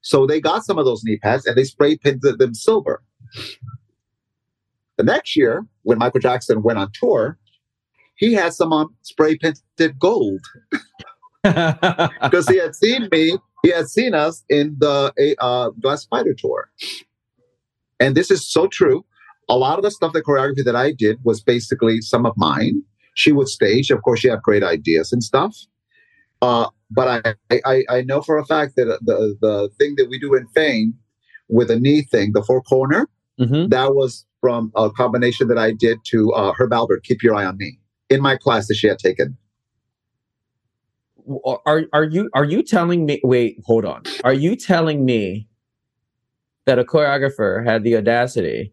So 0.00 0.26
they 0.26 0.40
got 0.40 0.64
some 0.64 0.78
of 0.78 0.84
those 0.84 1.02
knee 1.04 1.18
pads 1.18 1.46
and 1.46 1.56
they 1.56 1.64
spray 1.64 1.96
painted 1.96 2.38
them 2.38 2.54
silver. 2.54 3.02
The 4.98 5.04
next 5.04 5.36
year, 5.36 5.64
when 5.82 5.98
Michael 5.98 6.20
Jackson 6.20 6.62
went 6.62 6.78
on 6.78 6.90
tour, 6.92 7.38
he 8.16 8.34
had 8.34 8.52
some 8.52 8.72
on 8.72 8.88
spray 9.02 9.38
painted 9.38 9.98
gold 9.98 10.40
because 11.44 12.48
he 12.48 12.58
had 12.58 12.74
seen 12.74 13.08
me. 13.12 13.38
He 13.62 13.70
had 13.70 13.88
seen 13.88 14.12
us 14.12 14.44
in 14.48 14.76
the 14.78 15.36
uh, 15.38 15.70
Glass 15.80 16.02
Spider 16.02 16.34
tour, 16.34 16.68
and 18.00 18.16
this 18.16 18.30
is 18.30 18.46
so 18.46 18.66
true. 18.66 19.04
A 19.48 19.56
lot 19.56 19.78
of 19.78 19.84
the 19.84 19.90
stuff, 19.90 20.12
the 20.12 20.22
choreography 20.22 20.64
that 20.64 20.76
I 20.76 20.92
did 20.92 21.18
was 21.24 21.40
basically 21.40 22.00
some 22.00 22.26
of 22.26 22.34
mine 22.36 22.82
she 23.14 23.32
would 23.32 23.48
stage. 23.48 23.90
Of 23.90 24.02
course, 24.02 24.20
she 24.20 24.28
had 24.28 24.42
great 24.42 24.62
ideas 24.62 25.12
and 25.12 25.22
stuff. 25.22 25.56
Uh, 26.42 26.68
but 26.90 27.24
I, 27.50 27.60
I, 27.64 27.84
I 27.88 28.02
know 28.02 28.20
for 28.20 28.36
a 28.38 28.44
fact 28.44 28.74
that 28.76 28.98
the 29.04 29.36
the 29.40 29.70
thing 29.78 29.94
that 29.96 30.08
we 30.08 30.18
do 30.18 30.34
in 30.34 30.46
Fame 30.48 30.94
with 31.48 31.68
the 31.68 31.78
knee 31.78 32.02
thing, 32.02 32.32
the 32.32 32.42
four 32.42 32.62
corner, 32.62 33.08
mm-hmm. 33.40 33.68
that 33.68 33.94
was 33.94 34.24
from 34.40 34.72
a 34.76 34.90
combination 34.90 35.48
that 35.48 35.58
I 35.58 35.72
did 35.72 35.98
to 36.06 36.32
uh, 36.32 36.52
Herb 36.56 36.70
Alpert, 36.70 37.02
Keep 37.02 37.22
Your 37.22 37.34
Eye 37.34 37.44
on 37.44 37.56
Me, 37.56 37.78
in 38.08 38.20
my 38.20 38.36
class 38.36 38.68
that 38.68 38.74
she 38.74 38.86
had 38.86 38.98
taken. 38.98 39.36
Are 41.44 41.84
are 41.92 42.04
you 42.04 42.30
are 42.34 42.44
you 42.44 42.62
telling 42.62 43.04
me? 43.04 43.20
Wait, 43.22 43.58
hold 43.66 43.84
on. 43.84 44.02
Are 44.24 44.32
you 44.32 44.56
telling 44.56 45.04
me 45.04 45.46
that 46.64 46.78
a 46.78 46.84
choreographer 46.84 47.64
had 47.66 47.82
the 47.82 47.96
audacity 47.96 48.72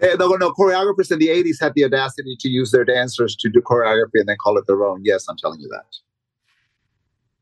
Eh, 0.00 0.14
no, 0.16 0.28
no, 0.28 0.52
choreographers 0.52 1.10
in 1.10 1.18
the 1.18 1.26
80s 1.26 1.60
had 1.60 1.74
the 1.74 1.84
audacity 1.84 2.36
to 2.38 2.48
use 2.48 2.70
their 2.70 2.84
dancers 2.84 3.34
to 3.34 3.48
do 3.48 3.60
choreography 3.60 4.14
and 4.14 4.28
then 4.28 4.36
call 4.40 4.56
it 4.56 4.64
their 4.68 4.84
own. 4.84 5.00
Yes, 5.04 5.26
I'm 5.28 5.36
telling 5.36 5.58
you 5.60 5.68
that. 5.68 5.86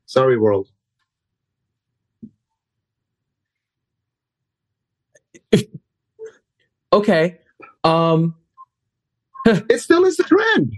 Sorry, 0.06 0.38
world. 0.38 0.68
okay. 6.94 7.38
Um 7.87 8.34
it 9.47 9.80
still 9.80 10.05
is 10.05 10.16
the 10.16 10.24
trend. 10.24 10.74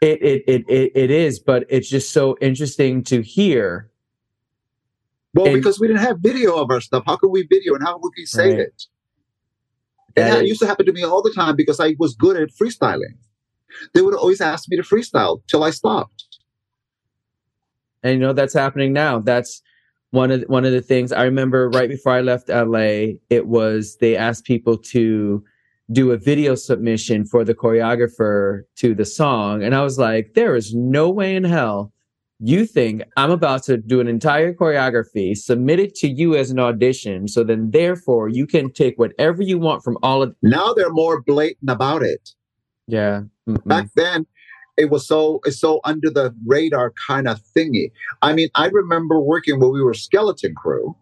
It, 0.00 0.22
it 0.22 0.44
it 0.46 0.64
it 0.68 0.92
it 0.94 1.10
is, 1.10 1.38
but 1.38 1.64
it's 1.68 1.88
just 1.88 2.12
so 2.12 2.36
interesting 2.40 3.02
to 3.04 3.22
hear. 3.22 3.90
Well, 5.34 5.46
and, 5.46 5.54
because 5.54 5.78
we 5.78 5.86
didn't 5.86 6.00
have 6.00 6.18
video 6.20 6.56
of 6.56 6.70
our 6.70 6.80
stuff, 6.80 7.04
how 7.06 7.16
could 7.16 7.28
we 7.28 7.46
video 7.46 7.74
and 7.74 7.84
how 7.84 7.98
would 7.98 8.12
we 8.16 8.24
say 8.24 8.50
right. 8.50 8.58
it? 8.60 8.82
And 10.16 10.32
that 10.32 10.46
used 10.46 10.60
to 10.60 10.66
happen 10.66 10.86
to 10.86 10.92
me 10.92 11.04
all 11.04 11.22
the 11.22 11.32
time 11.32 11.56
because 11.56 11.78
I 11.78 11.94
was 11.98 12.14
good 12.14 12.36
at 12.38 12.48
freestyling. 12.50 13.16
They 13.92 14.00
would 14.00 14.14
always 14.14 14.40
ask 14.40 14.68
me 14.70 14.78
to 14.78 14.82
freestyle 14.82 15.42
till 15.46 15.62
I 15.62 15.70
stopped. 15.70 16.26
And 18.02 18.14
you 18.14 18.18
know 18.20 18.32
that's 18.32 18.54
happening 18.54 18.94
now. 18.94 19.18
That's 19.18 19.60
one 20.10 20.30
of 20.30 20.40
the, 20.40 20.46
one 20.46 20.64
of 20.64 20.72
the 20.72 20.80
things 20.80 21.12
I 21.12 21.24
remember 21.24 21.68
right 21.68 21.88
before 21.88 22.12
I 22.12 22.22
left 22.22 22.48
LA. 22.48 23.16
It 23.28 23.46
was 23.46 23.96
they 23.96 24.16
asked 24.16 24.44
people 24.44 24.78
to 24.78 25.44
do 25.92 26.10
a 26.10 26.16
video 26.16 26.54
submission 26.54 27.24
for 27.24 27.44
the 27.44 27.54
choreographer 27.54 28.62
to 28.76 28.94
the 28.94 29.04
song, 29.04 29.62
and 29.62 29.74
I 29.74 29.82
was 29.82 29.98
like, 29.98 30.34
there 30.34 30.56
is 30.56 30.74
no 30.74 31.10
way 31.10 31.36
in 31.36 31.44
hell 31.44 31.92
you 32.38 32.66
think 32.66 33.02
I'm 33.16 33.30
about 33.30 33.62
to 33.64 33.78
do 33.78 33.98
an 33.98 34.08
entire 34.08 34.52
choreography, 34.52 35.34
submit 35.36 35.78
it 35.80 35.94
to 35.96 36.08
you 36.08 36.34
as 36.34 36.50
an 36.50 36.58
audition, 36.58 37.28
so 37.28 37.42
then 37.42 37.70
therefore 37.70 38.28
you 38.28 38.46
can 38.46 38.70
take 38.72 38.98
whatever 38.98 39.42
you 39.42 39.58
want 39.58 39.82
from 39.82 39.96
all 40.02 40.22
of. 40.22 40.36
Now 40.42 40.74
they're 40.74 40.90
more 40.92 41.22
blatant 41.22 41.70
about 41.70 42.02
it. 42.02 42.34
Yeah. 42.86 43.22
Mm-mm. 43.48 43.64
Back 43.64 43.88
then, 43.94 44.26
it 44.76 44.90
was 44.90 45.06
so 45.06 45.40
it's 45.46 45.58
so 45.58 45.80
under 45.84 46.10
the 46.10 46.34
radar 46.44 46.92
kind 47.08 47.26
of 47.26 47.40
thingy. 47.56 47.90
I 48.20 48.34
mean, 48.34 48.50
I 48.54 48.66
remember 48.66 49.18
working 49.18 49.58
when 49.58 49.72
we 49.72 49.82
were 49.82 49.94
skeleton 49.94 50.54
crew. 50.54 50.94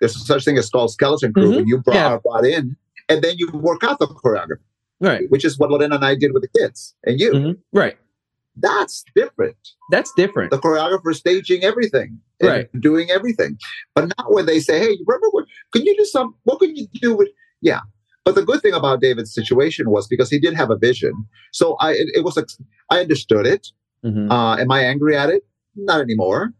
There's 0.00 0.26
such 0.26 0.42
a 0.42 0.44
thing 0.44 0.58
as 0.58 0.68
called 0.68 0.90
skeleton 0.90 1.32
crew 1.32 1.52
Mhm. 1.52 1.56
when 1.56 1.66
you 1.66 1.78
brought, 1.78 1.94
Yeah. 1.94 2.18
brought 2.22 2.44
in, 2.44 2.76
and 3.08 3.22
then 3.22 3.34
you 3.38 3.48
work 3.52 3.82
out 3.84 3.98
the 3.98 4.06
choreography, 4.06 4.60
Right. 5.00 5.30
which 5.30 5.44
is 5.44 5.58
what 5.58 5.70
Lorena 5.70 5.96
and 5.96 6.04
I 6.04 6.14
did 6.14 6.32
with 6.32 6.42
the 6.42 6.58
kids 6.58 6.94
and 7.04 7.20
you. 7.20 7.32
Mhm. 7.32 7.56
Right. 7.72 7.96
That's 8.58 9.04
different. 9.14 9.56
That's 9.90 10.10
different. 10.16 10.50
The 10.50 10.58
choreographer 10.58 11.14
staging 11.14 11.62
everything, 11.62 12.18
Right. 12.42 12.68
Doing 12.80 13.10
everything, 13.10 13.58
but 13.94 14.10
not 14.16 14.32
when 14.32 14.46
they 14.46 14.60
say, 14.60 14.78
"Hey, 14.78 14.96
remember 15.06 15.28
what? 15.30 15.44
Can 15.72 15.82
you 15.84 15.96
do 15.96 16.04
some? 16.04 16.34
What 16.44 16.60
can 16.60 16.74
you 16.76 16.86
do 16.94 17.14
with?" 17.16 17.28
Yeah. 17.60 17.80
But 18.24 18.34
the 18.34 18.42
good 18.42 18.60
thing 18.60 18.72
about 18.72 19.00
David's 19.00 19.32
situation 19.32 19.90
was 19.90 20.06
because 20.08 20.28
he 20.30 20.38
did 20.40 20.54
have 20.54 20.70
a 20.70 20.76
vision. 20.76 21.12
So 21.52 21.76
I, 21.80 21.92
it, 21.92 22.08
it 22.14 22.24
was, 22.24 22.36
a, 22.36 22.44
I 22.90 23.00
understood 23.00 23.46
it. 23.46 23.68
Mhm. 24.04 24.30
Uh, 24.30 24.56
am 24.60 24.70
I 24.72 24.80
angry 24.84 25.16
at 25.16 25.30
it? 25.30 25.42
Not 25.76 26.00
anymore. 26.00 26.52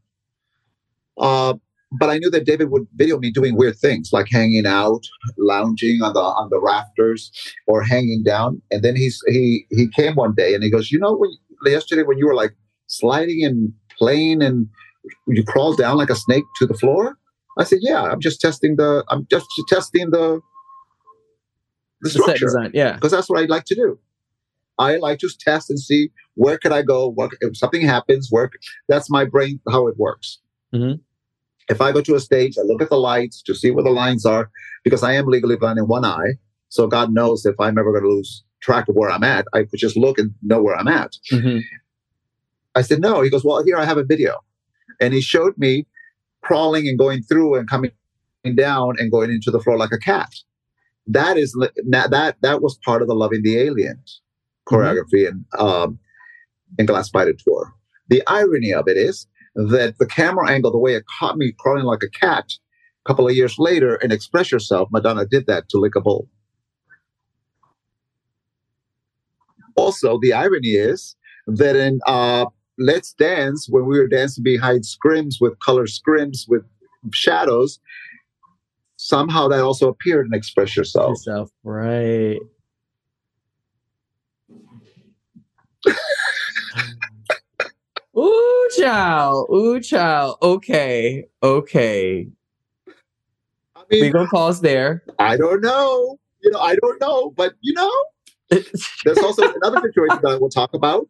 Uh, 1.19 1.55
but 1.93 2.11
I 2.11 2.19
knew 2.19 2.31
that 2.31 2.45
David 2.47 2.71
would 2.71 2.87
video 2.95 3.19
me 3.19 3.31
doing 3.31 3.57
weird 3.57 3.77
things, 3.79 4.11
like 4.13 4.27
hanging 4.31 4.67
out, 4.67 5.03
lounging 5.39 6.03
on 6.03 6.13
the 6.15 6.21
on 6.21 6.49
the 6.51 6.61
rafters, 6.61 7.31
or 7.67 7.83
hanging 7.83 8.23
down. 8.25 8.61
And 8.71 8.83
then 8.83 8.97
he's 8.97 9.21
he 9.29 9.67
he 9.71 9.89
came 9.89 10.15
one 10.15 10.35
day 10.35 10.55
and 10.55 10.63
he 10.65 10.71
goes, 10.71 10.91
you 10.91 10.99
know, 10.99 11.15
when 11.15 11.31
yesterday 11.65 12.03
when 12.03 12.19
you 12.19 12.27
were 12.27 12.35
like 12.35 12.55
sliding 12.89 13.45
and 13.45 13.73
playing 13.99 14.43
and 14.43 14.69
you 15.29 15.45
crawled 15.45 15.79
down 15.79 15.97
like 15.97 16.11
a 16.11 16.17
snake 16.17 16.45
to 16.59 16.67
the 16.67 16.75
floor. 16.75 17.17
I 17.59 17.65
said, 17.65 17.79
yeah, 17.81 18.03
I'm 18.03 18.21
just 18.21 18.41
testing 18.41 18.77
the 18.77 19.05
I'm 19.09 19.27
just 19.31 19.47
testing 19.69 20.11
the 20.11 20.41
the 22.03 22.09
The 22.09 22.11
set 22.11 22.23
structure 22.23 22.47
design. 22.47 22.71
Yeah. 22.75 22.93
because 22.95 23.13
that's 23.13 23.31
what 23.31 23.41
I 23.41 23.47
like 23.47 23.65
to 23.67 23.75
do. 23.75 23.99
I 24.79 24.97
like 24.97 25.21
to 25.21 25.31
test 25.41 25.71
and 25.71 25.81
see 25.81 26.11
where 26.35 26.59
could 26.59 26.73
I 26.73 26.83
go. 26.83 27.09
What 27.09 27.31
if 27.41 27.57
something 27.57 27.81
happens? 27.81 28.29
Where 28.31 28.51
that's 28.89 29.09
my 29.09 29.25
brain 29.25 29.61
how 29.71 29.87
it 29.87 29.97
works. 29.97 30.39
Mhm. 30.75 31.01
If 31.69 31.81
I 31.81 31.93
go 31.93 32.01
to 32.01 32.15
a 32.15 32.21
stage, 32.21 32.57
I 32.59 32.63
look 32.63 32.81
at 32.81 32.91
the 32.91 32.97
lights 32.97 33.43
to 33.43 33.55
see 33.55 33.71
where 33.71 33.85
the 33.85 33.91
lines 33.91 34.25
are 34.25 34.51
because 34.85 35.03
I 35.03 35.15
am 35.15 35.27
legally 35.27 35.57
blind 35.57 35.79
in 35.79 35.89
one 35.89 36.05
eye. 36.05 36.35
So 36.69 36.87
God 36.87 37.13
knows 37.13 37.45
if 37.45 37.59
I'm 37.59 37.79
ever 37.79 37.91
going 37.93 38.05
to 38.05 38.09
lose 38.11 38.45
track 38.61 38.89
of 38.89 38.95
where 38.97 39.11
I'm 39.11 39.25
at, 39.25 39.47
I 39.53 39.65
could 39.65 39.79
just 39.79 39.97
look 39.97 40.19
and 40.19 40.33
know 40.43 40.63
where 40.63 40.77
I'm 40.77 40.89
at. 40.89 41.13
Mhm. 41.33 41.63
I 42.75 42.83
said 42.83 43.01
no. 43.01 43.23
He 43.23 43.31
goes, 43.31 43.45
well, 43.45 43.65
here 43.65 43.79
I 43.79 43.85
have 43.85 43.97
a 43.99 44.05
video, 44.05 44.37
and 45.01 45.15
he 45.15 45.21
showed 45.21 45.57
me 45.57 45.87
crawling 46.43 46.87
and 46.89 46.99
going 46.99 47.23
through 47.23 47.55
and 47.57 47.69
coming 47.69 47.91
down 48.55 48.95
and 48.99 49.11
going 49.11 49.31
into 49.31 49.51
the 49.51 49.61
floor 49.61 49.77
like 49.77 49.93
a 49.93 49.99
cat. 49.99 50.33
That 51.07 51.37
is 51.37 51.53
that 51.91 52.37
that 52.41 52.63
was 52.63 52.79
part 52.85 53.03
of 53.03 53.09
the 53.09 53.15
Loving 53.15 53.43
the 53.43 53.59
Aliens 53.59 54.21
choreography 54.69 55.27
and 55.29 55.45
um, 55.59 55.99
and 56.79 56.87
Glass 56.87 57.07
Spider 57.09 57.33
tour. 57.33 57.73
The 58.09 58.23
irony 58.27 58.73
of 58.73 58.89
it 58.89 58.97
is 58.97 59.27
that 59.57 59.97
the 59.99 60.07
camera 60.07 60.51
angle, 60.51 60.71
the 60.71 60.79
way 60.79 60.95
it 60.95 61.05
caught 61.19 61.37
me 61.39 61.53
crawling 61.59 61.85
like 61.85 62.03
a 62.03 62.11
cat, 62.11 62.45
a 63.05 63.09
couple 63.09 63.27
of 63.27 63.35
years 63.35 63.59
later, 63.59 63.97
and 63.97 64.13
Express 64.13 64.53
Yourself, 64.53 64.89
Madonna 64.93 65.27
did 65.27 65.47
that 65.47 65.69
to 65.71 65.79
Lick 65.79 65.97
a 65.97 66.01
Bowl. 66.01 66.29
Also, 69.77 70.19
the 70.21 70.33
irony 70.33 70.71
is 70.71 71.17
that 71.47 71.75
in 71.75 72.01
uh, 72.07 72.47
Let's 72.79 73.15
Dance, 73.15 73.67
when 73.69 73.87
we 73.87 73.99
were 73.99 74.09
dancing 74.09 74.45
behind 74.45 74.85
scrims 74.85 75.37
with 75.41 75.59
color 75.61 75.87
scrims 75.87 76.45
with 76.49 76.63
shadows, 77.13 77.79
somehow 78.97 79.49
that 79.49 79.61
also 79.61 79.89
appeared 79.89 80.27
in 80.27 80.35
Express 80.35 80.77
Yourself. 80.77 81.11
Yourself. 81.11 81.51
Right. 81.65 82.39
Ooh, 88.19 88.69
child. 88.77 89.49
Ooh, 89.53 89.81
child. 89.81 90.39
Okay. 90.43 91.27
Okay. 91.43 92.29
I 93.75 93.83
We're 93.91 94.13
going 94.13 94.27
to 94.27 94.31
pause 94.31 94.61
there. 94.63 95.05
I 95.19 95.37
don't 95.37 95.61
know. 95.61 96.19
You 96.43 96.51
know, 96.51 96.61
I 96.61 96.77
don't 96.77 97.01
know, 97.01 97.31
but 97.31 97.55
you 97.61 97.75
know, 97.75 97.93
there's 99.05 99.19
also 99.19 99.53
another 99.55 99.81
situation 99.83 100.19
that 100.23 100.31
I 100.31 100.37
will 100.37 100.49
talk 100.49 100.75
about 100.75 101.07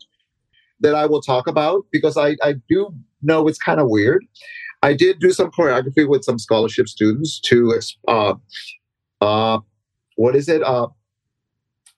that 0.81 0.95
I 0.95 1.07
will 1.07 1.23
talk 1.23 1.47
about 1.47 1.85
because 1.91 2.17
I, 2.17 2.37
I 2.43 2.55
do 2.69 2.95
know 3.23 3.47
it's 3.49 3.59
kind 3.59 3.81
of 3.81 3.89
weird. 3.89 4.25
I 4.83 4.95
did 4.95 5.19
do 5.19 5.33
some 5.33 5.51
choreography 5.51 6.09
with 6.09 6.25
some 6.25 6.39
scholarship 6.39 6.89
students 6.89 7.41
to 7.41 7.79
uh, 8.09 8.35
uh, 9.21 9.59
what 10.17 10.37
is 10.37 10.49
it? 10.49 10.63
Uh, 10.63 10.89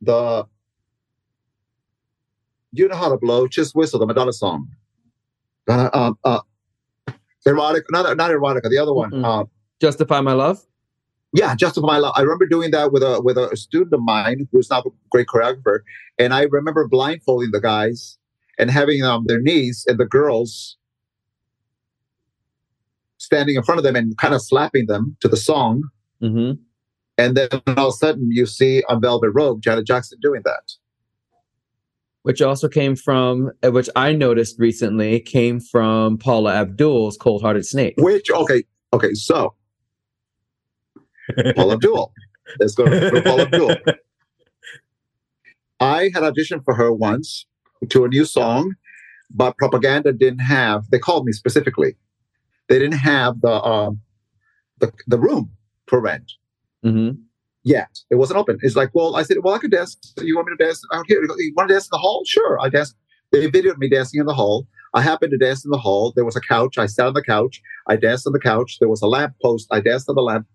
the 0.00 0.46
you 2.72 2.88
know 2.88 2.96
how 2.96 3.08
to 3.08 3.16
blow, 3.16 3.48
just 3.48 3.74
whistle 3.74 3.98
the 3.98 4.06
Madonna 4.06 4.32
song. 4.32 4.68
Uh, 5.68 5.90
uh, 5.92 6.12
uh, 6.24 6.40
erotic, 7.46 7.84
not 7.90 8.16
not 8.16 8.30
erotica, 8.30 8.68
the 8.70 8.78
other 8.78 8.94
one. 8.94 9.10
Mm-mm. 9.10 9.42
Uh, 9.42 9.44
Justify 9.80 10.20
my 10.20 10.32
love. 10.32 10.58
yeah, 11.34 11.54
Justify 11.54 11.86
My 11.86 11.98
Love. 11.98 12.14
I 12.16 12.22
remember 12.22 12.46
doing 12.46 12.70
that 12.72 12.90
with 12.92 13.02
a 13.02 13.20
with 13.22 13.36
a 13.38 13.54
student 13.56 13.92
of 13.92 14.00
mine 14.00 14.48
who's 14.50 14.70
now 14.70 14.80
a 14.80 14.90
great 15.10 15.26
choreographer, 15.28 15.80
and 16.18 16.32
I 16.34 16.42
remember 16.44 16.88
blindfolding 16.88 17.50
the 17.52 17.60
guys 17.60 18.18
and 18.58 18.70
having 18.70 19.02
them 19.02 19.10
on 19.10 19.24
their 19.26 19.40
knees 19.40 19.84
and 19.86 19.98
the 19.98 20.04
girls 20.06 20.76
standing 23.18 23.56
in 23.56 23.62
front 23.62 23.78
of 23.78 23.84
them 23.84 23.94
and 23.96 24.16
kind 24.16 24.34
of 24.34 24.42
slapping 24.42 24.86
them 24.86 25.16
to 25.20 25.28
the 25.28 25.36
song. 25.36 25.82
hmm 26.20 26.52
And 27.18 27.36
then 27.36 27.48
all 27.76 27.88
of 27.88 27.94
a 27.94 27.96
sudden, 27.96 28.28
you 28.32 28.46
see 28.46 28.82
on 28.88 29.00
Velvet 29.00 29.30
Rope 29.30 29.60
Janet 29.60 29.86
Jackson 29.86 30.18
doing 30.20 30.42
that. 30.44 30.72
Which 32.28 32.42
also 32.42 32.68
came 32.68 32.94
from, 32.94 33.52
uh, 33.64 33.70
which 33.70 33.88
I 33.96 34.12
noticed 34.12 34.58
recently, 34.58 35.18
came 35.18 35.60
from 35.60 36.18
Paula 36.18 36.56
Abdul's 36.56 37.16
Cold 37.16 37.40
Hearted 37.40 37.64
Snake. 37.64 37.94
Which 37.96 38.30
okay, 38.30 38.64
okay, 38.92 39.14
so 39.14 39.54
Paula 41.56 41.72
Abdul. 41.72 42.12
Let's 42.60 42.74
go 42.74 42.84
to 42.84 43.22
Paula 43.22 43.44
Abdul. 43.44 43.76
I 45.80 46.10
had 46.12 46.22
auditioned 46.22 46.66
for 46.66 46.74
her 46.74 46.92
once 46.92 47.46
to 47.88 48.04
a 48.04 48.08
new 48.08 48.26
song, 48.26 48.74
but 49.30 49.56
propaganda 49.56 50.12
didn't 50.12 50.40
have. 50.40 50.90
They 50.90 50.98
called 50.98 51.24
me 51.24 51.32
specifically. 51.32 51.96
They 52.68 52.78
didn't 52.78 52.98
have 52.98 53.40
the 53.40 53.62
um, 53.62 54.02
the 54.80 54.92
the 55.06 55.18
room 55.18 55.52
for 55.86 55.98
rent 55.98 56.32
hmm 56.82 57.12
yet. 57.64 57.98
It 58.10 58.16
wasn't 58.16 58.38
open. 58.38 58.58
It's 58.62 58.76
like, 58.76 58.90
well, 58.94 59.16
I 59.16 59.22
said, 59.22 59.38
well, 59.42 59.54
I 59.54 59.58
could 59.58 59.70
dance. 59.70 59.96
You 60.20 60.36
want 60.36 60.48
me 60.48 60.56
to 60.56 60.64
dance 60.64 60.82
out 60.92 61.04
here? 61.08 61.22
You 61.22 61.52
want 61.56 61.68
to 61.68 61.74
dance 61.74 61.86
in 61.86 61.90
the 61.92 61.98
hall? 61.98 62.22
Sure, 62.26 62.58
I 62.60 62.68
danced. 62.68 62.96
They 63.30 63.46
videoed 63.48 63.78
me 63.78 63.88
dancing 63.88 64.20
in 64.20 64.26
the 64.26 64.34
hall. 64.34 64.66
I 64.94 65.02
happened 65.02 65.32
to 65.32 65.38
dance 65.38 65.64
in 65.64 65.70
the 65.70 65.78
hall. 65.78 66.12
There 66.16 66.24
was 66.24 66.36
a 66.36 66.40
couch. 66.40 66.78
I 66.78 66.86
sat 66.86 67.06
on 67.06 67.14
the 67.14 67.22
couch. 67.22 67.60
I 67.88 67.96
danced 67.96 68.26
on 68.26 68.32
the 68.32 68.40
couch. 68.40 68.78
There 68.80 68.88
was 68.88 69.02
a 69.02 69.06
lamp 69.06 69.34
post. 69.42 69.68
I 69.70 69.80
danced 69.80 70.08
on 70.08 70.14
the 70.14 70.22
lamp 70.22 70.46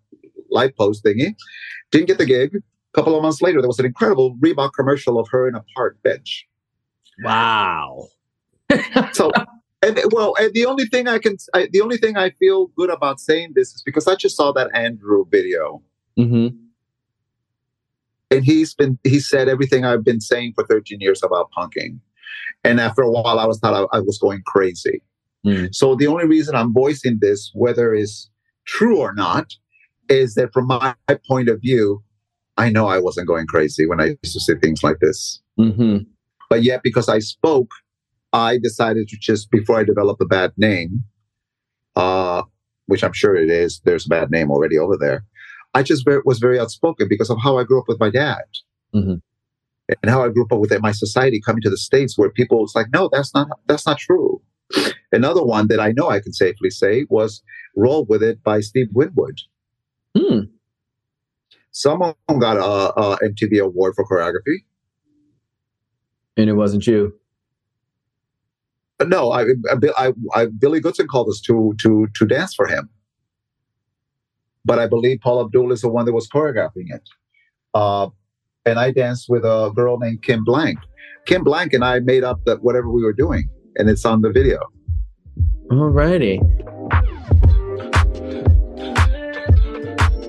light 0.50 0.76
post 0.76 1.04
thingy. 1.04 1.36
Didn't 1.92 2.08
get 2.08 2.18
the 2.18 2.26
gig. 2.26 2.56
A 2.56 2.98
couple 2.98 3.16
of 3.16 3.22
months 3.22 3.42
later, 3.42 3.62
there 3.62 3.68
was 3.68 3.80
an 3.80 3.86
incredible 3.86 4.36
Reebok 4.38 4.72
commercial 4.74 5.20
of 5.20 5.28
her 5.30 5.48
in 5.48 5.56
a 5.56 5.64
park 5.76 5.98
bench. 6.04 6.48
Wow. 7.24 8.08
So, 9.12 9.32
and 9.84 10.00
well, 10.12 10.34
and 10.40 10.52
the 10.54 10.66
only 10.66 10.86
thing 10.86 11.08
I 11.08 11.20
can, 11.20 11.38
I, 11.54 11.68
the 11.72 11.82
only 11.82 11.98
thing 11.98 12.18
I 12.18 12.32
feel 12.32 12.68
good 12.76 12.90
about 12.90 13.20
saying 13.20 13.52
this 13.54 13.76
is 13.76 13.84
because 13.84 14.08
I 14.08 14.16
just 14.16 14.36
saw 14.36 14.52
that 14.54 14.72
Andrew 14.74 15.26
video, 15.30 15.84
hmm 16.16 16.48
and 18.34 18.44
he's 18.44 18.74
been, 18.74 18.98
he 19.04 19.20
said 19.20 19.48
everything 19.48 19.86
I've 19.86 20.04
been 20.04 20.22
saying 20.22 20.54
for 20.56 20.66
13 20.66 21.00
years 21.00 21.22
about 21.24 21.50
punking, 21.58 22.00
and 22.64 22.80
after 22.80 23.02
a 23.02 23.10
while, 23.10 23.40
I 23.40 23.46
was 23.46 23.60
thought 23.60 23.90
I, 23.94 23.98
I 23.98 24.00
was 24.00 24.18
going 24.18 24.42
crazy. 24.46 25.02
Mm. 25.46 25.74
So 25.74 25.96
the 25.96 26.08
only 26.08 26.26
reason 26.26 26.56
I'm 26.56 26.74
voicing 26.74 27.20
this, 27.22 27.52
whether 27.54 27.94
it's 27.94 28.30
true 28.66 29.00
or 29.00 29.14
not, 29.14 29.54
is 30.10 30.36
that 30.36 30.54
from 30.54 30.68
my 30.68 30.96
point 31.28 31.50
of 31.50 31.62
view, 31.62 32.04
I 32.58 32.70
know 32.70 32.88
I 32.88 33.00
wasn't 33.00 33.28
going 33.28 33.48
crazy 33.48 33.86
when 33.86 34.00
I 34.00 34.16
used 34.24 34.34
to 34.34 34.40
say 34.40 34.56
things 34.56 34.84
like 34.84 35.00
this. 35.00 35.42
hmm 35.58 35.98
But 36.50 36.64
yet, 36.64 36.82
because 36.84 37.10
I 37.10 37.20
spoke, 37.20 37.72
I 38.32 38.58
decided 38.58 39.08
to 39.10 39.18
just, 39.20 39.52
before 39.52 39.80
I 39.80 39.84
develop 39.84 40.22
a 40.22 40.26
bad 40.26 40.54
name, 40.58 41.04
uh, 41.96 42.44
which 42.88 43.04
I'm 43.04 43.14
sure 43.14 43.36
it 43.36 43.50
is, 43.50 43.82
there's 43.86 44.06
a 44.06 44.10
bad 44.10 44.32
name 44.32 44.52
already 44.52 44.78
over 44.78 44.98
there. 44.98 45.24
I 45.74 45.84
just 45.84 46.06
very, 46.06 46.22
was 46.26 46.40
very 46.40 46.60
outspoken 46.60 47.08
because 47.10 47.30
of 47.30 47.38
how 47.42 47.58
I 47.58 47.64
grew 47.64 47.80
up 47.80 47.88
with 47.88 48.00
my 48.00 48.10
dad. 48.10 48.44
Mhm. 48.94 49.22
And 50.02 50.10
how 50.12 50.24
I 50.24 50.30
grew 50.30 50.46
up 50.46 50.58
with 50.60 50.80
my 50.82 50.92
society 50.92 51.42
coming 51.42 51.62
to 51.64 51.70
the 51.70 51.78
States 51.78 52.18
where 52.18 52.30
people 52.30 52.62
was 52.62 52.74
like, 52.76 52.88
no, 52.94 53.10
that's 53.12 53.34
not, 53.34 53.48
that's 53.68 53.86
not 53.86 53.98
true. 53.98 54.42
Another 55.12 55.44
one 55.44 55.68
that 55.68 55.80
I 55.80 55.92
know 55.92 56.10
I 56.10 56.20
can 56.20 56.34
safely 56.34 56.70
say 56.70 57.06
was 57.10 57.44
Roll 57.76 58.06
With 58.06 58.24
It 58.24 58.42
by 58.44 58.62
Steve 58.62 58.88
Winwood. 58.94 59.40
Hmm. 60.18 60.40
Someone 61.72 62.14
got 62.40 62.58
a, 62.58 63.00
a 63.00 63.20
MTV 63.24 63.60
award 63.62 63.96
for 63.96 64.06
choreography. 64.06 64.64
And 66.38 66.50
it 66.50 66.54
wasn't 66.54 66.88
you. 66.88 67.14
no, 69.06 69.32
I, 69.32 69.46
I, 69.98 70.14
I, 70.34 70.46
Billy 70.46 70.80
Goodson 70.80 71.08
called 71.08 71.28
us 71.30 71.42
to 71.42 71.76
to 71.80 72.08
to 72.16 72.26
dance 72.26 72.54
for 72.54 72.68
him, 72.68 72.90
but 74.66 74.80
I 74.80 74.88
believe 74.88 75.20
Paula 75.22 75.46
Abdul 75.46 75.72
is 75.72 75.82
the 75.82 75.90
one 75.90 76.06
that 76.06 76.14
was 76.14 76.28
choreographing 76.30 76.88
it. 76.90 77.02
Uh, 77.74 78.10
and 78.66 78.80
I 78.80 78.92
danced 78.92 79.28
with 79.30 79.44
a 79.44 79.72
girl 79.76 79.98
named 79.98 80.24
Kim 80.24 80.44
Blank. 80.44 80.80
Kim 81.26 81.44
Blank 81.44 81.74
and 81.74 81.84
I 81.84 82.00
made 82.00 82.24
up 82.24 82.40
that 82.46 82.64
whatever 82.64 82.90
we 82.90 83.04
were 83.04 83.14
doing, 83.14 83.50
and 83.76 83.90
it's 83.90 84.06
on 84.06 84.22
the 84.22 84.32
video. 84.32 84.60
Alrighty. 85.68 86.40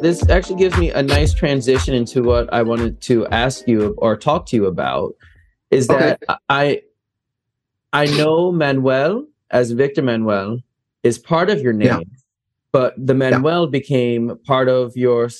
This 0.01 0.28
actually 0.28 0.56
gives 0.56 0.77
me 0.77 0.90
a 0.90 1.02
nice 1.02 1.32
transition 1.32 1.94
into 1.94 2.23
what 2.23 2.52
I 2.52 2.62
wanted 2.62 3.01
to 3.02 3.27
ask 3.28 3.66
you 3.66 3.94
or 3.98 4.16
talk 4.16 4.47
to 4.47 4.56
you 4.56 4.66
about. 4.66 5.15
Is 5.70 5.86
that 5.89 6.23
okay. 6.28 6.39
I 6.48 6.82
I 7.93 8.06
know 8.06 8.52
Manoel 8.52 9.27
as 9.51 9.70
Viktor 9.70 10.02
Manoel 10.02 10.59
is 11.02 11.19
part 11.19 11.48
of 11.48 11.61
your 11.61 11.73
name, 11.73 11.89
yeah. 11.89 12.01
But 12.74 12.94
the 12.98 13.14
Manoel 13.14 13.66
yeah. 13.66 13.70
became 13.70 14.36
part 14.46 14.68
of 14.68 14.96
your 14.96 15.30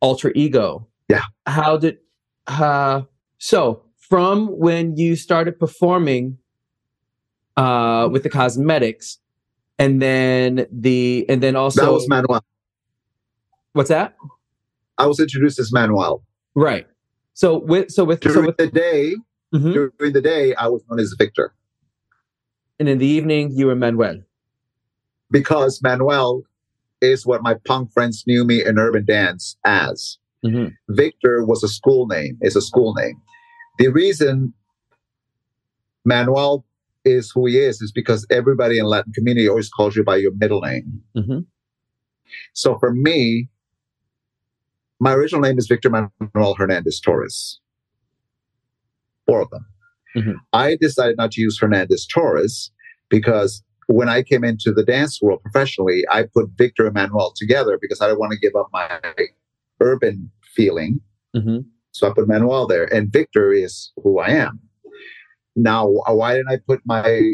alter 0.00 0.32
ego. 0.34 0.88
Yeah. 1.08 1.22
How 1.46 1.76
did 1.76 1.98
uh 2.48 3.02
so 3.38 3.84
from 3.96 4.48
when 4.48 4.96
you 4.96 5.14
started 5.14 5.60
performing 5.60 6.38
uh 7.56 8.08
with 8.10 8.24
the 8.24 8.28
cosmetics 8.28 9.18
and 9.78 10.02
then 10.02 10.66
the 10.72 11.24
and 11.28 11.40
then 11.44 11.54
also 11.54 11.84
That 11.84 11.92
was 11.92 12.08
Manoel. 12.08 12.44
What's 13.74 13.90
that? 13.90 14.16
I 14.98 15.06
was 15.06 15.20
introduced 15.20 15.60
as 15.60 15.72
Manoel. 15.72 16.24
Right. 16.56 16.88
So 17.34 17.58
with 17.58 17.92
so 17.92 18.02
with 18.02 18.18
during 18.18 18.34
so 18.34 18.46
with, 18.46 18.56
the 18.56 18.66
day 18.66 19.14
mm-hmm. 19.54 19.72
during 19.72 20.12
the 20.12 20.20
day 20.20 20.56
I 20.56 20.66
was 20.66 20.82
known 20.90 20.98
as 20.98 21.14
Viktor. 21.16 21.54
And 22.80 22.88
in 22.88 22.98
the 22.98 23.06
evening 23.06 23.52
you 23.54 23.66
were 23.66 23.76
Manoel. 23.76 24.22
Because 25.32 25.80
Manoel 25.82 26.42
is 27.00 27.26
what 27.26 27.42
my 27.42 27.54
punk 27.66 27.92
friends 27.92 28.22
knew 28.26 28.44
me 28.44 28.64
in 28.64 28.78
urban 28.78 29.04
dance 29.04 29.56
as. 29.64 30.18
Mm-hmm. 30.44 30.68
Viktor 30.90 31.44
was 31.44 31.64
a 31.64 31.68
school 31.68 32.06
name, 32.06 32.38
is 32.42 32.54
a 32.54 32.62
school 32.62 32.94
name. 32.94 33.20
The 33.78 33.88
reason 33.88 34.54
Manoel 36.04 36.64
is 37.04 37.32
who 37.34 37.46
he 37.46 37.58
is 37.58 37.80
is 37.80 37.90
because 37.90 38.26
everybody 38.30 38.78
in 38.78 38.84
Latin 38.86 39.12
community 39.12 39.48
always 39.48 39.68
calls 39.68 39.96
you 39.96 40.04
by 40.04 40.16
your 40.16 40.32
middle 40.34 40.60
name. 40.60 41.02
Mm-hmm. 41.16 41.38
So 42.52 42.78
for 42.78 42.92
me, 42.92 43.48
my 45.00 45.12
original 45.14 45.40
name 45.40 45.58
is 45.58 45.66
Viktor 45.66 45.90
Manoel 45.90 46.54
Hernandez 46.54 47.00
Torres. 47.00 47.60
Four 49.26 49.42
of 49.42 49.50
them. 49.50 49.66
Mm-hmm. 50.16 50.32
I 50.52 50.76
decided 50.80 51.16
not 51.16 51.32
to 51.32 51.40
use 51.40 51.58
Hernandez 51.58 52.06
Torres 52.06 52.70
because 53.08 53.62
when 53.92 54.08
I 54.08 54.22
came 54.22 54.44
into 54.44 54.72
the 54.72 54.84
dance 54.84 55.20
world 55.20 55.42
professionally, 55.42 56.04
I 56.10 56.24
put 56.24 56.50
Viktor 56.56 56.86
and 56.86 56.94
Manoel 56.94 57.32
together 57.36 57.78
because 57.80 58.00
I 58.00 58.08
don't 58.08 58.18
want 58.18 58.32
to 58.32 58.38
give 58.38 58.54
up 58.56 58.68
my 58.72 59.00
urban 59.80 60.30
feeling. 60.54 61.00
Mm-hmm. 61.36 61.58
So 61.92 62.08
I 62.08 62.12
put 62.14 62.28
Manoel 62.28 62.66
there, 62.66 62.84
and 62.92 63.12
Viktor 63.12 63.52
is 63.52 63.92
who 64.02 64.18
I 64.18 64.28
am. 64.28 64.60
Now, 65.54 65.86
why 65.88 66.34
didn't 66.34 66.50
I 66.50 66.58
put 66.66 66.80
my 66.86 67.32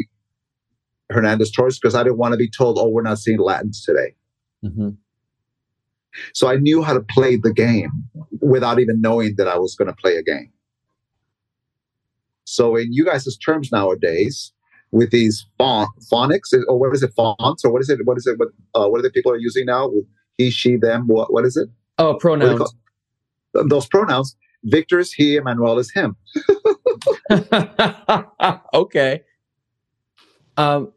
Hernandez 1.09 1.51
Torres? 1.51 1.79
Because 1.79 1.95
I 1.95 2.03
didn't 2.03 2.17
want 2.17 2.33
to 2.33 2.37
be 2.37 2.49
told, 2.49 2.77
"Oh, 2.77 2.89
we're 2.89 3.01
not 3.01 3.19
seeing 3.19 3.39
Latins 3.39 3.83
today." 3.83 4.15
Mm-hmm. 4.63 4.89
So 6.33 6.49
I 6.49 6.57
knew 6.57 6.83
how 6.83 6.93
to 6.93 7.01
play 7.01 7.37
the 7.37 7.53
game 7.53 7.91
without 8.41 8.79
even 8.79 8.99
knowing 8.99 9.35
that 9.37 9.47
I 9.47 9.57
was 9.57 9.75
going 9.75 9.87
to 9.87 9.95
play 9.95 10.17
a 10.17 10.23
game. 10.23 10.51
So 12.43 12.75
in 12.75 12.91
you 12.91 13.05
guys' 13.05 13.37
terms 13.37 13.71
nowadays, 13.71 14.51
with 14.91 15.11
these 15.11 15.45
font, 15.57 15.89
phonics? 16.11 16.53
Or 16.67 16.79
what 16.79 16.93
is 16.93 17.03
it 17.03 17.13
fonts? 17.15 17.63
Or 17.63 17.71
what 17.71 17.81
is 17.81 17.89
it 17.89 18.05
what 18.05 18.17
is 18.17 18.27
it 18.27 18.37
what 18.39 18.49
uh, 18.75 18.87
what 18.87 18.99
are 18.99 19.03
the 19.03 19.11
people 19.11 19.31
are 19.31 19.37
using 19.37 19.65
now 19.65 19.87
with 19.87 20.05
he 20.37 20.49
she 20.49 20.75
them? 20.75 21.07
What 21.07 21.31
what 21.33 21.45
is 21.45 21.57
it? 21.57 21.69
Oh 21.97 22.15
pronouns. 22.15 22.73
those 23.53 23.87
pronouns 23.87 24.35
viktor 24.63 24.99
is 24.99 25.11
he 25.13 25.35
emmanuel 25.35 25.79
is 25.79 25.91
him. 25.91 26.15
Okay. 28.73 29.21
Um 30.57 30.91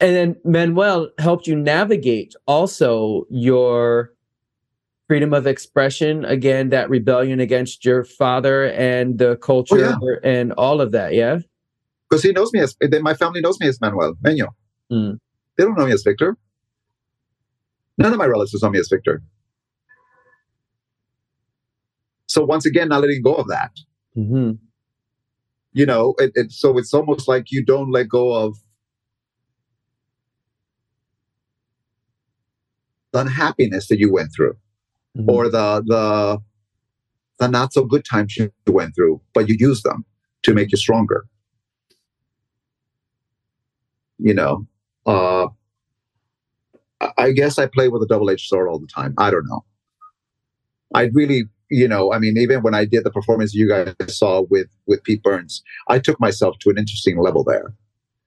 and 0.00 0.16
then 0.16 0.36
manoel 0.44 1.10
helped 1.18 1.46
you 1.46 1.56
navigate 1.56 2.34
also 2.46 3.24
your 3.30 4.12
freedom 5.08 5.32
of 5.32 5.46
expression 5.46 6.24
again 6.24 6.70
that 6.70 6.90
rebellion 6.90 7.40
against 7.40 7.84
your 7.84 8.04
father 8.04 8.66
and 8.70 9.18
the 9.18 9.36
culture 9.36 9.94
oh, 9.94 9.98
yeah. 10.02 10.30
and 10.30 10.52
all 10.52 10.80
of 10.80 10.90
that 10.92 11.14
yeah 11.14 11.38
because 12.12 12.22
he 12.22 12.32
knows 12.32 12.52
me 12.52 12.60
as 12.60 12.76
my 13.00 13.14
family 13.14 13.40
knows 13.40 13.58
me 13.58 13.66
as 13.66 13.80
manoel 13.80 14.14
Meño. 14.22 14.48
Mm. 14.92 15.18
they 15.56 15.64
don't 15.64 15.78
know 15.78 15.86
me 15.86 15.92
as 15.92 16.02
viktor 16.02 16.36
none 17.96 18.12
of 18.12 18.18
my 18.18 18.26
relatives 18.26 18.62
know 18.62 18.68
me 18.68 18.78
as 18.78 18.88
viktor 18.90 19.22
so 22.26 22.44
once 22.44 22.66
again 22.66 22.88
not 22.88 23.00
letting 23.00 23.22
go 23.22 23.32
of 23.32 23.48
that 23.48 23.70
mm-hmm. 24.14 24.50
you 25.72 25.86
know 25.86 26.14
it, 26.18 26.32
it, 26.34 26.52
so 26.52 26.76
it's 26.76 26.92
almost 26.92 27.28
like 27.28 27.50
you 27.50 27.64
don't 27.64 27.90
let 27.90 28.10
go 28.10 28.34
of 28.34 28.58
the 33.12 33.20
unhappiness 33.20 33.88
that 33.88 33.98
you 33.98 34.12
went 34.12 34.30
through 34.36 34.54
mm-hmm. 35.16 35.30
or 35.30 35.48
the 35.48 35.82
the 35.86 36.38
the 37.38 37.48
not 37.48 37.72
so 37.72 37.84
good 37.84 38.04
times 38.04 38.36
you 38.36 38.52
went 38.68 38.94
through, 38.94 39.20
but 39.34 39.48
you 39.48 39.56
use 39.58 39.82
them 39.82 40.04
to 40.44 40.54
make 40.54 40.70
you 40.70 40.78
stronger. 40.78 41.24
You 44.22 44.34
know, 44.34 44.66
uh, 45.06 45.48
I 47.18 47.32
guess 47.32 47.58
I 47.58 47.66
play 47.66 47.88
with 47.88 48.02
a 48.02 48.06
double-edged 48.06 48.46
sword 48.46 48.68
all 48.68 48.78
the 48.78 48.86
time. 48.86 49.14
I 49.18 49.30
don't 49.30 49.46
know. 49.48 49.64
I 50.94 51.10
really, 51.12 51.44
you 51.70 51.88
know, 51.88 52.12
I 52.12 52.18
mean, 52.18 52.36
even 52.36 52.62
when 52.62 52.74
I 52.74 52.84
did 52.84 53.04
the 53.04 53.10
performance 53.10 53.54
you 53.54 53.68
guys 53.68 53.94
saw 54.08 54.42
with 54.48 54.68
with 54.86 55.02
Pete 55.04 55.22
Burns, 55.22 55.62
I 55.88 55.98
took 55.98 56.20
myself 56.20 56.58
to 56.60 56.70
an 56.70 56.78
interesting 56.78 57.18
level 57.18 57.44
there. 57.44 57.74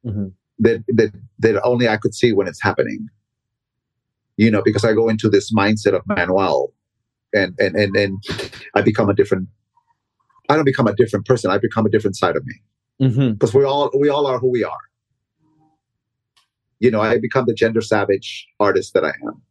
Mm-hmm. 0.05 0.27
That 0.59 0.83
that 0.87 1.13
that 1.39 1.61
only 1.63 1.87
I 1.87 1.97
could 1.97 2.13
see 2.13 2.33
when 2.33 2.47
it's 2.47 2.61
happening 2.61 3.09
you 4.37 4.51
know, 4.51 4.61
because 4.61 4.83
I 4.83 4.93
go 4.93 5.09
into 5.09 5.29
this 5.29 5.53
mindset 5.53 5.93
of 5.93 6.01
Manoel 6.07 6.73
and, 7.33 7.53
and, 7.59 7.75
and, 7.75 7.95
and 7.95 8.23
I 8.73 8.81
become 8.81 9.09
a 9.09 9.13
different, 9.13 9.47
I 10.49 10.55
don't 10.55 10.65
become 10.65 10.87
a 10.87 10.95
different 10.95 11.25
person. 11.25 11.51
I 11.51 11.57
become 11.57 11.85
a 11.85 11.89
different 11.89 12.15
side 12.15 12.35
of 12.35 12.45
me 12.45 12.55
mm-hmm. 13.01 13.33
because 13.33 13.51
mm-hmm. 13.51 13.59
we 13.59 13.65
all, 13.65 13.91
we 13.97 14.09
all 14.09 14.27
are 14.27 14.39
who 14.39 14.49
we 14.49 14.63
are. 14.63 14.77
You 16.79 16.91
know, 16.91 17.01
I 17.01 17.17
become 17.19 17.45
the 17.45 17.53
gender 17.53 17.81
savage 17.81 18.47
artist 18.59 18.93
that 18.93 19.05
I 19.05 19.13
am. 19.27 19.41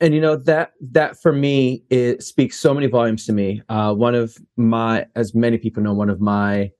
And 0.00 0.14
you 0.14 0.20
know 0.20 0.34
that 0.34 0.72
that 0.80 1.20
for 1.22 1.32
me 1.32 1.84
it 1.88 2.24
speaks 2.24 2.58
so 2.58 2.74
many 2.74 2.88
volumes 2.88 3.24
to 3.26 3.32
me. 3.32 3.62
Uh, 3.68 3.94
one 3.94 4.16
of 4.16 4.36
my, 4.56 5.06
as 5.14 5.32
many 5.32 5.58
people 5.58 5.82
know, 5.82 5.94
one 5.94 6.10
of 6.10 6.20
my 6.20 6.72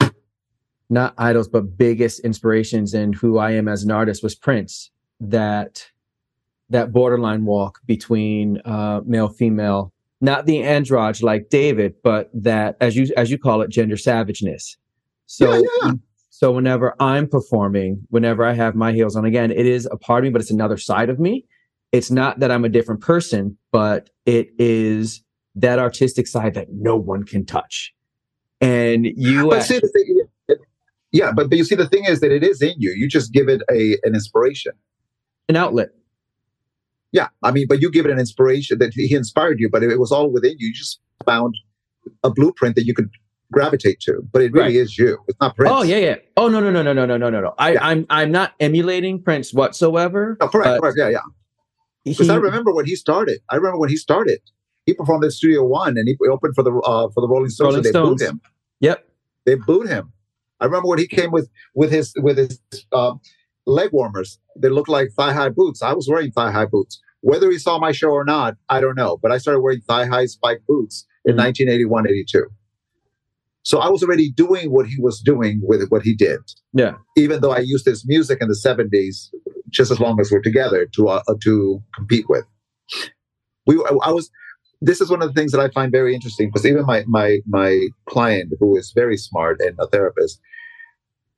not 0.91 1.15
idols 1.19 1.49
but 1.49 1.77
biggest 1.79 2.21
inspirations 2.21 2.95
in 2.95 3.13
who 3.13 3.39
I 3.39 3.53
am 3.53 3.67
as 3.67 3.83
an 3.83 3.91
artist 3.91 4.23
was 4.23 4.35
Prince 4.35 4.91
that 5.21 5.87
that 6.69 6.93
borderline 6.93 7.45
walk 7.45 7.81
between 7.87 8.61
uh, 8.65 9.01
male 9.05 9.29
female 9.29 9.93
not 10.21 10.47
the 10.47 10.59
androgy 10.59 11.23
like 11.23 11.49
david 11.49 11.95
but 12.03 12.31
that 12.35 12.77
as 12.81 12.97
you 12.97 13.13
as 13.17 13.31
you 13.31 13.39
call 13.39 13.63
it 13.63 13.71
gender 13.71 13.97
savageness 13.97 14.77
so 15.27 15.55
yeah, 15.55 15.61
yeah. 15.85 15.93
So 16.43 16.51
whenever 16.51 16.95
i'm 17.01 17.29
performing 17.29 18.03
whenever 18.11 18.45
i 18.45 18.53
have 18.53 18.75
my 18.75 18.93
heels 18.93 19.17
on 19.17 19.25
again 19.25 19.51
it 19.51 19.67
is 19.67 19.87
a 19.91 19.97
part 19.97 20.25
of 20.25 20.25
me 20.25 20.31
but 20.31 20.41
it's 20.41 20.51
another 20.51 20.77
side 20.77 21.09
of 21.09 21.19
me 21.19 21.45
it's 21.93 22.11
not 22.11 22.41
that 22.41 22.51
i'm 22.51 22.65
a 22.65 22.69
different 22.69 23.01
person 23.01 23.57
but 23.71 24.11
it 24.27 24.49
is 24.59 25.23
that 25.55 25.79
artistic 25.79 26.27
side 26.27 26.55
that 26.55 26.69
no 26.71 26.97
one 26.97 27.23
can 27.25 27.45
touch 27.45 27.93
and 28.61 29.07
you 29.17 29.53
actually, 29.53 29.81
yeah 31.13 31.31
but, 31.31 31.49
but 31.49 31.59
you 31.59 31.65
see 31.65 31.75
the 31.75 31.89
thing 31.89 32.05
is 32.05 32.21
that 32.21 32.33
it 32.33 32.43
is 32.43 32.63
in 32.63 32.75
you 32.79 32.93
you 32.93 33.09
just 33.09 33.33
give 33.33 33.49
it 33.49 33.63
a 33.71 33.99
an 34.05 34.15
inspiration 34.15 34.73
an 35.49 35.57
outlet. 35.57 35.91
Yeah, 37.13 37.29
I 37.43 37.51
mean, 37.51 37.67
but 37.69 37.83
you 37.83 37.91
give 37.91 38.07
it 38.07 38.11
an 38.11 38.19
inspiration 38.19 38.79
that 38.79 38.93
he 38.95 39.15
inspired 39.15 39.61
you, 39.61 39.69
but 39.71 39.83
it 39.83 39.99
was 39.99 40.11
all 40.11 40.31
within 40.31 40.53
you. 40.59 40.69
You 40.69 40.75
just 40.75 40.99
found 41.27 41.55
a 42.25 42.31
blueprint 42.31 42.75
that 42.77 42.87
you 42.87 42.95
could 42.95 43.11
gravitate 43.53 44.01
to, 44.01 44.27
but 44.33 44.43
it 44.43 44.53
really 44.53 44.77
right. 44.77 44.77
is 44.77 44.99
you. 44.99 45.19
It's 45.29 45.39
not 45.41 45.55
Prince. 45.55 45.73
Oh 45.73 45.83
yeah, 45.83 45.99
yeah. 45.99 46.17
Oh 46.37 46.49
no, 46.49 46.59
no, 46.59 46.71
no, 46.71 46.83
no, 46.83 46.93
no, 46.93 47.05
no, 47.07 47.17
no, 47.17 47.31
no. 47.31 47.55
I, 47.59 47.73
yeah. 47.73 47.87
I'm 47.87 48.07
I'm 48.11 48.33
not 48.33 48.55
emulating 48.59 49.23
Prince 49.23 49.55
whatsoever. 49.55 50.37
No, 50.41 50.49
correct, 50.49 50.81
correct. 50.81 50.97
Yeah, 50.99 51.11
yeah. 51.11 51.21
Because 52.05 52.29
I 52.29 52.37
remember 52.37 52.75
when 52.75 52.87
he 52.87 52.97
started. 52.97 53.41
I 53.49 53.57
remember 53.57 53.79
when 53.79 53.91
he 53.91 53.97
started. 53.97 54.41
He 54.87 54.95
performed 54.95 55.25
at 55.25 55.31
Studio 55.31 55.65
One, 55.65 55.97
and 55.97 56.09
he 56.09 56.17
opened 56.29 56.57
for 56.57 56.65
the 56.65 56.73
uh, 56.73 57.09
for 57.15 57.21
the 57.21 57.29
Rolling 57.29 57.51
Stones. 57.51 57.75
Rolling 57.75 57.77
and 57.77 57.85
they 57.85 57.91
Stones. 57.91 58.21
booed 58.21 58.29
him. 58.29 58.41
Yep, 58.81 59.09
they 59.47 59.55
booed 59.55 59.89
him. 59.89 60.13
I 60.61 60.65
remember 60.65 60.89
when 60.89 60.99
he 60.99 61.07
came 61.07 61.31
with 61.31 61.49
with 61.75 61.93
his 61.93 62.13
with 62.17 62.39
his 62.39 62.61
uh, 62.93 63.15
leg 63.67 63.91
warmers. 63.93 64.39
They 64.57 64.69
looked 64.69 64.89
like 64.89 65.11
thigh 65.13 65.33
high 65.33 65.51
boots. 65.51 65.83
I 65.83 65.93
was 65.93 66.09
wearing 66.09 66.33
thigh 66.33 66.51
high 66.51 66.67
boots. 66.67 67.01
Whether 67.21 67.51
he 67.51 67.59
saw 67.59 67.79
my 67.79 67.93
show 67.93 68.11
or 68.11 68.25
not, 68.25 68.57
I 68.69 68.81
don't 68.81 68.97
know. 68.97 69.19
But 69.23 69.31
I 69.31 69.39
started 69.39 69.61
wearing 69.61 69.81
thigh 69.81 70.07
high 70.07 70.27
spike 70.27 70.63
boots 70.67 71.07
in 71.25 71.33
mm-hmm. 71.33 71.45
1981, 71.45 72.09
82. 72.09 72.47
So 73.65 73.79
I 73.79 73.89
was 73.89 74.03
already 74.03 74.31
doing 74.31 74.73
what 74.73 74.87
he 74.87 74.97
was 75.01 75.21
doing 75.21 75.61
with 75.63 75.89
what 75.89 76.03
he 76.03 76.15
did. 76.15 76.41
Yeah. 76.73 76.95
Even 77.17 77.41
though 77.41 77.53
I 77.53 77.59
used 77.59 77.87
his 77.87 78.05
music 78.07 78.39
in 78.41 78.49
the 78.49 78.55
70s, 78.55 79.31
just 79.73 79.91
as 79.91 79.99
long 79.99 80.21
as 80.21 80.31
we're 80.31 80.43
together 80.43 80.87
to 80.95 81.09
uh, 81.09 81.23
to 81.43 81.83
compete 81.95 82.27
with. 82.29 82.45
We 83.67 83.77
I 84.05 84.11
was 84.11 84.31
this 84.81 85.01
is 85.01 85.11
one 85.11 85.23
of 85.23 85.29
the 85.29 85.35
things 85.35 85.53
that 85.53 85.61
I 85.61 85.69
find 85.71 85.91
very 85.91 86.15
interesting 86.15 86.49
because 86.49 86.67
even 86.67 86.85
my 86.85 87.05
my 87.07 87.39
my 87.47 87.89
client 88.09 88.53
who 88.61 88.77
is 88.77 88.93
very 88.95 89.17
smart 89.17 89.61
and 89.61 89.77
a 89.81 89.87
therapist, 89.87 90.41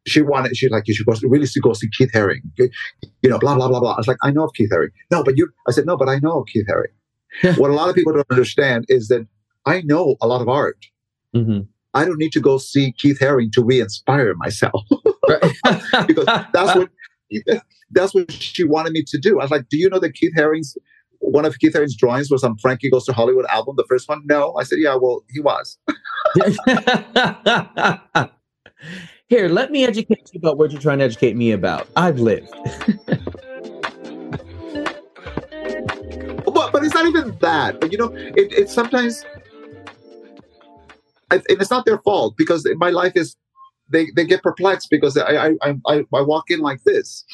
she 0.07 0.21
wanted 0.23 0.57
she's 0.57 0.71
like 0.71 0.89
you 0.89 0.95
should 0.95 1.07
go 1.07 1.15
really 1.23 1.47
should 1.47 1.63
go 1.63 1.73
see 1.73 1.89
Keith 1.97 2.11
Haring, 2.13 2.43
you 2.59 3.31
know, 3.31 3.39
blah 3.39 3.55
blah 3.55 3.69
blah 3.69 3.81
blah. 3.81 3.93
I 3.93 3.99
was 3.99 4.09
like, 4.09 4.19
I 4.23 4.31
know 4.31 4.45
of 4.45 4.53
Keith 4.55 4.71
Haring. 4.73 4.91
No, 5.11 5.23
but 5.23 5.37
you. 5.37 5.49
I 5.69 5.71
said 5.71 5.87
no, 5.87 5.97
but 5.97 6.09
I 6.09 6.19
know 6.19 6.41
of 6.41 6.47
Keith 6.49 6.67
Haring. 6.69 7.59
what 7.59 7.71
a 7.71 7.75
lot 7.75 7.89
of 7.89 7.95
people 7.95 8.13
don't 8.13 8.27
understand 8.31 8.87
is 8.89 9.09
that 9.09 9.27
I 9.67 9.83
know 9.83 10.17
a 10.21 10.27
lot 10.27 10.41
of 10.41 10.49
art. 10.49 10.87
Mm-hmm. 11.35 11.63
I 11.95 12.05
don't 12.05 12.19
need 12.19 12.33
to 12.33 12.41
go 12.41 12.59
see 12.59 12.93
Keith 12.99 13.19
Haring 13.21 13.53
to 13.53 13.65
re-inspire 13.65 14.35
myself 14.35 14.83
because 16.07 16.27
that's 16.53 16.75
what 16.75 16.91
that's 17.93 18.15
what 18.15 18.31
she 18.33 18.65
wanted 18.65 18.93
me 18.93 19.05
to 19.07 19.19
do. 19.19 19.41
I 19.41 19.45
was 19.45 19.51
like, 19.51 19.69
"Do 19.69 19.79
you 19.79 19.89
know 19.89 20.01
that 20.01 20.15
Keith 20.15 20.33
Haring's 20.37 20.77
one 21.25 21.45
of 21.45 21.59
Keith 21.59 21.75
Haring's 21.75 21.97
drawings 21.97 22.31
was 22.31 22.45
on 22.45 22.57
Frankie 22.59 22.91
Goes 22.91 23.05
to 23.07 23.13
Hollywood 23.13 23.47
album, 23.47 23.75
the 23.77 23.85
first 23.89 24.09
one? 24.09 24.23
No. 24.25 24.55
I 24.57 24.63
said, 24.65 24.79
Yeah, 24.81 24.97
well, 25.01 25.25
he 25.31 25.41
was. 25.41 25.79
Here, 29.29 29.49
let 29.49 29.71
me 29.71 29.87
educate 29.87 30.31
you 30.33 30.39
about 30.39 30.59
what 30.59 30.71
you're 30.71 30.81
trying 30.81 30.99
to 30.99 31.05
educate 31.05 31.35
me 31.35 31.53
about. 31.53 31.89
I've 31.97 32.19
lived. 32.19 32.51
but, 36.45 36.73
but 36.73 36.85
it's 36.85 36.95
not 36.95 37.07
even 37.07 37.37
that. 37.41 37.81
But 37.81 37.91
you 37.91 37.99
know, 37.99 38.13
it, 38.13 38.53
it's 38.53 38.75
sometimes, 38.75 39.25
and 41.49 41.61
it's 41.61 41.71
not 41.71 41.85
their 41.85 41.99
fault 41.99 42.35
because 42.37 42.67
my 42.77 42.91
life 42.91 43.13
is, 43.15 43.37
they, 43.89 44.07
they 44.17 44.25
get 44.25 44.43
perplexed 44.43 44.89
because 44.91 45.17
I, 45.17 45.49
I, 45.49 45.75
I, 45.87 46.05
I 46.15 46.21
walk 46.23 46.51
in 46.51 46.61
like 46.61 46.83
this. 46.85 47.25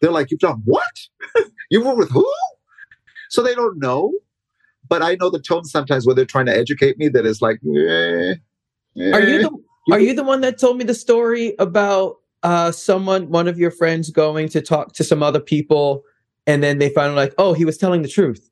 They're 0.00 0.10
like, 0.10 0.30
You've 0.30 0.40
done 0.40 0.62
what? 0.64 0.84
you 1.70 1.84
were 1.84 1.94
with 1.94 2.10
who? 2.10 2.26
So 3.30 3.42
they 3.42 3.54
don't 3.54 3.78
know. 3.78 4.12
But 4.88 5.02
I 5.02 5.16
know 5.20 5.30
the 5.30 5.40
tone 5.40 5.64
sometimes 5.64 6.06
when 6.06 6.14
they're 6.14 6.26
trying 6.26 6.46
to 6.46 6.56
educate 6.56 6.98
me 6.98 7.08
that 7.08 7.24
is 7.24 7.40
like, 7.40 7.58
eh, 7.64 8.34
eh. 8.96 9.10
Are 9.12 9.20
you 9.20 9.42
the 9.42 9.50
are 9.92 10.00
you 10.00 10.14
the 10.14 10.22
one 10.22 10.40
that 10.42 10.58
told 10.58 10.76
me 10.78 10.84
the 10.84 10.94
story 10.94 11.54
about 11.58 12.16
uh, 12.42 12.70
someone, 12.70 13.30
one 13.30 13.48
of 13.48 13.58
your 13.58 13.70
friends, 13.70 14.10
going 14.10 14.48
to 14.50 14.60
talk 14.60 14.92
to 14.94 15.04
some 15.04 15.22
other 15.22 15.40
people, 15.40 16.02
and 16.46 16.62
then 16.62 16.78
they 16.78 16.90
found 16.90 17.16
like, 17.16 17.34
oh, 17.38 17.54
he 17.54 17.64
was 17.64 17.78
telling 17.78 18.02
the 18.02 18.08
truth. 18.08 18.50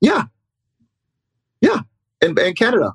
Yeah, 0.00 0.24
yeah, 1.60 1.80
in, 2.20 2.38
in 2.38 2.54
Canada, 2.54 2.92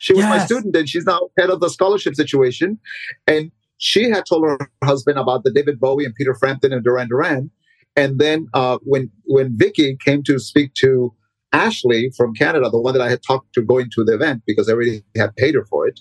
she 0.00 0.14
was 0.14 0.22
yes. 0.22 0.30
my 0.30 0.44
student, 0.44 0.74
and 0.74 0.88
she's 0.88 1.04
now 1.04 1.28
head 1.38 1.50
of 1.50 1.60
the 1.60 1.68
scholarship 1.68 2.14
situation, 2.14 2.78
and 3.26 3.52
she 3.76 4.08
had 4.08 4.24
told 4.26 4.44
her 4.44 4.58
husband 4.82 5.18
about 5.18 5.44
the 5.44 5.52
David 5.52 5.78
Bowie 5.78 6.06
and 6.06 6.14
Peter 6.14 6.34
Frampton 6.34 6.72
and 6.72 6.82
Duran 6.82 7.08
Duran, 7.08 7.50
and 7.96 8.18
then 8.18 8.48
uh, 8.54 8.78
when 8.82 9.10
when 9.26 9.56
Vicky 9.56 9.98
came 10.02 10.22
to 10.22 10.38
speak 10.38 10.72
to 10.74 11.14
Ashley 11.52 12.10
from 12.16 12.32
Canada, 12.32 12.70
the 12.70 12.80
one 12.80 12.94
that 12.94 13.02
I 13.02 13.10
had 13.10 13.22
talked 13.22 13.52
to 13.54 13.62
going 13.62 13.90
to 13.94 14.02
the 14.02 14.14
event 14.14 14.42
because 14.46 14.70
I 14.70 14.72
already 14.72 15.04
had 15.16 15.36
paid 15.36 15.54
her 15.54 15.66
for 15.66 15.86
it, 15.86 16.00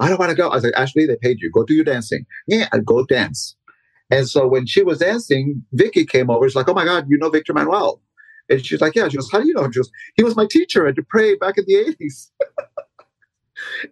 I 0.00 0.08
don't 0.08 0.18
want 0.18 0.30
to 0.30 0.36
go. 0.36 0.50
I 0.50 0.58
said, 0.58 0.74
Ashley, 0.74 1.06
they 1.06 1.16
paid 1.16 1.38
you. 1.40 1.50
Go 1.52 1.64
do 1.64 1.74
your 1.74 1.84
dancing. 1.84 2.26
Yeah, 2.48 2.68
I 2.72 2.78
go 2.78 3.04
dance. 3.04 3.54
And 4.10 4.28
so 4.28 4.46
when 4.48 4.66
she 4.66 4.82
was 4.82 4.98
dancing, 4.98 5.64
Vicky 5.72 6.04
came 6.04 6.30
over. 6.30 6.48
She's 6.48 6.56
like, 6.56 6.68
Oh 6.68 6.74
my 6.74 6.84
God, 6.84 7.06
you 7.08 7.18
know 7.18 7.30
Viktor 7.30 7.54
Manoel. 7.54 8.00
And 8.48 8.64
she's 8.64 8.80
like, 8.80 8.94
Yeah. 8.94 9.08
She 9.08 9.16
goes, 9.16 9.30
How 9.30 9.40
do 9.40 9.46
you 9.46 9.54
know 9.54 9.64
him? 9.64 9.72
She 9.72 9.78
goes, 9.78 9.90
He 10.16 10.24
was 10.24 10.36
my 10.36 10.46
teacher 10.48 10.86
at 10.86 10.96
Dupree 10.96 11.36
back 11.36 11.58
in 11.58 11.64
the 11.66 11.96
80s. 12.00 12.30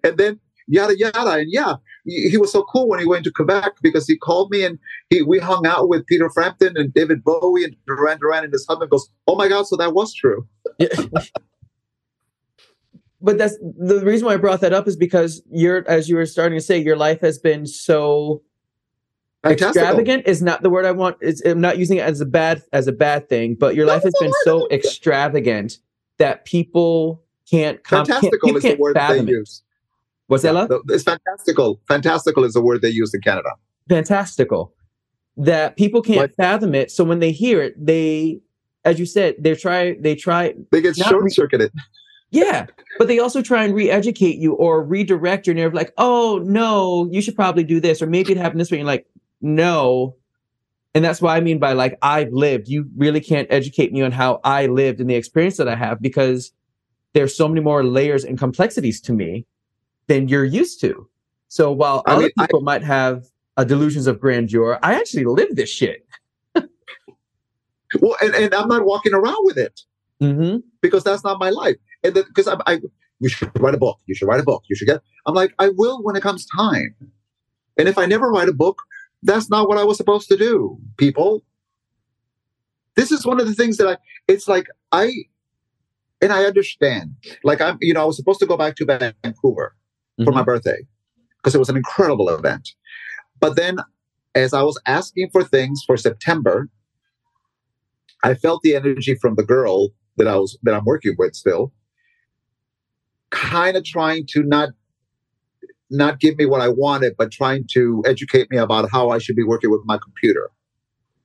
and 0.03 0.19
then 0.19 0.41
yada 0.67 0.97
yada. 0.99 1.31
And 1.31 1.51
yeah, 1.51 1.75
he, 2.05 2.37
was 2.37 2.53
so 2.53 2.65
cool 2.65 2.89
when 2.89 2.99
he 2.99 3.07
went 3.07 3.25
to 3.25 3.31
Quebec 3.31 3.73
because 3.83 4.07
he 4.07 4.17
called 4.17 4.51
me 4.51 4.65
and 4.65 4.79
he 5.11 5.23
we 5.23 5.39
hung 5.39 5.67
out 5.67 5.89
with 5.89 6.07
Peter 6.07 6.31
Frampton 6.31 6.77
and 6.77 6.93
David 6.93 7.25
Bowie 7.25 7.65
and 7.65 7.77
Duran 7.87 8.19
Duran 8.19 8.45
and 8.45 8.53
his 8.53 8.67
husband 8.67 8.91
goes, 8.91 9.09
Oh 9.27 9.37
my 9.37 9.49
God, 9.49 9.67
so 9.67 9.77
that 9.77 9.95
was 9.95 10.15
true. 10.15 10.47
but 13.21 13.39
that's 13.39 13.57
the 13.59 14.03
reason 14.05 14.27
why 14.27 14.35
I 14.35 14.37
brought 14.37 14.61
that 14.61 14.73
up 14.73 14.87
is 14.87 14.97
because 14.97 15.43
you're, 15.51 15.89
as 15.89 16.09
you 16.09 16.17
were 16.17 16.27
starting 16.27 16.59
to 16.59 16.65
say, 16.65 16.79
your 16.79 16.97
life 16.97 17.21
has 17.21 17.39
been 17.39 17.67
so 17.67 18.43
extravagant. 19.47 20.27
Is 20.27 20.43
not 20.43 20.63
the 20.63 20.71
word 20.71 20.85
I 20.85 20.93
want. 20.93 21.17
Is 21.21 21.43
I'm 21.45 21.61
not 21.61 21.79
using 21.79 21.99
it 21.99 22.03
as 22.03 22.21
a 22.21 22.27
bad 22.27 22.63
as 22.73 22.87
a 22.87 22.93
bad 22.93 23.29
thing, 23.29 23.55
but 23.55 23.75
your 23.75 23.87
life 23.87 24.03
has 24.03 24.15
been 24.21 24.33
so 24.45 24.69
extravagant 24.71 25.79
that 26.19 26.45
people 26.45 27.23
can't. 27.51 27.83
Comp- 27.85 28.09
fantastical 28.09 28.49
can't, 28.49 28.65
is 28.65 28.73
the 28.73 28.77
word 28.77 28.97
they 28.97 29.19
it. 29.33 29.63
What's 30.27 30.45
yeah, 30.45 30.53
that? 30.53 30.71
Love? 30.71 30.83
It's 30.89 31.05
fantastical. 31.05 31.81
Fantastical 31.87 32.45
is 32.45 32.55
the 32.55 32.63
word 32.63 32.83
they 32.83 32.91
use 32.91 33.13
in 33.13 33.21
Canada. 33.21 33.51
Fantastical. 33.89 34.75
That 35.37 35.77
people 35.77 36.01
can't 36.01 36.19
what? 36.19 36.37
fathom 36.37 36.75
it. 36.75 36.91
So 36.91 37.05
when 37.05 37.19
they 37.19 37.33
hear 37.33 37.61
it, 37.61 37.75
they, 37.85 38.41
as 38.85 38.99
you 38.99 39.07
said, 39.07 39.37
they 39.39 39.55
try. 39.55 39.97
They 40.01 40.15
try. 40.15 40.55
They 40.71 40.81
get 40.81 40.97
short 40.97 41.31
circuited. 41.33 41.73
Yeah, 42.31 42.67
but 42.99 43.07
they 43.07 43.21
also 43.21 43.43
try 43.43 43.65
and 43.65 43.75
re-educate 43.75 44.39
you 44.39 44.55
or 44.55 44.83
redirect 44.83 45.47
your 45.47 45.55
nerve. 45.55 45.73
Like, 45.73 45.93
oh 45.99 46.41
no, 46.45 47.09
you 47.11 47.23
should 47.23 47.37
probably 47.37 47.63
do 47.63 47.81
this, 47.81 48.03
or 48.03 48.07
maybe 48.07 48.33
it 48.33 48.39
happened 48.39 48.61
this 48.61 48.71
way. 48.71 48.79
And 48.79 48.87
you're 48.87 48.93
like, 48.93 49.07
no, 49.41 50.17
and 50.95 51.05
that's 51.05 51.21
what 51.21 51.31
I 51.37 51.41
mean 51.41 51.59
by 51.59 51.73
like 51.73 51.99
I've 52.03 52.33
lived. 52.33 52.69
You 52.69 52.89
really 52.97 53.21
can't 53.21 53.49
educate 53.51 53.93
me 53.93 54.03
on 54.03 54.13
how 54.13 54.41
I 54.45 54.67
lived 54.67 55.01
and 55.01 55.11
the 55.11 55.17
experience 55.17 55.57
that 55.57 55.69
I 55.69 55.75
have 55.75 56.01
because 56.01 56.53
there's 57.13 57.37
so 57.37 57.49
many 57.49 57.61
more 57.61 57.85
layers 57.85 58.25
and 58.25 58.39
complexities 58.39 59.01
to 59.03 59.13
me 59.13 59.45
than 60.07 60.29
you're 60.29 60.45
used 60.45 60.81
to. 60.81 61.09
So 61.49 61.71
while 61.71 62.03
I 62.07 62.13
other 62.13 62.23
mean, 62.23 62.31
people 62.39 62.61
I, 62.61 62.63
might 62.65 62.83
have 62.83 63.25
a 63.57 63.65
delusions 63.65 64.07
of 64.07 64.21
grandeur, 64.21 64.79
I 64.83 64.95
actually 64.95 65.25
live 65.25 65.55
this 65.55 65.71
shit. 65.71 66.07
well, 66.55 68.17
and, 68.21 68.35
and 68.35 68.55
I'm 68.55 68.69
not 68.69 68.85
walking 68.85 69.15
around 69.15 69.45
with 69.45 69.59
it 69.59 69.81
mm-hmm. 70.21 70.59
because 70.81 71.05
that's 71.05 71.23
not 71.25 71.39
my 71.39 71.51
life 71.51 71.77
and 72.03 72.15
because 72.15 72.49
I, 72.49 72.57
I, 72.67 72.81
you 73.21 73.29
should 73.29 73.51
write 73.61 73.75
a 73.75 73.79
book. 73.79 73.99
You 74.07 74.15
should 74.15 74.29
write 74.29 74.41
a 74.41 74.45
book. 74.45 74.65
You 74.69 74.77
should 74.77 74.87
get. 74.87 75.01
I'm 75.27 75.35
like, 75.35 75.55
I 75.59 75.71
will 75.71 76.03
when 76.03 76.17
it 76.17 76.23
comes 76.23 76.47
time. 76.47 76.95
And 77.79 77.89
if 77.89 77.99
I 77.99 78.07
never 78.07 78.31
write 78.31 78.49
a 78.49 78.53
book, 78.53 78.79
that's 79.23 79.49
not 79.49 79.69
what 79.69 79.79
I 79.79 79.85
was 79.85 79.97
supposed 79.97 80.29
to 80.29 80.37
do, 80.37 80.79
people. 80.97 81.43
This 82.95 83.11
is 83.11 83.27
one 83.27 83.41
of 83.41 83.47
the 83.47 83.55
things 83.55 83.79
that 83.79 83.89
I. 83.89 83.97
It's 84.29 84.47
like 84.47 84.67
I, 84.93 85.13
and 86.21 86.33
I 86.33 86.45
understand. 86.45 87.15
Like 87.43 87.61
I'm, 87.61 87.79
you 87.81 87.95
know, 87.95 88.03
I 88.03 88.05
was 88.05 88.17
supposed 88.17 88.41
to 88.41 88.47
go 88.47 88.57
back 88.57 88.77
to 88.77 89.15
Vancouver 89.23 89.75
mm-hmm. 90.19 90.25
for 90.25 90.33
my 90.33 90.41
mm-hmm. 90.41 90.47
birthday 90.47 90.87
because 91.37 91.55
it 91.55 91.59
was 91.59 91.69
an 91.69 91.77
incredible 91.77 92.29
event. 92.29 92.71
But 93.41 93.57
then, 93.57 93.79
as 94.35 94.53
I 94.53 94.63
was 94.63 94.81
asking 94.87 95.31
for 95.31 95.45
things 95.45 95.83
for 95.87 95.97
September, 95.97 96.69
I 98.23 98.35
felt 98.35 98.63
the 98.63 98.75
energy 98.75 99.15
from 99.15 99.35
the 99.37 99.45
girl 99.45 99.91
that 100.17 100.27
I 100.27 100.37
was 100.37 100.59
that 100.63 100.75
I'm 100.75 100.85
working 100.85 101.15
with 101.19 101.35
still 101.35 101.73
kind 103.35 103.77
of 103.77 103.85
trying 103.85 104.27
to 104.29 104.43
not 104.43 104.71
not 105.91 106.19
give 106.19 106.39
me 106.39 106.47
what 106.47 106.61
I 106.61 106.69
wanted, 106.69 107.15
but 107.19 107.31
trying 107.31 107.67
to 107.73 108.03
educate 108.07 108.51
me 108.51 108.57
about 108.57 108.91
how 108.91 109.11
I 109.11 109.19
should 109.19 109.37
be 109.37 109.45
working 109.45 109.71
with 109.71 109.83
my 109.85 109.99
computer. 109.99 110.51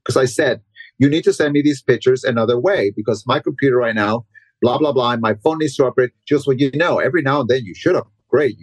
Because 0.04 0.18
I 0.18 0.26
said, 0.26 0.62
you 0.98 1.10
need 1.10 1.24
to 1.24 1.34
send 1.34 1.54
me 1.54 1.62
these 1.62 1.82
pictures 1.82 2.24
another 2.24 2.60
way 2.60 2.92
because 2.96 3.24
my 3.26 3.40
computer 3.40 3.78
right 3.78 3.96
now, 3.96 4.26
blah, 4.62 4.78
blah, 4.78 4.92
blah, 4.92 5.12
and 5.12 5.22
my 5.22 5.36
phone 5.36 5.60
needs 5.60 5.76
to 5.78 5.86
upgrade. 5.86 6.12
Just 6.28 6.46
what 6.46 6.60
you 6.60 6.72
know, 6.74 7.00
every 7.00 7.22
now 7.22 7.40
and 7.40 7.50
then 7.50 7.64
you 7.64 7.74
should 7.74 7.96
upgrade. 8.30 8.58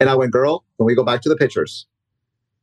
And 0.00 0.10
I 0.10 0.14
went, 0.14 0.32
girl, 0.32 0.64
can 0.76 0.86
we 0.86 0.94
go 0.94 1.04
back 1.04 1.22
to 1.22 1.28
the 1.28 1.36
pictures? 1.36 1.86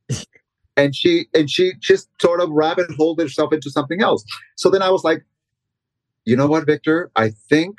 and 0.76 0.94
she 0.94 1.26
and 1.34 1.50
she 1.50 1.72
just 1.80 2.08
sort 2.20 2.40
of 2.40 2.50
rabbit 2.50 2.90
holed 2.96 3.20
herself 3.20 3.52
into 3.52 3.70
something 3.70 4.02
else. 4.02 4.24
So 4.56 4.70
then 4.70 4.82
I 4.82 4.90
was 4.90 5.04
like, 5.04 5.24
you 6.24 6.36
know 6.36 6.46
what, 6.46 6.66
Viktor? 6.66 7.10
I 7.16 7.30
think 7.48 7.78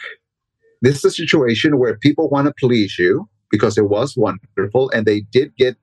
this 0.82 0.98
is 0.98 1.06
a 1.06 1.12
situation 1.12 1.80
where 1.80 1.98
people 1.98 2.30
want 2.30 2.48
to 2.48 2.54
please 2.60 2.98
you 3.00 3.30
because 3.50 3.78
it 3.78 3.90
was 3.90 4.16
wonderful 4.18 4.90
and 4.92 5.06
they 5.06 5.22
did 5.22 5.56
get 5.56 5.78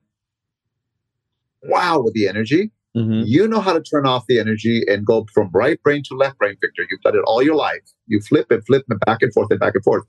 wow 1.63 2.01
with 2.01 2.13
the 2.13 2.27
energy. 2.27 2.71
Mm-hmm. 2.95 3.23
You 3.25 3.47
know 3.47 3.59
how 3.59 3.73
to 3.73 3.81
turn 3.81 4.05
off 4.05 4.27
the 4.27 4.39
energy 4.39 4.83
and 4.87 5.03
go 5.03 5.25
from 5.33 5.49
right 5.51 5.81
brain 5.81 6.03
to 6.09 6.15
left 6.15 6.37
brain, 6.37 6.55
Viktor. 6.61 6.85
You've 6.89 7.01
done 7.01 7.15
it 7.15 7.23
all 7.25 7.41
your 7.41 7.55
life. 7.55 7.81
You 8.05 8.21
flip 8.21 8.51
and 8.51 8.63
flip 8.65 8.85
and 8.87 8.99
back 8.99 9.19
and 9.21 9.33
forth 9.33 9.49
and 9.49 9.59
back 9.59 9.73
and 9.73 9.83
forth. 9.83 10.05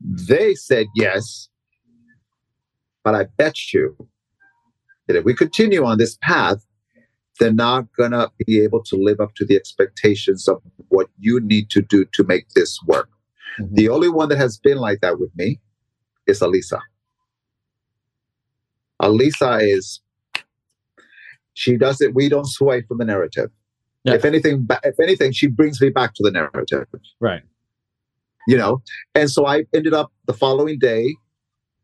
They 0.00 0.54
said 0.54 0.86
yes, 0.94 1.48
but 3.02 3.14
I 3.14 3.24
bet 3.36 3.72
you 3.72 3.96
that 5.06 5.16
if 5.16 5.24
we 5.24 5.34
continue 5.34 5.84
on 5.84 5.98
this 5.98 6.18
path, 6.20 6.66
they're 7.38 7.52
not 7.52 7.86
going 7.96 8.12
to 8.12 8.30
be 8.46 8.60
able 8.60 8.82
to 8.84 8.96
live 8.96 9.20
up 9.20 9.34
to 9.36 9.44
the 9.44 9.56
expectations 9.56 10.48
of 10.48 10.62
what 10.88 11.08
you 11.18 11.40
need 11.40 11.70
to 11.70 11.82
do 11.82 12.04
to 12.12 12.24
make 12.24 12.48
this 12.50 12.78
work. 12.86 13.10
Mm-hmm. 13.60 13.74
The 13.74 13.88
only 13.88 14.08
one 14.08 14.28
that 14.30 14.38
has 14.38 14.58
been 14.58 14.78
like 14.78 15.00
that 15.00 15.18
with 15.18 15.30
me 15.36 15.60
is 16.26 16.40
Alisa. 16.40 16.80
Alisa 19.00 19.62
is, 19.62 20.00
she 21.54 21.76
does 21.76 22.00
it, 22.00 22.14
we 22.14 22.28
don't 22.28 22.46
sway 22.46 22.82
from 22.82 22.98
the 22.98 23.04
narrative. 23.04 23.50
Yeah. 24.04 24.14
If 24.14 24.24
anything, 24.24 24.66
if 24.84 24.98
anything, 25.00 25.32
she 25.32 25.46
brings 25.46 25.80
me 25.80 25.90
back 25.90 26.14
to 26.14 26.22
the 26.22 26.30
narrative. 26.30 26.86
Right. 27.20 27.42
You 28.46 28.56
know, 28.56 28.82
and 29.14 29.30
so 29.30 29.46
I 29.46 29.64
ended 29.74 29.92
up 29.92 30.12
the 30.26 30.32
following 30.32 30.78
day 30.78 31.16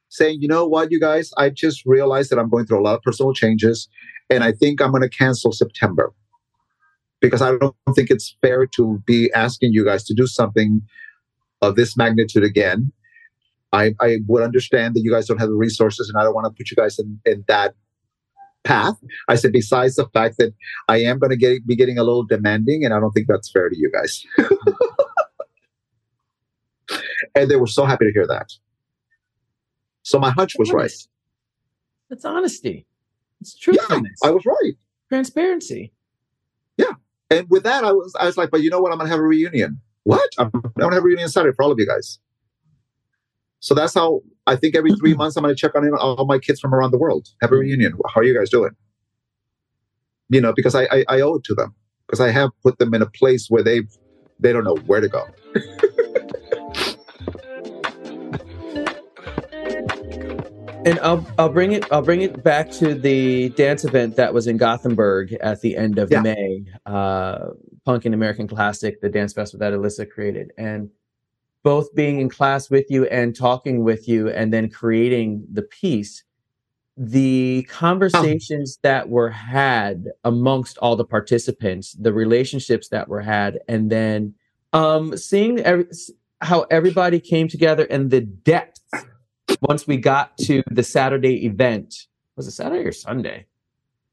saying, 0.09 0.40
you 0.40 0.48
know 0.48 0.66
what, 0.66 0.93
you 0.93 1.01
guys, 1.01 1.32
I 1.39 1.48
just 1.51 1.84
realized 1.86 2.30
that 2.30 2.39
I'm 2.39 2.51
going 2.51 2.66
through 2.66 2.80
a 2.80 2.84
lot 2.84 2.94
of 2.94 3.02
personal 3.02 3.32
changes, 3.32 3.89
and 4.30 4.44
I 4.44 4.52
think 4.52 4.80
I'm 4.80 4.90
going 4.90 5.02
to 5.02 5.09
cancel 5.09 5.52
September 5.52 6.12
because 7.20 7.40
I 7.40 7.56
don't 7.56 7.74
think 7.94 8.10
it's 8.10 8.36
fair 8.43 8.66
to 8.76 9.02
be 9.06 9.32
asking 9.34 9.72
you 9.72 9.84
guys 9.84 10.05
to 10.05 10.14
do 10.14 10.26
something 10.26 10.82
of 11.62 11.76
this 11.76 11.97
magnitude 11.97 12.44
again. 12.44 12.93
I, 13.72 13.94
I 14.01 14.18
would 14.26 14.43
understand 14.43 14.94
that 14.94 15.01
you 15.02 15.10
guys 15.10 15.26
don't 15.26 15.39
have 15.39 15.48
the 15.48 15.55
resources, 15.55 16.10
and 16.10 16.20
I 16.20 16.24
don't 16.24 16.34
want 16.34 16.44
to 16.44 16.51
put 16.51 16.70
you 16.70 16.76
guys 16.76 16.98
in, 16.98 17.18
in 17.24 17.44
that 17.48 17.74
path. 18.64 18.97
I 19.28 19.36
said, 19.36 19.52
besides 19.52 19.97
the 19.97 20.06
fact 20.12 20.36
that 20.39 20.52
I 20.89 20.98
am 20.98 21.18
going 21.18 21.30
to 21.30 21.36
get 21.36 21.66
be 21.66 21.74
getting 21.74 21.97
a 21.97 22.05
little 22.05 22.24
demanding, 22.24 22.84
and 22.84 22.93
I 22.93 23.01
don't 23.01 23.12
think 23.12 23.28
that's 23.28 23.51
fair 23.51 23.70
to 23.70 23.76
you 23.78 23.90
guys. 23.90 24.26
and 27.34 27.50
they 27.50 27.56
were 27.56 27.66
so 27.66 27.84
happy 27.84 28.06
to 28.06 28.12
hear 28.12 28.26
that. 28.26 28.50
So 30.02 30.18
my 30.18 30.30
hunch 30.30 30.54
was 30.58 30.72
right. 30.72 30.92
That's 32.10 32.24
honesty. 32.24 32.86
It's 33.40 33.56
truthfulness. 33.56 34.18
Yeah, 34.22 34.30
I 34.30 34.32
was 34.32 34.44
right. 34.44 34.74
Transparency. 35.08 35.92
Yeah. 36.76 36.92
And 37.30 37.48
with 37.48 37.62
that, 37.64 37.84
I 37.84 37.92
was 37.92 38.14
I 38.18 38.26
was 38.26 38.36
like, 38.36 38.50
but 38.50 38.62
you 38.62 38.70
know 38.70 38.80
what? 38.80 38.92
I'm 38.92 38.98
gonna 38.98 39.10
have 39.10 39.18
a 39.18 39.22
reunion. 39.22 39.80
What? 40.04 40.28
I'm, 40.38 40.50
gonna 40.50 40.94
have 40.94 41.02
a 41.02 41.06
reunion 41.06 41.28
Saturday 41.28 41.54
for 41.54 41.62
all 41.62 41.72
of 41.72 41.78
you 41.78 41.86
guys. 41.86 42.18
So 43.60 43.74
that's 43.74 43.94
how 43.94 44.20
I 44.46 44.56
think 44.56 44.76
every 44.76 44.92
three 44.94 45.14
months 45.20 45.36
I'm 45.36 45.42
gonna 45.42 45.54
check 45.54 45.74
on 45.74 45.88
all 45.94 46.26
my 46.26 46.38
kids 46.38 46.60
from 46.60 46.74
around 46.74 46.90
the 46.90 46.98
world. 46.98 47.28
Have 47.40 47.50
a 47.50 47.54
mm-hmm. 47.54 47.60
reunion. 47.60 47.98
How 48.12 48.20
are 48.20 48.24
you 48.24 48.36
guys 48.36 48.50
doing? 48.50 48.72
You 50.28 50.40
know, 50.40 50.52
because 50.54 50.74
I 50.74 50.84
I, 50.84 51.04
I 51.08 51.20
owe 51.20 51.36
it 51.36 51.44
to 51.44 51.54
them 51.54 51.74
because 52.06 52.20
I 52.20 52.30
have 52.30 52.50
put 52.62 52.78
them 52.78 52.92
in 52.94 53.02
a 53.02 53.06
place 53.06 53.46
where 53.48 53.62
they 53.62 53.82
they 54.38 54.52
don't 54.52 54.64
know 54.64 54.76
where 54.86 55.00
to 55.00 55.08
go. 55.08 55.26
And 60.84 60.98
I'll 60.98 61.24
I'll 61.38 61.48
bring 61.48 61.72
it 61.72 61.84
I'll 61.92 62.02
bring 62.02 62.22
it 62.22 62.42
back 62.42 62.68
to 62.72 62.94
the 62.94 63.50
dance 63.50 63.84
event 63.84 64.16
that 64.16 64.34
was 64.34 64.48
in 64.48 64.56
Gothenburg 64.56 65.32
at 65.34 65.60
the 65.60 65.76
end 65.76 65.98
of 65.98 66.10
yeah. 66.10 66.20
May, 66.20 66.64
uh, 66.86 67.50
Punk 67.84 68.04
and 68.04 68.12
American 68.14 68.48
Classic, 68.48 69.00
the 69.00 69.09
dance 69.09 69.32
festival 69.32 69.60
that 69.60 69.78
Alyssa 69.78 70.10
created, 70.10 70.50
and 70.59 70.90
both 71.62 71.94
being 71.94 72.20
in 72.20 72.28
class 72.28 72.68
with 72.68 72.90
you 72.90 73.06
and 73.06 73.36
talking 73.36 73.84
with 73.84 74.09
you, 74.09 74.28
and 74.30 74.52
then 74.52 74.68
creating 74.68 75.46
the 75.52 75.62
piece, 75.62 76.24
the 76.96 77.64
conversations 77.70 78.78
oh. 78.78 78.80
that 78.82 79.09
were 79.09 79.30
had 79.30 80.09
amongst 80.24 80.78
all 80.78 80.96
the 80.96 81.04
participants, 81.04 81.92
the 81.92 82.12
relationships 82.12 82.88
that 82.88 83.09
were 83.09 83.20
had, 83.20 83.60
and 83.68 83.88
then 83.88 84.34
um, 84.72 85.16
seeing 85.16 85.60
every, 85.60 85.86
how 86.40 86.62
everybody 86.72 87.20
came 87.20 87.46
together 87.46 87.84
and 87.84 88.10
the 88.10 88.22
depth 88.22 88.80
once 89.62 89.86
we 89.86 89.97
got 89.97 90.36
to 90.39 90.62
the 90.70 90.82
Saturday 90.82 91.47
event, 91.47 91.94
was 92.36 92.47
it 92.47 92.52
Saturday 92.52 92.84
or 92.84 92.93
Sunday? 92.93 93.47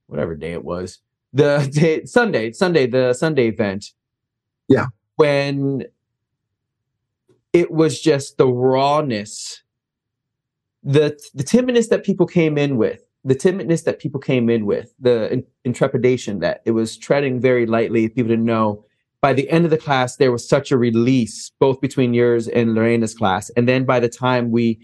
Whatever 0.07 0.35
day 0.35 0.51
it 0.51 0.63
was. 0.63 0.99
The 1.33 1.69
day, 1.73 2.05
Sunday, 2.05 2.51
Sunday, 2.51 2.87
the 2.87 3.13
Sunday 3.13 3.47
event. 3.47 3.85
Yeah. 4.67 4.87
When 5.15 5.85
it 7.51 7.71
was 7.71 7.99
just 7.99 8.37
the 8.37 8.47
rawness, 8.47 9.63
the 10.83 11.19
the 11.33 11.43
timidness 11.43 11.89
that 11.89 12.05
people 12.05 12.27
came 12.27 12.57
in 12.57 12.77
with, 12.77 13.01
the 13.25 13.35
timidness 13.35 13.83
that 13.83 13.99
people 13.99 14.19
came 14.19 14.49
in 14.49 14.65
with, 14.65 14.93
the 14.99 15.33
in, 15.33 15.43
intrepidation 15.65 16.39
that 16.39 16.61
it 16.65 16.71
was 16.71 16.95
treading 16.95 17.41
very 17.41 17.65
lightly. 17.65 18.07
People 18.07 18.29
didn't 18.29 18.45
know. 18.45 18.85
By 19.21 19.33
the 19.33 19.49
end 19.49 19.65
of 19.65 19.71
the 19.71 19.77
class, 19.77 20.15
there 20.15 20.31
was 20.31 20.47
such 20.47 20.71
a 20.71 20.77
release, 20.77 21.51
both 21.59 21.81
between 21.81 22.13
yours 22.13 22.47
and 22.47 22.73
Lorena's 22.73 23.13
class. 23.13 23.49
And 23.57 23.67
then 23.67 23.83
by 23.83 23.99
the 23.99 24.07
time 24.07 24.51
we 24.51 24.79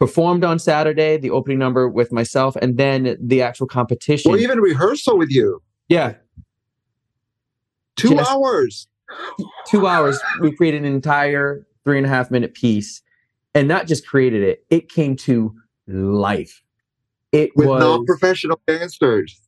performed 0.00 0.42
on 0.42 0.58
Saturday, 0.58 1.18
the 1.18 1.30
opening 1.30 1.58
number 1.58 1.88
with 1.88 2.10
myself, 2.10 2.56
and 2.56 2.78
then 2.78 3.16
the 3.20 3.42
actual 3.42 3.66
competition. 3.66 4.32
Or 4.32 4.38
even 4.38 4.58
rehearsal 4.58 5.18
with 5.18 5.30
you. 5.30 5.62
Yeah. 5.88 6.14
Two 7.96 8.16
Just 8.16 8.30
hours. 8.30 8.88
Two 9.66 9.86
hours. 9.86 10.18
We 10.40 10.56
created 10.56 10.84
an 10.84 10.94
entire 10.94 11.66
three 11.84 11.98
and 11.98 12.06
a 12.06 12.08
half 12.08 12.30
minute 12.30 12.54
piece. 12.54 13.02
And 13.54 13.68
not 13.68 13.86
just 13.86 14.06
created 14.06 14.42
it, 14.42 14.64
it 14.70 14.88
came 14.88 15.16
to 15.16 15.54
life. 15.86 16.62
It 17.32 17.50
with 17.54 17.68
was 17.68 17.80
non-professional 17.80 18.60
dancers. 18.66 19.38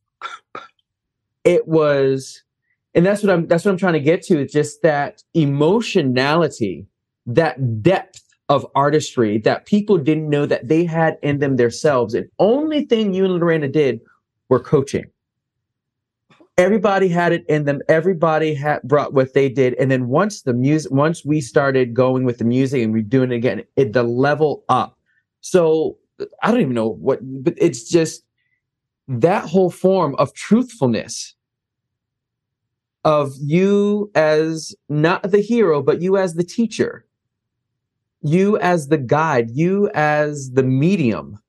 it 1.43 1.67
was, 1.67 2.43
and 2.93 3.05
that's 3.05 3.23
what 3.23 3.31
I'm 3.31 3.47
that's 3.47 3.65
what 3.65 3.71
I'm 3.71 3.77
trying 3.77 3.93
to 3.93 4.01
get 4.01 4.23
to. 4.23 4.39
It's 4.39 4.53
just 4.53 4.81
that 4.83 5.23
emotionality, 5.33 6.85
that 7.25 7.81
depth 7.81 8.22
of 8.49 8.65
artistry 8.75 9.37
that 9.39 9.65
people 9.65 9.97
didn't 9.97 10.29
know 10.29 10.45
that 10.45 10.67
they 10.67 10.83
had 10.83 11.17
in 11.23 11.39
them 11.39 11.55
themselves. 11.55 12.13
And 12.13 12.27
only 12.39 12.85
thing 12.85 13.13
you 13.13 13.25
and 13.25 13.35
Lorena 13.35 13.67
did 13.67 14.01
were 14.49 14.59
coaching. 14.59 15.05
Everybody 16.57 17.07
had 17.07 17.31
it 17.31 17.45
in 17.47 17.65
them. 17.65 17.81
Everybody 17.89 18.53
had 18.53 18.83
brought 18.83 19.13
what 19.13 19.33
they 19.33 19.49
did. 19.49 19.73
And 19.75 19.89
then 19.89 20.07
once 20.07 20.43
the 20.43 20.53
music, 20.53 20.91
once 20.91 21.25
we 21.25 21.41
started 21.41 21.95
going 21.95 22.25
with 22.25 22.37
the 22.37 22.43
music 22.43 22.83
and 22.83 22.93
we're 22.93 23.01
doing 23.01 23.31
it 23.31 23.35
again, 23.35 23.63
it 23.75 23.93
the 23.93 24.03
level 24.03 24.63
up. 24.69 24.97
So 25.41 25.97
I 26.43 26.51
don't 26.51 26.61
even 26.61 26.75
know 26.75 26.89
what, 26.89 27.19
but 27.43 27.55
it's 27.57 27.89
just 27.89 28.23
that 29.07 29.45
whole 29.45 29.71
form 29.71 30.15
of 30.15 30.33
truthfulness 30.33 31.33
of 33.03 33.33
you 33.41 34.11
as 34.13 34.75
not 34.89 35.23
the 35.23 35.41
hero, 35.41 35.81
but 35.81 36.01
you 36.01 36.17
as 36.17 36.35
the 36.35 36.43
teacher 36.43 37.05
you 38.23 38.57
as 38.59 38.87
the 38.87 38.97
guide, 38.97 39.51
you 39.51 39.89
as 39.93 40.51
the 40.51 40.63
medium. 40.63 41.39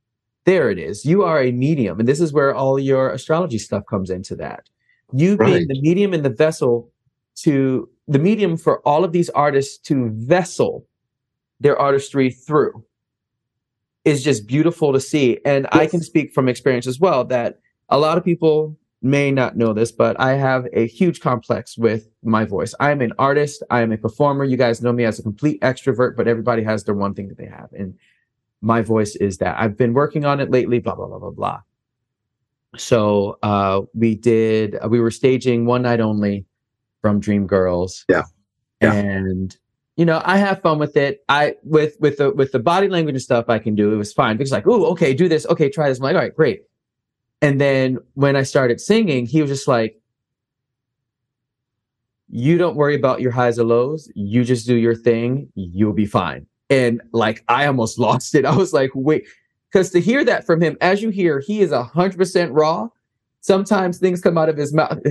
There 0.44 0.70
it 0.70 0.78
is. 0.78 1.04
You 1.04 1.22
are 1.22 1.40
a 1.40 1.52
medium. 1.52 1.98
And 1.98 2.08
this 2.08 2.20
is 2.20 2.32
where 2.32 2.54
all 2.54 2.78
your 2.78 3.10
astrology 3.10 3.58
stuff 3.58 3.84
comes 3.88 4.10
into 4.10 4.36
that. 4.36 4.68
You 5.12 5.36
right. 5.36 5.46
being 5.46 5.68
the 5.68 5.80
medium 5.80 6.12
and 6.12 6.24
the 6.24 6.30
vessel 6.30 6.90
to 7.36 7.88
the 8.08 8.18
medium 8.18 8.56
for 8.56 8.80
all 8.80 9.04
of 9.04 9.12
these 9.12 9.30
artists 9.30 9.78
to 9.78 10.10
vessel 10.10 10.86
their 11.60 11.78
artistry 11.78 12.30
through 12.30 12.84
is 14.04 14.22
just 14.22 14.46
beautiful 14.46 14.92
to 14.92 15.00
see. 15.00 15.38
And 15.44 15.66
yes. 15.72 15.80
I 15.80 15.86
can 15.86 16.02
speak 16.02 16.32
from 16.32 16.48
experience 16.48 16.86
as 16.86 17.00
well 17.00 17.24
that 17.26 17.60
a 17.88 17.98
lot 17.98 18.18
of 18.18 18.24
people 18.24 18.76
may 19.04 19.30
not 19.30 19.54
know 19.54 19.74
this, 19.74 19.92
but 19.92 20.18
I 20.18 20.32
have 20.32 20.66
a 20.72 20.86
huge 20.86 21.20
complex 21.20 21.76
with 21.76 22.08
my 22.22 22.46
voice. 22.46 22.74
I'm 22.80 23.02
an 23.02 23.12
artist. 23.18 23.62
I 23.70 23.82
am 23.82 23.92
a 23.92 23.98
performer. 23.98 24.44
You 24.44 24.56
guys 24.56 24.80
know 24.80 24.94
me 24.94 25.04
as 25.04 25.18
a 25.18 25.22
complete 25.22 25.60
extrovert, 25.60 26.16
but 26.16 26.26
everybody 26.26 26.62
has 26.64 26.84
their 26.84 26.94
one 26.94 27.12
thing 27.12 27.28
that 27.28 27.36
they 27.36 27.46
have. 27.46 27.68
And 27.74 27.98
my 28.62 28.80
voice 28.80 29.14
is 29.16 29.36
that 29.38 29.60
I've 29.60 29.76
been 29.76 29.92
working 29.92 30.24
on 30.24 30.40
it 30.40 30.50
lately, 30.50 30.78
blah, 30.78 30.94
blah, 30.94 31.06
blah, 31.06 31.18
blah, 31.18 31.30
blah. 31.30 31.60
So, 32.78 33.38
uh, 33.42 33.82
we 33.92 34.14
did, 34.14 34.76
uh, 34.82 34.88
we 34.88 35.00
were 35.00 35.10
staging 35.10 35.66
one 35.66 35.82
night 35.82 36.00
only 36.00 36.46
from 37.02 37.20
Dream 37.20 37.46
Girls. 37.46 38.06
Yeah. 38.08 38.22
yeah. 38.80 38.94
And, 38.94 39.54
you 39.96 40.06
know, 40.06 40.22
I 40.24 40.38
have 40.38 40.62
fun 40.62 40.78
with 40.78 40.96
it. 40.96 41.22
I, 41.28 41.56
with, 41.62 41.94
with 42.00 42.16
the, 42.16 42.30
with 42.30 42.52
the 42.52 42.58
body 42.58 42.88
language 42.88 43.14
and 43.14 43.22
stuff 43.22 43.50
I 43.50 43.58
can 43.58 43.74
do, 43.74 43.92
it 43.92 43.96
was 43.96 44.14
fine 44.14 44.38
because 44.38 44.50
like, 44.50 44.66
oh, 44.66 44.86
okay, 44.92 45.12
do 45.12 45.28
this. 45.28 45.46
Okay, 45.46 45.68
try 45.68 45.90
this. 45.90 45.98
I'm 45.98 46.04
like, 46.04 46.16
all 46.16 46.22
right, 46.22 46.34
great 46.34 46.62
and 47.44 47.60
then 47.60 47.98
when 48.14 48.36
I 48.36 48.42
started 48.42 48.80
singing, 48.80 49.26
he 49.26 49.42
was 49.42 49.50
just 49.50 49.68
like, 49.68 50.00
you 52.30 52.56
don't 52.56 52.74
worry 52.74 52.94
about 52.94 53.20
your 53.20 53.32
highs 53.32 53.58
or 53.58 53.64
lows. 53.64 54.10
You 54.14 54.44
just 54.44 54.66
do 54.66 54.76
your 54.76 54.94
thing. 54.94 55.52
You'll 55.54 55.92
be 55.92 56.06
fine. 56.06 56.46
And 56.70 57.02
like, 57.12 57.44
I 57.48 57.66
almost 57.66 57.98
lost 58.08 58.34
it. 58.34 58.46
I 58.46 58.56
was 58.56 58.72
like, 58.72 58.92
wait, 58.94 59.26
because 59.70 59.90
to 59.90 60.00
hear 60.00 60.24
that 60.24 60.46
from 60.46 60.62
him, 60.62 60.78
as 60.80 61.02
you 61.02 61.10
hear, 61.10 61.38
he 61.38 61.60
is 61.60 61.70
a 61.70 61.84
hundred 61.84 62.16
percent 62.16 62.50
raw. 62.50 62.88
Sometimes 63.42 63.98
things 63.98 64.22
come 64.22 64.38
out 64.38 64.48
of 64.48 64.56
his 64.56 64.72
mouth. 64.72 64.98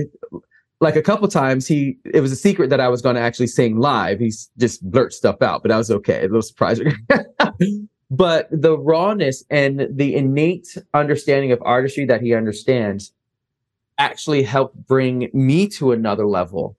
Like 0.80 0.96
a 0.96 1.02
couple 1.02 1.28
times, 1.28 1.66
he 1.68 1.96
it 2.04 2.20
was 2.20 2.32
a 2.32 2.36
secret 2.36 2.68
that 2.68 2.80
I 2.80 2.88
was 2.88 3.00
going 3.00 3.14
to 3.14 3.20
actually 3.20 3.46
sing 3.46 3.78
live. 3.78 4.18
He's 4.18 4.50
just 4.58 4.82
blurt 4.90 5.14
stuff 5.14 5.40
out, 5.40 5.62
but 5.62 5.70
I 5.70 5.78
was 5.78 5.90
okay. 5.90 6.18
A 6.18 6.22
little 6.22 6.42
surprising. 6.42 6.92
but 8.10 8.48
the 8.50 8.78
rawness 8.78 9.44
and 9.50 9.88
the 9.90 10.14
innate 10.14 10.76
understanding 10.92 11.52
of 11.52 11.62
artistry 11.62 12.04
that 12.06 12.20
he 12.20 12.34
understands 12.34 13.12
actually 13.98 14.42
helped 14.42 14.76
bring 14.86 15.30
me 15.32 15.68
to 15.68 15.92
another 15.92 16.26
level 16.26 16.76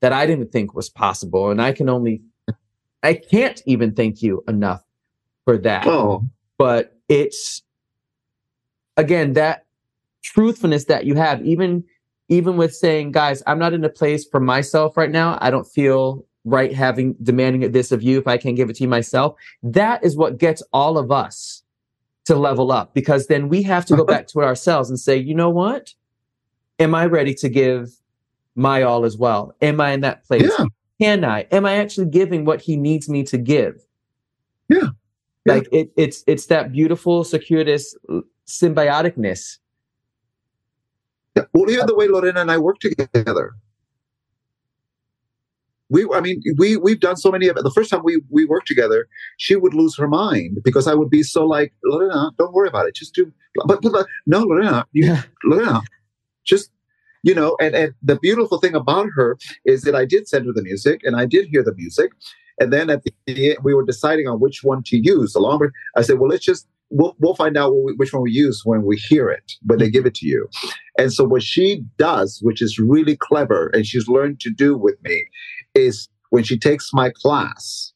that 0.00 0.12
I 0.12 0.26
didn't 0.26 0.52
think 0.52 0.74
was 0.74 0.88
possible. 0.88 1.50
And 1.50 1.60
I 1.60 1.72
can 1.72 1.88
only, 1.88 2.22
I 3.02 3.14
can't 3.14 3.60
even 3.66 3.94
thank 3.94 4.22
you 4.22 4.44
enough 4.46 4.84
for 5.44 5.58
that. 5.58 5.86
Oh. 5.86 6.24
But 6.56 6.96
it's, 7.08 7.62
again, 8.96 9.32
that 9.32 9.66
truthfulness 10.22 10.84
that 10.84 11.04
you 11.04 11.14
have, 11.14 11.44
even, 11.44 11.84
even 12.28 12.56
with 12.56 12.74
saying, 12.74 13.12
guys, 13.12 13.42
I'm 13.46 13.58
not 13.58 13.72
in 13.72 13.82
a 13.82 13.88
place 13.88 14.26
for 14.26 14.40
myself 14.40 14.96
right 14.96 15.10
now. 15.10 15.38
I 15.40 15.50
don't 15.50 15.66
feel 15.66 16.24
right 16.44 16.72
having 16.72 17.14
demanding 17.22 17.70
this 17.72 17.92
of 17.92 18.02
you 18.02 18.18
if 18.18 18.26
I 18.26 18.36
can't 18.36 18.56
give 18.56 18.70
it 18.70 18.76
to 18.76 18.84
you 18.84 18.88
myself. 18.88 19.36
That 19.62 20.04
is 20.04 20.16
what 20.16 20.38
gets 20.38 20.62
all 20.72 20.98
of 20.98 21.10
us 21.10 21.62
to 22.26 22.36
level 22.36 22.70
up 22.70 22.94
because 22.94 23.26
then 23.26 23.48
we 23.48 23.62
have 23.62 23.86
to 23.86 23.96
go 23.96 24.02
uh-huh. 24.02 24.12
back 24.12 24.26
to 24.28 24.40
ourselves 24.40 24.90
and 24.90 24.98
say, 24.98 25.16
you 25.16 25.34
know 25.34 25.50
what? 25.50 25.94
Am 26.78 26.94
I 26.94 27.06
ready 27.06 27.34
to 27.34 27.48
give 27.48 27.90
my 28.54 28.82
all 28.82 29.04
as 29.04 29.16
well? 29.16 29.54
Am 29.60 29.80
I 29.80 29.92
in 29.92 30.00
that 30.02 30.24
place? 30.24 30.50
Yeah. 30.58 30.66
Can 31.00 31.24
I? 31.24 31.42
Am 31.50 31.64
I 31.64 31.76
actually 31.76 32.06
giving 32.06 32.44
what 32.44 32.60
he 32.60 32.76
needs 32.76 33.08
me 33.08 33.22
to 33.24 33.38
give? 33.38 33.84
Yeah. 34.68 34.90
Yeah. 35.46 35.54
Like 35.54 35.68
it, 35.72 35.90
it's 35.96 36.24
it's 36.26 36.46
that 36.46 36.72
beautiful, 36.72 37.24
circuitous 37.24 37.96
symbioticness. 38.46 39.58
Yeah. 41.36 41.44
Well, 41.52 41.70
even 41.70 41.86
the 41.86 41.94
way 41.94 42.08
Lorena 42.08 42.40
and 42.40 42.50
I 42.50 42.58
work 42.58 42.78
together. 42.80 43.54
We, 45.90 46.06
I 46.12 46.20
mean, 46.20 46.42
we 46.58 46.76
we've 46.76 47.00
done 47.00 47.16
so 47.16 47.30
many 47.30 47.48
of 47.48 47.56
it. 47.56 47.62
The 47.62 47.70
first 47.70 47.90
time 47.90 48.02
we 48.04 48.20
we 48.30 48.44
worked 48.44 48.66
together, 48.66 49.08
she 49.38 49.56
would 49.56 49.74
lose 49.74 49.96
her 49.96 50.08
mind 50.08 50.58
because 50.62 50.86
I 50.86 50.94
would 50.94 51.10
be 51.10 51.22
so 51.22 51.46
like, 51.46 51.72
Lorena, 51.84 52.32
don't 52.38 52.52
worry 52.52 52.68
about 52.68 52.86
it. 52.86 52.94
Just 52.94 53.14
do. 53.14 53.32
But, 53.54 53.80
but, 53.82 53.92
but 53.92 54.06
no, 54.26 54.42
Lorena, 54.42 54.86
you, 54.92 55.06
Yeah. 55.06 55.22
Lorena, 55.44 55.82
just 56.44 56.70
you 57.22 57.34
know. 57.34 57.56
And 57.60 57.74
and 57.74 57.94
the 58.02 58.16
beautiful 58.16 58.58
thing 58.58 58.74
about 58.74 59.08
her 59.14 59.38
is 59.64 59.82
that 59.82 59.94
I 59.94 60.04
did 60.04 60.28
send 60.28 60.46
her 60.46 60.52
the 60.52 60.62
music, 60.62 61.00
and 61.04 61.16
I 61.16 61.24
did 61.24 61.46
hear 61.48 61.64
the 61.64 61.74
music, 61.74 62.12
and 62.60 62.72
then 62.72 62.90
at 62.90 63.02
the 63.04 63.12
end, 63.26 63.58
we 63.62 63.74
were 63.74 63.84
deciding 63.84 64.28
on 64.28 64.40
which 64.40 64.62
one 64.62 64.82
to 64.84 64.98
use. 64.98 65.34
Along 65.34 65.60
with, 65.60 65.72
I 65.96 66.02
said, 66.02 66.18
well, 66.18 66.28
let's 66.28 66.44
just 66.44 66.66
we'll 66.90 67.14
we'll 67.18 67.34
find 67.34 67.56
out 67.56 67.72
which 67.96 68.12
one 68.12 68.22
we 68.22 68.30
use 68.30 68.62
when 68.64 68.82
we 68.84 68.96
hear 68.96 69.28
it 69.28 69.52
when 69.66 69.78
they 69.78 69.90
give 69.90 70.06
it 70.06 70.14
to 70.16 70.26
you. 70.26 70.48
And 70.98 71.12
so 71.12 71.24
what 71.24 71.42
she 71.42 71.84
does, 71.96 72.40
which 72.42 72.60
is 72.60 72.78
really 72.78 73.16
clever, 73.16 73.70
and 73.72 73.86
she's 73.86 74.08
learned 74.08 74.40
to 74.40 74.50
do 74.50 74.76
with 74.76 74.96
me, 75.02 75.26
is 75.74 76.08
when 76.30 76.44
she 76.44 76.58
takes 76.58 76.90
my 76.92 77.10
class, 77.10 77.92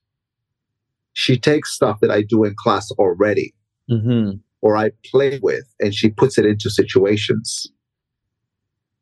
she 1.15 1.39
takes 1.39 1.73
stuff 1.73 1.99
that 2.01 2.11
I 2.11 2.23
do 2.23 2.45
in 2.45 2.55
class 2.57 2.91
already 2.93 3.55
Mm-hmm. 3.91 4.37
or 4.63 4.77
I 4.77 4.93
play 5.05 5.41
with, 5.43 5.65
and 5.81 5.93
she 5.93 6.09
puts 6.11 6.39
it 6.39 6.47
into 6.47 6.71
situations. 6.71 7.67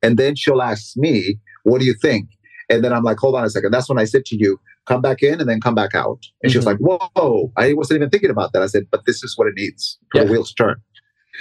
And 0.03 0.17
then 0.19 0.35
she'll 0.35 0.63
ask 0.63 0.97
me, 0.97 1.39
What 1.65 1.81
do 1.81 1.85
you 1.87 1.95
think? 2.01 2.29
And 2.71 2.83
then 2.83 2.93
I'm 2.93 3.03
like, 3.05 3.19
Hold 3.19 3.35
on 3.37 3.45
a 3.45 3.51
second. 3.51 3.71
That's 3.73 3.89
when 3.89 3.99
I 3.99 4.05
said 4.05 4.25
to 4.27 4.37
you, 4.37 4.59
Come 4.87 5.03
back 5.03 5.23
in 5.23 5.39
and 5.41 5.49
then 5.49 5.61
come 5.61 5.75
back 5.75 5.95
out. 5.95 6.19
And 6.43 6.51
she 6.51 6.59
was 6.59 6.65
Mhm. 6.65 6.69
like, 6.69 6.79
Whoa, 7.15 7.53
I 7.57 7.75
wasn't 7.75 7.99
even 7.99 8.11
thinking 8.11 8.31
about 8.31 8.53
that. 8.55 8.63
I 8.63 8.67
said, 8.67 8.85
But 8.91 9.05
this 9.07 9.23
is 9.23 9.37
what 9.37 9.47
it 9.49 9.55
needs 9.57 9.99
for 10.11 10.19
Yeah. 10.19 10.25
the 10.25 10.33
wheels 10.33 10.53
to 10.55 10.63
turn. 10.65 10.77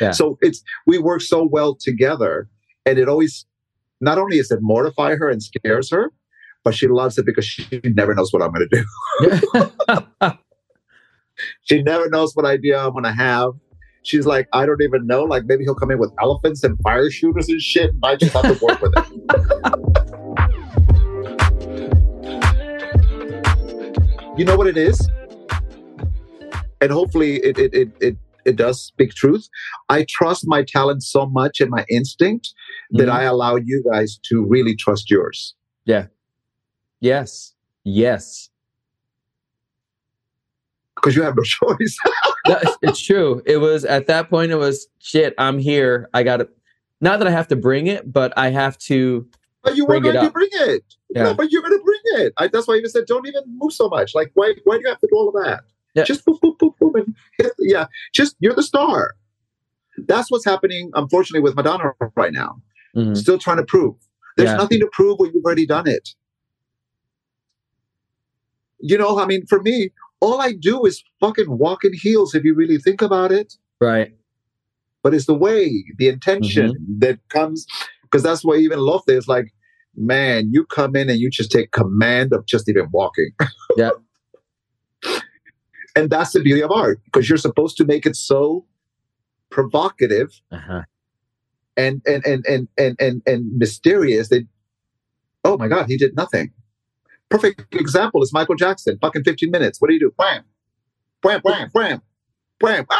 Yeah. 0.02 0.12
So 0.12 0.38
it's, 0.42 0.62
we 0.86 1.00
work 1.00 1.22
so 1.22 1.48
well 1.50 1.76
together. 1.80 2.50
And 2.86 3.00
it 3.00 3.08
always, 3.08 3.46
not 4.02 4.18
only 4.18 4.38
is 4.38 4.52
it 4.52 4.60
mortify 4.62 5.16
her 5.16 5.30
and 5.30 5.42
scares 5.42 5.90
her, 5.92 6.12
but 6.70 6.76
she 6.76 6.88
loves 6.88 7.18
it 7.18 7.26
because 7.26 7.46
she 7.46 7.68
never 7.84 8.14
knows 8.14 8.32
what 8.32 8.44
I'm 8.44 8.52
going 8.54 8.70
to 8.70 8.86
do. 10.22 10.32
She 11.64 11.82
never 11.82 12.10
knows 12.10 12.36
what 12.36 12.46
idea 12.46 12.78
I'm 12.78 12.92
gonna 12.94 13.16
have. 13.16 13.52
She's 14.04 14.26
like, 14.26 14.50
I 14.52 14.66
don't 14.66 14.82
even 14.82 15.08
know. 15.08 15.24
Like 15.24 15.44
maybe 15.46 15.64
he'll 15.64 15.74
come 15.74 15.90
in 15.90 15.98
with 15.98 16.12
elephants 16.22 16.66
and 16.66 16.78
fire 16.82 17.10
shooters 17.10 17.48
and 17.48 17.62
shit, 17.62 17.92
and 17.92 18.00
I 18.04 18.18
just 18.18 18.34
have 18.34 18.44
to 18.44 18.66
work 18.66 18.82
with 18.82 18.92
it. 18.98 19.06
you 24.38 24.44
know 24.46 24.58
what 24.58 24.68
it 24.68 24.76
is? 24.78 25.00
And 26.82 26.92
hopefully 26.92 27.38
it 27.38 27.58
it 27.58 27.74
it 27.74 27.88
it, 28.02 28.18
it 28.46 28.56
does 28.58 28.82
speak 28.84 29.12
truth. 29.14 29.48
I 29.88 30.06
trust 30.10 30.44
my 30.46 30.64
talent 30.64 31.04
so 31.04 31.26
much 31.26 31.62
and 31.62 31.70
my 31.72 31.86
instinct 31.90 32.54
that 32.92 33.08
Mhm. 33.08 33.12
I 33.14 33.24
allow 33.24 33.56
you 33.56 33.82
guys 33.92 34.20
to 34.30 34.46
really 34.46 34.76
trust 34.76 35.10
yours. 35.10 35.56
Yes, 37.00 37.54
yes. 37.84 38.50
Because 40.96 41.16
you 41.16 41.24
have 41.24 41.36
no 41.36 41.44
choice. 41.78 41.98
That- 42.46 42.78
it's 42.82 43.02
true. 43.02 43.42
It 43.46 43.58
was 43.58 43.86
at 43.86 44.08
that 44.08 44.30
point. 44.30 44.52
It 44.52 44.56
was 44.56 44.88
shit. 45.00 45.34
I'm 45.38 45.58
here. 45.60 46.10
I 46.14 46.24
got 46.24 46.38
to. 46.38 46.50
Not 47.02 47.20
that 47.20 47.28
I 47.28 47.32
have 47.32 47.48
to 47.50 47.56
bring 47.56 47.88
it, 47.88 48.12
but 48.12 48.34
I 48.38 48.50
have 48.50 48.78
to. 48.80 49.26
But 49.64 49.76
you 49.78 49.86
were 49.86 50.00
going 50.00 50.16
to 50.16 50.30
bring 50.32 50.50
it. 50.52 50.84
Yeah. 51.10 51.24
No, 51.24 51.34
but 51.34 51.52
you're 51.52 51.62
going 51.62 51.78
to 51.78 51.84
bring 51.84 52.26
it. 52.26 52.34
I, 52.38 52.48
that's 52.48 52.68
why 52.68 52.76
I 52.76 52.78
even 52.78 52.90
said, 52.90 53.06
don't 53.08 53.26
even 53.28 53.42
move 53.48 53.74
so 53.74 53.88
much. 53.90 54.14
Like, 54.16 54.32
why? 54.34 54.54
Why 54.66 54.76
do 54.78 54.82
you 54.84 54.90
have 54.90 55.00
to 55.00 55.08
do 55.10 55.16
all 55.16 55.30
of 55.30 55.44
that? 55.46 55.62
Yeah. 55.96 56.04
Just 56.04 56.26
boop, 56.26 56.40
boop, 56.42 56.58
boop, 56.58 56.74
boop, 56.82 56.96
and 56.96 57.16
hit. 57.38 57.54
Yeah, 57.60 57.88
just 58.14 58.36
you're 58.40 58.54
the 58.54 58.64
star. 58.64 59.16
That's 60.08 60.30
what's 60.32 60.46
happening, 60.46 60.92
unfortunately, 60.94 61.42
with 61.42 61.56
Madonna 61.56 61.92
right 62.16 62.32
now. 62.32 62.62
Mhm. 62.96 63.18
Still 63.18 63.38
trying 63.38 63.58
to 63.58 63.64
prove. 63.66 63.96
There's 64.38 64.50
Yeah. 64.50 64.58
nothing 64.58 64.80
to 64.82 64.90
prove 64.94 65.20
when 65.20 65.32
you've 65.34 65.44
already 65.44 65.66
done 65.66 65.88
it. 65.88 66.10
You 68.80 68.98
know, 68.98 69.20
I 69.20 69.26
mean, 69.26 69.46
for 69.48 69.62
me, 69.62 69.92
all 70.22 70.42
I 70.42 70.54
do 70.54 70.86
is 70.86 71.04
fucking 71.20 71.58
walk 71.58 71.84
in 71.84 71.92
heels. 71.94 72.34
If 72.36 72.44
you 72.44 72.54
really 72.56 72.78
think 72.78 73.02
about 73.02 73.32
it, 73.32 73.54
Right. 73.82 74.14
but 75.04 75.14
it's 75.14 75.26
the 75.26 75.34
way, 75.34 75.84
the 75.98 76.08
intention 76.10 76.74
that 77.00 77.20
comes, 77.30 77.66
because 78.04 78.24
that's 78.24 78.44
why 78.44 78.56
even 78.56 78.80
Lofe 78.80 79.08
is 79.10 79.28
like, 79.28 79.54
man, 79.96 80.50
you 80.52 80.66
come 80.66 80.96
in 80.96 81.10
and 81.10 81.20
you 81.20 81.30
just 81.30 81.52
take 81.52 81.72
command 81.72 82.34
of 82.34 82.46
just 82.46 82.68
even 82.70 82.88
walking. 82.92 83.32
Yeah. 83.78 83.92
and 85.96 86.10
that's 86.10 86.32
the 86.34 86.42
beauty 86.42 86.62
of 86.62 86.72
art, 86.72 87.00
because 87.06 87.30
you're 87.30 87.38
supposed 87.38 87.78
to 87.78 87.86
make 87.86 88.06
it 88.06 88.16
so 88.16 88.66
provocative 89.52 90.30
Uh-huh. 90.52 90.82
and 91.78 92.02
and 92.06 92.26
and 92.26 92.46
and 92.46 92.68
and 92.78 92.96
and, 93.00 93.22
and 93.26 93.58
mysterious 93.58 94.30
that 94.30 94.46
oh 95.44 95.58
my 95.58 95.68
god, 95.68 95.86
he 95.88 95.98
did 95.98 96.16
nothing. 96.16 96.52
Perfect 97.30 97.74
example 97.76 98.24
is 98.24 98.34
Michael 98.34 98.56
Jackson. 98.56 98.98
Fucking 99.02 99.24
15 99.24 99.52
minutes. 99.52 99.80
What 99.80 99.88
do 99.90 99.94
you 99.94 100.00
do? 100.00 100.14
Wham, 100.18 100.44
wham, 101.24 101.42
wham, 101.44 101.70
wham, 101.74 102.02
wham. 102.62 102.86
Ah! 102.90 102.98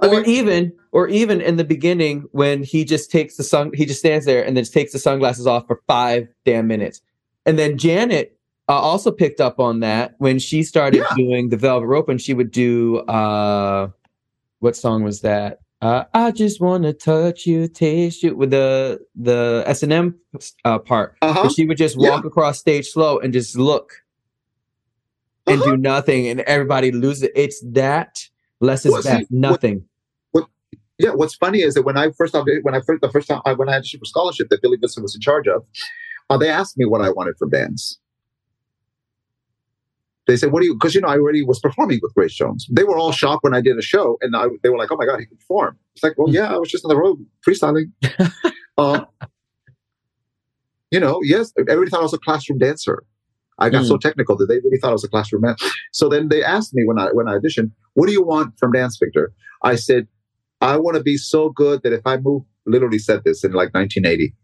Or 0.00 0.08
mean, 0.10 0.24
even, 0.26 0.72
or 0.92 1.08
even 1.08 1.40
in 1.40 1.56
the 1.56 1.64
beginning 1.64 2.24
when 2.30 2.62
he 2.62 2.84
just 2.84 3.10
takes 3.10 3.36
the 3.36 3.42
sun, 3.42 3.72
he 3.74 3.84
just 3.84 3.98
stands 3.98 4.24
there 4.26 4.44
and 4.44 4.56
then 4.56 4.62
just 4.62 4.72
takes 4.72 4.92
the 4.92 4.98
sunglasses 5.00 5.46
off 5.46 5.66
for 5.66 5.82
five 5.88 6.28
damn 6.44 6.68
minutes, 6.68 7.00
and 7.44 7.58
then 7.58 7.76
Janet 7.76 8.38
uh, 8.68 8.78
also 8.78 9.10
picked 9.10 9.40
up 9.40 9.58
on 9.58 9.80
that 9.80 10.14
when 10.18 10.38
she 10.38 10.62
started 10.62 10.98
Yeah. 10.98 11.16
doing 11.16 11.48
the 11.48 11.56
Velvet 11.56 11.86
Rope, 11.86 12.08
and 12.08 12.20
she 12.20 12.32
would 12.32 12.52
do 12.52 12.98
uh, 12.98 13.88
what 14.60 14.76
song 14.76 15.02
was 15.02 15.22
that? 15.22 15.58
Uh, 15.80 16.04
I 16.12 16.32
just 16.32 16.60
want 16.60 16.82
to 16.84 16.92
touch 16.92 17.46
you, 17.46 17.68
taste 17.68 18.22
you, 18.24 18.34
with 18.34 18.50
the 18.50 19.00
the 19.14 19.62
S 19.66 19.82
and 19.84 19.92
M 19.92 20.18
uh, 20.64 20.78
part. 20.80 21.16
uh-huh. 21.22 21.48
She 21.50 21.66
would 21.66 21.76
just 21.78 21.96
Yeah. 22.00 22.10
walk 22.10 22.24
across 22.24 22.58
stage 22.58 22.88
slow 22.88 23.18
and 23.18 23.32
just 23.32 23.56
look 23.56 23.92
and 25.46 25.60
Uh-huh. 25.62 25.70
do 25.70 25.76
nothing, 25.76 26.26
and 26.26 26.40
everybody 26.40 26.90
loses 26.90 27.24
it. 27.24 27.32
It's 27.36 27.60
that 27.72 28.18
less 28.60 28.84
is 28.84 28.92
Well, 28.92 29.02
see, 29.02 29.08
best. 29.08 29.20
what- 29.30 29.30
Nothing. 29.30 29.84
Yeah, 31.00 31.10
what's 31.10 31.36
funny 31.36 31.60
is 31.62 31.74
that 31.74 31.82
when 31.82 31.96
I 31.96 32.10
first 32.10 32.34
when 32.34 32.74
I 32.74 32.80
first 32.80 33.00
the 33.00 33.08
first 33.12 33.28
time 33.28 33.40
I, 33.46 33.52
when 33.52 33.68
I 33.68 33.74
had 33.74 33.82
a 33.82 33.86
super 33.86 34.04
scholarship 34.04 34.48
that 34.50 34.60
Billy 34.60 34.76
Vincent 34.78 35.04
was 35.04 35.14
in 35.14 35.20
charge 35.20 35.46
of, 35.46 35.64
uh, 36.28 36.36
they 36.36 36.48
asked 36.48 36.76
me 36.76 36.86
what 36.86 37.00
I 37.02 37.10
wanted 37.10 37.36
for 37.38 37.46
bands. 37.46 38.00
They 40.28 40.36
said, 40.36 40.52
"What 40.52 40.60
do 40.60 40.66
you?" 40.66 40.74
Because 40.74 40.94
you 40.94 41.00
know 41.00 41.08
I 41.08 41.16
already 41.16 41.42
was 41.42 41.58
performing 41.58 41.98
with 42.02 42.14
Grace 42.14 42.34
Jones. 42.34 42.68
They 42.70 42.84
were 42.84 42.98
all 42.98 43.12
shocked 43.12 43.42
when 43.42 43.54
I 43.54 43.60
did 43.60 43.76
a 43.78 43.82
show, 43.82 44.18
and 44.20 44.36
I, 44.36 44.46
they 44.62 44.68
were 44.68 44.78
like, 44.78 44.92
"Oh 44.92 44.96
my 44.96 45.06
god, 45.06 45.18
he 45.18 45.26
can 45.26 45.38
perform!" 45.38 45.76
It's 45.94 46.04
like, 46.04 46.16
"Well, 46.16 46.32
yeah, 46.32 46.54
I 46.54 46.58
was 46.58 46.70
just 46.70 46.84
on 46.84 46.90
the 46.90 46.96
road 46.96 47.18
freestyling." 47.46 47.90
uh, 48.78 49.06
you 50.92 51.00
know, 51.00 51.20
yes, 51.22 51.52
everybody 51.58 51.90
thought 51.90 52.00
I 52.00 52.04
was 52.04 52.14
a 52.14 52.18
classroom 52.18 52.58
dancer. 52.58 53.04
I 53.60 53.70
got 53.70 53.86
so 53.86 53.96
technical 53.96 54.36
that 54.36 54.46
they 54.46 54.60
really 54.60 54.78
thought 54.78 54.90
I 54.90 54.92
was 54.92 55.02
a 55.02 55.08
classroom 55.08 55.42
man. 55.42 55.56
So 55.92 56.08
then 56.08 56.28
they 56.28 56.44
asked 56.44 56.74
me 56.74 56.84
when 56.86 56.98
I 56.98 57.06
when 57.06 57.26
I 57.26 57.38
auditioned, 57.38 57.72
"What 57.94 58.06
do 58.06 58.12
you 58.12 58.22
want 58.22 58.54
from 58.58 58.70
Dance 58.70 58.98
Viktor?" 59.02 59.32
I 59.64 59.74
said, 59.74 60.06
I 60.60 60.76
want 60.76 60.96
to 60.96 61.02
be 61.02 61.16
so 61.16 61.50
good 61.50 61.82
that 61.82 61.92
if 61.92 62.06
I 62.06 62.16
move, 62.18 62.42
literally 62.66 62.98
said 62.98 63.22
this 63.24 63.44
in 63.44 63.52
like 63.52 63.74
1980. 63.74 64.34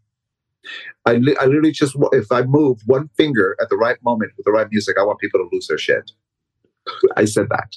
I, 1.07 1.15
li- 1.15 1.37
I 1.41 1.47
literally 1.47 1.73
just, 1.73 1.97
if 2.13 2.31
I 2.33 2.43
move 2.43 2.81
one 2.87 3.09
finger 3.17 3.57
at 3.61 3.69
the 3.69 3.77
right 3.77 3.99
moment 4.03 4.33
with 4.37 4.45
the 4.45 4.53
right 4.53 4.67
music, 4.71 4.97
I 4.99 5.05
want 5.05 5.19
people 5.19 5.41
to 5.41 5.49
lose 5.53 5.67
their 5.67 5.79
shit. 5.79 6.11
I 7.17 7.25
said 7.25 7.49
that. 7.51 7.77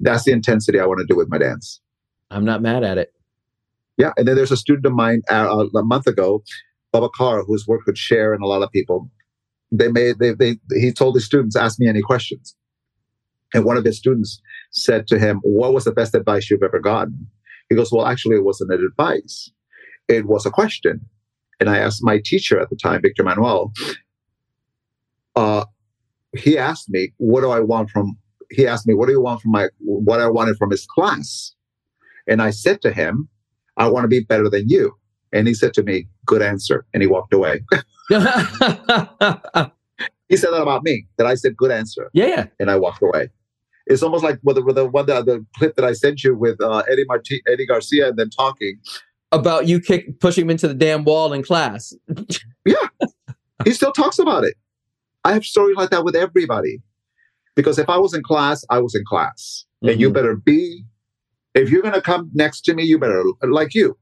That's 0.00 0.24
the 0.24 0.32
intensity 0.32 0.78
I 0.78 0.86
want 0.86 1.00
to 1.00 1.06
do 1.06 1.16
with 1.16 1.28
my 1.28 1.38
dance. 1.38 1.80
I'm 2.30 2.44
not 2.44 2.62
mad 2.62 2.84
at 2.84 2.98
it. 2.98 3.12
Yeah. 3.96 4.12
And 4.16 4.28
then 4.28 4.36
there's 4.36 4.52
a 4.52 4.56
student 4.56 4.86
of 4.86 4.92
mine 4.92 5.22
uh, 5.28 5.66
a 5.74 5.82
month 5.82 6.06
ago, 6.06 6.42
Baba 6.92 7.08
Carr, 7.16 7.42
who's 7.42 7.66
worked 7.66 7.86
with 7.86 7.98
Cher 7.98 8.32
and 8.32 8.42
a 8.42 8.46
lot 8.46 8.62
of 8.62 8.70
people. 8.70 9.10
They 9.72 9.88
made, 9.88 10.18
they, 10.18 10.32
they, 10.32 10.56
he 10.70 10.92
told 10.92 11.16
his 11.16 11.26
students, 11.26 11.56
ask 11.56 11.80
me 11.80 11.88
any 11.88 12.00
questions. 12.00 12.54
And 13.54 13.64
one 13.64 13.76
of 13.76 13.84
his 13.84 13.98
students 13.98 14.40
said 14.70 15.06
to 15.08 15.18
him, 15.18 15.40
What 15.42 15.72
was 15.72 15.84
the 15.84 15.92
best 15.92 16.14
advice 16.14 16.50
you've 16.50 16.62
ever 16.62 16.78
gotten? 16.78 17.26
He 17.68 17.74
goes, 17.74 17.90
Well, 17.90 18.06
actually, 18.06 18.36
it 18.36 18.44
wasn't 18.44 18.72
an 18.72 18.84
advice, 18.84 19.50
it 20.06 20.26
was 20.26 20.46
a 20.46 20.50
question. 20.50 21.00
And 21.60 21.68
I 21.68 21.78
asked 21.78 22.04
my 22.04 22.20
teacher 22.24 22.60
at 22.60 22.70
the 22.70 22.76
time, 22.76 23.02
Viktor 23.02 23.24
Manoel, 23.24 23.72
uh, 25.36 25.64
he 26.36 26.56
asked 26.58 26.88
me, 26.90 27.12
What 27.18 27.40
do 27.40 27.50
I 27.50 27.60
want 27.60 27.90
from, 27.90 28.16
he 28.50 28.66
asked 28.66 28.86
me, 28.86 28.94
What 28.94 29.06
do 29.06 29.12
you 29.12 29.20
want 29.20 29.40
from 29.40 29.52
my, 29.52 29.68
what 29.80 30.20
I 30.20 30.28
wanted 30.28 30.56
from 30.56 30.70
his 30.70 30.86
class? 30.86 31.54
And 32.26 32.42
I 32.42 32.50
said 32.50 32.82
to 32.82 32.92
him, 32.92 33.28
I 33.76 33.88
want 33.88 34.04
to 34.04 34.08
be 34.08 34.20
better 34.20 34.48
than 34.48 34.68
you. 34.68 34.94
And 35.32 35.46
he 35.48 35.54
said 35.54 35.74
to 35.74 35.82
me, 35.82 36.08
Good 36.26 36.42
answer. 36.42 36.86
And 36.94 37.02
he 37.02 37.06
walked 37.06 37.32
away. 37.32 37.62
he 38.08 38.16
said 40.36 40.50
that 40.50 40.62
about 40.62 40.82
me, 40.84 41.06
that 41.16 41.26
I 41.26 41.34
said, 41.34 41.56
Good 41.56 41.70
answer. 41.70 42.10
yeah. 42.12 42.46
and 42.60 42.70
I 42.70 42.76
walked 42.76 43.02
away. 43.02 43.30
It's 43.86 44.02
almost 44.02 44.22
like 44.22 44.38
with 44.42 44.56
the, 44.56 44.64
with 44.64 44.76
the 44.76 44.86
one 44.86 45.06
that 45.06 45.24
the 45.24 45.44
clip 45.56 45.74
that 45.76 45.84
I 45.84 45.94
sent 45.94 46.22
you 46.22 46.36
with 46.36 46.60
uh, 46.60 46.82
Eddie 46.90 47.06
Marti- 47.06 47.42
Eddie 47.50 47.66
Garcia 47.66 48.08
and 48.08 48.18
them 48.18 48.28
talking. 48.28 48.78
About 49.30 49.66
you 49.68 49.78
kick 49.80 50.20
pushing 50.20 50.44
him 50.44 50.50
into 50.50 50.68
the 50.68 50.74
damn 50.74 51.04
wall 51.04 51.32
in 51.32 51.42
class. 51.42 51.92
Yeah. 52.66 52.88
He 53.64 53.72
still 53.72 53.92
talks 53.92 54.18
about 54.18 54.44
it. 54.44 54.54
I 55.24 55.32
have 55.32 55.44
stories 55.44 55.76
like 55.76 55.90
that 55.90 56.04
with 56.04 56.14
everybody 56.14 56.80
Because 57.54 57.78
if 57.78 57.88
I 57.88 57.96
was 57.98 58.14
in 58.14 58.22
class, 58.22 58.64
I 58.70 58.78
was 58.78 58.94
in 58.94 59.02
class. 59.06 59.64
And 59.82 60.00
you 60.00 60.10
Mhm. 60.10 60.14
better 60.14 60.36
be, 60.36 60.84
if 61.54 61.70
you're 61.70 61.82
going 61.82 61.94
to 61.94 62.00
come 62.02 62.30
next 62.34 62.60
to 62.66 62.74
me, 62.74 62.84
you 62.84 62.98
better, 62.98 63.22
like 63.42 63.74
you, 63.74 63.96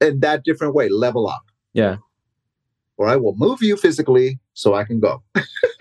in 0.00 0.20
that 0.20 0.44
different 0.44 0.74
way, 0.74 0.88
level 0.90 1.26
up. 1.28 1.42
Yeah. 1.74 1.96
Or 2.98 3.08
I 3.08 3.16
will 3.16 3.34
move 3.36 3.62
you 3.62 3.76
physically 3.76 4.38
so 4.54 4.74
I 4.74 4.84
can 4.84 5.00
go. 5.00 5.22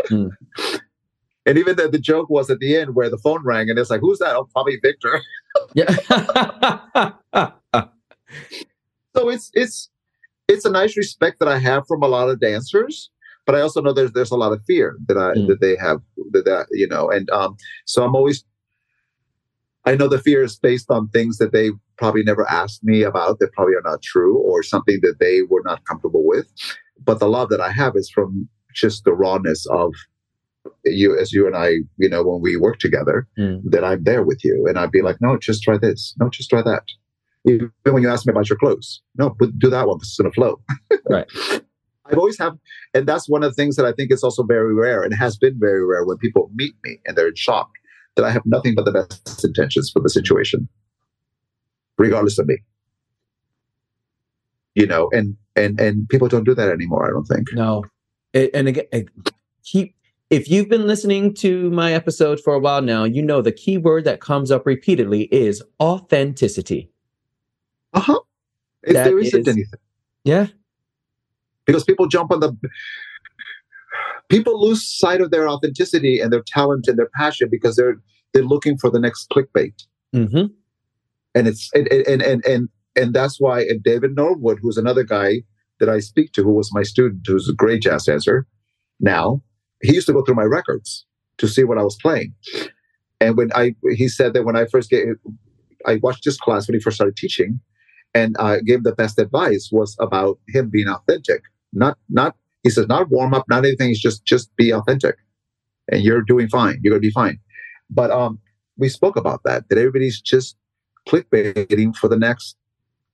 Hmm. 0.07 0.27
And 1.47 1.57
even 1.57 1.75
the, 1.75 1.87
the 1.89 1.97
joke 1.97 2.29
was 2.29 2.51
at 2.51 2.59
the 2.59 2.77
end 2.77 2.93
where 2.93 3.09
the 3.09 3.17
phone 3.17 3.43
rang 3.43 3.67
and 3.69 3.79
it's 3.79 3.89
like, 3.89 4.01
who's 4.01 4.19
that? 4.19 4.35
Oh, 4.35 4.47
probably 4.53 4.77
Viktor. 4.79 5.19
Yeah. 5.73 7.11
So 9.15 9.29
it's 9.29 9.49
it's 9.53 9.89
it's 10.47 10.65
a 10.65 10.71
nice 10.71 10.97
respect 10.97 11.39
that 11.39 11.47
I 11.49 11.57
have 11.59 11.85
from 11.87 12.03
a 12.03 12.07
lot 12.07 12.29
of 12.29 12.39
dancers, 12.39 13.09
but 13.45 13.55
I 13.55 13.61
also 13.61 13.81
know 13.81 13.93
there's 13.93 14.11
there's 14.13 14.31
a 14.31 14.37
lot 14.37 14.51
of 14.53 14.61
fear 14.65 14.97
that 15.07 15.17
I 15.17 15.33
Mm. 15.33 15.47
that 15.47 15.61
they 15.61 15.75
have 15.77 15.99
that, 16.31 16.45
that 16.45 16.67
you 16.71 16.87
know, 16.87 17.09
and 17.09 17.29
um, 17.31 17.55
so 17.85 18.03
I'm 18.03 18.15
always. 18.15 18.43
I 19.83 19.95
know 19.95 20.07
the 20.07 20.19
fear 20.19 20.43
is 20.43 20.57
based 20.57 20.91
on 20.91 21.07
things 21.09 21.39
that 21.39 21.53
they 21.53 21.71
probably 21.97 22.21
never 22.21 22.47
asked 22.47 22.83
me 22.83 23.01
about 23.01 23.39
that 23.39 23.51
probably 23.53 23.73
are 23.73 23.81
not 23.83 24.03
true 24.03 24.37
or 24.37 24.61
something 24.61 24.99
that 25.01 25.15
they 25.19 25.41
were 25.41 25.63
not 25.65 25.83
comfortable 25.85 26.23
with, 26.23 26.45
but 27.03 27.19
the 27.19 27.27
love 27.27 27.49
that 27.49 27.61
I 27.61 27.71
have 27.71 27.95
is 27.95 28.07
from 28.07 28.47
just 28.75 29.05
the 29.05 29.13
rawness 29.13 29.65
of 29.71 29.91
you 30.85 31.17
as 31.17 31.33
you 31.33 31.47
and 31.47 31.55
I, 31.55 31.77
you 31.97 32.09
know, 32.09 32.23
when 32.23 32.41
we 32.41 32.57
work 32.57 32.77
together, 32.77 33.27
Mm. 33.39 33.61
that 33.71 33.83
I'm 33.83 34.03
there 34.03 34.21
with 34.23 34.45
you, 34.45 34.67
and 34.67 34.77
I'd 34.77 34.91
be 34.91 35.01
like, 35.01 35.17
no, 35.19 35.35
just 35.39 35.63
try 35.63 35.79
this, 35.79 36.13
no, 36.19 36.29
just 36.29 36.51
try 36.51 36.61
that. 36.61 36.83
Even 37.47 37.71
when 37.83 38.03
you 38.03 38.09
ask 38.09 38.25
me 38.25 38.31
about 38.31 38.49
your 38.49 38.57
clothes, 38.57 39.01
no, 39.17 39.35
but 39.39 39.57
do 39.57 39.69
that 39.69 39.87
one. 39.87 39.97
This 39.99 40.09
is 40.09 40.17
gonna 40.17 40.31
flow. 40.31 40.61
Right. 41.09 41.27
I've 42.05 42.17
always 42.17 42.37
have, 42.39 42.57
and 42.93 43.07
that's 43.07 43.27
one 43.27 43.43
of 43.43 43.51
the 43.51 43.55
things 43.55 43.75
that 43.75 43.85
I 43.85 43.91
think 43.93 44.11
is 44.11 44.23
also 44.23 44.43
very 44.43 44.73
rare, 44.73 45.01
and 45.01 45.13
has 45.13 45.37
been 45.37 45.57
very 45.59 45.85
rare 45.85 46.05
when 46.05 46.17
people 46.17 46.51
meet 46.53 46.73
me 46.83 46.99
and 47.05 47.17
they're 47.17 47.29
in 47.29 47.35
shock 47.35 47.69
that 48.15 48.25
I 48.25 48.31
have 48.31 48.43
nothing 48.45 48.75
but 48.75 48.85
the 48.85 48.91
best 48.91 49.43
intentions 49.43 49.89
for 49.91 50.01
the 50.01 50.09
situation, 50.09 50.67
regardless 51.97 52.37
of 52.37 52.47
me. 52.47 52.57
You 54.75 54.85
know, 54.87 55.09
and 55.11 55.35
and 55.55 55.79
and 55.79 56.07
people 56.09 56.27
don't 56.27 56.43
do 56.43 56.55
that 56.55 56.69
anymore. 56.69 57.07
I 57.07 57.11
don't 57.11 57.25
think. 57.25 57.47
No. 57.53 57.85
And 58.33 58.67
again, 58.67 59.09
keep 59.63 59.95
if 60.29 60.49
you've 60.49 60.69
been 60.69 60.87
listening 60.87 61.33
to 61.35 61.69
my 61.71 61.93
episode 61.93 62.39
for 62.39 62.53
a 62.53 62.59
while 62.59 62.81
now, 62.81 63.03
you 63.03 63.21
know 63.21 63.41
the 63.41 63.51
key 63.51 63.77
word 63.77 64.05
that 64.05 64.21
comes 64.21 64.49
up 64.49 64.65
repeatedly 64.65 65.23
is 65.23 65.61
authenticity. 65.81 66.90
Uh 67.93 67.99
huh. 67.99 68.19
If 68.83 68.93
That 68.93 69.03
there 69.05 69.19
isn't 69.19 69.41
is- 69.41 69.47
anything. 69.47 69.79
Yeah. 70.23 70.47
because 71.65 71.83
people 71.83 72.07
jump 72.07 72.31
on 72.31 72.39
the 72.41 72.55
people 74.29 74.59
lose 74.61 74.87
sight 74.87 75.21
of 75.21 75.31
their 75.31 75.47
authenticity 75.47 76.19
and 76.19 76.31
their 76.31 76.43
talent 76.45 76.87
and 76.87 76.97
their 76.97 77.09
passion 77.15 77.47
because 77.51 77.75
they're 77.75 77.97
they're 78.33 78.43
looking 78.43 78.77
for 78.77 78.89
the 78.89 78.99
next 78.99 79.29
clickbait 79.29 79.73
hmm 80.13 80.45
and 81.35 81.47
it's 81.47 81.69
and 81.73 81.87
and 81.91 82.21
and 82.21 82.45
and, 82.45 82.69
and 82.95 83.13
that's 83.13 83.39
why 83.39 83.61
and 83.61 83.83
david 83.83 84.15
norwood 84.15 84.59
who's 84.61 84.77
another 84.77 85.03
guy 85.03 85.41
that 85.79 85.89
i 85.89 85.99
speak 85.99 86.31
to 86.33 86.43
who 86.43 86.53
was 86.53 86.69
my 86.73 86.83
student 86.83 87.21
who's 87.27 87.49
a 87.49 87.53
great 87.53 87.81
jazz 87.81 88.05
dancer 88.05 88.47
now 88.99 89.41
he 89.81 89.93
used 89.93 90.07
to 90.07 90.13
go 90.13 90.23
through 90.23 90.35
my 90.35 90.43
records 90.43 91.05
to 91.37 91.47
see 91.47 91.63
what 91.63 91.77
i 91.77 91.83
was 91.83 91.97
playing 92.01 92.33
and 93.19 93.37
when 93.37 93.49
i 93.53 93.75
he 93.95 94.07
said 94.07 94.33
that 94.33 94.43
when 94.45 94.55
i 94.55 94.65
first 94.65 94.89
get 94.89 95.05
i 95.87 95.95
watched 96.03 96.23
this 96.25 96.37
class 96.37 96.67
when 96.67 96.75
he 96.75 96.79
first 96.81 96.95
started 96.95 97.15
teaching 97.17 97.59
and 98.13 98.35
I 98.39 98.59
gave 98.61 98.83
the 98.83 98.93
best 98.93 99.19
advice 99.19 99.69
was 99.71 99.95
about 99.99 100.39
him 100.47 100.69
being 100.69 100.87
authentic. 100.87 101.43
Not 101.73 101.97
not 102.09 102.35
he 102.63 102.69
says 102.69 102.87
not 102.87 103.09
warm 103.09 103.33
up, 103.33 103.45
not 103.49 103.65
anything. 103.65 103.89
It's 103.91 103.99
just 104.01 104.25
just 104.25 104.55
be 104.55 104.71
authentic, 104.71 105.15
and 105.91 106.03
you're 106.03 106.21
doing 106.21 106.47
fine. 106.49 106.79
You're 106.81 106.91
gonna 106.93 107.01
be 107.01 107.11
fine. 107.11 107.39
But 107.89 108.11
um, 108.11 108.39
we 108.77 108.89
spoke 108.89 109.15
about 109.15 109.41
that 109.45 109.69
that 109.69 109.77
everybody's 109.77 110.21
just 110.21 110.57
clickbaiting 111.07 111.95
for 111.95 112.07
the 112.07 112.17
next 112.17 112.55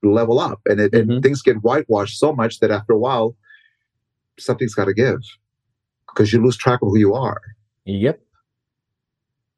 level 0.04 0.40
up, 0.40 0.60
and 0.66 0.80
it, 0.80 0.94
and 0.94 1.10
Mhm. 1.10 1.24
things 1.24 1.42
get 1.42 1.58
whitewashed 1.58 2.20
so 2.20 2.34
much 2.34 2.60
that 2.60 2.72
after 2.72 2.94
a 2.94 3.00
while, 3.00 3.36
something's 4.40 4.76
got 4.76 4.86
to 4.86 4.94
give 4.94 5.20
because 6.08 6.32
you 6.34 6.44
lose 6.44 6.58
track 6.58 6.80
of 6.82 6.90
who 6.90 6.98
you 7.00 7.14
are. 7.14 7.42
Yep. 7.86 8.20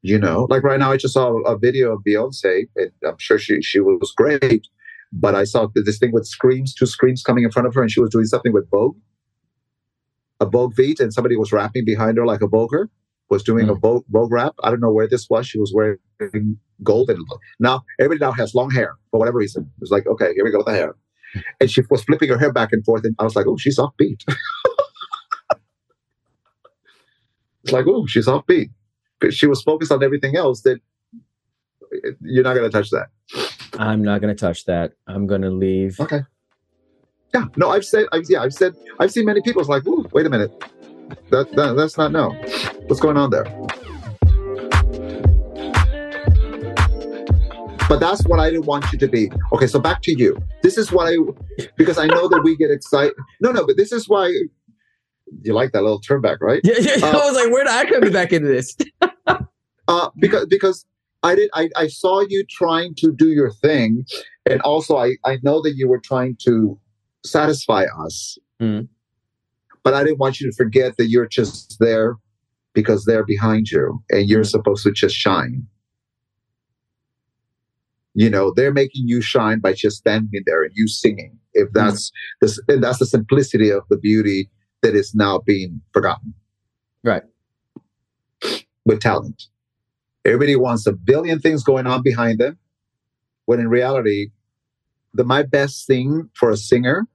You 0.02 0.18
know, 0.18 0.48
like 0.50 0.64
right 0.64 0.80
now, 0.80 0.92
I 0.92 0.98
just 0.98 1.14
saw 1.14 1.38
a 1.42 1.58
video 1.58 1.94
of 1.94 2.04
Beyonce, 2.08 2.68
and 2.78 2.92
I'm 3.06 3.18
sure 3.18 3.38
she 3.38 3.62
she 3.62 3.80
was 3.82 4.14
great. 4.16 4.68
But 5.12 5.36
I 5.36 5.44
saw 5.44 5.68
this 5.74 5.98
thing 5.98 6.12
with 6.12 6.28
screams, 6.28 6.74
two 6.74 6.86
screams 6.86 7.24
coming 7.24 7.44
in 7.44 7.52
front 7.52 7.68
of 7.68 7.74
her, 7.74 7.82
and 7.82 7.92
she 7.92 8.00
was 8.00 8.12
doing 8.12 8.26
something 8.26 8.54
with 8.54 8.70
Vogue, 8.70 8.98
a 10.40 10.46
Vogue 10.46 10.76
beat, 10.76 11.00
and 11.00 11.14
somebody 11.14 11.36
was 11.36 11.52
rapping 11.52 11.86
behind 11.86 12.18
her 12.18 12.26
like 12.26 12.42
a 12.42 12.48
Voguer 12.48 12.90
was 13.30 13.44
doing 13.44 13.70
a 13.70 13.76
mm. 13.76 13.82
Vogue, 13.82 14.06
Vogue 14.10 14.32
rap. 14.32 14.56
I 14.64 14.70
don't 14.70 14.80
know 14.80 14.92
where 14.92 15.08
this 15.08 15.30
was. 15.30 15.48
She 15.48 15.60
was 15.60 15.72
wearing 15.74 16.58
gold, 16.84 17.10
and 17.10 17.20
now 17.60 17.84
everybody 18.00 18.20
now 18.20 18.32
has 18.32 18.56
long 18.56 18.72
hair 18.72 18.98
for 19.12 19.20
whatever 19.20 19.38
reason. 19.38 19.64
It 19.64 19.82
was 19.82 19.92
like, 19.92 20.08
okay, 20.08 20.34
here 20.34 20.44
we 20.44 20.52
go 20.52 20.58
with 20.60 20.68
the 20.68 20.74
hair, 20.74 20.96
and 21.60 21.70
she 21.70 21.82
was 21.90 22.04
flipping 22.04 22.30
her 22.30 22.38
hair 22.38 22.52
back 22.52 22.74
and 22.74 22.84
forth, 22.84 23.04
and 23.06 23.16
I 23.20 23.24
was 23.24 23.36
like, 23.36 23.48
oh, 23.48 23.58
she's 23.58 23.80
off 23.80 23.96
beat. 23.98 24.24
it's 27.64 27.72
like, 27.72 27.86
oh, 27.88 28.06
she's 28.08 28.28
off 28.28 28.46
beat 28.48 28.72
because 29.20 29.36
she 29.36 29.48
was 29.48 29.62
focused 29.62 29.92
on 29.92 30.04
everything 30.04 30.36
else 30.36 30.62
that 30.62 30.80
eh, 31.94 32.12
you're 32.22 32.44
not 32.44 32.56
going 32.56 32.70
to 32.70 32.76
touch 32.76 32.90
that. 32.92 33.10
I'm 33.80 34.04
not 34.04 34.20
going 34.20 34.36
to 34.36 34.40
touch 34.40 34.66
that. 34.66 34.92
I'm 35.08 35.26
going 35.26 35.42
to 35.42 35.50
leave. 35.50 35.98
Okay. 36.02 36.20
Yeah. 37.34 37.46
No, 37.56 37.70
I've 37.70 37.86
said, 37.86 38.08
I've, 38.12 38.24
yeah, 38.28 38.42
I've 38.42 38.54
said, 38.54 38.76
I've 39.00 39.10
seen 39.10 39.26
many 39.26 39.42
people. 39.42 39.62
It's 39.62 39.70
like, 39.70 39.88
Ooh, 39.88 40.06
wait 40.12 40.26
a 40.26 40.30
minute. 40.30 40.52
That, 41.30 41.50
that 41.54 41.74
that's 41.78 41.98
not 41.98 42.12
no. 42.12 42.32
What's 42.88 43.00
going 43.00 43.16
on 43.16 43.30
there? 43.30 43.46
But 47.88 48.00
that's 48.00 48.22
what 48.28 48.40
I 48.40 48.50
didn't 48.52 48.66
want 48.66 48.92
you 48.92 49.00
to 49.00 49.08
be. 49.08 49.32
Okay, 49.54 49.66
so 49.66 49.80
back 49.80 50.02
to 50.04 50.12
you. 50.12 50.38
This 50.62 50.78
is 50.78 50.92
what 50.92 51.08
I, 51.08 51.16
because 51.78 51.98
I 51.98 52.06
know 52.06 52.28
that 52.28 52.42
we 52.44 52.58
get 52.58 52.70
excited. 52.72 53.14
No, 53.40 53.52
no, 53.54 53.66
but 53.66 53.78
this 53.78 53.92
is 53.94 54.10
why 54.10 54.28
you 55.42 55.54
like 55.54 55.72
that 55.72 55.82
little 55.84 56.00
turn 56.00 56.20
back, 56.22 56.42
right? 56.42 56.60
Yeah, 56.66 56.76
yeah, 56.80 57.06
Uh, 57.06 57.12
I 57.12 57.26
was 57.32 57.36
like, 57.36 57.52
where 57.52 57.64
did 57.64 57.72
I 57.74 57.86
come 57.90 58.12
back 58.12 58.34
into 58.34 58.50
this? 58.50 58.76
uh, 59.88 60.10
because 60.20 60.46
because 60.48 60.86
I 61.24 61.36
did 61.36 61.50
I, 61.54 61.70
I 61.76 61.88
saw 61.88 62.22
you 62.22 62.46
trying 62.50 62.96
to 62.96 63.12
do 63.12 63.30
your 63.30 63.52
thing, 63.52 64.06
and 64.50 64.62
also 64.62 64.98
I 64.98 65.16
I 65.26 65.38
know 65.44 65.62
that 65.62 65.74
you 65.76 65.88
were 65.88 66.00
trying 66.00 66.38
to 66.46 66.80
satisfy 67.24 67.86
us, 68.06 68.38
Mm. 68.62 68.88
but 69.84 69.94
I 69.94 70.04
didn't 70.04 70.20
want 70.20 70.40
you 70.40 70.50
to 70.50 70.56
forget 70.56 70.96
that 70.98 71.10
you're 71.10 71.28
just 71.28 71.78
there 71.80 72.16
because 72.74 73.06
they're 73.06 73.26
behind 73.26 73.70
you, 73.72 74.02
and 74.10 74.30
you're 74.30 74.44
Mm. 74.44 74.50
supposed 74.50 74.84
to 74.84 74.92
just 74.92 75.16
shine. 75.16 75.68
You 78.14 78.30
know, 78.30 78.52
they're 78.56 78.74
making 78.74 79.08
you 79.08 79.22
shine 79.22 79.60
by 79.60 79.74
just 79.74 79.98
standing 79.98 80.44
there 80.46 80.64
and 80.64 80.72
you 80.74 80.88
singing. 80.88 81.38
If 81.54 81.70
that's 81.74 82.12
this, 82.42 82.60
and 82.68 82.84
that's 82.84 83.00
the 83.00 83.06
simplicity 83.06 83.70
of 83.70 83.84
the 83.90 83.98
beauty 83.98 84.50
that 84.82 84.96
is 84.96 85.14
now 85.14 85.40
being 85.40 85.82
forgotten. 85.94 86.34
Right. 87.04 87.24
With 88.86 89.00
talent. 89.02 89.44
Everybody 90.30 90.56
wants 90.56 90.86
a 90.86 90.94
billion 90.94 91.40
things 91.40 91.64
going 91.64 91.88
on 91.88 92.04
behind 92.04 92.40
them, 92.40 92.60
when 93.46 93.60
in 93.60 93.68
reality, 93.68 94.28
the 95.14 95.24
my 95.24 95.42
best 95.42 95.88
thing 95.88 96.30
for 96.36 96.52
a 96.52 96.58
singer 96.58 97.08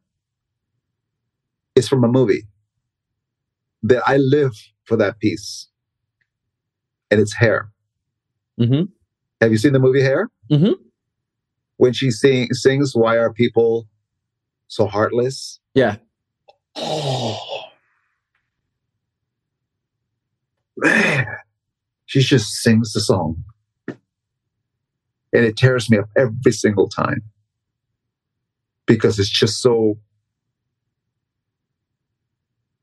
is 1.77 1.89
from 1.89 2.03
a 2.03 2.09
movie. 2.09 2.43
That 3.85 4.03
I 4.07 4.17
live 4.17 4.53
for 4.85 4.97
that 4.97 5.21
piece, 5.21 5.69
and 7.11 7.21
it's 7.21 7.35
Hair. 7.35 7.71
hmm 8.59 8.83
Have 9.41 9.53
you 9.53 9.59
seen 9.59 9.73
the 9.75 9.79
movie 9.79 10.03
Hair? 10.03 10.29
Mhm. 10.51 10.75
When 11.77 11.93
she 11.93 12.11
sing, 12.11 12.53
sings, 12.53 12.97
"Why 12.97 13.17
are 13.19 13.33
people 13.33 13.87
so 14.69 14.87
heartless?" 14.87 15.61
Yeah. 15.75 15.97
Oh 16.77 17.39
man, 20.77 21.34
she 22.23 22.29
just 22.29 22.53
sings 22.63 22.93
the 22.93 23.01
song, 23.01 23.43
and 23.89 23.97
it 25.33 25.57
tears 25.57 25.91
me 25.91 25.99
up 25.99 26.09
every 26.17 26.53
single 26.53 26.89
time 26.89 27.23
because 28.87 29.19
it's 29.19 29.29
just 29.29 29.61
so 29.61 29.99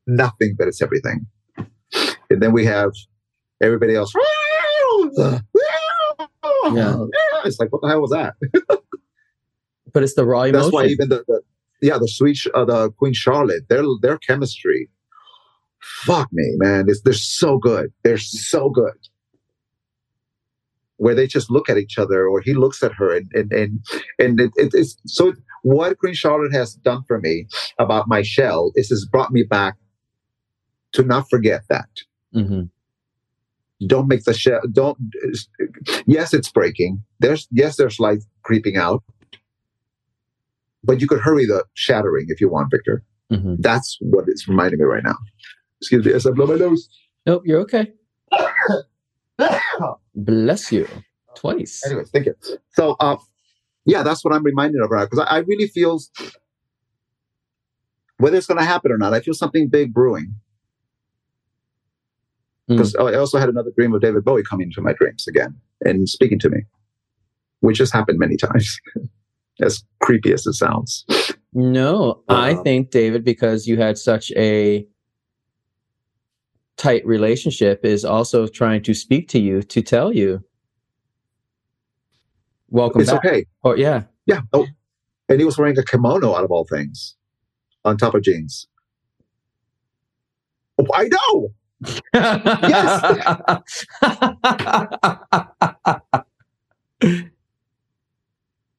nothing, 0.06 0.56
but 0.58 0.68
it's 0.68 0.82
everything. 0.82 1.28
And 2.30 2.42
then 2.42 2.52
we 2.52 2.66
have 2.66 2.92
everybody 3.62 3.96
else. 3.96 4.12
Yeah. 6.74 6.98
It's 7.46 7.58
like, 7.58 7.72
what 7.72 7.82
the 7.82 7.88
hell 7.88 8.02
was 8.02 8.12
that? 8.12 8.36
But 9.94 10.04
it's 10.04 10.16
the 10.16 10.26
raw 10.26 10.44
emotion. 10.44 10.62
That's 10.62 10.74
why 10.74 10.86
even 10.86 11.10
the, 11.10 11.26
the 11.28 11.42
yeah 11.82 11.98
the 11.98 12.08
sweet 12.08 12.40
uh, 12.54 12.64
the 12.64 12.92
Queen 12.92 13.12
Charlotte 13.12 13.68
their 13.68 13.84
their 14.02 14.18
chemistry, 14.18 14.90
fuck 15.82 16.30
me 16.32 16.54
man, 16.56 16.86
it's, 16.88 17.02
they're 17.02 17.12
so 17.12 17.58
good. 17.58 17.92
They're 18.04 18.18
so 18.18 18.70
good. 18.70 18.96
Where 21.04 21.16
they 21.16 21.26
just 21.26 21.50
look 21.50 21.68
at 21.70 21.78
each 21.80 21.98
other, 21.98 22.28
or 22.28 22.42
he 22.42 22.54
looks 22.54 22.84
at 22.84 22.94
her, 22.94 23.10
and 23.18 23.28
and 23.34 23.52
and 23.52 23.80
and 24.20 24.40
it, 24.40 24.52
it, 24.56 24.70
it's 24.74 24.96
so. 25.08 25.34
What 25.64 25.98
Queen 25.98 26.14
Charlotte 26.14 26.54
has 26.54 26.76
done 26.76 27.04
for 27.08 27.20
me 27.20 27.48
about 27.80 28.08
my 28.08 28.22
shell 28.22 28.72
is 28.76 28.90
has 28.90 29.04
brought 29.06 29.32
me 29.32 29.44
back 29.44 29.76
to 30.94 31.02
not 31.04 31.26
forget 31.30 31.62
that. 31.70 31.90
hmm 32.34 32.64
don't 33.88 34.08
make 34.08 34.24
the 34.26 34.34
shell. 34.36 34.62
Don't. 34.72 34.96
Yes, 36.06 36.36
it's 36.36 36.52
breaking. 36.52 37.04
There's 37.20 37.48
yes, 37.52 37.78
there's 37.78 38.00
light 38.00 38.20
creeping 38.44 38.78
out, 38.78 39.02
but 40.84 41.02
you 41.02 41.08
could 41.08 41.20
hurry 41.20 41.48
the 41.48 41.66
shattering 41.74 42.26
if 42.30 42.40
you 42.40 42.48
want, 42.48 42.70
Viktor. 42.70 43.02
Mhm. 43.34 43.56
That's 43.60 43.98
what 44.02 44.26
it's 44.28 44.48
reminding 44.48 44.78
me 44.78 44.86
right 44.86 45.04
now. 45.04 45.18
Excuse 45.80 46.06
me 46.06 46.14
as 46.14 46.28
I 46.28 46.32
blow 46.32 46.46
my 46.46 46.58
nose. 46.58 46.88
Nope, 47.26 47.42
you're 47.46 47.62
okay. 47.62 47.92
Bless 50.16 50.72
you. 50.72 50.88
Twice. 51.36 51.82
Anyways, 51.86 52.10
thank 52.12 52.26
you. 52.26 52.36
So, 52.74 52.96
uh, 53.00 53.18
yeah, 53.86 54.04
that's 54.04 54.24
what 54.24 54.34
I'm 54.34 54.44
reminded 54.44 54.82
of 54.82 54.90
right 54.92 55.10
because 55.10 55.26
I, 55.28 55.36
I 55.36 55.40
really 55.40 55.68
feel 55.68 56.00
whether 58.18 58.38
it's 58.38 58.48
going 58.48 58.60
to 58.60 58.66
happen 58.66 58.92
or 58.92 58.98
not. 58.98 59.14
I 59.14 59.22
feel 59.22 59.34
something 59.34 59.68
big 59.70 59.94
brewing. 59.94 60.36
Mm. 62.70 62.78
Because 62.78 62.96
I 62.96 63.16
also 63.16 63.40
had 63.40 63.50
another 63.50 63.72
dream 63.76 63.94
of 63.94 64.02
David 64.02 64.24
Bowie 64.24 64.44
coming 64.44 64.68
into 64.68 64.82
my 64.82 64.94
dreams 64.94 65.28
again 65.28 65.60
and 65.82 66.08
speaking 66.08 66.40
to 66.40 66.50
me, 66.50 66.60
which 67.62 67.80
has 67.80 67.92
happened 67.92 68.20
many 68.20 68.38
times. 68.38 68.80
as 69.62 69.84
creepy 70.00 70.34
as 70.34 70.46
it 70.48 70.54
sounds. 70.54 71.06
No, 71.54 72.24
I 72.28 72.54
Uh-huh. 72.54 72.64
think 72.64 72.92
David, 72.92 73.24
because 73.24 73.68
you 73.68 73.78
had 73.78 73.98
such 73.98 74.32
a 74.32 74.88
tight 76.82 77.06
relationship, 77.06 77.86
is 77.86 78.04
also 78.04 78.48
trying 78.48 78.82
to 78.84 78.94
speak 78.94 79.28
to 79.30 79.40
you 79.40 79.62
to 79.62 79.82
tell 79.84 80.12
you, 80.14 80.44
"Welcome 82.70 83.02
it's 83.02 83.12
back." 83.12 83.24
okay. 83.26 83.46
Or 83.64 83.78
yeah, 83.78 84.04
Yeah. 84.26 84.42
Oh, 84.52 84.68
and 85.30 85.40
he 85.40 85.46
was 85.46 85.58
wearing 85.58 85.78
a 85.78 85.84
kimono 85.84 86.36
out 86.36 86.44
of 86.44 86.52
all 86.52 86.66
things, 86.66 87.16
on 87.86 87.98
top 87.98 88.16
of 88.16 88.24
jeans. 88.24 88.68
Oh, 90.80 90.88
I 90.94 91.08
know. 91.10 91.54
Yes 92.14 93.86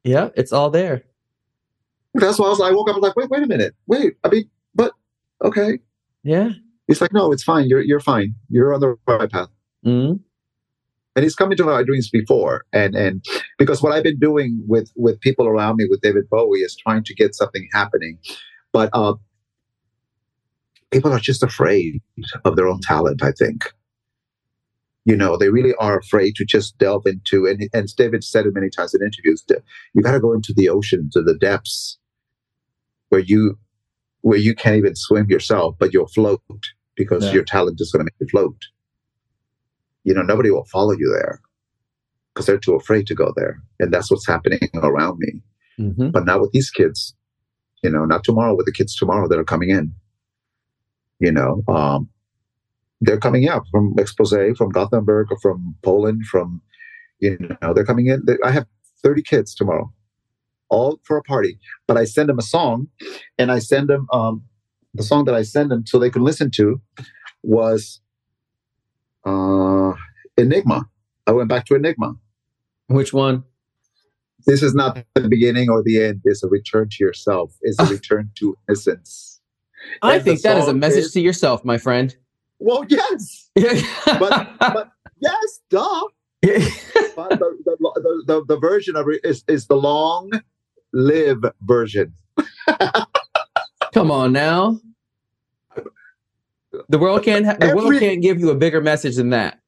yeah, 0.05 0.29
it's 0.37 0.53
all 0.53 0.71
there. 0.71 1.05
That's 2.15 2.39
why 2.39 2.47
I 2.47 2.51
was. 2.51 2.59
Like 2.59 2.73
I 2.73 2.75
woke 2.75 2.89
up. 2.89 2.97
I 2.97 2.99
was 2.99 3.09
like, 3.09 3.17
wait, 3.17 3.31
wait 3.31 3.43
a 3.43 3.47
minute. 3.47 3.75
Wait. 3.87 4.15
I 4.25 4.29
mean, 4.29 4.51
but 4.75 4.93
okay. 5.43 5.79
Yeah. 6.23 6.51
He's 6.93 7.01
like, 7.01 7.15
no, 7.15 7.33
it's 7.33 7.43
fine. 7.43 7.69
You're 7.69 7.81
you're 7.81 8.01
fine. 8.01 8.35
You're 8.51 8.75
on 8.75 8.81
the 8.81 8.97
right 9.09 9.31
path. 9.31 9.49
mm 9.87 10.21
And 11.17 11.23
he's 11.23 11.35
come 11.35 11.51
into 11.51 11.65
my 11.65 11.83
dreams 11.83 12.11
before, 12.11 12.65
and 12.75 12.95
and 12.95 13.25
because 13.57 13.81
what 13.83 13.93
I've 13.95 14.03
been 14.03 14.19
doing 14.19 14.63
with 14.69 14.93
with 14.95 15.19
people 15.21 15.47
around 15.49 15.77
me 15.77 15.87
with 15.89 16.03
David 16.03 16.29
Bowie 16.29 16.59
is 16.59 16.77
trying 16.77 17.03
to 17.05 17.15
get 17.15 17.35
something 17.35 17.67
happening, 17.73 18.19
but 18.75 18.91
uh, 18.93 19.15
people 20.91 21.11
are 21.15 21.19
just 21.19 21.43
afraid 21.43 22.03
of 22.45 22.57
their 22.57 22.69
own 22.69 22.81
talent. 22.83 23.23
I 23.23 23.33
think. 23.33 23.73
You 25.07 25.17
know, 25.17 25.39
they 25.39 25.49
really 25.49 25.75
are 25.81 25.99
afraid 25.99 26.37
to 26.37 26.45
just 26.45 26.77
delve 26.77 27.07
into, 27.07 27.47
and 27.47 27.71
and 27.73 27.89
David 27.97 28.23
said 28.23 28.45
it 28.45 28.53
many 28.55 28.69
times 28.69 28.93
in 28.93 29.01
interviews. 29.01 29.43
that 29.49 29.63
You 29.95 30.03
got 30.03 30.13
to 30.13 30.21
go 30.21 30.35
into 30.35 30.53
the 30.55 30.69
ocean, 30.69 31.09
to 31.15 31.23
the 31.23 31.39
depths, 31.39 31.99
where 33.09 33.23
you 33.23 33.59
where 34.21 34.39
you 34.39 34.55
can't 34.55 34.77
even 34.77 34.95
swim 34.95 35.31
yourself, 35.31 35.75
but 35.81 35.95
you'll 35.95 36.07
float 36.19 36.43
because 36.97 37.25
Yeah. 37.27 37.33
your 37.35 37.45
talent 37.45 37.81
is 37.81 37.91
going 37.93 38.01
to 38.01 38.05
make 38.05 38.15
you 38.21 38.27
float. 38.29 38.57
You 40.05 40.15
know, 40.15 40.23
nobody 40.23 40.51
will 40.51 40.65
follow 40.67 40.93
you 40.93 41.11
there 41.13 41.41
because 42.33 42.47
they're 42.47 42.59
too 42.59 42.75
afraid 42.75 43.07
to 43.07 43.15
go 43.15 43.33
there. 43.37 43.63
And 43.81 43.93
that's 43.93 44.11
what's 44.11 44.27
happening 44.27 44.61
around 44.75 45.19
me. 45.19 45.43
hmm 45.79 46.11
But 46.11 46.25
not 46.25 46.41
with 46.41 46.53
these 46.53 46.71
kids, 46.71 47.15
you 47.83 47.91
know, 47.91 48.05
not 48.05 48.25
tomorrow 48.25 48.55
with 48.57 48.67
the 48.67 48.73
kids 48.73 48.95
tomorrow 48.97 49.29
that 49.29 49.39
are 49.39 49.45
coming 49.45 49.71
in. 49.71 49.95
You 51.19 51.33
know, 51.33 51.63
um, 51.69 52.09
they're 53.01 53.19
coming 53.21 53.49
out 53.49 53.65
from 53.71 53.95
expose, 53.99 54.35
from 54.57 54.71
Gothenburg, 54.71 55.29
or 55.31 55.39
from 55.41 55.77
Poland, 55.83 56.25
from, 56.27 56.61
you 57.21 57.39
know, 57.63 57.73
they're 57.75 57.85
coming 57.85 58.07
in. 58.07 58.23
They- 58.27 58.39
I 58.45 58.51
have 58.51 58.67
30 59.03 59.23
kids 59.23 59.55
tomorrow, 59.55 59.93
all 60.69 61.01
for 61.05 61.17
a 61.17 61.23
party. 61.23 61.59
But 61.87 61.97
I 61.97 62.05
send 62.05 62.29
them 62.29 62.39
a 62.39 62.43
song 62.43 62.89
and 63.39 63.51
I 63.53 63.59
send 63.61 63.89
them 63.89 64.07
um, 64.13 64.45
the 64.95 65.03
song 65.03 65.25
that 65.25 65.35
I 65.35 65.43
sent 65.43 65.69
them 65.71 65.85
so 65.87 65.99
they 65.99 66.11
could 66.11 66.23
listen 66.23 66.51
to 66.53 66.81
was 67.43 68.01
uh, 69.25 69.93
Enigma. 70.37 70.89
I 71.27 71.33
went 71.33 71.49
back 71.49 71.67
to 71.67 71.75
Enigma. 71.75 72.15
Which 72.89 73.13
one? 73.13 73.45
This 74.47 74.63
is 74.63 74.75
not 74.75 74.99
the 75.15 75.29
beginning 75.29 75.71
or 75.71 75.83
the 75.83 76.03
end. 76.03 76.21
It's 76.25 76.43
a 76.43 76.49
return 76.49 76.89
to 76.91 77.05
yourself. 77.05 77.53
It's 77.63 77.79
a 77.79 77.87
return 77.87 78.31
to 78.37 78.57
innocence. 78.69 79.41
I 80.03 80.17
And 80.17 80.25
think 80.25 80.43
that 80.43 80.59
is 80.59 80.69
a 80.69 80.75
message 80.75 81.05
is- 81.07 81.13
to 81.13 81.21
yourself, 81.21 81.65
my 81.65 81.79
friend. 81.79 82.15
Well, 82.59 82.85
yes, 82.89 83.51
but, 83.57 84.49
but- 84.61 84.91
yes, 85.21 85.61
duh. 85.71 86.03
But 87.15 87.29
the, 87.31 87.59
the, 87.65 87.77
the, 87.77 88.23
the, 88.27 88.45
the 88.55 88.59
version 88.59 88.97
of 88.97 89.07
it 89.09 89.21
is, 89.23 89.45
is 89.47 89.67
the 89.67 89.75
long 89.77 90.31
live 90.95 91.45
version. 91.63 92.15
come 93.93 94.11
on 94.11 94.33
now. 94.33 94.81
The 96.89 96.99
world 96.99 97.23
can't. 97.23 97.45
Ha- 97.45 97.57
the 97.59 97.77
world 97.77 97.99
can't 97.99 98.23
give 98.23 98.41
you 98.41 98.51
a 98.51 98.55
bigger 98.55 98.81
message 98.81 99.17
than 99.17 99.31
that. 99.31 99.61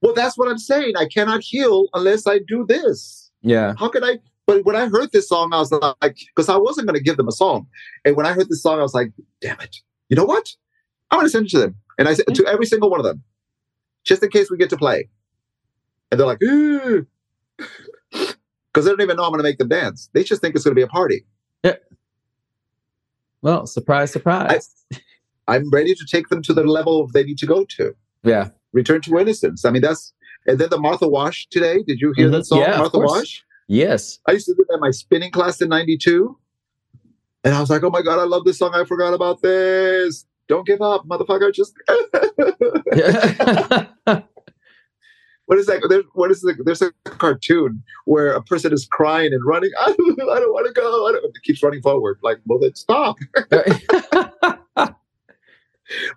Well, 0.00 0.14
that's 0.14 0.36
what 0.36 0.48
I'm 0.48 0.58
saying. 0.58 0.94
I 0.96 1.06
cannot 1.06 1.42
heal 1.42 1.86
unless 1.94 2.26
I 2.26 2.40
do 2.40 2.66
this. 2.66 3.30
Yeah. 3.42 3.74
How 3.78 3.88
can 3.88 4.02
I? 4.02 4.18
But 4.46 4.64
when 4.64 4.74
I 4.74 4.88
heard 4.88 5.12
this 5.12 5.28
song, 5.28 5.52
I 5.52 5.58
was 5.58 5.70
like, 5.70 6.18
because 6.34 6.48
I 6.48 6.56
wasn't 6.56 6.88
going 6.88 6.98
to 6.98 7.02
give 7.02 7.16
them 7.16 7.28
a 7.28 7.32
song. 7.32 7.68
And 8.04 8.16
when 8.16 8.26
I 8.26 8.32
heard 8.32 8.48
this 8.48 8.62
song, 8.62 8.80
I 8.80 8.82
was 8.82 8.94
like, 8.94 9.12
damn 9.40 9.60
it. 9.60 9.76
You 10.08 10.16
know 10.16 10.24
what? 10.24 10.48
I'm 11.10 11.18
going 11.18 11.26
to 11.26 11.30
send 11.30 11.46
it 11.46 11.50
to 11.50 11.58
them. 11.60 11.76
And 11.98 12.08
I 12.08 12.14
said 12.14 12.26
to 12.34 12.46
every 12.46 12.66
single 12.66 12.90
one 12.90 12.98
of 12.98 13.04
them, 13.04 13.22
just 14.04 14.22
in 14.22 14.30
case 14.30 14.50
we 14.50 14.56
get 14.56 14.70
to 14.70 14.76
play. 14.76 15.08
And 16.10 16.18
they're 16.18 16.26
like, 16.26 16.40
because 16.40 17.06
they 18.84 18.90
don't 18.90 19.00
even 19.00 19.16
know 19.16 19.24
I'm 19.24 19.30
going 19.30 19.38
to 19.38 19.44
make 19.44 19.58
them 19.58 19.68
dance. 19.68 20.10
They 20.12 20.24
just 20.24 20.40
think 20.40 20.56
it's 20.56 20.64
going 20.64 20.72
to 20.74 20.78
be 20.78 20.82
a 20.82 20.88
party. 20.88 21.24
Well, 23.42 23.66
surprise, 23.66 24.12
surprise. 24.12 24.70
I'm 25.48 25.68
ready 25.70 25.94
to 25.94 26.04
take 26.06 26.28
them 26.28 26.42
to 26.42 26.54
the 26.54 26.62
level 26.64 27.08
they 27.12 27.24
need 27.24 27.38
to 27.38 27.46
go 27.46 27.64
to. 27.76 27.94
yeah. 28.22 28.50
Return 28.72 29.02
to 29.02 29.18
innocence. 29.18 29.66
I 29.66 29.70
mean, 29.70 29.82
that's, 29.82 30.14
and 30.46 30.58
then 30.58 30.70
the 30.70 30.78
Martha 30.78 31.06
Wash 31.06 31.46
today. 31.50 31.82
Did 31.82 32.00
you 32.00 32.14
hear 32.16 32.28
Mhm. 32.28 32.32
that 32.32 32.46
song, 32.46 32.60
Yeah, 32.60 32.78
Martha. 32.78 32.98
Wash? 32.98 33.44
Yes. 33.68 34.18
I 34.26 34.32
used 34.32 34.46
to 34.46 34.54
do 34.54 34.64
that 34.68 34.74
in 34.76 34.80
my 34.80 34.90
spinning 34.92 35.30
class 35.30 35.60
in 35.60 35.68
92. 35.68 36.38
And 37.44 37.54
I 37.54 37.60
was 37.60 37.68
like, 37.68 37.82
oh 37.82 37.90
my 37.90 38.00
God, 38.00 38.18
I 38.18 38.24
love 38.24 38.44
this 38.44 38.58
song. 38.58 38.70
I 38.74 38.84
forgot 38.84 39.12
about 39.12 39.42
this. 39.42 40.24
Don't 40.48 40.66
give 40.66 40.80
up, 40.80 41.06
motherfucker. 41.06 41.52
Just 41.52 41.74
what 45.46 45.58
is 45.58 45.66
that? 45.66 45.84
There, 45.88 46.02
what 46.14 46.30
is 46.30 46.40
the, 46.42 46.54
there's 46.64 46.82
a 46.82 46.92
cartoon 47.04 47.82
where 48.04 48.32
a 48.32 48.42
person 48.42 48.72
is 48.72 48.86
crying 48.90 49.32
and 49.32 49.44
running. 49.44 49.70
I 49.80 49.86
don't, 49.92 50.20
I 50.30 50.40
don't 50.40 50.52
want 50.52 50.66
to 50.66 50.72
go. 50.80 51.08
I 51.08 51.12
don't, 51.12 51.24
it 51.24 51.42
keeps 51.44 51.62
running 51.62 51.82
forward. 51.82 52.18
Like, 52.22 52.38
well, 52.46 52.58
then 52.58 52.74
stop. 52.74 53.16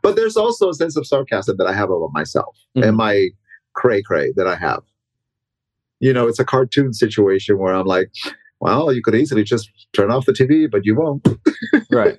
But 0.02 0.16
there's 0.16 0.38
also 0.38 0.70
a 0.70 0.74
sense 0.74 0.96
of 0.96 1.06
sarcasm 1.06 1.58
that 1.58 1.68
I 1.68 1.74
have 1.74 1.90
about 1.90 2.12
myself 2.14 2.56
Mhm. 2.78 2.88
and 2.88 2.98
my 2.98 3.30
cray 3.74 4.02
cray 4.02 4.32
that 4.38 4.48
I 4.48 4.56
have. 4.56 4.84
You 6.00 6.14
know, 6.14 6.28
it's 6.28 6.40
a 6.40 6.46
cartoon 6.46 6.94
situation 6.94 7.58
where 7.58 7.74
I'm 7.74 7.86
like, 7.86 8.10
well, 8.62 8.94
you 8.94 9.02
could 9.04 9.16
easily 9.16 9.44
just 9.44 9.70
turn 9.94 10.12
off 10.12 10.26
the 10.26 10.32
TV, 10.34 10.70
but 10.72 10.86
you 10.86 10.96
won't. 10.96 11.28
right. 11.92 12.18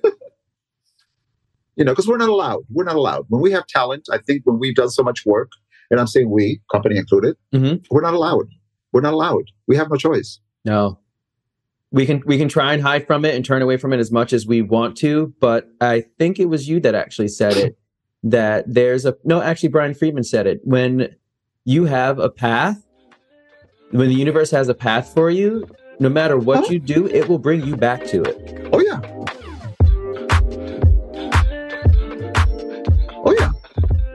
You 1.75 1.85
know, 1.85 1.91
because 1.93 2.07
we're 2.07 2.17
not 2.17 2.29
allowed. 2.29 2.63
We're 2.69 2.83
not 2.83 2.95
allowed. 2.95 3.25
When 3.29 3.41
we 3.41 3.51
have 3.51 3.65
talent, 3.67 4.07
I 4.11 4.17
think 4.19 4.43
when 4.45 4.59
we've 4.59 4.75
done 4.75 4.89
so 4.89 5.03
much 5.03 5.25
work, 5.25 5.51
and 5.91 5.99
I'm 5.99 6.07
saying 6.07 6.29
we, 6.29 6.61
company 6.71 6.97
included, 6.97 7.35
Mhm. 7.53 7.85
we're 7.91 8.01
not 8.01 8.13
allowed. 8.13 8.47
We're 8.93 9.01
not 9.01 9.13
allowed. 9.13 9.45
We 9.67 9.75
have 9.75 9.89
no 9.89 9.95
choice. 9.97 10.39
No. 10.65 10.99
We 11.91 12.05
can 12.05 12.21
we 12.25 12.37
can 12.37 12.49
try 12.49 12.73
and 12.73 12.81
hide 12.81 13.07
from 13.07 13.23
it 13.23 13.33
and 13.35 13.45
turn 13.45 13.61
away 13.61 13.77
from 13.77 13.93
it 13.93 13.99
as 13.99 14.11
much 14.11 14.33
as 14.33 14.45
we 14.45 14.61
want 14.61 14.97
to, 14.97 15.33
but 15.39 15.69
I 15.79 16.01
think 16.19 16.37
it 16.39 16.45
was 16.49 16.67
you 16.67 16.79
that 16.81 16.95
actually 16.95 17.29
said 17.29 17.55
it 17.55 17.77
that 18.23 18.65
there's 18.67 19.05
a 19.05 19.15
no 19.23 19.41
actually 19.41 19.69
Brian 19.69 19.93
Friedman 19.93 20.23
said 20.23 20.47
it 20.47 20.59
when 20.63 21.15
you 21.63 21.85
have 21.85 22.19
a 22.19 22.29
path 22.29 22.83
when 23.91 24.09
the 24.09 24.15
universe 24.15 24.51
has 24.51 24.67
a 24.67 24.73
path 24.73 25.13
for 25.13 25.29
you 25.29 25.65
no 25.99 26.09
matter 26.09 26.37
what 26.37 26.69
you 26.69 26.77
do 26.79 27.07
it 27.07 27.29
will 27.29 27.39
bring 27.39 27.65
you 27.65 27.75
back 27.77 28.05
to 28.07 28.21
it. 28.23 28.67
Oh 28.73 28.79
yeah. 28.81 28.99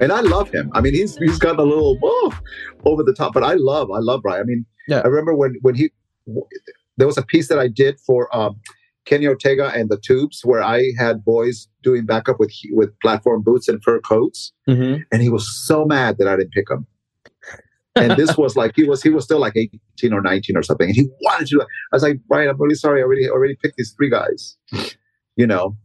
And 0.03 0.13
I 0.13 0.21
love 0.21 0.51
him. 0.51 0.71
I 0.75 0.81
mean, 0.83 0.95
he's 0.95 1.17
he's 1.17 1.39
got 1.39 1.59
a 1.59 1.63
little 1.63 1.99
oh, 2.03 2.39
over 2.85 3.03
the 3.03 3.15
top, 3.15 3.33
but 3.33 3.45
I 3.45 3.55
love 3.55 3.91
I 3.91 4.01
love 4.01 4.21
Brian. 4.23 4.41
I 4.43 4.45
mean, 4.45 4.67
Yeah. 4.89 5.01
I 5.05 5.07
remember 5.07 5.35
when 5.35 5.55
when 5.63 5.75
he 5.77 5.91
there 6.99 7.07
was 7.07 7.17
a 7.19 7.23
piece 7.23 7.49
that 7.49 7.59
I 7.59 7.69
did 7.69 7.99
for 8.01 8.35
um, 8.37 8.61
Kenny 9.07 9.27
Ortega 9.27 9.67
and 9.75 9.89
the 9.91 9.99
Tubes 9.99 10.43
where 10.45 10.63
I 10.63 10.91
had 10.99 11.25
boys 11.25 11.69
doing 11.83 12.05
backup 12.05 12.39
with 12.41 12.53
with 12.73 12.91
platform 13.01 13.43
boots 13.43 13.69
and 13.69 13.83
fur 13.83 14.01
coats, 14.01 14.53
Mhm. 14.69 15.05
and 15.13 15.23
he 15.23 15.29
was 15.31 15.45
so 15.67 15.85
mad 15.85 16.17
that 16.19 16.29
I 16.29 16.37
didn't 16.37 16.53
pick 16.53 16.69
him. 16.71 16.87
and 17.97 18.13
this 18.17 18.37
was 18.43 18.57
like 18.57 18.73
he 18.77 18.85
was 18.85 19.03
he 19.03 19.11
was 19.11 19.25
still 19.25 19.39
like 19.47 19.57
18 19.57 20.13
or 20.13 20.23
19 20.23 20.57
or 20.57 20.63
something 20.63 20.87
and 20.89 20.97
he 20.97 21.05
wanted 21.21 21.47
to 21.49 21.61
i 21.61 21.67
was 21.97 22.03
like 22.03 22.19
brian 22.27 22.49
i'm 22.49 22.59
really 22.59 22.75
sorry 22.75 23.01
i 23.01 23.05
already 23.05 23.29
already 23.29 23.55
picked 23.63 23.77
these 23.77 23.93
three 23.99 24.09
guys 24.09 24.57
you 25.37 25.47
know 25.47 25.77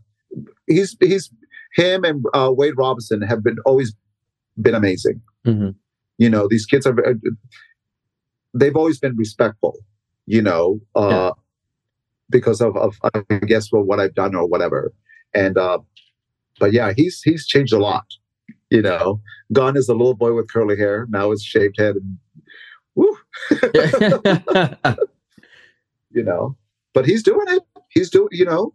he's 0.67 0.95
he's 1.01 1.29
him 1.75 2.05
and 2.05 2.23
uh, 2.33 2.49
wade 2.59 2.75
robson 2.77 3.21
have 3.21 3.43
been 3.43 3.57
always 3.65 3.93
been 4.61 4.75
amazing 4.75 5.21
Mhm. 5.47 5.75
You 6.17 6.29
know, 6.29 6.47
these 6.49 6.65
kids 6.65 6.85
are. 6.85 6.95
They've 8.53 8.75
always 8.75 8.99
been 8.99 9.15
respectful. 9.15 9.77
You 10.25 10.41
know, 10.41 10.81
uh, 10.95 11.09
yeah. 11.09 11.31
because 12.29 12.59
of, 12.59 12.75
of 12.75 12.97
I 13.13 13.21
guess 13.45 13.71
well, 13.71 13.83
what 13.83 13.99
I've 13.99 14.15
done 14.15 14.35
or 14.35 14.45
whatever. 14.45 14.93
And 15.33 15.57
uh, 15.57 15.79
but 16.59 16.73
yeah, 16.73 16.91
he's 16.95 17.21
he's 17.21 17.47
changed 17.47 17.71
a 17.73 17.79
lot. 17.79 18.05
You 18.69 18.81
know, 18.81 19.21
gone 19.53 19.77
is 19.77 19.87
a 19.87 19.93
little 19.93 20.15
boy 20.15 20.33
with 20.33 20.51
curly 20.51 20.75
hair. 20.75 21.07
Now 21.09 21.31
it's 21.31 21.43
shaved 21.43 21.79
head 21.79 21.95
and 21.95 22.17
woo. 22.95 23.17
you 26.11 26.23
know, 26.23 26.57
but 26.93 27.05
he's 27.05 27.23
doing 27.23 27.47
it. 27.47 27.63
He's 27.89 28.09
doing. 28.09 28.29
You 28.31 28.45
know, 28.45 28.73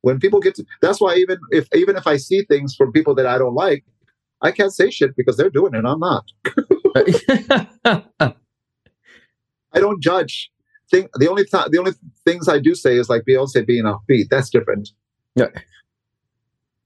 when 0.00 0.18
people 0.18 0.40
get 0.40 0.56
to, 0.56 0.64
that's 0.80 1.00
why 1.00 1.14
even 1.16 1.38
if 1.50 1.68
even 1.74 1.96
if 1.96 2.06
I 2.06 2.16
see 2.16 2.42
things 2.42 2.74
from 2.74 2.90
people 2.92 3.14
that 3.14 3.26
I 3.26 3.38
don't 3.38 3.54
like, 3.54 3.84
I 4.42 4.52
can't 4.52 4.72
say 4.72 4.90
shit 4.90 5.16
because 5.16 5.36
they're 5.36 5.50
doing 5.50 5.74
it. 5.74 5.84
I'm 5.84 6.00
not. 6.00 6.24
I 9.72 9.80
don't 9.80 10.02
judge. 10.02 10.50
Think 10.90 11.10
the 11.18 11.28
only 11.28 11.44
time 11.44 11.68
the 11.70 11.78
only 11.78 11.92
things 12.24 12.48
I 12.48 12.58
do 12.58 12.74
say 12.74 12.96
is 12.96 13.08
like 13.08 13.24
Beyonce 13.28 13.66
being 13.66 13.84
offbeat. 13.84 14.28
That's 14.30 14.48
different. 14.48 14.90
Yeah. 15.34 15.48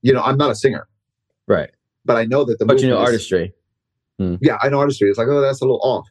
You 0.01 0.13
know, 0.13 0.21
I'm 0.21 0.37
not 0.37 0.51
a 0.51 0.55
singer. 0.55 0.87
Right. 1.47 1.69
But 2.03 2.17
I 2.17 2.25
know 2.25 2.43
that 2.43 2.59
the 2.59 2.65
But 2.65 2.81
you 2.81 2.89
know 2.89 3.01
is, 3.01 3.07
artistry. 3.07 3.53
Hmm. 4.19 4.35
Yeah, 4.41 4.57
I 4.61 4.69
know 4.69 4.79
artistry. 4.79 5.09
It's 5.09 5.17
like, 5.17 5.27
oh, 5.29 5.39
that's 5.39 5.61
a 5.61 5.63
little 5.63 5.79
off. 5.81 6.07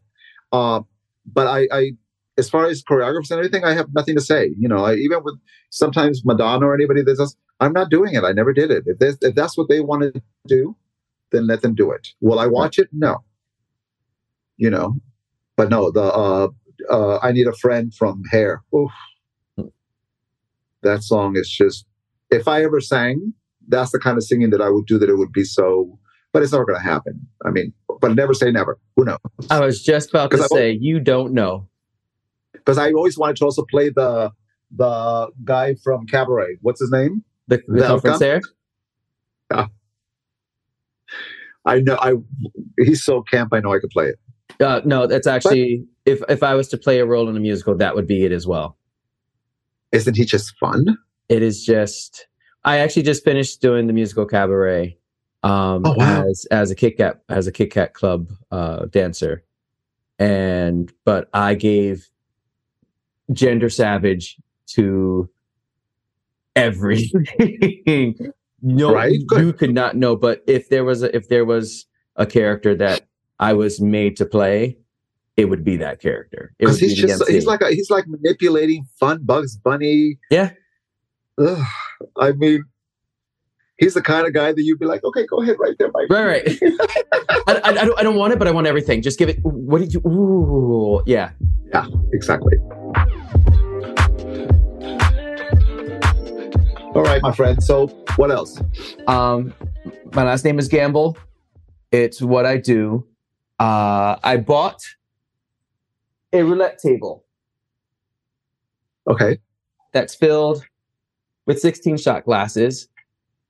Uh, 0.53 0.81
but 1.27 1.47
I, 1.47 1.69
I 1.71 1.93
as 2.39 2.49
far 2.49 2.67
as 2.67 2.83
choreographers 2.83 3.31
and 3.31 3.39
everything, 3.39 3.65
I 3.65 3.75
have 3.75 3.89
nothing 3.95 4.15
to 4.17 4.23
say. 4.23 4.55
You 4.59 4.69
know, 4.69 4.85
I, 4.85 4.95
even 4.95 5.23
with 5.23 5.39
sometimes 5.71 6.23
Madonna 6.25 6.67
or 6.67 6.75
anybody 6.75 7.03
that 7.03 7.17
does, 7.19 7.37
I'm 7.61 7.73
not 7.73 7.91
doing 7.91 8.15
it. 8.15 8.25
I 8.25 8.33
never 8.33 8.53
did 8.53 8.71
it. 8.71 8.85
If, 8.87 9.17
if 9.21 9.35
that's 9.35 9.57
what 9.57 9.69
they 9.69 9.81
want 9.81 10.15
to 10.15 10.23
do, 10.47 10.77
then 11.33 11.47
let 11.47 11.63
them 11.63 11.75
do 11.75 11.91
it. 11.91 12.09
Will 12.21 12.39
I 12.39 12.47
watch 12.47 12.79
it? 12.79 12.89
No. 12.93 13.19
You 14.57 14.71
know, 14.71 14.97
but 15.57 15.71
no, 15.71 15.91
the 15.91 16.03
uh, 16.03 16.49
uh, 16.91 17.19
I 17.23 17.33
need 17.33 17.47
a 17.47 17.53
friend 17.53 17.93
from 17.93 18.23
Hair. 18.31 18.63
Oof. 18.75 18.91
That 20.83 21.03
song 21.03 21.37
is 21.37 21.51
just. 21.51 21.87
If 22.31 22.49
I 22.49 22.63
ever 22.63 22.81
sang, 22.81 23.35
that's 23.69 23.93
the 23.93 23.99
kind 23.99 24.17
of 24.17 24.25
singing 24.25 24.51
that 24.51 24.61
I 24.61 24.71
would 24.71 24.87
do. 24.87 24.99
That 24.99 25.09
it 25.09 25.17
would 25.17 25.33
be 25.33 25.45
so. 25.45 25.99
But 26.33 26.43
it's 26.43 26.53
never 26.53 26.65
going 26.65 26.79
to 26.79 26.85
happen. 26.85 27.27
I 27.45 27.51
mean, 27.51 27.73
but 28.01 28.15
never 28.15 28.35
say 28.35 28.51
never. 28.51 28.79
Who 28.97 29.05
knows? 29.05 29.19
I 29.51 29.61
was 29.61 29.83
just 29.83 30.11
about 30.11 30.31
to 30.31 30.43
say 30.45 30.71
you 30.71 30.99
don't 31.01 31.33
know 31.33 31.69
because 32.65 32.79
I 32.79 32.93
always 32.93 33.19
wanted 33.19 33.37
to 33.37 33.45
also 33.45 33.65
play 33.65 33.91
the 33.91 34.31
the 34.75 35.31
guy 35.45 35.75
from 35.83 36.07
Cabaret. 36.07 36.57
What's 36.63 36.81
his 36.81 36.91
name? 36.91 37.25
The, 37.49 37.63
the, 37.67 38.01
Yeah. 39.51 39.67
I 41.65 41.81
know. 41.81 41.97
I 42.01 42.15
he's 42.79 43.05
so 43.05 43.23
camp. 43.23 43.51
I 43.53 43.61
know 43.61 43.73
I 43.73 43.79
could 43.79 43.91
play 43.91 44.07
it. 44.07 44.19
Uh, 44.61 44.81
no, 44.85 45.07
that's 45.07 45.27
actually 45.27 45.85
but, 46.05 46.13
if 46.13 46.23
if 46.29 46.43
I 46.43 46.55
was 46.55 46.69
to 46.69 46.77
play 46.77 46.99
a 46.99 47.07
role 47.07 47.29
in 47.29 47.37
a 47.37 47.41
musical, 47.41 47.77
that 47.77 47.95
would 47.95 48.07
be 48.07 48.25
it 48.25 48.33
as 48.33 48.47
well. 48.47 48.77
Isn't 49.93 50.17
he 50.17 50.25
just 50.25 50.57
fun? 50.59 50.99
It 51.29 51.43
is 51.43 51.65
just. 51.65 52.27
I 52.65 52.79
actually 52.79 53.03
just 53.03 53.25
finished 53.25 53.61
doing 53.61 53.89
the 53.89 53.93
musical 53.93 54.25
Cabaret 54.25 54.97
um, 55.43 55.83
oh, 55.85 55.95
wow. 55.95 56.25
as 56.29 56.47
as 56.51 56.71
a 56.71 56.75
Kit 56.75 56.97
Kat 56.97 57.21
as 57.29 57.47
a 57.47 57.53
Kit 57.53 57.71
Kat 57.71 57.95
Club 57.95 58.31
uh, 58.51 58.87
dancer, 58.87 59.45
and 60.19 60.93
but 61.05 61.29
I 61.33 61.55
gave 61.55 62.09
gender 63.33 63.69
savage 63.69 64.37
to 64.69 65.29
everything. 66.55 68.33
no, 68.63 68.95
right? 68.95 69.13
you 69.13 69.53
could 69.53 69.75
not 69.75 69.97
know. 69.97 70.17
But 70.17 70.43
if 70.47 70.69
there 70.69 70.85
was 70.85 71.03
a, 71.03 71.15
if 71.15 71.29
there 71.29 71.45
was 71.45 71.87
a 72.17 72.27
character 72.27 72.75
that 72.77 73.03
I 73.39 73.53
was 73.53 73.81
made 73.81 74.17
to 74.19 74.25
play, 74.25 74.79
it 75.37 75.47
would 75.47 75.65
be 75.65 75.77
that 75.79 76.01
character. 76.01 76.55
Because 76.59 76.79
he's 76.79 76.95
be 76.95 77.03
just 77.09 77.29
he's 77.29 77.47
like 77.47 77.61
a, 77.61 77.71
he's 77.71 77.91
like 77.91 78.07
manipulating 78.07 78.87
fun 78.99 79.21
Bugs 79.25 79.57
Bunny. 79.57 80.19
Yeah. 80.31 80.53
Ugh, 81.39 81.67
I 82.19 82.33
mean, 82.33 82.65
he's 83.79 83.95
the 83.95 84.03
kind 84.03 84.27
of 84.27 84.35
guy 84.35 84.53
that 84.53 84.63
you'd 84.63 84.79
be 84.79 84.87
like, 84.87 85.03
okay, 85.03 85.27
go 85.27 85.43
ahead, 85.43 85.57
right 85.59 85.75
there, 85.79 85.91
Mike. 85.93 86.11
Right, 86.11 86.27
right. 86.27 86.59
I, 87.47 87.55
I, 87.55 87.61
I, 87.65 87.85
don't, 87.85 87.99
I 87.99 88.03
don't 88.03 88.17
want 88.17 88.33
it, 88.33 88.39
but 88.39 88.47
I 88.47 88.51
want 88.51 88.67
everything. 88.67 89.03
Just 89.03 89.19
give 89.19 89.29
it. 89.29 89.39
What 89.43 89.81
did 89.81 89.95
you? 89.95 90.01
Ooh, 90.07 91.03
yeah. 91.07 91.31
Yeah, 91.73 91.87
exactly. 92.13 92.59
All 96.95 97.03
right, 97.03 97.23
my 97.23 97.33
friend. 97.33 97.65
So, 97.65 97.87
what 98.17 98.31
else? 98.31 98.61
Um, 99.07 99.55
my 100.13 100.25
last 100.25 100.45
name 100.45 100.59
is 100.59 100.69
Gamble. 100.69 101.17
It's 101.91 102.21
what 102.21 102.45
I 102.45 102.59
do. 102.59 103.07
Uh, 103.59 104.17
I 104.23 104.37
bought 104.37 104.83
a 106.35 106.43
roulette 106.43 106.79
table. 106.79 107.25
Okay. 109.09 109.39
That's 109.93 110.15
filled 110.15 110.67
with 111.47 111.61
16 111.61 111.97
shot 111.97 112.27
glasses. 112.27 112.89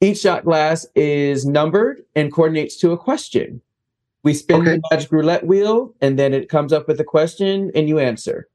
Each 0.00 0.18
shot 0.18 0.44
glass 0.44 0.86
is 0.94 1.44
numbered 1.44 2.04
and 2.14 2.32
coordinates 2.32 2.76
to 2.76 2.92
a 2.92 2.98
question. 2.98 3.60
We 4.22 4.34
spin 4.34 4.60
okay. 4.60 4.76
the 4.76 4.82
magic 4.92 5.10
roulette 5.10 5.44
wheel, 5.44 5.92
and 6.00 6.16
then 6.16 6.32
it 6.32 6.48
comes 6.48 6.72
up 6.72 6.86
with 6.86 7.00
a 7.00 7.04
question, 7.04 7.72
and 7.74 7.88
you 7.88 7.98
answer. 7.98 8.48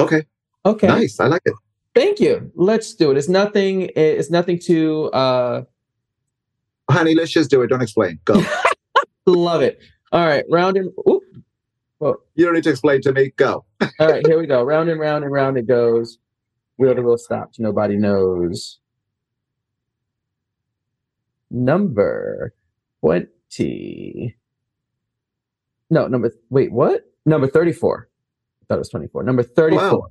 Okay. 0.00 0.24
Okay. 0.64 0.86
Nice. 0.86 1.20
I 1.20 1.26
like 1.26 1.42
it. 1.44 1.52
Thank 1.94 2.20
you. 2.20 2.50
Let's 2.54 2.94
do 2.94 3.10
it. 3.10 3.16
It's 3.16 3.28
nothing. 3.28 3.90
It's 3.96 4.30
nothing 4.30 4.58
to. 4.60 5.06
uh 5.10 5.62
Honey, 6.90 7.14
let's 7.14 7.30
just 7.30 7.50
do 7.50 7.60
it. 7.62 7.66
Don't 7.68 7.82
explain. 7.82 8.18
Go. 8.24 8.42
Love 9.26 9.62
it. 9.62 9.78
All 10.12 10.24
right, 10.24 10.44
round 10.50 10.76
and. 10.76 10.90
Oop. 11.08 11.22
Well, 12.00 12.16
you 12.34 12.44
don't 12.44 12.54
need 12.54 12.64
to 12.64 12.70
explain 12.70 13.02
to 13.02 13.12
me. 13.12 13.32
Go. 13.36 13.64
all 13.80 14.08
right, 14.08 14.26
here 14.26 14.38
we 14.38 14.46
go. 14.46 14.62
Round 14.62 14.88
and 14.88 15.00
round 15.00 15.24
and 15.24 15.32
round 15.32 15.58
it 15.58 15.66
goes. 15.66 16.18
Wheel 16.78 16.94
to 16.94 17.02
wheel 17.02 17.18
stops. 17.18 17.58
Nobody 17.58 17.96
knows. 17.96 18.78
Number 21.50 22.54
twenty. 23.00 24.36
No, 25.90 26.06
number. 26.06 26.32
Wait, 26.50 26.70
what? 26.70 27.02
Number 27.26 27.48
thirty-four. 27.48 28.08
I 28.62 28.64
thought 28.66 28.74
it 28.76 28.78
was 28.78 28.88
twenty-four. 28.90 29.22
Number 29.24 29.42
thirty-four. 29.42 30.00
Wow. 30.00 30.08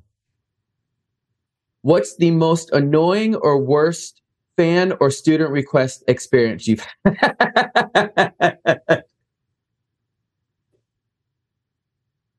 What's 1.87 2.17
the 2.17 2.31
most 2.31 2.69
annoying 2.73 3.35
or 3.35 3.57
worst 3.63 4.21
fan 4.57 4.91
or 4.99 5.09
student 5.09 5.51
request 5.51 6.03
experience 6.09 6.67
you've 6.67 6.85
had? 7.05 8.33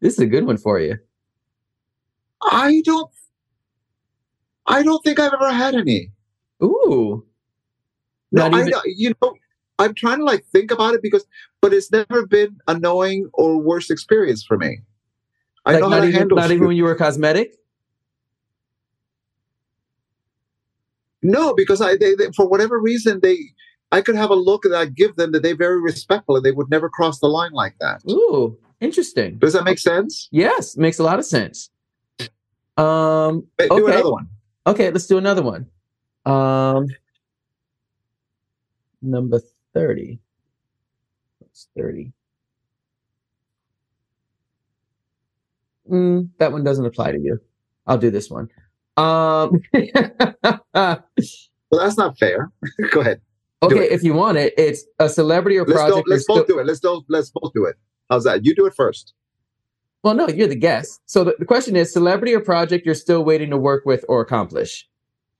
This 0.01 0.13
is 0.13 0.19
a 0.19 0.27
good 0.27 0.45
one 0.45 0.59
for 0.59 0.79
you. 0.79 0.99
I 2.43 2.83
don't 2.85 3.11
I 4.67 4.83
don't 4.83 5.03
think 5.03 5.19
I've 5.19 5.33
ever 5.33 5.51
had 5.51 5.75
any. 5.75 6.11
Ooh. 6.63 7.25
No, 8.31 8.49
even- 8.49 8.75
I 8.75 8.83
you 8.85 9.15
know 9.23 9.35
I'm 9.79 9.95
trying 9.95 10.19
to 10.19 10.25
like 10.25 10.45
think 10.53 10.71
about 10.71 10.93
it 10.93 11.01
because 11.03 11.25
but 11.63 11.73
it's 11.73 11.91
never 11.91 12.27
been 12.27 12.59
annoying 12.69 13.31
or 13.33 13.57
worst 13.57 13.91
experience 13.91 14.45
for 14.47 14.59
me. 14.59 14.81
I 15.65 15.73
like 15.73 15.81
know 15.81 15.89
not 15.89 15.95
how 15.95 16.03
to 16.03 16.09
even, 16.09 16.19
handle 16.21 16.37
not 16.37 16.51
even 16.51 16.67
when 16.67 16.77
you 16.77 16.85
were 16.85 16.95
cosmetic? 16.95 17.55
No, 21.23 21.55
because 21.55 21.81
I 21.81 21.97
they, 21.97 22.15
they, 22.15 22.31
for 22.37 22.49
whatever 22.49 22.79
reason 22.81 23.21
they 23.23 23.39
I 23.91 24.03
could 24.03 24.17
have 24.17 24.31
a 24.31 24.35
look 24.35 24.63
that 24.65 24.75
I 24.75 24.87
give 24.87 25.17
them 25.17 25.33
that 25.33 25.43
they're 25.43 25.57
very 25.57 25.81
respectful 25.81 26.37
and 26.37 26.45
they 26.45 26.53
would 26.53 26.71
never 26.71 26.89
cross 26.89 27.21
the 27.21 27.29
line 27.29 27.53
like 27.53 27.75
that. 27.81 28.03
Ooh, 28.09 28.59
interesting. 28.81 29.39
Does 29.39 29.55
that 29.55 29.65
make 29.65 29.79
sense? 29.79 30.29
Yes, 30.31 30.77
makes 30.77 30.99
a 30.99 31.03
lot 31.03 31.19
of 31.19 31.25
sense. 31.25 31.71
Um, 32.77 33.47
do 33.59 33.67
okay. 33.71 33.93
another 33.93 34.13
one. 34.13 34.29
Okay, 34.67 34.91
let's 34.91 35.07
do 35.07 35.19
another 35.19 35.43
one. 35.43 35.67
Um, 36.27 36.87
number 39.01 39.41
thirty. 39.75 40.21
That's 41.41 41.69
thirty. 41.77 42.13
Mm, 45.91 46.29
that 46.39 46.53
one 46.53 46.63
doesn't 46.63 46.85
apply 46.85 47.13
to 47.13 47.19
you. 47.19 47.41
I'll 47.87 47.99
do 47.99 48.11
this 48.11 48.31
one. 48.31 48.51
Um, 48.99 49.63
well, 49.73 51.05
that's 51.71 51.97
not 51.97 52.19
fair. 52.19 52.51
Go 52.91 53.01
ahead. 53.01 53.21
Okay, 53.63 53.89
if 53.91 54.03
you 54.03 54.13
want 54.13 54.39
it, 54.39 54.55
it's 54.57 54.85
a 54.99 55.09
celebrity 55.09 55.57
or 55.59 55.65
let's 55.65 55.81
project. 55.81 56.09
Let's 56.09 56.27
both 56.27 56.47
do 56.47 56.59
it. 56.59 56.67
Let's 56.67 56.81
do, 56.81 57.03
let's 57.09 57.31
both 57.31 57.53
do 57.55 57.65
it. 57.65 57.77
How's 58.11 58.25
that? 58.25 58.45
You 58.45 58.55
do 58.55 58.67
it 58.67 58.75
first. 58.75 59.15
Well, 60.03 60.15
no, 60.15 60.29
you're 60.29 60.49
the 60.49 60.55
guest. 60.55 61.01
So 61.07 61.25
the, 61.25 61.35
the 61.39 61.45
question 61.45 61.75
is 61.77 61.93
celebrity 61.93 62.35
or 62.35 62.41
project 62.41 62.87
you're 62.87 62.95
still 62.95 63.25
waiting 63.25 63.51
to 63.51 63.57
work 63.57 63.85
with 63.85 64.05
or 64.09 64.21
accomplish? 64.21 64.89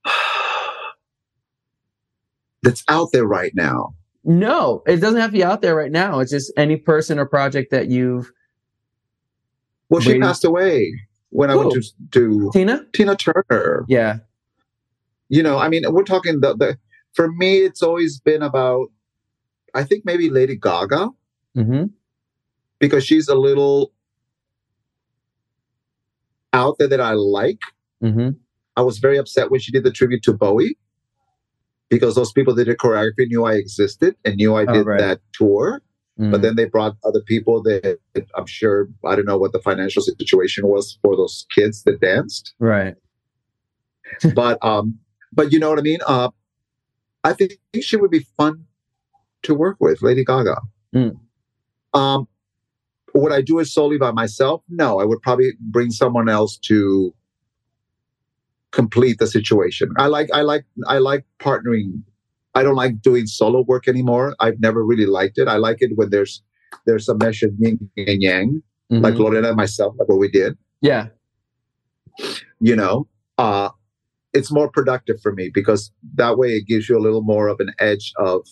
That's 2.63 2.83
out 2.89 3.11
there 3.13 3.25
right 3.25 3.53
now. 3.55 3.95
No, 4.25 4.83
it 4.85 4.97
doesn't 4.97 5.19
have 5.19 5.31
to 5.31 5.37
be 5.37 5.43
out 5.43 5.61
there 5.61 5.75
right 5.75 5.91
now. 5.91 6.19
It's 6.19 6.31
just 6.31 6.51
any 6.57 6.75
person 6.75 7.19
or 7.19 7.25
project 7.25 7.71
that 7.71 7.87
you've. 7.87 8.31
Well, 9.89 10.01
she 10.01 10.19
passed 10.19 10.43
away 10.43 10.93
when 11.29 11.49
I 11.51 11.55
went 11.55 11.71
to 11.73 11.81
do 12.09 12.49
Tina 12.53 12.85
Tina 12.93 13.15
Turner. 13.15 13.85
Yeah, 13.87 14.17
you 15.29 15.43
know, 15.43 15.57
I 15.57 15.69
mean, 15.69 15.83
we're 15.89 16.03
talking 16.03 16.41
the, 16.41 16.55
the 16.55 16.77
for 17.13 17.31
me, 17.31 17.57
it's 17.59 17.81
always 17.83 18.19
been 18.19 18.41
about. 18.41 18.87
I 19.75 19.83
think 19.83 20.03
maybe 20.05 20.29
Lady 20.29 20.55
Gaga. 20.55 21.09
Mm-hmm. 21.57 21.85
because 22.79 23.03
she's 23.03 23.27
a 23.27 23.35
little 23.35 23.91
out 26.53 26.77
there 26.79 26.87
that 26.87 27.01
I 27.01 27.13
like. 27.13 27.59
Mm-hmm. 28.03 28.29
I 28.77 28.81
was 28.81 28.99
very 28.99 29.17
upset 29.17 29.51
when 29.51 29.59
she 29.59 29.71
did 29.71 29.83
the 29.83 29.91
tribute 29.91 30.23
to 30.23 30.33
Bowie 30.33 30.77
because 31.89 32.15
those 32.15 32.31
people 32.31 32.53
that 32.55 32.65
did 32.65 32.77
choreography 32.77 33.27
knew 33.27 33.45
I 33.45 33.53
existed 33.55 34.15
and 34.23 34.35
knew 34.35 34.55
I 34.55 34.63
Oh, 34.65 34.73
did 34.73 34.85
right. 34.85 34.99
that 34.99 35.19
tour. 35.33 35.81
Mm. 36.19 36.31
But 36.31 36.41
then 36.41 36.55
they 36.55 36.65
brought 36.65 36.97
other 37.05 37.21
people 37.21 37.63
that 37.63 37.97
I'm 38.35 38.45
sure 38.45 38.89
I 39.05 39.15
don't 39.15 39.25
know 39.25 39.37
what 39.37 39.53
the 39.53 39.59
financial 39.59 40.01
situation 40.01 40.67
was 40.67 40.99
for 41.01 41.15
those 41.15 41.45
kids 41.53 41.83
that 41.83 42.01
danced. 42.01 42.53
right. 42.59 42.95
but 44.33 44.57
um, 44.63 44.97
but 45.31 45.51
you 45.53 45.59
know 45.59 45.69
what 45.69 45.79
I 45.79 45.83
mean. 45.83 45.99
Uh, 46.05 46.29
I 47.23 47.33
think 47.33 47.53
she 47.81 47.95
would 47.95 48.11
be 48.11 48.25
fun 48.37 48.65
to 49.43 49.53
work 49.53 49.77
with, 49.79 50.01
Lady 50.01 50.25
Gaga. 50.25 50.57
Mm. 50.95 51.19
Um, 51.93 52.27
would 53.13 53.31
I 53.31 53.41
do 53.41 53.59
it 53.59 53.65
solely 53.65 53.97
by 53.97 54.11
myself? 54.11 54.63
No, 54.69 54.99
I 54.99 55.05
would 55.05 55.21
probably 55.21 55.51
bring 55.59 55.91
someone 55.91 56.29
else 56.29 56.57
to 56.63 57.13
complete 58.71 59.19
the 59.19 59.27
situation. 59.27 59.91
I 59.97 60.07
like 60.07 60.29
I 60.33 60.41
like 60.41 60.65
I 60.87 60.99
like 60.99 61.25
partnering. 61.39 62.03
I 62.59 62.63
don't 62.63 62.75
like 62.75 63.01
doing 63.01 63.25
solo 63.25 63.61
work 63.71 63.87
anymore. 63.87 64.35
I've 64.39 64.59
never 64.59 64.83
really 64.85 65.05
liked 65.05 65.37
it. 65.37 65.47
I 65.47 65.57
like 65.57 65.77
it 65.85 65.91
when 65.95 66.09
there's 66.09 66.43
there's 66.85 67.07
a 67.09 67.15
mesh 67.15 67.41
of 67.43 67.51
yin 67.59 67.77
and 67.97 68.21
yang, 68.21 68.61
like 68.89 69.13
Mhm. 69.15 69.19
Lorena 69.19 69.47
and 69.49 69.57
myself, 69.57 69.95
like 69.97 70.09
what 70.09 70.19
we 70.19 70.29
did. 70.29 70.57
yeah. 70.81 71.07
You 72.59 72.75
know, 72.75 73.07
uh, 73.37 73.69
it's 74.33 74.51
more 74.51 74.69
productive 74.69 75.17
for 75.23 75.31
me 75.33 75.49
because 75.53 75.91
that 76.15 76.37
way 76.37 76.49
it 76.57 76.67
gives 76.67 76.89
you 76.89 76.97
a 76.97 77.03
little 77.07 77.21
more 77.21 77.47
of 77.47 77.57
an 77.61 77.71
edge 77.79 78.11
of 78.17 78.45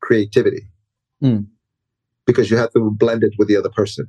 creativity. 0.00 0.62
Mm. 1.22 1.46
Because 2.26 2.50
you 2.50 2.56
have 2.56 2.72
to 2.72 2.90
blend 2.90 3.22
it 3.22 3.34
with 3.38 3.46
the 3.48 3.56
other 3.56 3.70
person. 3.70 4.06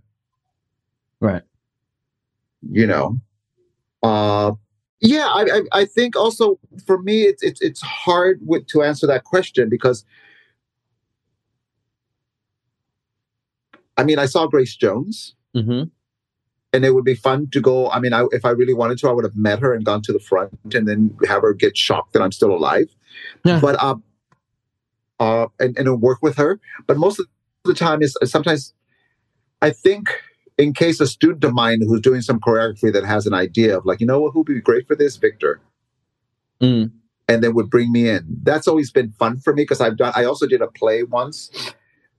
Right. 1.20 1.44
you 2.82 2.88
know 2.88 3.06
uh 4.04 4.52
yeah 5.00 5.28
I, 5.28 5.42
I 5.58 5.62
i 5.82 5.86
think 5.86 6.16
also 6.16 6.60
for 6.86 6.98
me 7.02 7.22
it's 7.24 7.44
it's 7.44 7.62
it's 7.62 7.82
hard 7.82 8.40
with, 8.46 8.66
to 8.68 8.82
answer 8.84 9.06
that 9.08 9.24
question 9.26 9.70
because 9.70 10.04
i 13.98 14.04
mean 14.04 14.20
i 14.20 14.26
saw 14.26 14.48
grace 14.48 14.76
jones 14.76 15.34
Mm-hmm. 15.56 15.84
and 16.74 16.86
it 16.86 16.94
would 16.94 17.06
be 17.06 17.16
fun 17.16 17.50
to 17.52 17.60
go 17.62 17.90
i 17.90 18.00
mean 18.00 18.14
I, 18.14 18.26
if 18.32 18.46
i 18.46 18.50
really 18.50 18.74
wanted 18.76 18.98
to 19.00 19.10
i 19.10 19.12
would 19.12 19.24
have 19.24 19.36
met 19.36 19.60
her 19.60 19.74
and 19.74 19.84
gone 19.84 20.02
to 20.04 20.14
the 20.14 20.20
front 20.20 20.54
and 20.74 20.88
then 20.88 21.16
have 21.28 21.42
her 21.42 21.54
get 21.54 21.76
shocked 21.78 22.14
that 22.14 22.22
i'm 22.22 22.32
still 22.32 22.52
alive 22.54 22.90
Yeah. 23.44 23.60
but 23.60 23.82
um 23.82 24.04
uh 25.20 25.48
and, 25.60 25.76
and 25.78 26.02
work 26.02 26.20
with 26.22 26.36
her 26.38 26.60
but 26.86 26.98
most 26.98 27.20
of 27.20 27.26
the 27.66 27.74
time 27.74 28.02
is 28.04 28.16
sometimes 28.26 28.74
i 29.64 29.72
think 29.72 30.10
in 30.58 30.74
case 30.74 31.00
a 31.00 31.08
student 31.08 31.44
of 31.44 31.54
mine 31.54 31.82
who's 31.86 32.02
doing 32.02 32.22
some 32.22 32.40
choreography 32.40 32.92
that 32.92 33.06
has 33.06 33.26
an 33.28 33.34
idea 33.34 33.78
of 33.78 33.86
like 33.86 34.00
you 34.02 34.08
know 34.08 34.20
what 34.22 34.32
who 34.34 34.40
would 34.40 34.48
be 34.48 34.62
great 34.62 34.88
for 34.88 34.96
this 34.96 35.18
viktor 35.18 35.60
Mm. 36.62 36.92
and 37.28 37.44
then 37.44 37.54
would 37.54 37.70
bring 37.70 37.92
me 37.92 38.10
in 38.10 38.26
that's 38.42 38.68
always 38.68 38.90
been 38.90 39.12
fun 39.12 39.38
for 39.40 39.54
me 39.54 39.62
because 39.62 39.80
i've 39.80 39.96
done 39.98 40.12
i 40.16 40.24
also 40.24 40.48
did 40.48 40.60
a 40.60 40.68
play 40.68 41.04
once 41.04 41.52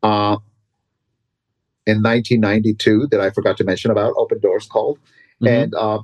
uh 0.04 0.36
in 1.86 2.02
1992 2.02 3.08
that 3.10 3.20
i 3.20 3.30
forgot 3.30 3.56
to 3.56 3.64
mention 3.64 3.90
about 3.90 4.14
open 4.16 4.38
doors 4.38 4.66
called 4.66 4.98
Mhm. 5.42 5.62
and 5.62 5.74
uh, 5.74 6.00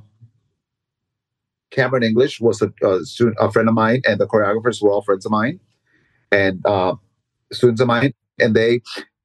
Cameron 1.71 2.03
English 2.05 2.41
was 2.41 2.63
a, 2.63 2.73
a 2.87 3.05
student, 3.05 3.37
a 3.41 3.51
friend 3.51 3.69
of 3.69 3.75
mine, 3.75 4.01
and 4.07 4.21
the 4.21 4.27
choreographers 4.27 4.81
were 4.81 4.91
all 4.91 5.03
friends 5.03 5.27
of 5.27 5.33
mine, 5.33 5.59
and 6.31 6.65
uh, 6.65 6.95
students 7.53 7.81
of 7.81 7.89
mine. 7.89 8.13
And 8.39 8.55
they, 8.55 8.81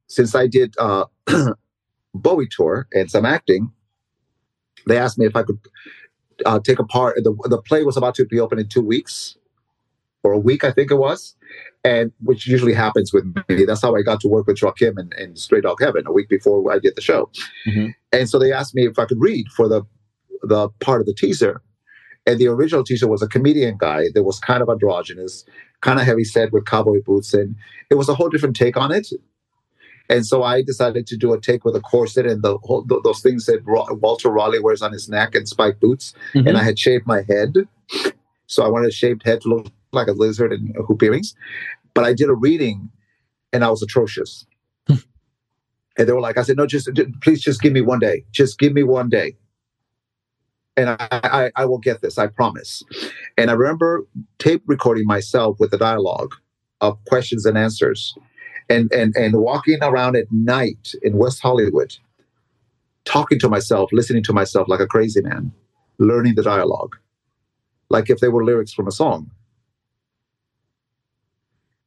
since 0.08 0.34
I 0.34 0.48
did 0.48 0.74
uh, 0.80 1.06
Bowie 2.14 2.48
tour 2.50 2.88
and 2.94 3.10
some 3.10 3.26
acting, 3.26 3.72
they 4.88 4.98
asked 4.98 5.18
me 5.18 5.26
if 5.26 5.36
I 5.36 5.44
could 5.44 5.60
uh, 6.46 6.60
take 6.60 6.80
a 6.80 6.84
part. 6.86 7.16
The 7.18 7.36
the 7.50 7.62
play 7.62 7.84
was 7.84 7.98
about 7.98 8.16
to 8.16 8.26
be 8.26 8.40
open 8.40 8.60
in 8.60 8.68
two 8.68 8.82
weeks, 8.82 9.38
or 10.24 10.32
a 10.32 10.40
week, 10.40 10.64
I 10.64 10.72
think 10.72 10.92
it 10.92 10.96
was, 10.96 11.36
and 11.84 12.12
which 12.24 12.48
usually 12.48 12.74
happens 12.74 13.14
with 13.14 13.26
me. 13.48 13.66
That's 13.66 13.82
how 13.82 13.96
I 13.96 14.02
got 14.02 14.20
to 14.22 14.28
work 14.28 14.48
with 14.48 14.62
Joachim 14.62 14.98
and, 14.98 15.14
and 15.14 15.38
Stray 15.38 15.62
Dog 15.62 15.78
Heaven 15.82 16.04
a 16.08 16.12
week 16.12 16.30
before 16.30 16.72
I 16.72 16.80
did 16.80 16.96
the 16.96 17.02
show. 17.02 17.30
Mhm. 17.68 17.94
And 18.12 18.30
so 18.30 18.40
they 18.40 18.52
asked 18.52 18.74
me 18.74 18.86
if 18.86 18.98
I 18.98 19.06
could 19.06 19.20
read 19.22 19.48
for 19.56 19.68
the 19.68 19.84
the 20.44 20.70
part 20.80 21.02
of 21.02 21.08
the 21.08 21.14
teaser. 21.14 21.62
And 22.26 22.38
the 22.38 22.48
original 22.48 22.84
teaser 22.84 23.08
was 23.08 23.22
a 23.22 23.28
comedian 23.28 23.78
guy 23.78 24.06
that 24.14 24.24
was 24.24 24.40
kind 24.40 24.62
of 24.62 24.70
androgynous, 24.70 25.46
kind 25.82 26.00
of 26.00 26.06
heavy 26.06 26.24
set 26.24 26.52
with 26.52 26.66
cowboy 26.66 27.02
boots, 27.04 27.34
and 27.34 27.56
it 27.90 27.96
was 27.96 28.08
a 28.08 28.14
whole 28.14 28.30
different 28.30 28.56
take 28.56 28.78
on 28.78 28.92
it. 28.92 29.08
And 30.10 30.26
so 30.26 30.42
I 30.44 30.64
decided 30.64 31.06
to 31.08 31.18
do 31.18 31.34
a 31.34 31.40
take 31.40 31.64
with 31.64 31.76
a 31.76 31.80
corset 31.82 32.26
and 32.26 32.42
the 32.42 32.58
whole, 32.64 32.84
th- 32.88 33.02
those 33.04 33.22
things 33.22 33.46
that 33.46 33.62
Walter 34.02 34.30
Raleigh 34.30 34.60
wears 34.60 34.82
on 34.82 34.92
his 34.92 35.08
neck 35.08 35.36
and 35.36 35.48
spiked 35.48 35.80
boots. 35.80 36.14
Mhm. 36.34 36.48
And 36.48 36.58
I 36.58 36.64
had 36.64 36.80
shaved 36.80 37.06
my 37.06 37.22
head, 37.30 37.54
so 38.48 38.64
I 38.64 38.70
wanted 38.70 38.88
a 38.90 38.92
shaved 38.92 39.24
head 39.24 39.42
to 39.42 39.50
look 39.50 39.68
like 39.92 40.08
a 40.08 40.14
lizard 40.14 40.52
and 40.52 40.76
hoop 40.88 41.04
earrings. 41.04 41.36
But 41.94 42.06
I 42.06 42.14
did 42.14 42.30
a 42.30 42.34
reading, 42.34 42.90
and 43.54 43.64
I 43.64 43.70
was 43.70 43.82
atrocious. 43.84 44.46
and 44.88 45.00
they 45.98 46.12
were 46.12 46.22
like, 46.22 46.38
"I 46.38 46.44
said, 46.44 46.58
no, 46.58 46.66
just 46.66 46.92
ju- 46.94 47.14
please, 47.22 47.42
just 47.42 47.62
give 47.62 47.74
me 47.74 47.82
one 47.82 48.00
day. 48.00 48.26
Just 48.32 48.58
give 48.60 48.74
me 48.74 48.84
one 48.84 49.10
day." 49.10 49.36
and 50.78 50.92
I, 50.92 50.98
I, 51.12 51.52
I 51.58 51.66
will 51.66 51.78
get 51.80 52.02
this, 52.02 52.18
I 52.18 52.28
promise. 52.28 52.82
And 53.38 53.50
I 53.50 53.54
remember 53.54 54.08
tape 54.38 54.64
recording 54.66 55.06
myself 55.06 55.60
with 55.60 55.72
the 55.72 55.78
dialogue 55.78 56.34
of 56.80 57.04
questions 57.04 57.46
and 57.46 57.58
answers, 57.58 58.16
and 58.70 58.92
and 58.94 59.16
and 59.16 59.36
walking 59.36 59.80
around 59.82 60.16
at 60.16 60.32
night 60.32 60.94
in 61.02 61.18
West 61.18 61.42
Hollywood, 61.42 61.96
talking 63.06 63.40
to 63.40 63.50
myself, 63.50 63.90
listening 63.92 64.24
to 64.24 64.34
myself 64.34 64.68
like 64.68 64.80
a 64.80 64.88
crazy 64.88 65.22
man, 65.22 65.52
learning 65.98 66.36
the 66.36 66.44
dialogue, 66.44 66.96
like 67.90 68.10
if 68.10 68.20
they 68.20 68.30
were 68.30 68.44
lyrics 68.44 68.74
from 68.74 68.88
a 68.88 68.92
song. 68.92 69.32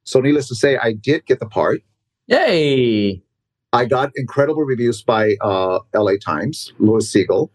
So, 0.03 0.19
needless 0.19 0.49
to 0.49 0.55
say, 0.55 0.77
I 0.77 0.91
did 0.91 1.25
get 1.25 1.39
the 1.39 1.45
part. 1.45 1.81
Yay! 2.27 3.21
I 3.71 3.85
got 3.85 4.11
incredible 4.15 4.63
reviews 4.63 5.01
by 5.01 5.35
uh, 5.41 5.79
LA 5.95 6.13
Times, 6.23 6.73
Lewis 6.77 7.11
Segal, 7.11 7.49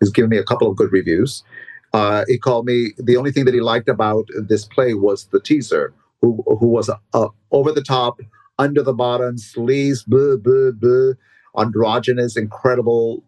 who's 0.00 0.10
given 0.10 0.28
me 0.28 0.36
a 0.36 0.44
couple 0.44 0.68
of 0.68 0.76
good 0.76 0.92
reviews. 0.92 1.44
Uh, 1.92 2.24
he 2.26 2.38
called 2.38 2.66
me. 2.66 2.92
The 2.98 3.16
only 3.16 3.32
thing 3.32 3.44
that 3.44 3.54
he 3.54 3.60
liked 3.60 3.88
about 3.88 4.28
this 4.36 4.64
play 4.64 4.94
was 4.94 5.26
the 5.26 5.40
teaser, 5.40 5.94
who 6.22 6.42
who 6.46 6.68
was 6.68 6.88
a 6.88 7.28
over 7.50 7.72
the 7.72 7.82
top, 7.82 8.20
under 8.58 8.82
the 8.82 8.94
bottom, 8.94 9.36
sleaze, 9.36 10.06
blah, 10.06 10.36
blah, 10.36 10.70
blah, 10.70 11.12
androgynous, 11.60 12.36
incredible 12.36 13.24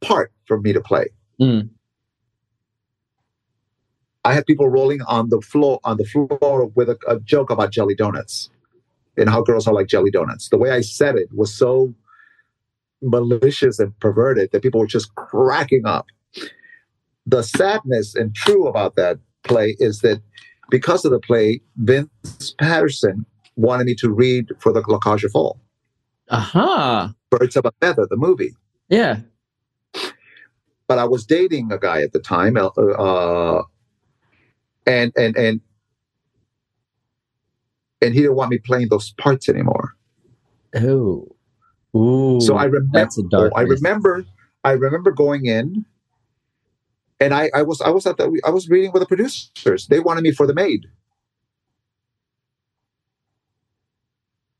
part 0.00 0.32
for 0.46 0.60
me 0.60 0.72
to 0.72 0.80
play. 0.80 1.06
Mm. 1.40 1.70
I 4.24 4.32
had 4.32 4.46
people 4.46 4.68
rolling 4.68 5.02
on 5.02 5.28
the 5.28 5.40
floor 5.40 5.80
on 5.84 5.98
the 5.98 6.04
floor 6.04 6.66
with 6.74 6.88
a, 6.88 6.96
a 7.06 7.20
joke 7.20 7.50
about 7.50 7.72
jelly 7.72 7.94
donuts 7.94 8.48
and 9.16 9.28
how 9.28 9.42
girls 9.42 9.66
are 9.66 9.74
like 9.74 9.88
jelly 9.88 10.10
donuts. 10.10 10.48
The 10.48 10.56
way 10.56 10.70
I 10.70 10.80
said 10.80 11.16
it 11.16 11.28
was 11.34 11.52
so 11.52 11.94
malicious 13.02 13.78
and 13.78 13.98
perverted 14.00 14.50
that 14.52 14.62
people 14.62 14.80
were 14.80 14.86
just 14.86 15.14
cracking 15.14 15.84
up. 15.84 16.06
The 17.26 17.42
sadness 17.42 18.14
and 18.14 18.34
true 18.34 18.66
about 18.66 18.96
that 18.96 19.18
play 19.42 19.76
is 19.78 20.00
that 20.00 20.22
because 20.70 21.04
of 21.04 21.12
the 21.12 21.20
play, 21.20 21.60
Vince 21.76 22.54
Paterson 22.58 23.24
wanted 23.56 23.86
me 23.86 23.94
to 23.96 24.10
read 24.10 24.48
for 24.58 24.72
the 24.72 24.82
La 24.86 24.98
Cage 24.98 25.30
Folles, 25.32 25.58
Aha! 26.30 27.12
Birds 27.30 27.56
of 27.56 27.64
a 27.64 27.72
Feather, 27.80 28.06
the 28.08 28.16
movie. 28.16 28.54
Yeah. 28.88 29.20
But 30.86 30.98
I 30.98 31.04
was 31.04 31.24
dating 31.24 31.72
a 31.72 31.78
guy 31.78 32.02
at 32.02 32.12
the 32.12 32.18
time, 32.18 32.56
uh, 32.56 32.66
uh, 32.66 33.62
and 34.86 35.12
and 35.16 35.34
and 35.36 35.60
and 38.02 38.14
he 38.14 38.20
didn't 38.20 38.36
want 38.36 38.50
me 38.50 38.58
playing 38.58 38.88
those 38.90 39.12
parts 39.12 39.48
anymore. 39.48 39.94
Oh. 40.76 41.28
Ooh. 41.96 42.40
so 42.40 42.56
I 42.56 42.64
remember. 42.64 42.90
that's 42.92 43.16
a 43.18 43.22
dark. 43.22 43.52
I 43.56 43.62
remember. 43.62 44.24
I 44.64 44.72
remember 44.72 45.10
going 45.10 45.46
in, 45.46 45.84
and 47.20 47.34
I, 47.34 47.50
I 47.54 47.62
was 47.62 47.80
I 47.80 47.90
was 47.90 48.06
at 48.06 48.16
the 48.16 48.40
I 48.44 48.50
was 48.50 48.68
reading 48.68 48.92
with 48.92 49.00
the 49.02 49.06
producers. 49.06 49.86
They 49.86 50.00
wanted 50.00 50.22
me 50.22 50.32
for 50.32 50.46
the 50.46 50.54
maid, 50.54 50.86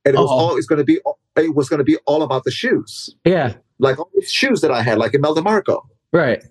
and 0.05 0.15
it 0.15 0.19
was 0.19 0.31
uh-huh. 0.31 0.37
Oh. 0.37 0.49
always 0.49 0.67
going 0.67 0.79
to 0.79 0.85
be 0.85 1.01
it 1.37 1.55
was 1.55 1.69
going 1.69 1.79
to 1.79 1.85
be 1.85 1.97
all 2.07 2.23
about 2.23 2.45
the 2.45 2.51
shoes, 2.51 3.11
Yeah. 3.25 3.55
like 3.79 3.99
all 3.99 4.11
these 4.15 4.31
shoes 4.31 4.61
that 4.61 4.71
I 4.71 4.83
had, 4.83 4.99
like 4.99 5.15
Imelda 5.15 5.43
Marco. 5.43 5.89
Right. 6.13 6.45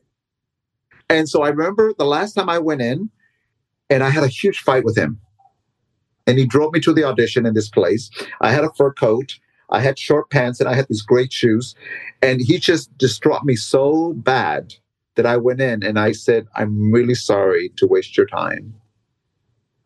And 1.09 1.29
so 1.29 1.43
I 1.43 1.49
remember 1.49 1.93
the 1.97 2.05
last 2.05 2.33
time 2.33 2.49
I 2.49 2.59
went 2.59 2.81
in, 2.81 3.09
and 3.89 4.03
I 4.03 4.09
had 4.09 4.23
a 4.23 4.27
huge 4.27 4.59
fight 4.59 4.83
with 4.83 4.97
him. 4.97 5.19
And 6.27 6.37
he 6.37 6.45
drove 6.45 6.73
me 6.73 6.79
to 6.81 6.93
the 6.93 7.03
audition 7.03 7.45
in 7.45 7.53
this 7.53 7.69
place. 7.69 8.09
I 8.41 8.51
had 8.51 8.63
a 8.63 8.71
fur 8.73 8.91
coat, 8.93 9.39
I 9.69 9.79
had 9.79 9.97
short 9.99 10.29
pants, 10.29 10.59
and 10.59 10.67
I 10.67 10.73
had 10.73 10.87
these 10.89 11.01
great 11.01 11.31
shoes. 11.31 11.75
And 12.21 12.41
he 12.41 12.57
just 12.59 12.97
distraught 12.97 13.43
me 13.45 13.55
so 13.55 14.13
bad 14.13 14.73
that 15.15 15.25
I 15.25 15.37
went 15.37 15.61
in 15.61 15.83
and 15.83 15.99
I 15.99 16.11
said, 16.11 16.47
I'm 16.55 16.91
really 16.91 17.15
sorry 17.15 17.71
to 17.77 17.87
waste 17.87 18.17
your 18.17 18.25
time. 18.25 18.73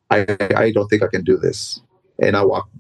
I, 0.10 0.26
I 0.56 0.72
don't 0.72 0.88
think 0.88 1.04
I 1.04 1.08
can 1.08 1.24
do 1.24 1.38
this. 1.38 1.82
And 2.22 2.36
I 2.36 2.44
walked 2.44 2.74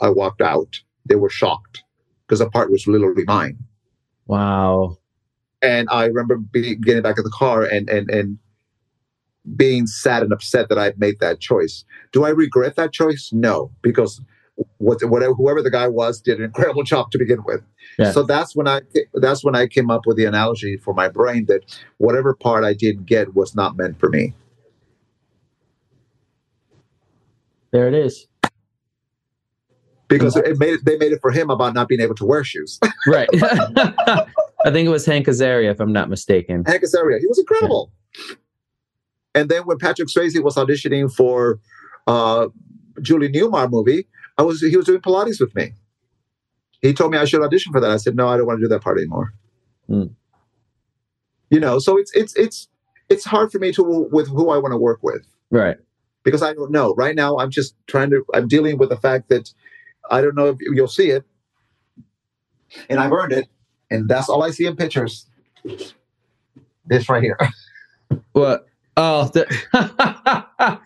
I 0.00 0.10
walked 0.10 0.42
out. 0.42 0.80
They 1.06 1.14
were 1.14 1.30
shocked 1.30 1.82
because 2.26 2.40
the 2.40 2.50
part 2.50 2.70
was 2.70 2.86
literally 2.86 3.24
mine. 3.24 3.58
Wow. 4.26 4.98
And 5.60 5.88
I 5.90 6.06
remember 6.06 6.38
being, 6.38 6.80
getting 6.80 7.02
back 7.02 7.18
in 7.18 7.24
the 7.24 7.30
car 7.30 7.62
and 7.62 7.88
and 7.88 8.10
and 8.10 8.38
being 9.56 9.86
sad 9.86 10.22
and 10.22 10.32
upset 10.32 10.68
that 10.68 10.78
I 10.78 10.92
made 10.96 11.20
that 11.20 11.40
choice. 11.40 11.84
Do 12.12 12.24
I 12.24 12.30
regret 12.30 12.76
that 12.76 12.92
choice? 12.92 13.30
No, 13.32 13.70
because 13.82 14.20
what, 14.78 15.02
whatever 15.04 15.34
whoever 15.34 15.62
the 15.62 15.70
guy 15.70 15.88
was 15.88 16.20
did 16.20 16.38
an 16.38 16.44
incredible 16.44 16.82
job 16.92 17.10
to 17.12 17.18
begin 17.18 17.42
with. 17.44 17.62
Yeah. 17.98 18.12
So 18.12 18.22
that's 18.22 18.54
when 18.54 18.68
I 18.68 18.82
that's 19.14 19.44
when 19.44 19.54
I 19.54 19.66
came 19.66 19.90
up 19.90 20.02
with 20.06 20.16
the 20.16 20.24
analogy 20.24 20.76
for 20.76 20.94
my 20.94 21.08
brain 21.08 21.46
that 21.46 21.80
whatever 21.98 22.34
part 22.34 22.64
I 22.64 22.74
didn't 22.74 23.06
get 23.06 23.34
was 23.34 23.54
not 23.54 23.76
meant 23.76 23.98
for 23.98 24.08
me. 24.08 24.34
There 27.72 27.88
it 27.88 27.94
is. 27.94 28.26
Because 30.08 30.36
it 30.36 30.58
made 30.58 30.74
it, 30.74 30.84
they 30.84 30.98
made 30.98 31.12
it 31.12 31.22
for 31.22 31.30
him 31.30 31.48
about 31.48 31.72
not 31.72 31.88
being 31.88 32.02
able 32.02 32.14
to 32.16 32.26
wear 32.26 32.44
shoes. 32.44 32.78
right. 33.06 33.28
I 34.64 34.70
think 34.70 34.86
it 34.86 34.90
was 34.90 35.06
Hank 35.06 35.26
Azaria, 35.26 35.70
if 35.70 35.80
I'm 35.80 35.92
not 35.92 36.10
mistaken. 36.10 36.64
Hank 36.66 36.82
Azaria, 36.82 37.18
he 37.18 37.26
was 37.26 37.38
incredible. 37.38 37.90
Yeah. 38.14 38.34
And 39.34 39.48
then 39.48 39.62
when 39.62 39.78
Patrick 39.78 40.08
Swayze 40.08 40.42
was 40.42 40.56
auditioning 40.56 41.12
for 41.12 41.58
uh, 42.06 42.48
Julie 43.00 43.30
Newmar 43.30 43.70
movie, 43.70 44.06
I 44.38 44.42
was 44.42 44.60
he 44.60 44.76
was 44.76 44.86
doing 44.86 45.00
Pilates 45.00 45.40
with 45.40 45.54
me. 45.54 45.72
He 46.80 46.92
told 46.92 47.12
me 47.12 47.18
I 47.18 47.24
should 47.24 47.42
audition 47.42 47.72
for 47.72 47.80
that. 47.80 47.90
I 47.90 47.96
said, 47.96 48.16
no, 48.16 48.28
I 48.28 48.36
don't 48.36 48.46
want 48.46 48.58
to 48.58 48.64
do 48.64 48.68
that 48.68 48.82
part 48.82 48.98
anymore. 48.98 49.32
Mm. 49.88 50.14
You 51.50 51.60
know, 51.60 51.78
so 51.78 51.96
it's 51.98 52.12
it's 52.14 52.34
it's 52.36 52.68
it's 53.08 53.24
hard 53.24 53.52
for 53.52 53.58
me 53.58 53.72
to 53.72 53.82
with 54.10 54.28
who 54.28 54.50
I 54.50 54.58
want 54.58 54.72
to 54.72 54.78
work 54.78 55.00
with. 55.02 55.26
Right. 55.50 55.76
Because 56.24 56.42
I 56.42 56.54
don't 56.54 56.70
know. 56.70 56.94
Right 56.94 57.14
now 57.14 57.38
I'm 57.38 57.50
just 57.50 57.74
trying 57.86 58.10
to 58.10 58.24
I'm 58.34 58.48
dealing 58.48 58.78
with 58.78 58.88
the 58.88 58.96
fact 58.96 59.28
that 59.28 59.52
I 60.10 60.20
don't 60.20 60.34
know 60.34 60.46
if 60.48 60.56
you'll 60.60 60.88
see 60.88 61.10
it. 61.10 61.24
And 62.88 62.98
I've 62.98 63.12
earned 63.12 63.32
it. 63.32 63.48
And 63.90 64.08
that's 64.08 64.28
all 64.28 64.42
I 64.42 64.50
see 64.50 64.64
in 64.66 64.76
pictures. 64.76 65.26
This 66.86 67.08
right 67.08 67.22
here. 67.22 67.38
What? 68.32 68.66
Oh, 68.96 69.28
the- 69.28 70.80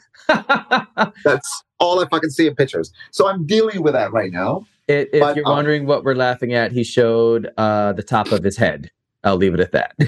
that's 1.24 1.62
all 1.78 2.00
I 2.00 2.08
fucking 2.08 2.30
see 2.30 2.46
in 2.46 2.54
pictures. 2.54 2.92
So 3.10 3.28
I'm 3.28 3.46
dealing 3.46 3.82
with 3.82 3.94
that 3.94 4.12
right 4.12 4.32
now. 4.32 4.66
It, 4.88 5.10
if 5.12 5.20
but, 5.20 5.36
you're 5.36 5.46
um, 5.46 5.54
wondering 5.54 5.86
what 5.86 6.04
we're 6.04 6.14
laughing 6.14 6.54
at, 6.54 6.72
he 6.72 6.84
showed 6.84 7.50
uh, 7.56 7.92
the 7.92 8.02
top 8.02 8.32
of 8.32 8.42
his 8.44 8.56
head. 8.56 8.90
I'll 9.24 9.36
leave 9.36 9.54
it 9.54 9.60
at 9.60 9.72
that. 9.72 9.94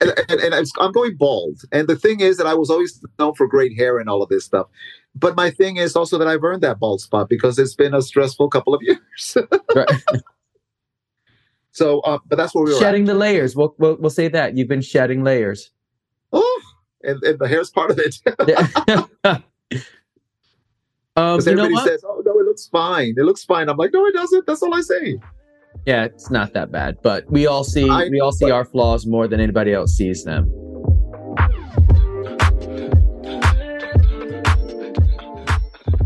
and, 0.00 0.12
and, 0.28 0.40
and, 0.40 0.66
I'm 0.80 0.92
going 0.92 1.16
bald. 1.16 1.62
And 1.72 1.86
the 1.86 1.96
thing 1.96 2.20
is 2.20 2.36
that 2.38 2.46
I 2.46 2.54
was 2.54 2.70
always 2.70 3.02
known 3.18 3.34
for 3.34 3.46
great 3.46 3.76
hair 3.76 3.98
and 3.98 4.08
all 4.08 4.22
of 4.22 4.28
this 4.28 4.44
stuff. 4.44 4.66
But 5.14 5.36
my 5.36 5.50
thing 5.50 5.76
is 5.76 5.96
also 5.96 6.18
that 6.18 6.28
I've 6.28 6.42
earned 6.42 6.62
that 6.62 6.78
bald 6.78 7.00
spot 7.00 7.28
because 7.28 7.58
it's 7.58 7.74
been 7.74 7.94
a 7.94 8.02
stressful 8.02 8.50
couple 8.50 8.74
of 8.74 8.82
years. 8.84 9.36
right. 9.74 10.02
So, 11.70 12.00
uh, 12.00 12.18
but 12.26 12.36
that's 12.36 12.54
where 12.54 12.64
we 12.64 12.72
were 12.72 12.78
shedding 12.78 13.02
at. 13.02 13.06
the 13.08 13.14
layers. 13.14 13.54
We'll, 13.54 13.74
we'll, 13.78 13.96
we'll 13.96 14.10
say 14.10 14.28
that 14.28 14.56
you've 14.56 14.68
been 14.68 14.80
shedding 14.80 15.22
layers. 15.22 15.70
Oh, 16.32 16.62
and, 17.02 17.22
and 17.22 17.38
the 17.38 17.46
hair's 17.46 17.70
part 17.70 17.90
of 17.90 17.98
it. 17.98 18.16
Um, 21.16 21.40
everybody 21.40 21.76
says, 21.76 22.04
"Oh 22.06 22.22
no, 22.24 22.38
it 22.38 22.44
looks 22.44 22.68
fine. 22.68 23.14
It 23.16 23.22
looks 23.22 23.42
fine." 23.42 23.70
I'm 23.70 23.78
like, 23.78 23.92
"No, 23.92 24.04
it 24.06 24.12
doesn't." 24.12 24.46
That's 24.46 24.62
all 24.62 24.74
I 24.74 24.82
say. 24.82 25.18
Yeah, 25.86 26.04
it's 26.04 26.30
not 26.30 26.52
that 26.52 26.70
bad, 26.70 26.98
but 27.02 27.30
we 27.30 27.46
all 27.46 27.64
see 27.64 27.88
I, 27.88 28.08
we 28.08 28.20
all 28.20 28.32
see 28.32 28.46
but, 28.46 28.52
our 28.52 28.64
flaws 28.64 29.06
more 29.06 29.26
than 29.26 29.40
anybody 29.40 29.72
else 29.72 29.94
sees 29.94 30.24
them. 30.24 30.50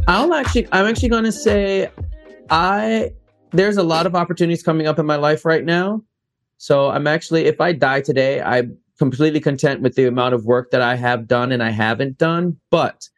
I'll 0.06 0.34
actually 0.34 0.68
I'm 0.72 0.86
actually 0.86 1.08
going 1.08 1.24
to 1.24 1.32
say 1.32 1.90
I 2.50 3.12
there's 3.52 3.76
a 3.76 3.82
lot 3.82 4.06
of 4.06 4.14
opportunities 4.14 4.62
coming 4.62 4.86
up 4.86 4.98
in 4.98 5.06
my 5.06 5.16
life 5.16 5.44
right 5.44 5.64
now. 5.64 6.02
So 6.58 6.90
I'm 6.90 7.06
actually 7.06 7.46
if 7.46 7.60
I 7.60 7.72
die 7.72 8.00
today, 8.00 8.42
I'm 8.42 8.76
completely 8.98 9.40
content 9.40 9.80
with 9.80 9.94
the 9.94 10.06
amount 10.06 10.34
of 10.34 10.44
work 10.44 10.70
that 10.70 10.82
I 10.82 10.94
have 10.94 11.26
done 11.26 11.52
and 11.52 11.62
I 11.62 11.70
haven't 11.70 12.18
done, 12.18 12.58
but 12.70 13.08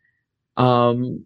um 0.57 1.25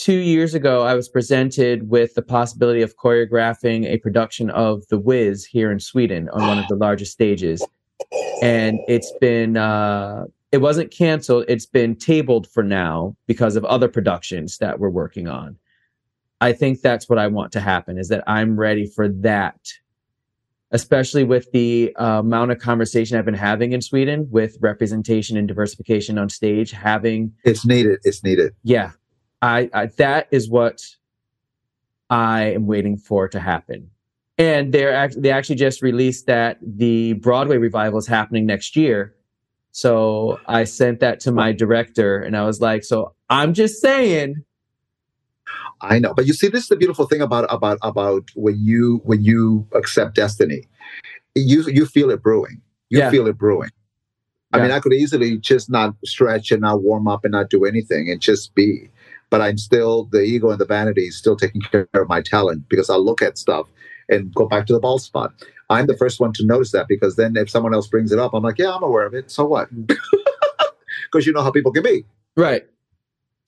two 0.00 0.16
years 0.16 0.54
ago, 0.54 0.82
I 0.82 0.94
was 0.94 1.10
presented 1.10 1.90
with 1.90 2.14
the 2.14 2.22
possibility 2.22 2.80
of 2.80 2.96
choreographing 2.96 3.84
a 3.84 3.98
production 3.98 4.48
of 4.48 4.88
The 4.88 4.98
Wiz 4.98 5.44
here 5.44 5.70
in 5.70 5.78
Sweden 5.78 6.30
on 6.30 6.48
one 6.48 6.58
of 6.58 6.66
the 6.68 6.74
largest 6.74 7.12
stages. 7.12 7.64
And 8.42 8.78
it's 8.88 9.12
been, 9.20 9.58
uh, 9.58 10.24
it 10.52 10.62
wasn't 10.62 10.90
canceled, 10.90 11.44
it's 11.48 11.66
been 11.66 11.94
tabled 11.96 12.48
for 12.48 12.62
now 12.62 13.14
because 13.26 13.56
of 13.56 13.64
other 13.66 13.88
productions 13.88 14.56
that 14.58 14.80
we're 14.80 14.88
working 14.88 15.28
on. 15.28 15.56
I 16.40 16.54
think 16.54 16.80
that's 16.80 17.06
what 17.06 17.18
I 17.18 17.26
want 17.26 17.52
to 17.52 17.60
happen 17.60 17.98
is 17.98 18.08
that 18.08 18.24
I'm 18.26 18.58
ready 18.58 18.86
for 18.86 19.06
that, 19.08 19.60
especially 20.70 21.24
with 21.24 21.52
the 21.52 21.94
uh, 22.00 22.20
amount 22.20 22.52
of 22.52 22.58
conversation 22.58 23.18
I've 23.18 23.26
been 23.26 23.34
having 23.34 23.72
in 23.72 23.82
Sweden 23.82 24.28
with 24.30 24.56
representation 24.62 25.36
and 25.36 25.46
diversification 25.46 26.16
on 26.16 26.30
stage. 26.30 26.70
Having 26.70 27.34
it's 27.44 27.66
needed, 27.66 27.98
it's 28.04 28.24
needed. 28.24 28.54
Yeah, 28.62 28.92
I, 29.42 29.70
I 29.72 29.86
that 29.96 30.28
is 30.30 30.48
what 30.48 30.82
I 32.10 32.52
am 32.52 32.66
waiting 32.66 32.96
for 32.96 33.28
to 33.28 33.40
happen. 33.40 33.90
And 34.36 34.72
they're 34.72 34.92
act- 34.92 35.20
they 35.20 35.30
actually 35.30 35.56
just 35.56 35.82
released 35.82 36.26
that 36.26 36.58
the 36.62 37.14
Broadway 37.14 37.58
revival 37.58 37.98
is 37.98 38.06
happening 38.06 38.46
next 38.46 38.74
year. 38.74 39.14
So 39.72 40.40
I 40.46 40.64
sent 40.64 41.00
that 41.00 41.20
to 41.20 41.32
my 41.32 41.52
director 41.52 42.18
and 42.18 42.36
I 42.36 42.44
was 42.44 42.60
like, 42.60 42.82
so 42.82 43.14
I'm 43.28 43.54
just 43.54 43.80
saying. 43.80 44.36
I 45.82 45.98
know. 45.98 46.12
But 46.12 46.26
you 46.26 46.32
see, 46.32 46.48
this 46.48 46.64
is 46.64 46.68
the 46.68 46.76
beautiful 46.76 47.06
thing 47.06 47.20
about 47.20 47.46
about 47.48 47.78
about 47.82 48.30
when 48.34 48.58
you 48.58 49.00
when 49.04 49.22
you 49.22 49.66
accept 49.74 50.14
destiny. 50.14 50.66
You 51.34 51.62
you 51.68 51.86
feel 51.86 52.10
it 52.10 52.22
brewing. 52.22 52.60
You 52.88 52.98
yeah. 52.98 53.10
feel 53.10 53.26
it 53.26 53.38
brewing. 53.38 53.70
I 54.52 54.56
yeah. 54.56 54.64
mean, 54.64 54.72
I 54.72 54.80
could 54.80 54.92
easily 54.92 55.38
just 55.38 55.70
not 55.70 55.94
stretch 56.04 56.50
and 56.50 56.62
not 56.62 56.82
warm 56.82 57.06
up 57.06 57.24
and 57.24 57.32
not 57.32 57.50
do 57.50 57.64
anything 57.64 58.10
and 58.10 58.20
just 58.20 58.54
be 58.54 58.90
but 59.30 59.40
I'm 59.40 59.58
still 59.58 60.04
the 60.04 60.22
ego 60.22 60.50
and 60.50 60.60
the 60.60 60.66
vanity 60.66 61.06
is 61.06 61.16
still 61.16 61.36
taking 61.36 61.60
care 61.60 61.88
of 61.94 62.08
my 62.08 62.20
talent 62.20 62.68
because 62.68 62.90
I'll 62.90 63.04
look 63.04 63.22
at 63.22 63.38
stuff 63.38 63.66
and 64.08 64.34
go 64.34 64.46
back 64.46 64.66
to 64.66 64.72
the 64.72 64.80
bald 64.80 65.02
spot. 65.02 65.32
I'm 65.70 65.86
the 65.86 65.96
first 65.96 66.18
one 66.18 66.32
to 66.34 66.44
notice 66.44 66.72
that 66.72 66.88
because 66.88 67.14
then 67.16 67.36
if 67.36 67.48
someone 67.48 67.72
else 67.72 67.86
brings 67.86 68.10
it 68.10 68.18
up, 68.18 68.34
I'm 68.34 68.42
like, 68.42 68.58
yeah, 68.58 68.74
I'm 68.74 68.82
aware 68.82 69.06
of 69.06 69.14
it. 69.14 69.30
So 69.30 69.44
what? 69.44 69.68
Because 71.10 71.26
you 71.26 71.32
know 71.32 71.42
how 71.42 71.50
people 71.50 71.72
can 71.72 71.82
be. 71.82 72.04
Right. 72.36 72.66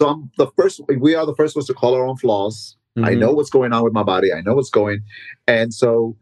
So 0.01 0.09
I'm 0.09 0.31
the 0.37 0.49
first. 0.57 0.81
We 0.99 1.15
are 1.15 1.25
the 1.25 1.35
first 1.35 1.55
ones 1.55 1.67
to 1.67 1.75
call 1.75 1.95
our 1.95 2.05
own 2.05 2.17
flaws. 2.17 2.77
Mm-hmm. 2.97 3.07
I 3.07 3.15
know 3.15 3.33
what's 3.33 3.51
going 3.51 3.73
on 3.73 3.85
with 3.85 3.93
my 3.93 4.03
body. 4.03 4.33
I 4.33 4.41
know 4.41 4.55
what's 4.55 4.71
going, 4.71 5.03
and 5.47 5.73
so 5.73 6.17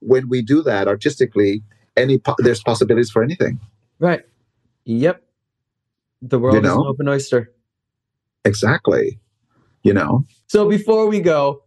when 0.00 0.28
we 0.28 0.42
do 0.42 0.62
that 0.62 0.88
artistically, 0.88 1.62
any 1.96 2.20
there's 2.38 2.62
possibilities 2.62 3.10
for 3.10 3.22
anything. 3.22 3.60
Right. 3.98 4.22
Yep. 4.84 5.22
The 6.22 6.38
world 6.38 6.56
you 6.56 6.62
know? 6.62 6.72
is 6.72 6.76
an 6.76 6.86
open 6.86 7.08
oyster. 7.08 7.52
Exactly. 8.44 9.18
You 9.82 9.94
know? 9.94 10.24
So 10.46 10.68
before 10.68 11.06
we 11.06 11.20
go, 11.20 11.62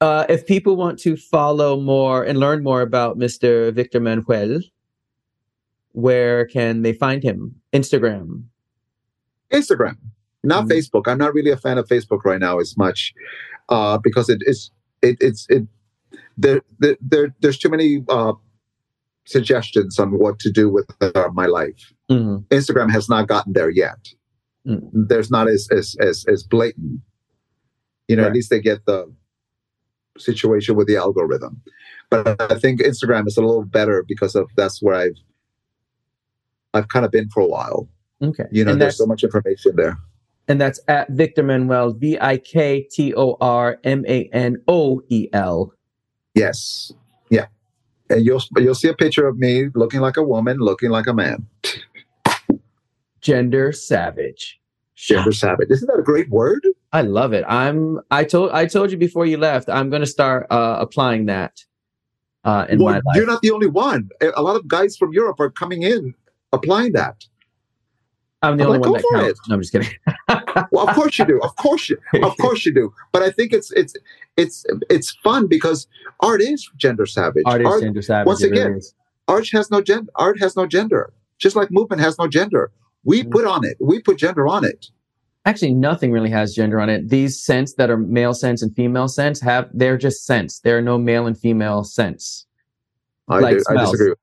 uh, 0.00 0.26
if 0.28 0.46
people 0.46 0.76
want 0.76 0.98
to 1.00 1.16
follow 1.16 1.80
more 1.80 2.22
and 2.22 2.38
learn 2.38 2.62
more 2.62 2.82
about 2.82 3.18
Mr. 3.18 3.72
Viktor 3.72 4.00
Manoel, 4.00 4.60
where 5.92 6.46
can 6.46 6.82
they 6.82 6.92
find 6.92 7.22
him? 7.22 7.54
Instagram. 7.72 8.44
Instagram, 9.50 9.96
not 10.42 10.64
mm-hmm. 10.64 10.72
Facebook. 10.72 11.08
I'm 11.08 11.18
not 11.18 11.32
really 11.32 11.50
a 11.50 11.56
fan 11.56 11.78
of 11.78 11.88
Facebook 11.88 12.24
right 12.24 12.40
now 12.40 12.58
as 12.58 12.76
much 12.76 13.14
uh, 13.68 13.98
because 13.98 14.28
it 14.28 14.40
is 14.42 14.70
it, 15.02 15.16
it's 15.20 15.46
it 15.48 15.66
there, 16.36 16.62
there, 16.78 16.96
there 17.00 17.34
there's 17.40 17.58
too 17.58 17.68
many 17.68 18.04
uh, 18.08 18.32
suggestions 19.24 19.98
on 19.98 20.18
what 20.18 20.38
to 20.40 20.50
do 20.50 20.68
with 20.68 20.90
uh, 21.00 21.28
my 21.32 21.46
life. 21.46 21.92
Mm-hmm. 22.10 22.38
Instagram 22.54 22.90
has 22.90 23.08
not 23.08 23.28
gotten 23.28 23.52
there 23.52 23.70
yet. 23.70 24.08
There's 24.92 25.30
not 25.30 25.48
as 25.48 25.68
as 25.70 25.96
as, 26.00 26.24
as 26.28 26.42
blatant. 26.42 27.00
You 28.08 28.16
know, 28.16 28.22
right. 28.22 28.28
at 28.28 28.34
least 28.34 28.50
they 28.50 28.60
get 28.60 28.84
the 28.86 29.12
situation 30.18 30.76
with 30.76 30.86
the 30.86 30.96
algorithm. 30.96 31.60
But 32.10 32.40
I 32.40 32.58
think 32.58 32.80
Instagram 32.80 33.26
is 33.26 33.36
a 33.36 33.42
little 33.42 33.64
better 33.64 34.04
because 34.06 34.34
of 34.34 34.48
that's 34.56 34.80
where 34.82 34.94
I've 34.94 35.18
I've 36.74 36.88
kind 36.88 37.04
of 37.04 37.10
been 37.10 37.28
for 37.30 37.40
a 37.40 37.46
while. 37.46 37.88
Okay. 38.22 38.44
You 38.50 38.64
know, 38.64 38.74
there's 38.74 38.98
so 38.98 39.06
much 39.06 39.24
information 39.24 39.76
there. 39.76 39.98
And 40.48 40.60
that's 40.60 40.80
at 40.88 41.10
Viktor 41.10 41.42
Manoel, 41.42 41.92
V 41.92 42.18
I 42.20 42.38
K 42.38 42.82
T 42.82 43.12
O 43.14 43.36
R 43.40 43.78
M 43.84 44.04
A 44.06 44.28
N 44.32 44.56
O 44.68 45.02
E 45.08 45.28
L. 45.32 45.72
Yes. 46.34 46.92
Yeah. 47.30 47.46
And 48.08 48.24
you'll 48.24 48.42
you'll 48.56 48.76
see 48.76 48.88
a 48.88 48.94
picture 48.94 49.26
of 49.26 49.38
me 49.38 49.68
looking 49.74 50.00
like 50.00 50.16
a 50.16 50.22
woman, 50.22 50.58
looking 50.58 50.90
like 50.90 51.08
a 51.08 51.14
man. 51.14 51.46
Gender 53.26 53.72
savage. 53.72 54.60
Gender 54.94 55.32
savage. 55.32 55.68
Isn't 55.68 55.88
that 55.88 55.98
a 55.98 56.02
great 56.02 56.30
word? 56.30 56.64
I 56.92 57.00
love 57.00 57.32
it. 57.32 57.44
I'm. 57.48 57.98
I 58.12 58.22
told. 58.22 58.52
I 58.52 58.66
told 58.66 58.92
you 58.92 58.96
before 58.96 59.26
you 59.26 59.36
left. 59.36 59.68
I'm 59.68 59.90
going 59.90 60.00
to 60.00 60.06
start 60.06 60.46
uh, 60.48 60.76
applying 60.78 61.26
that 61.26 61.64
uh, 62.44 62.66
in 62.68 62.78
well, 62.78 62.94
my 62.94 63.00
life. 63.04 63.16
You're 63.16 63.26
not 63.26 63.42
the 63.42 63.50
only 63.50 63.66
one. 63.66 64.10
A 64.36 64.40
lot 64.40 64.54
of 64.54 64.68
guys 64.68 64.96
from 64.96 65.12
Europe 65.12 65.40
are 65.40 65.50
coming 65.50 65.82
in 65.82 66.14
applying 66.52 66.92
that. 66.92 67.24
I'm 68.42 68.58
the 68.58 68.62
I'm 68.62 68.70
only 68.70 68.78
like, 68.78 69.02
one 69.02 69.18
that 69.18 69.24
counts. 69.24 69.48
No, 69.48 69.54
I'm 69.56 69.60
just 69.60 69.72
kidding. 69.72 69.88
well, 70.70 70.88
of 70.88 70.94
course 70.94 71.18
you 71.18 71.24
do. 71.24 71.40
Of 71.42 71.56
course 71.56 71.88
you, 71.90 71.98
of 72.22 72.36
course 72.40 72.64
you 72.64 72.72
do. 72.72 72.94
But 73.10 73.24
I 73.24 73.30
think 73.30 73.52
it's 73.52 73.72
it's 73.72 73.94
it's 74.36 74.64
it's 74.88 75.10
fun 75.24 75.48
because 75.48 75.88
art 76.20 76.40
is 76.40 76.70
gender 76.76 77.06
savage. 77.06 77.42
Art 77.44 77.60
is 77.60 77.66
art, 77.66 77.82
gender 77.82 78.02
savage. 78.02 78.26
once 78.28 78.42
it 78.44 78.52
really 78.52 78.62
again, 78.62 78.80
art 79.26 79.48
has 79.52 79.68
no 79.68 79.82
gender. 79.82 80.12
Art 80.14 80.38
has 80.38 80.54
no 80.54 80.64
gender. 80.64 81.12
Just 81.38 81.56
like 81.56 81.72
movement 81.72 82.00
has 82.00 82.16
no 82.20 82.28
gender. 82.28 82.70
We 83.06 83.22
Mhm. 83.22 83.30
put 83.30 83.46
on 83.46 83.64
it. 83.64 83.78
We 83.80 84.00
put 84.02 84.18
gender 84.18 84.46
on 84.46 84.62
it. 84.64 84.90
actually 85.46 85.72
nothing 85.74 86.10
really 86.10 86.28
has 86.28 86.52
gender 86.56 86.80
on 86.80 86.88
it. 86.90 87.08
These 87.08 87.40
scents 87.40 87.74
that 87.74 87.88
are 87.88 87.96
male 87.96 88.34
scents 88.34 88.62
and 88.62 88.74
female 88.74 89.06
scents 89.06 89.40
have 89.42 89.70
they're 89.72 89.96
just 89.96 90.26
scents. 90.26 90.58
There 90.58 90.76
are 90.76 90.82
no 90.82 90.98
male 90.98 91.28
and 91.28 91.38
female 91.38 91.84
scents. 91.84 92.46
I, 93.28 93.38
Like 93.38 93.58
do, 93.58 93.62
I 93.68 93.72
smells. 93.72 93.90
disagree. 93.92 94.14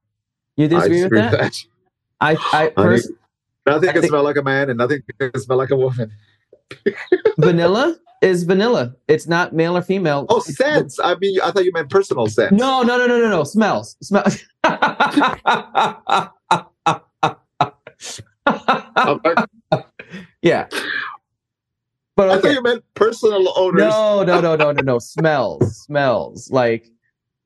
You 0.57 0.65
I 0.65 0.67
disagree 0.67 0.97
disagree 0.97 1.21
with 1.21 1.31
that? 1.31 1.55
I 2.19 2.31
I 2.51 2.65
I 2.65 2.69
pers- 2.71 3.09
nothing 3.65 3.87
I 3.89 3.93
can 3.93 4.01
think- 4.01 4.11
smell 4.11 4.23
like 4.23 4.35
a 4.35 4.43
man, 4.43 4.69
and 4.69 4.77
nothing 4.77 5.01
can 5.17 5.39
smell 5.39 5.57
like 5.57 5.71
a 5.71 5.77
woman. 5.77 6.11
vanilla 7.37 7.95
is 8.21 8.43
vanilla. 8.43 8.93
It's 9.07 9.25
not 9.27 9.53
male 9.53 9.77
or 9.77 9.81
female. 9.81 10.25
Oh, 10.27 10.41
scents. 10.41 10.99
I 11.01 11.15
mean, 11.15 11.39
I 11.41 11.51
thought 11.51 11.63
you 11.63 11.71
meant 11.73 11.89
personal 11.89 12.27
scents. 12.27 12.51
No, 12.59 12.81
no, 12.83 12.97
no, 12.97 13.07
no, 13.07 13.17
no, 13.17 13.29
no. 13.29 13.43
Smells. 13.45 13.95
Smell. 14.01 14.25
Like, 18.95 19.37
yeah. 20.41 20.67
But 22.15 22.29
I 22.29 22.33
okay. 22.33 22.41
thought 22.41 22.53
you 22.53 22.61
meant 22.61 22.83
personal 22.93 23.51
owners. 23.55 23.81
No, 23.81 24.23
no, 24.23 24.39
no, 24.39 24.55
no, 24.55 24.71
no, 24.71 24.81
no. 24.81 24.99
Smells, 24.99 25.77
smells. 25.77 26.51
Like 26.51 26.89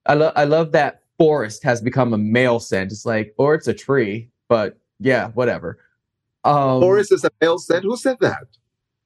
I 0.06 0.14
love, 0.16 0.34
I 0.36 0.44
love 0.44 0.74
that 0.74 1.04
forest 1.18 1.64
has 1.64 1.82
become 1.82 2.14
a 2.14 2.18
male 2.18 2.60
scent. 2.60 2.92
It's 2.92 3.06
like, 3.06 3.34
or 3.38 3.56
it's 3.56 3.68
a 3.68 3.74
tree, 3.74 4.30
but 4.50 4.78
yeah, 5.00 5.30
whatever. 5.30 5.80
Um, 6.44 6.82
Forest 6.82 7.12
is 7.12 7.24
a 7.24 7.30
male 7.42 7.60
scent. 7.60 7.84
Who 7.84 7.98
said 7.98 8.18
that? 8.22 8.44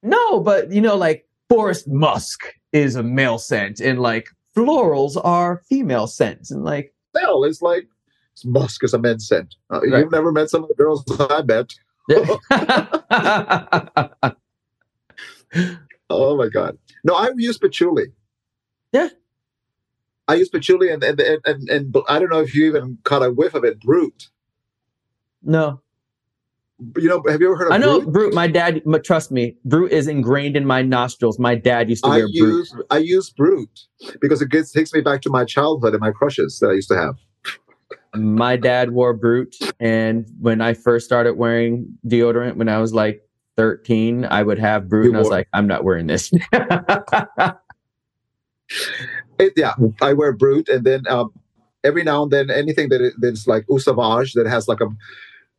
No, 0.03 0.39
but 0.39 0.71
you 0.71 0.81
know, 0.81 0.95
like 0.95 1.27
forest 1.49 1.87
musk 1.87 2.43
is 2.71 2.95
a 2.95 3.03
male 3.03 3.37
scent, 3.37 3.79
and 3.79 3.99
like 3.99 4.27
florals 4.55 5.19
are 5.23 5.61
female 5.67 6.07
scents, 6.07 6.51
and 6.51 6.63
like 6.63 6.93
Smell 7.15 7.43
is 7.43 7.61
like 7.61 7.87
musk 8.45 8.83
is 8.83 8.93
a 8.93 8.99
men's 8.99 9.27
scent. 9.27 9.55
Uh, 9.69 9.81
Right. 9.81 9.99
You've 9.99 10.11
never 10.11 10.31
met 10.31 10.49
some 10.49 10.63
of 10.63 10.69
the 10.69 10.75
girls 10.75 11.03
I 11.19 11.41
met. 11.43 11.73
Oh 16.09 16.35
my 16.37 16.49
god! 16.49 16.77
No, 17.05 17.15
I 17.15 17.29
use 17.37 17.57
patchouli. 17.57 18.07
Yeah. 18.91 19.07
I 20.27 20.35
use 20.35 20.49
patchouli, 20.49 20.89
and 20.89 21.01
and, 21.03 21.19
and 21.21 21.39
and 21.45 21.69
and 21.69 21.95
I 22.09 22.19
don't 22.19 22.29
know 22.29 22.41
if 22.41 22.53
you 22.53 22.65
even 22.67 22.97
caught 23.03 23.23
a 23.23 23.31
whiff 23.31 23.53
of 23.53 23.63
it. 23.63 23.79
Brut. 23.81 24.27
no, 25.41 25.81
You 26.97 27.07
know, 27.09 27.23
have 27.29 27.39
you 27.41 27.47
ever 27.47 27.55
heard 27.57 27.67
of 27.67 27.73
I 27.73 27.77
know 27.77 28.01
Brut? 28.01 28.13
Brut. 28.13 28.33
My 28.33 28.47
dad, 28.47 28.81
trust 29.05 29.31
me, 29.31 29.55
Brut 29.65 29.91
is 29.91 30.07
ingrained 30.07 30.57
in 30.57 30.65
my 30.65 30.81
nostrils. 30.81 31.39
My 31.39 31.55
dad 31.55 31.89
used 31.89 32.03
to 32.03 32.09
I 32.09 32.17
wear 32.17 32.25
Brut. 32.25 32.33
use 32.33 32.75
I 32.89 32.97
use 32.97 33.29
Brut 33.29 33.69
because 34.19 34.41
it 34.41 34.49
gets 34.49 34.71
takes 34.73 34.93
me 34.93 34.99
back 35.01 35.21
to 35.21 35.29
my 35.29 35.45
childhood 35.45 35.93
and 35.93 36.01
my 36.01 36.11
crushes 36.11 36.59
that 36.59 36.69
I 36.69 36.73
used 36.73 36.89
to 36.89 36.97
have. 36.97 37.15
My 38.15 38.57
dad 38.57 38.91
wore 38.91 39.13
Brut 39.13 39.55
and 39.79 40.25
when 40.39 40.59
i 40.61 40.73
first 40.73 41.05
started 41.05 41.33
wearing 41.37 41.87
deodorant 42.05 42.55
when 42.57 42.67
i 42.69 42.77
was 42.77 42.93
like 42.93 43.21
13 43.57 44.25
i 44.25 44.43
would 44.43 44.59
have 44.59 44.89
Brut 44.89 45.05
You 45.05 45.09
and 45.11 45.17
i 45.17 45.19
was 45.19 45.27
wore- 45.29 45.37
like 45.37 45.47
i'm 45.53 45.67
not 45.67 45.83
wearing 45.83 46.07
this 46.07 46.31
It, 49.39 49.53
yeah, 49.57 49.73
I 50.01 50.13
wear 50.13 50.31
Brut, 50.33 50.69
and 50.69 50.85
then 50.85 51.01
um, 51.09 51.31
every 51.83 52.03
now 52.03 52.23
and 52.23 52.31
then 52.31 52.49
anything 52.51 52.89
that 52.89 53.01
is, 53.01 53.13
that's 53.19 53.47
like 53.47 53.65
eau 53.69 53.77
sauvage 53.79 54.33
that 54.33 54.47
has 54.47 54.67
like 54.67 54.79
a 54.81 54.87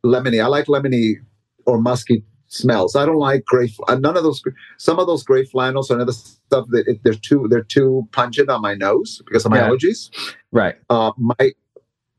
lemony. 0.07 0.41
I 0.43 0.47
like 0.47 0.65
lemony 0.67 1.15
or 1.65 1.79
musky 1.81 2.23
smells. 2.47 2.95
I 2.95 3.05
don't 3.05 3.17
like 3.17 3.43
gray. 3.45 3.67
fl- 3.67 3.83
uh, 3.87 3.95
None 3.95 4.15
of 4.17 4.23
those. 4.23 4.41
Some 4.77 4.99
of 4.99 5.07
those 5.07 5.21
gray 5.23 5.43
flannels 5.43 5.91
and 5.91 6.01
other 6.01 6.13
stuff 6.13 6.65
that 6.69 6.87
it, 6.87 7.01
they're 7.03 7.13
too 7.13 7.47
they're 7.49 7.61
too 7.63 8.07
pungent 8.13 8.49
on 8.49 8.61
my 8.61 8.73
nose 8.73 9.21
because 9.25 9.43
of 9.45 9.51
my 9.51 9.57
Yeah. 9.57 9.69
allergies. 9.69 10.09
right 10.51 10.75
Uh, 10.89 11.11
my 11.17 11.51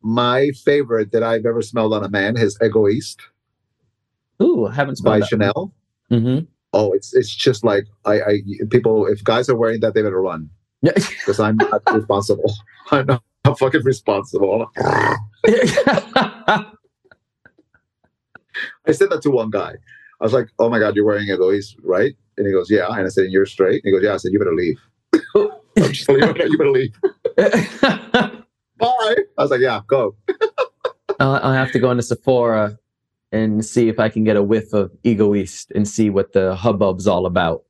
my 0.04 0.50
favorite 0.64 1.10
that 1.12 1.22
I've 1.22 1.46
ever 1.46 1.62
smelled 1.62 1.92
on 1.94 2.04
a 2.04 2.08
man 2.08 2.36
is 2.36 2.56
Egoist 2.62 3.20
ooh 4.42 4.66
i 4.66 4.74
haven't 4.74 4.98
by 5.02 5.18
smelled 5.18 5.22
that 5.22 5.28
Chanel. 5.28 5.74
hmm 6.10 6.38
Oh, 6.76 6.92
it's 6.92 7.14
it's 7.14 7.32
just 7.32 7.62
like 7.64 7.84
I, 8.04 8.14
I 8.20 8.38
people 8.68 9.06
if 9.06 9.22
guys 9.22 9.48
are 9.48 9.54
wearing 9.54 9.78
that 9.80 9.94
they 9.94 10.02
better 10.02 10.20
run 10.20 10.50
yeah 10.82 10.90
because 10.94 11.38
I'm 11.38 11.56
not 11.56 11.82
responsible. 11.92 12.52
I'm 12.90 13.06
not 13.06 13.22
I'm 13.44 13.54
fucking 13.54 13.82
responsible. 13.84 14.70
I 14.76 16.66
said 18.90 19.10
that 19.10 19.20
to 19.22 19.30
one 19.30 19.50
guy. 19.50 19.74
I 20.20 20.24
was 20.24 20.32
like, 20.32 20.48
"Oh 20.58 20.68
my 20.68 20.78
god, 20.78 20.96
you're 20.96 21.04
wearing 21.04 21.28
Egoist, 21.28 21.76
right?" 21.82 22.14
And 22.38 22.46
he 22.46 22.52
goes, 22.52 22.70
"Yeah." 22.70 22.88
And 22.88 23.06
I 23.06 23.08
said, 23.08 23.30
"You're 23.30 23.46
straight." 23.46 23.84
And 23.84 23.90
he 23.90 23.92
goes, 23.92 24.02
"Yeah." 24.02 24.14
I 24.14 24.16
said, 24.16 24.32
"You 24.32 24.38
better 24.38 24.54
leave." 24.54 24.80
I'm 25.76 25.92
just 25.92 26.08
like, 26.08 26.22
"Okay, 26.22 26.46
you 26.48 26.58
better 26.58 26.70
leave." 26.70 26.94
Bye. 28.78 29.16
I 29.38 29.42
was 29.42 29.50
like, 29.50 29.60
"Yeah, 29.60 29.80
go." 29.86 30.16
I'll, 31.20 31.34
I'll 31.36 31.52
have 31.52 31.70
to 31.72 31.78
go 31.78 31.90
into 31.90 32.02
sephora 32.02 32.76
and 33.30 33.64
see 33.64 33.88
if 33.88 34.00
i 34.00 34.08
can 34.08 34.24
get 34.24 34.36
a 34.36 34.42
whiff 34.42 34.72
of 34.72 34.90
Egoist 35.04 35.70
and 35.72 35.86
see 35.86 36.10
what 36.10 36.32
the 36.32 36.56
hubbub's 36.56 37.06
all 37.06 37.26
about 37.26 37.64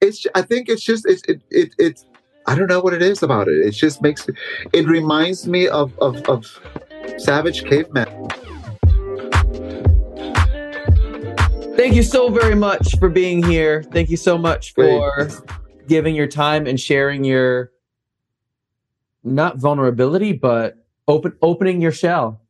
It's. 0.00 0.26
I 0.34 0.42
think 0.42 0.68
it's 0.68 0.82
just. 0.82 1.06
It's. 1.06 1.22
It. 1.28 1.42
It. 1.50 1.74
It's. 1.78 2.06
I 2.46 2.56
don't 2.56 2.66
know 2.66 2.80
what 2.80 2.92
it 2.92 3.02
is 3.02 3.22
about 3.22 3.46
it. 3.48 3.64
It 3.64 3.70
just 3.70 4.02
makes. 4.02 4.28
It 4.72 4.86
reminds 4.88 5.46
me 5.46 5.68
of 5.68 5.96
of, 6.00 6.22
of 6.28 6.60
savage 7.18 7.64
caveman. 7.64 8.08
Thank 11.76 11.94
you 11.94 12.02
so 12.02 12.28
very 12.30 12.54
much 12.56 12.98
for 12.98 13.08
being 13.08 13.42
here. 13.42 13.82
Thank 13.82 14.10
you 14.10 14.16
so 14.16 14.36
much 14.36 14.74
for 14.74 15.28
giving 15.86 16.14
your 16.14 16.26
time 16.26 16.66
and 16.66 16.78
sharing 16.78 17.24
your 17.24 17.70
not 19.24 19.58
vulnerability, 19.58 20.32
but 20.32 20.84
open 21.08 21.36
opening 21.42 21.80
your 21.80 21.92
shell 21.92 22.40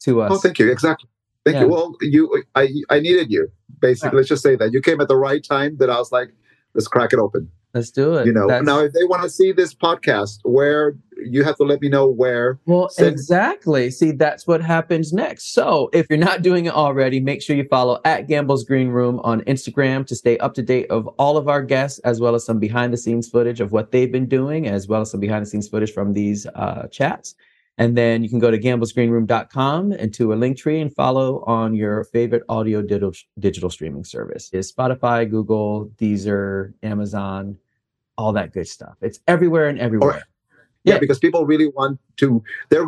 to 0.00 0.22
oh, 0.22 0.24
us. 0.24 0.32
Oh, 0.32 0.38
thank 0.38 0.58
you. 0.58 0.70
Exactly. 0.70 1.08
Thank 1.44 1.56
Yeah. 1.56 1.62
you. 1.62 1.68
Well, 1.68 1.96
you. 2.00 2.42
I. 2.54 2.68
I 2.90 3.00
needed 3.00 3.30
you. 3.30 3.48
Basically, 3.80 4.10
Yeah. 4.10 4.16
let's 4.16 4.28
just 4.28 4.42
say 4.42 4.56
that 4.56 4.72
you 4.72 4.80
came 4.80 5.00
at 5.00 5.08
the 5.08 5.16
right 5.16 5.44
time. 5.44 5.76
That 5.78 5.90
I 5.90 5.98
was 5.98 6.12
like, 6.12 6.32
let's 6.74 6.88
crack 6.88 7.12
it 7.12 7.18
open. 7.18 7.50
Let's 7.76 7.90
do 7.90 8.14
it. 8.14 8.26
you 8.26 8.32
know 8.32 8.46
That's- 8.48 8.64
now 8.64 8.80
if 8.80 8.92
they 8.94 9.04
want 9.04 9.22
to 9.22 9.28
see 9.28 9.52
this 9.52 9.74
podcast 9.74 10.38
where 10.44 10.96
you 11.24 11.44
have 11.44 11.56
to 11.56 11.62
let 11.62 11.80
me 11.82 11.88
know 11.90 12.08
where 12.08 12.58
well, 12.64 12.88
send- 12.88 13.08
exactly. 13.08 13.90
See, 13.90 14.12
that's 14.12 14.46
what 14.46 14.62
happens 14.62 15.12
next. 15.12 15.52
So, 15.52 15.90
if 15.92 16.06
you're 16.08 16.18
not 16.18 16.40
doing 16.40 16.64
it 16.64 16.72
already, 16.72 17.20
make 17.20 17.42
sure 17.42 17.54
you 17.54 17.66
follow 17.68 18.00
at 18.06 18.28
Gamble's 18.28 18.64
Green 18.64 18.88
Room 18.88 19.20
on 19.24 19.42
Instagram 19.42 20.06
to 20.06 20.14
stay 20.14 20.38
up 20.38 20.54
to 20.54 20.62
date 20.62 20.90
of 20.90 21.06
all 21.18 21.36
of 21.36 21.48
our 21.48 21.62
guests, 21.62 21.98
as 22.00 22.18
well 22.18 22.34
as 22.34 22.44
some 22.44 22.58
behind 22.58 22.92
the 22.94 22.96
scenes 22.96 23.28
footage 23.28 23.60
of 23.60 23.72
what 23.72 23.92
they've 23.92 24.12
been 24.12 24.26
doing, 24.26 24.66
as 24.66 24.88
well 24.88 25.02
as 25.02 25.10
some 25.10 25.20
behind 25.20 25.44
the 25.44 25.50
scenes 25.50 25.68
footage 25.68 25.92
from 25.92 26.14
these 26.14 26.46
uh, 26.54 26.86
chats. 26.88 27.34
And 27.78 27.94
then 27.96 28.22
you 28.22 28.30
can 28.30 28.38
go 28.38 28.50
to 28.50 28.58
gamblesgreenroom.com 28.58 29.92
and 29.92 30.12
to 30.14 30.32
a 30.32 30.36
link 30.36 30.56
tree 30.56 30.80
and 30.80 30.94
follow 30.94 31.44
on 31.46 31.74
your 31.74 32.04
favorite 32.04 32.42
audio 32.48 32.80
digital, 32.80 33.12
digital 33.38 33.68
streaming 33.70 34.04
service. 34.04 34.48
Is 34.52 34.72
Spotify, 34.72 35.28
Google, 35.28 35.90
Deezer, 35.96 36.72
Amazon, 36.82 37.58
all 38.18 38.32
that 38.32 38.52
good 38.52 38.66
stuff. 38.68 38.96
It's 39.02 39.20
everywhere 39.28 39.68
and 39.68 39.78
everywhere. 39.78 40.22
yeah, 40.84 40.94
Yeah. 40.94 40.98
because 41.00 41.18
people 41.18 41.44
really 41.46 41.68
want 41.68 41.98
to 42.18 42.42
there 42.70 42.84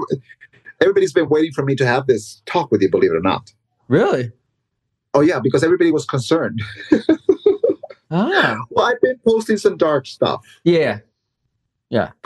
everybody's 0.81 1.13
been 1.13 1.29
waiting 1.29 1.53
for 1.53 1.65
me 1.65 1.75
to 1.77 1.85
have 1.87 2.07
this 2.07 2.43
talk 2.47 2.71
with 2.71 2.81
you 2.83 2.91
believe 2.91 3.11
it 3.13 3.17
or 3.17 3.21
not 3.21 3.53
Really? 3.89 4.31
oh 5.15 5.21
yeah 5.21 5.41
because 5.41 5.63
everybody 5.65 5.91
was 5.91 6.05
concerned 6.07 6.61
Ah, 8.11 8.57
well 8.71 8.87
i've 8.87 9.01
been 9.03 9.19
posting 9.27 9.59
some 9.59 9.77
dark 9.77 10.07
stuff 10.07 10.41
Yeah. 10.65 11.01
yeah. 11.91 12.11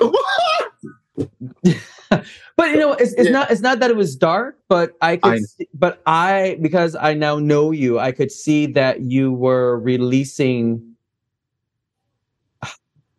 But 2.56 2.70
you 2.70 2.76
know, 2.76 2.92
it's, 2.92 3.12
it's 3.14 3.24
Yeah. 3.26 3.30
not 3.32 3.50
it's 3.50 3.62
not 3.62 3.80
that 3.80 3.90
it 3.90 3.96
was 3.96 4.14
dark, 4.14 4.58
but 4.68 4.92
I 5.00 5.16
could 5.16 5.32
I- 5.32 5.38
see, 5.38 5.66
but 5.72 6.02
I 6.06 6.58
because 6.60 6.94
I 6.94 7.14
now 7.14 7.38
know 7.38 7.70
you, 7.70 7.98
I 7.98 8.12
could 8.12 8.30
see 8.30 8.66
that 8.66 9.00
you 9.00 9.32
were 9.32 9.78
releasing 9.80 10.91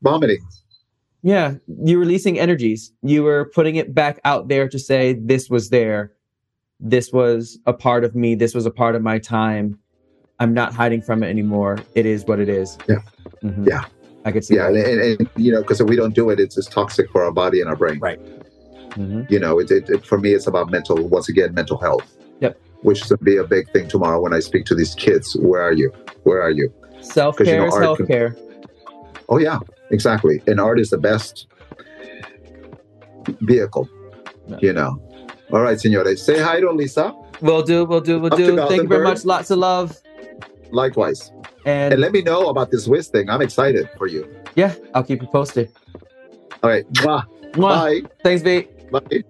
vomiting 0.03 0.39
yeah, 1.25 1.53
you 1.85 1.95
were 1.95 2.01
releasing 2.01 2.37
energies. 2.37 2.91
You 3.01 3.23
were 3.23 3.49
putting 3.55 3.77
it 3.77 3.95
back 3.95 4.19
out 4.25 4.49
there 4.49 4.67
to 4.67 4.77
say 4.77 5.13
this 5.13 5.49
was 5.49 5.69
there. 5.69 6.11
This 6.81 7.13
was 7.13 7.57
a 7.65 7.71
part 7.71 8.03
of 8.03 8.13
me. 8.13 8.35
This 8.35 8.53
was 8.53 8.65
a 8.65 8.71
part 8.71 8.93
of 8.95 9.01
my 9.01 9.19
time. 9.19 9.79
I'm 10.41 10.53
not 10.53 10.73
hiding 10.73 11.01
from 11.01 11.23
it 11.23 11.29
anymore. 11.29 11.77
It 11.95 12.05
is 12.05 12.25
what 12.25 12.41
it 12.41 12.49
is. 12.49 12.77
Yeah. 12.89 12.97
Mhm. 13.41 13.65
Yeah. 13.65 13.85
I 14.25 14.33
could 14.33 14.43
see 14.43 14.55
yeah 14.55 14.67
and, 14.67 14.75
that. 14.75 14.85
and, 14.89 15.19
and, 15.21 15.29
you 15.37 15.53
know 15.53 15.61
because 15.61 15.79
if 15.79 15.87
we 15.87 15.95
don't 15.95 16.13
do 16.13 16.29
it 16.29 16.41
it's 16.41 16.55
just 16.55 16.73
toxic 16.73 17.09
for 17.09 17.23
our 17.23 17.31
body 17.31 17.61
and 17.61 17.69
our 17.69 17.75
brain 17.77 17.99
Right. 17.99 18.19
Mhm. 18.91 19.29
you 19.31 19.39
know 19.39 19.59
it, 19.59 19.71
it, 19.71 19.89
it 19.89 20.05
for 20.05 20.17
me 20.17 20.33
it's 20.33 20.47
about 20.47 20.69
mental 20.71 21.07
once 21.07 21.27
again 21.29 21.53
mental 21.53 21.77
health 21.77 22.07
Yep. 22.41 22.57
which 22.81 23.01
is 23.01 23.07
going 23.09 23.19
to 23.19 23.23
be 23.25 23.37
a 23.37 23.43
big 23.45 23.69
thing 23.71 23.87
tomorrow 23.89 24.21
when 24.21 24.33
i 24.33 24.39
speak 24.39 24.63
to 24.67 24.75
these 24.75 24.93
kids 24.95 25.35
where 25.39 25.61
are 25.61 25.73
you 25.73 25.89
where 26.23 26.41
are 26.41 26.51
you 26.51 26.67
Self 27.01 27.37
'Cause, 27.37 27.47
you 27.47 27.53
care 27.53 27.61
know, 27.61 27.67
is 27.67 27.73
art 27.73 27.83
health 27.83 27.97
can- 27.97 28.07
care. 28.07 28.37
Oh 29.29 29.39
yeah, 29.39 29.59
exactly. 29.91 30.41
And 30.47 30.59
art 30.59 30.79
is 30.79 30.89
the 30.89 30.97
best 30.97 31.47
vehicle. 33.41 33.89
Yeah. 34.47 34.57
You 34.61 34.73
know. 34.73 35.01
All 35.51 35.61
right, 35.61 35.79
senores. 35.79 36.21
Say 36.21 36.39
hi 36.41 36.59
to 36.59 36.71
Lisa. 36.71 37.13
We'll 37.41 37.61
do. 37.63 37.85
We'll 37.85 38.01
do. 38.01 38.19
We'll 38.19 38.33
Up 38.33 38.37
do. 38.39 38.55
Thank 38.67 38.83
you 38.83 38.87
very 38.87 39.03
much. 39.03 39.23
Lots 39.25 39.51
of 39.51 39.59
love. 39.59 39.97
Likewise. 40.71 41.31
And, 41.65 41.93
And 41.93 42.01
let 42.01 42.11
me 42.11 42.21
know 42.21 42.47
about 42.49 42.71
this 42.71 42.87
Wiz 42.87 43.07
thing. 43.07 43.29
I'm 43.29 43.41
excited 43.41 43.89
for 43.97 44.07
you. 44.07 44.27
yeah, 44.55 44.73
I'll 44.93 45.03
keep 45.03 45.21
you 45.21 45.27
posted. 45.27 45.71
All 46.61 46.69
right. 46.69 46.85
Mwah. 46.93 47.23
Mwah. 47.53 48.01
Bye. 48.03 48.09
Thanks, 48.23 48.41
V. 48.41 48.67
Bye. 48.91 49.23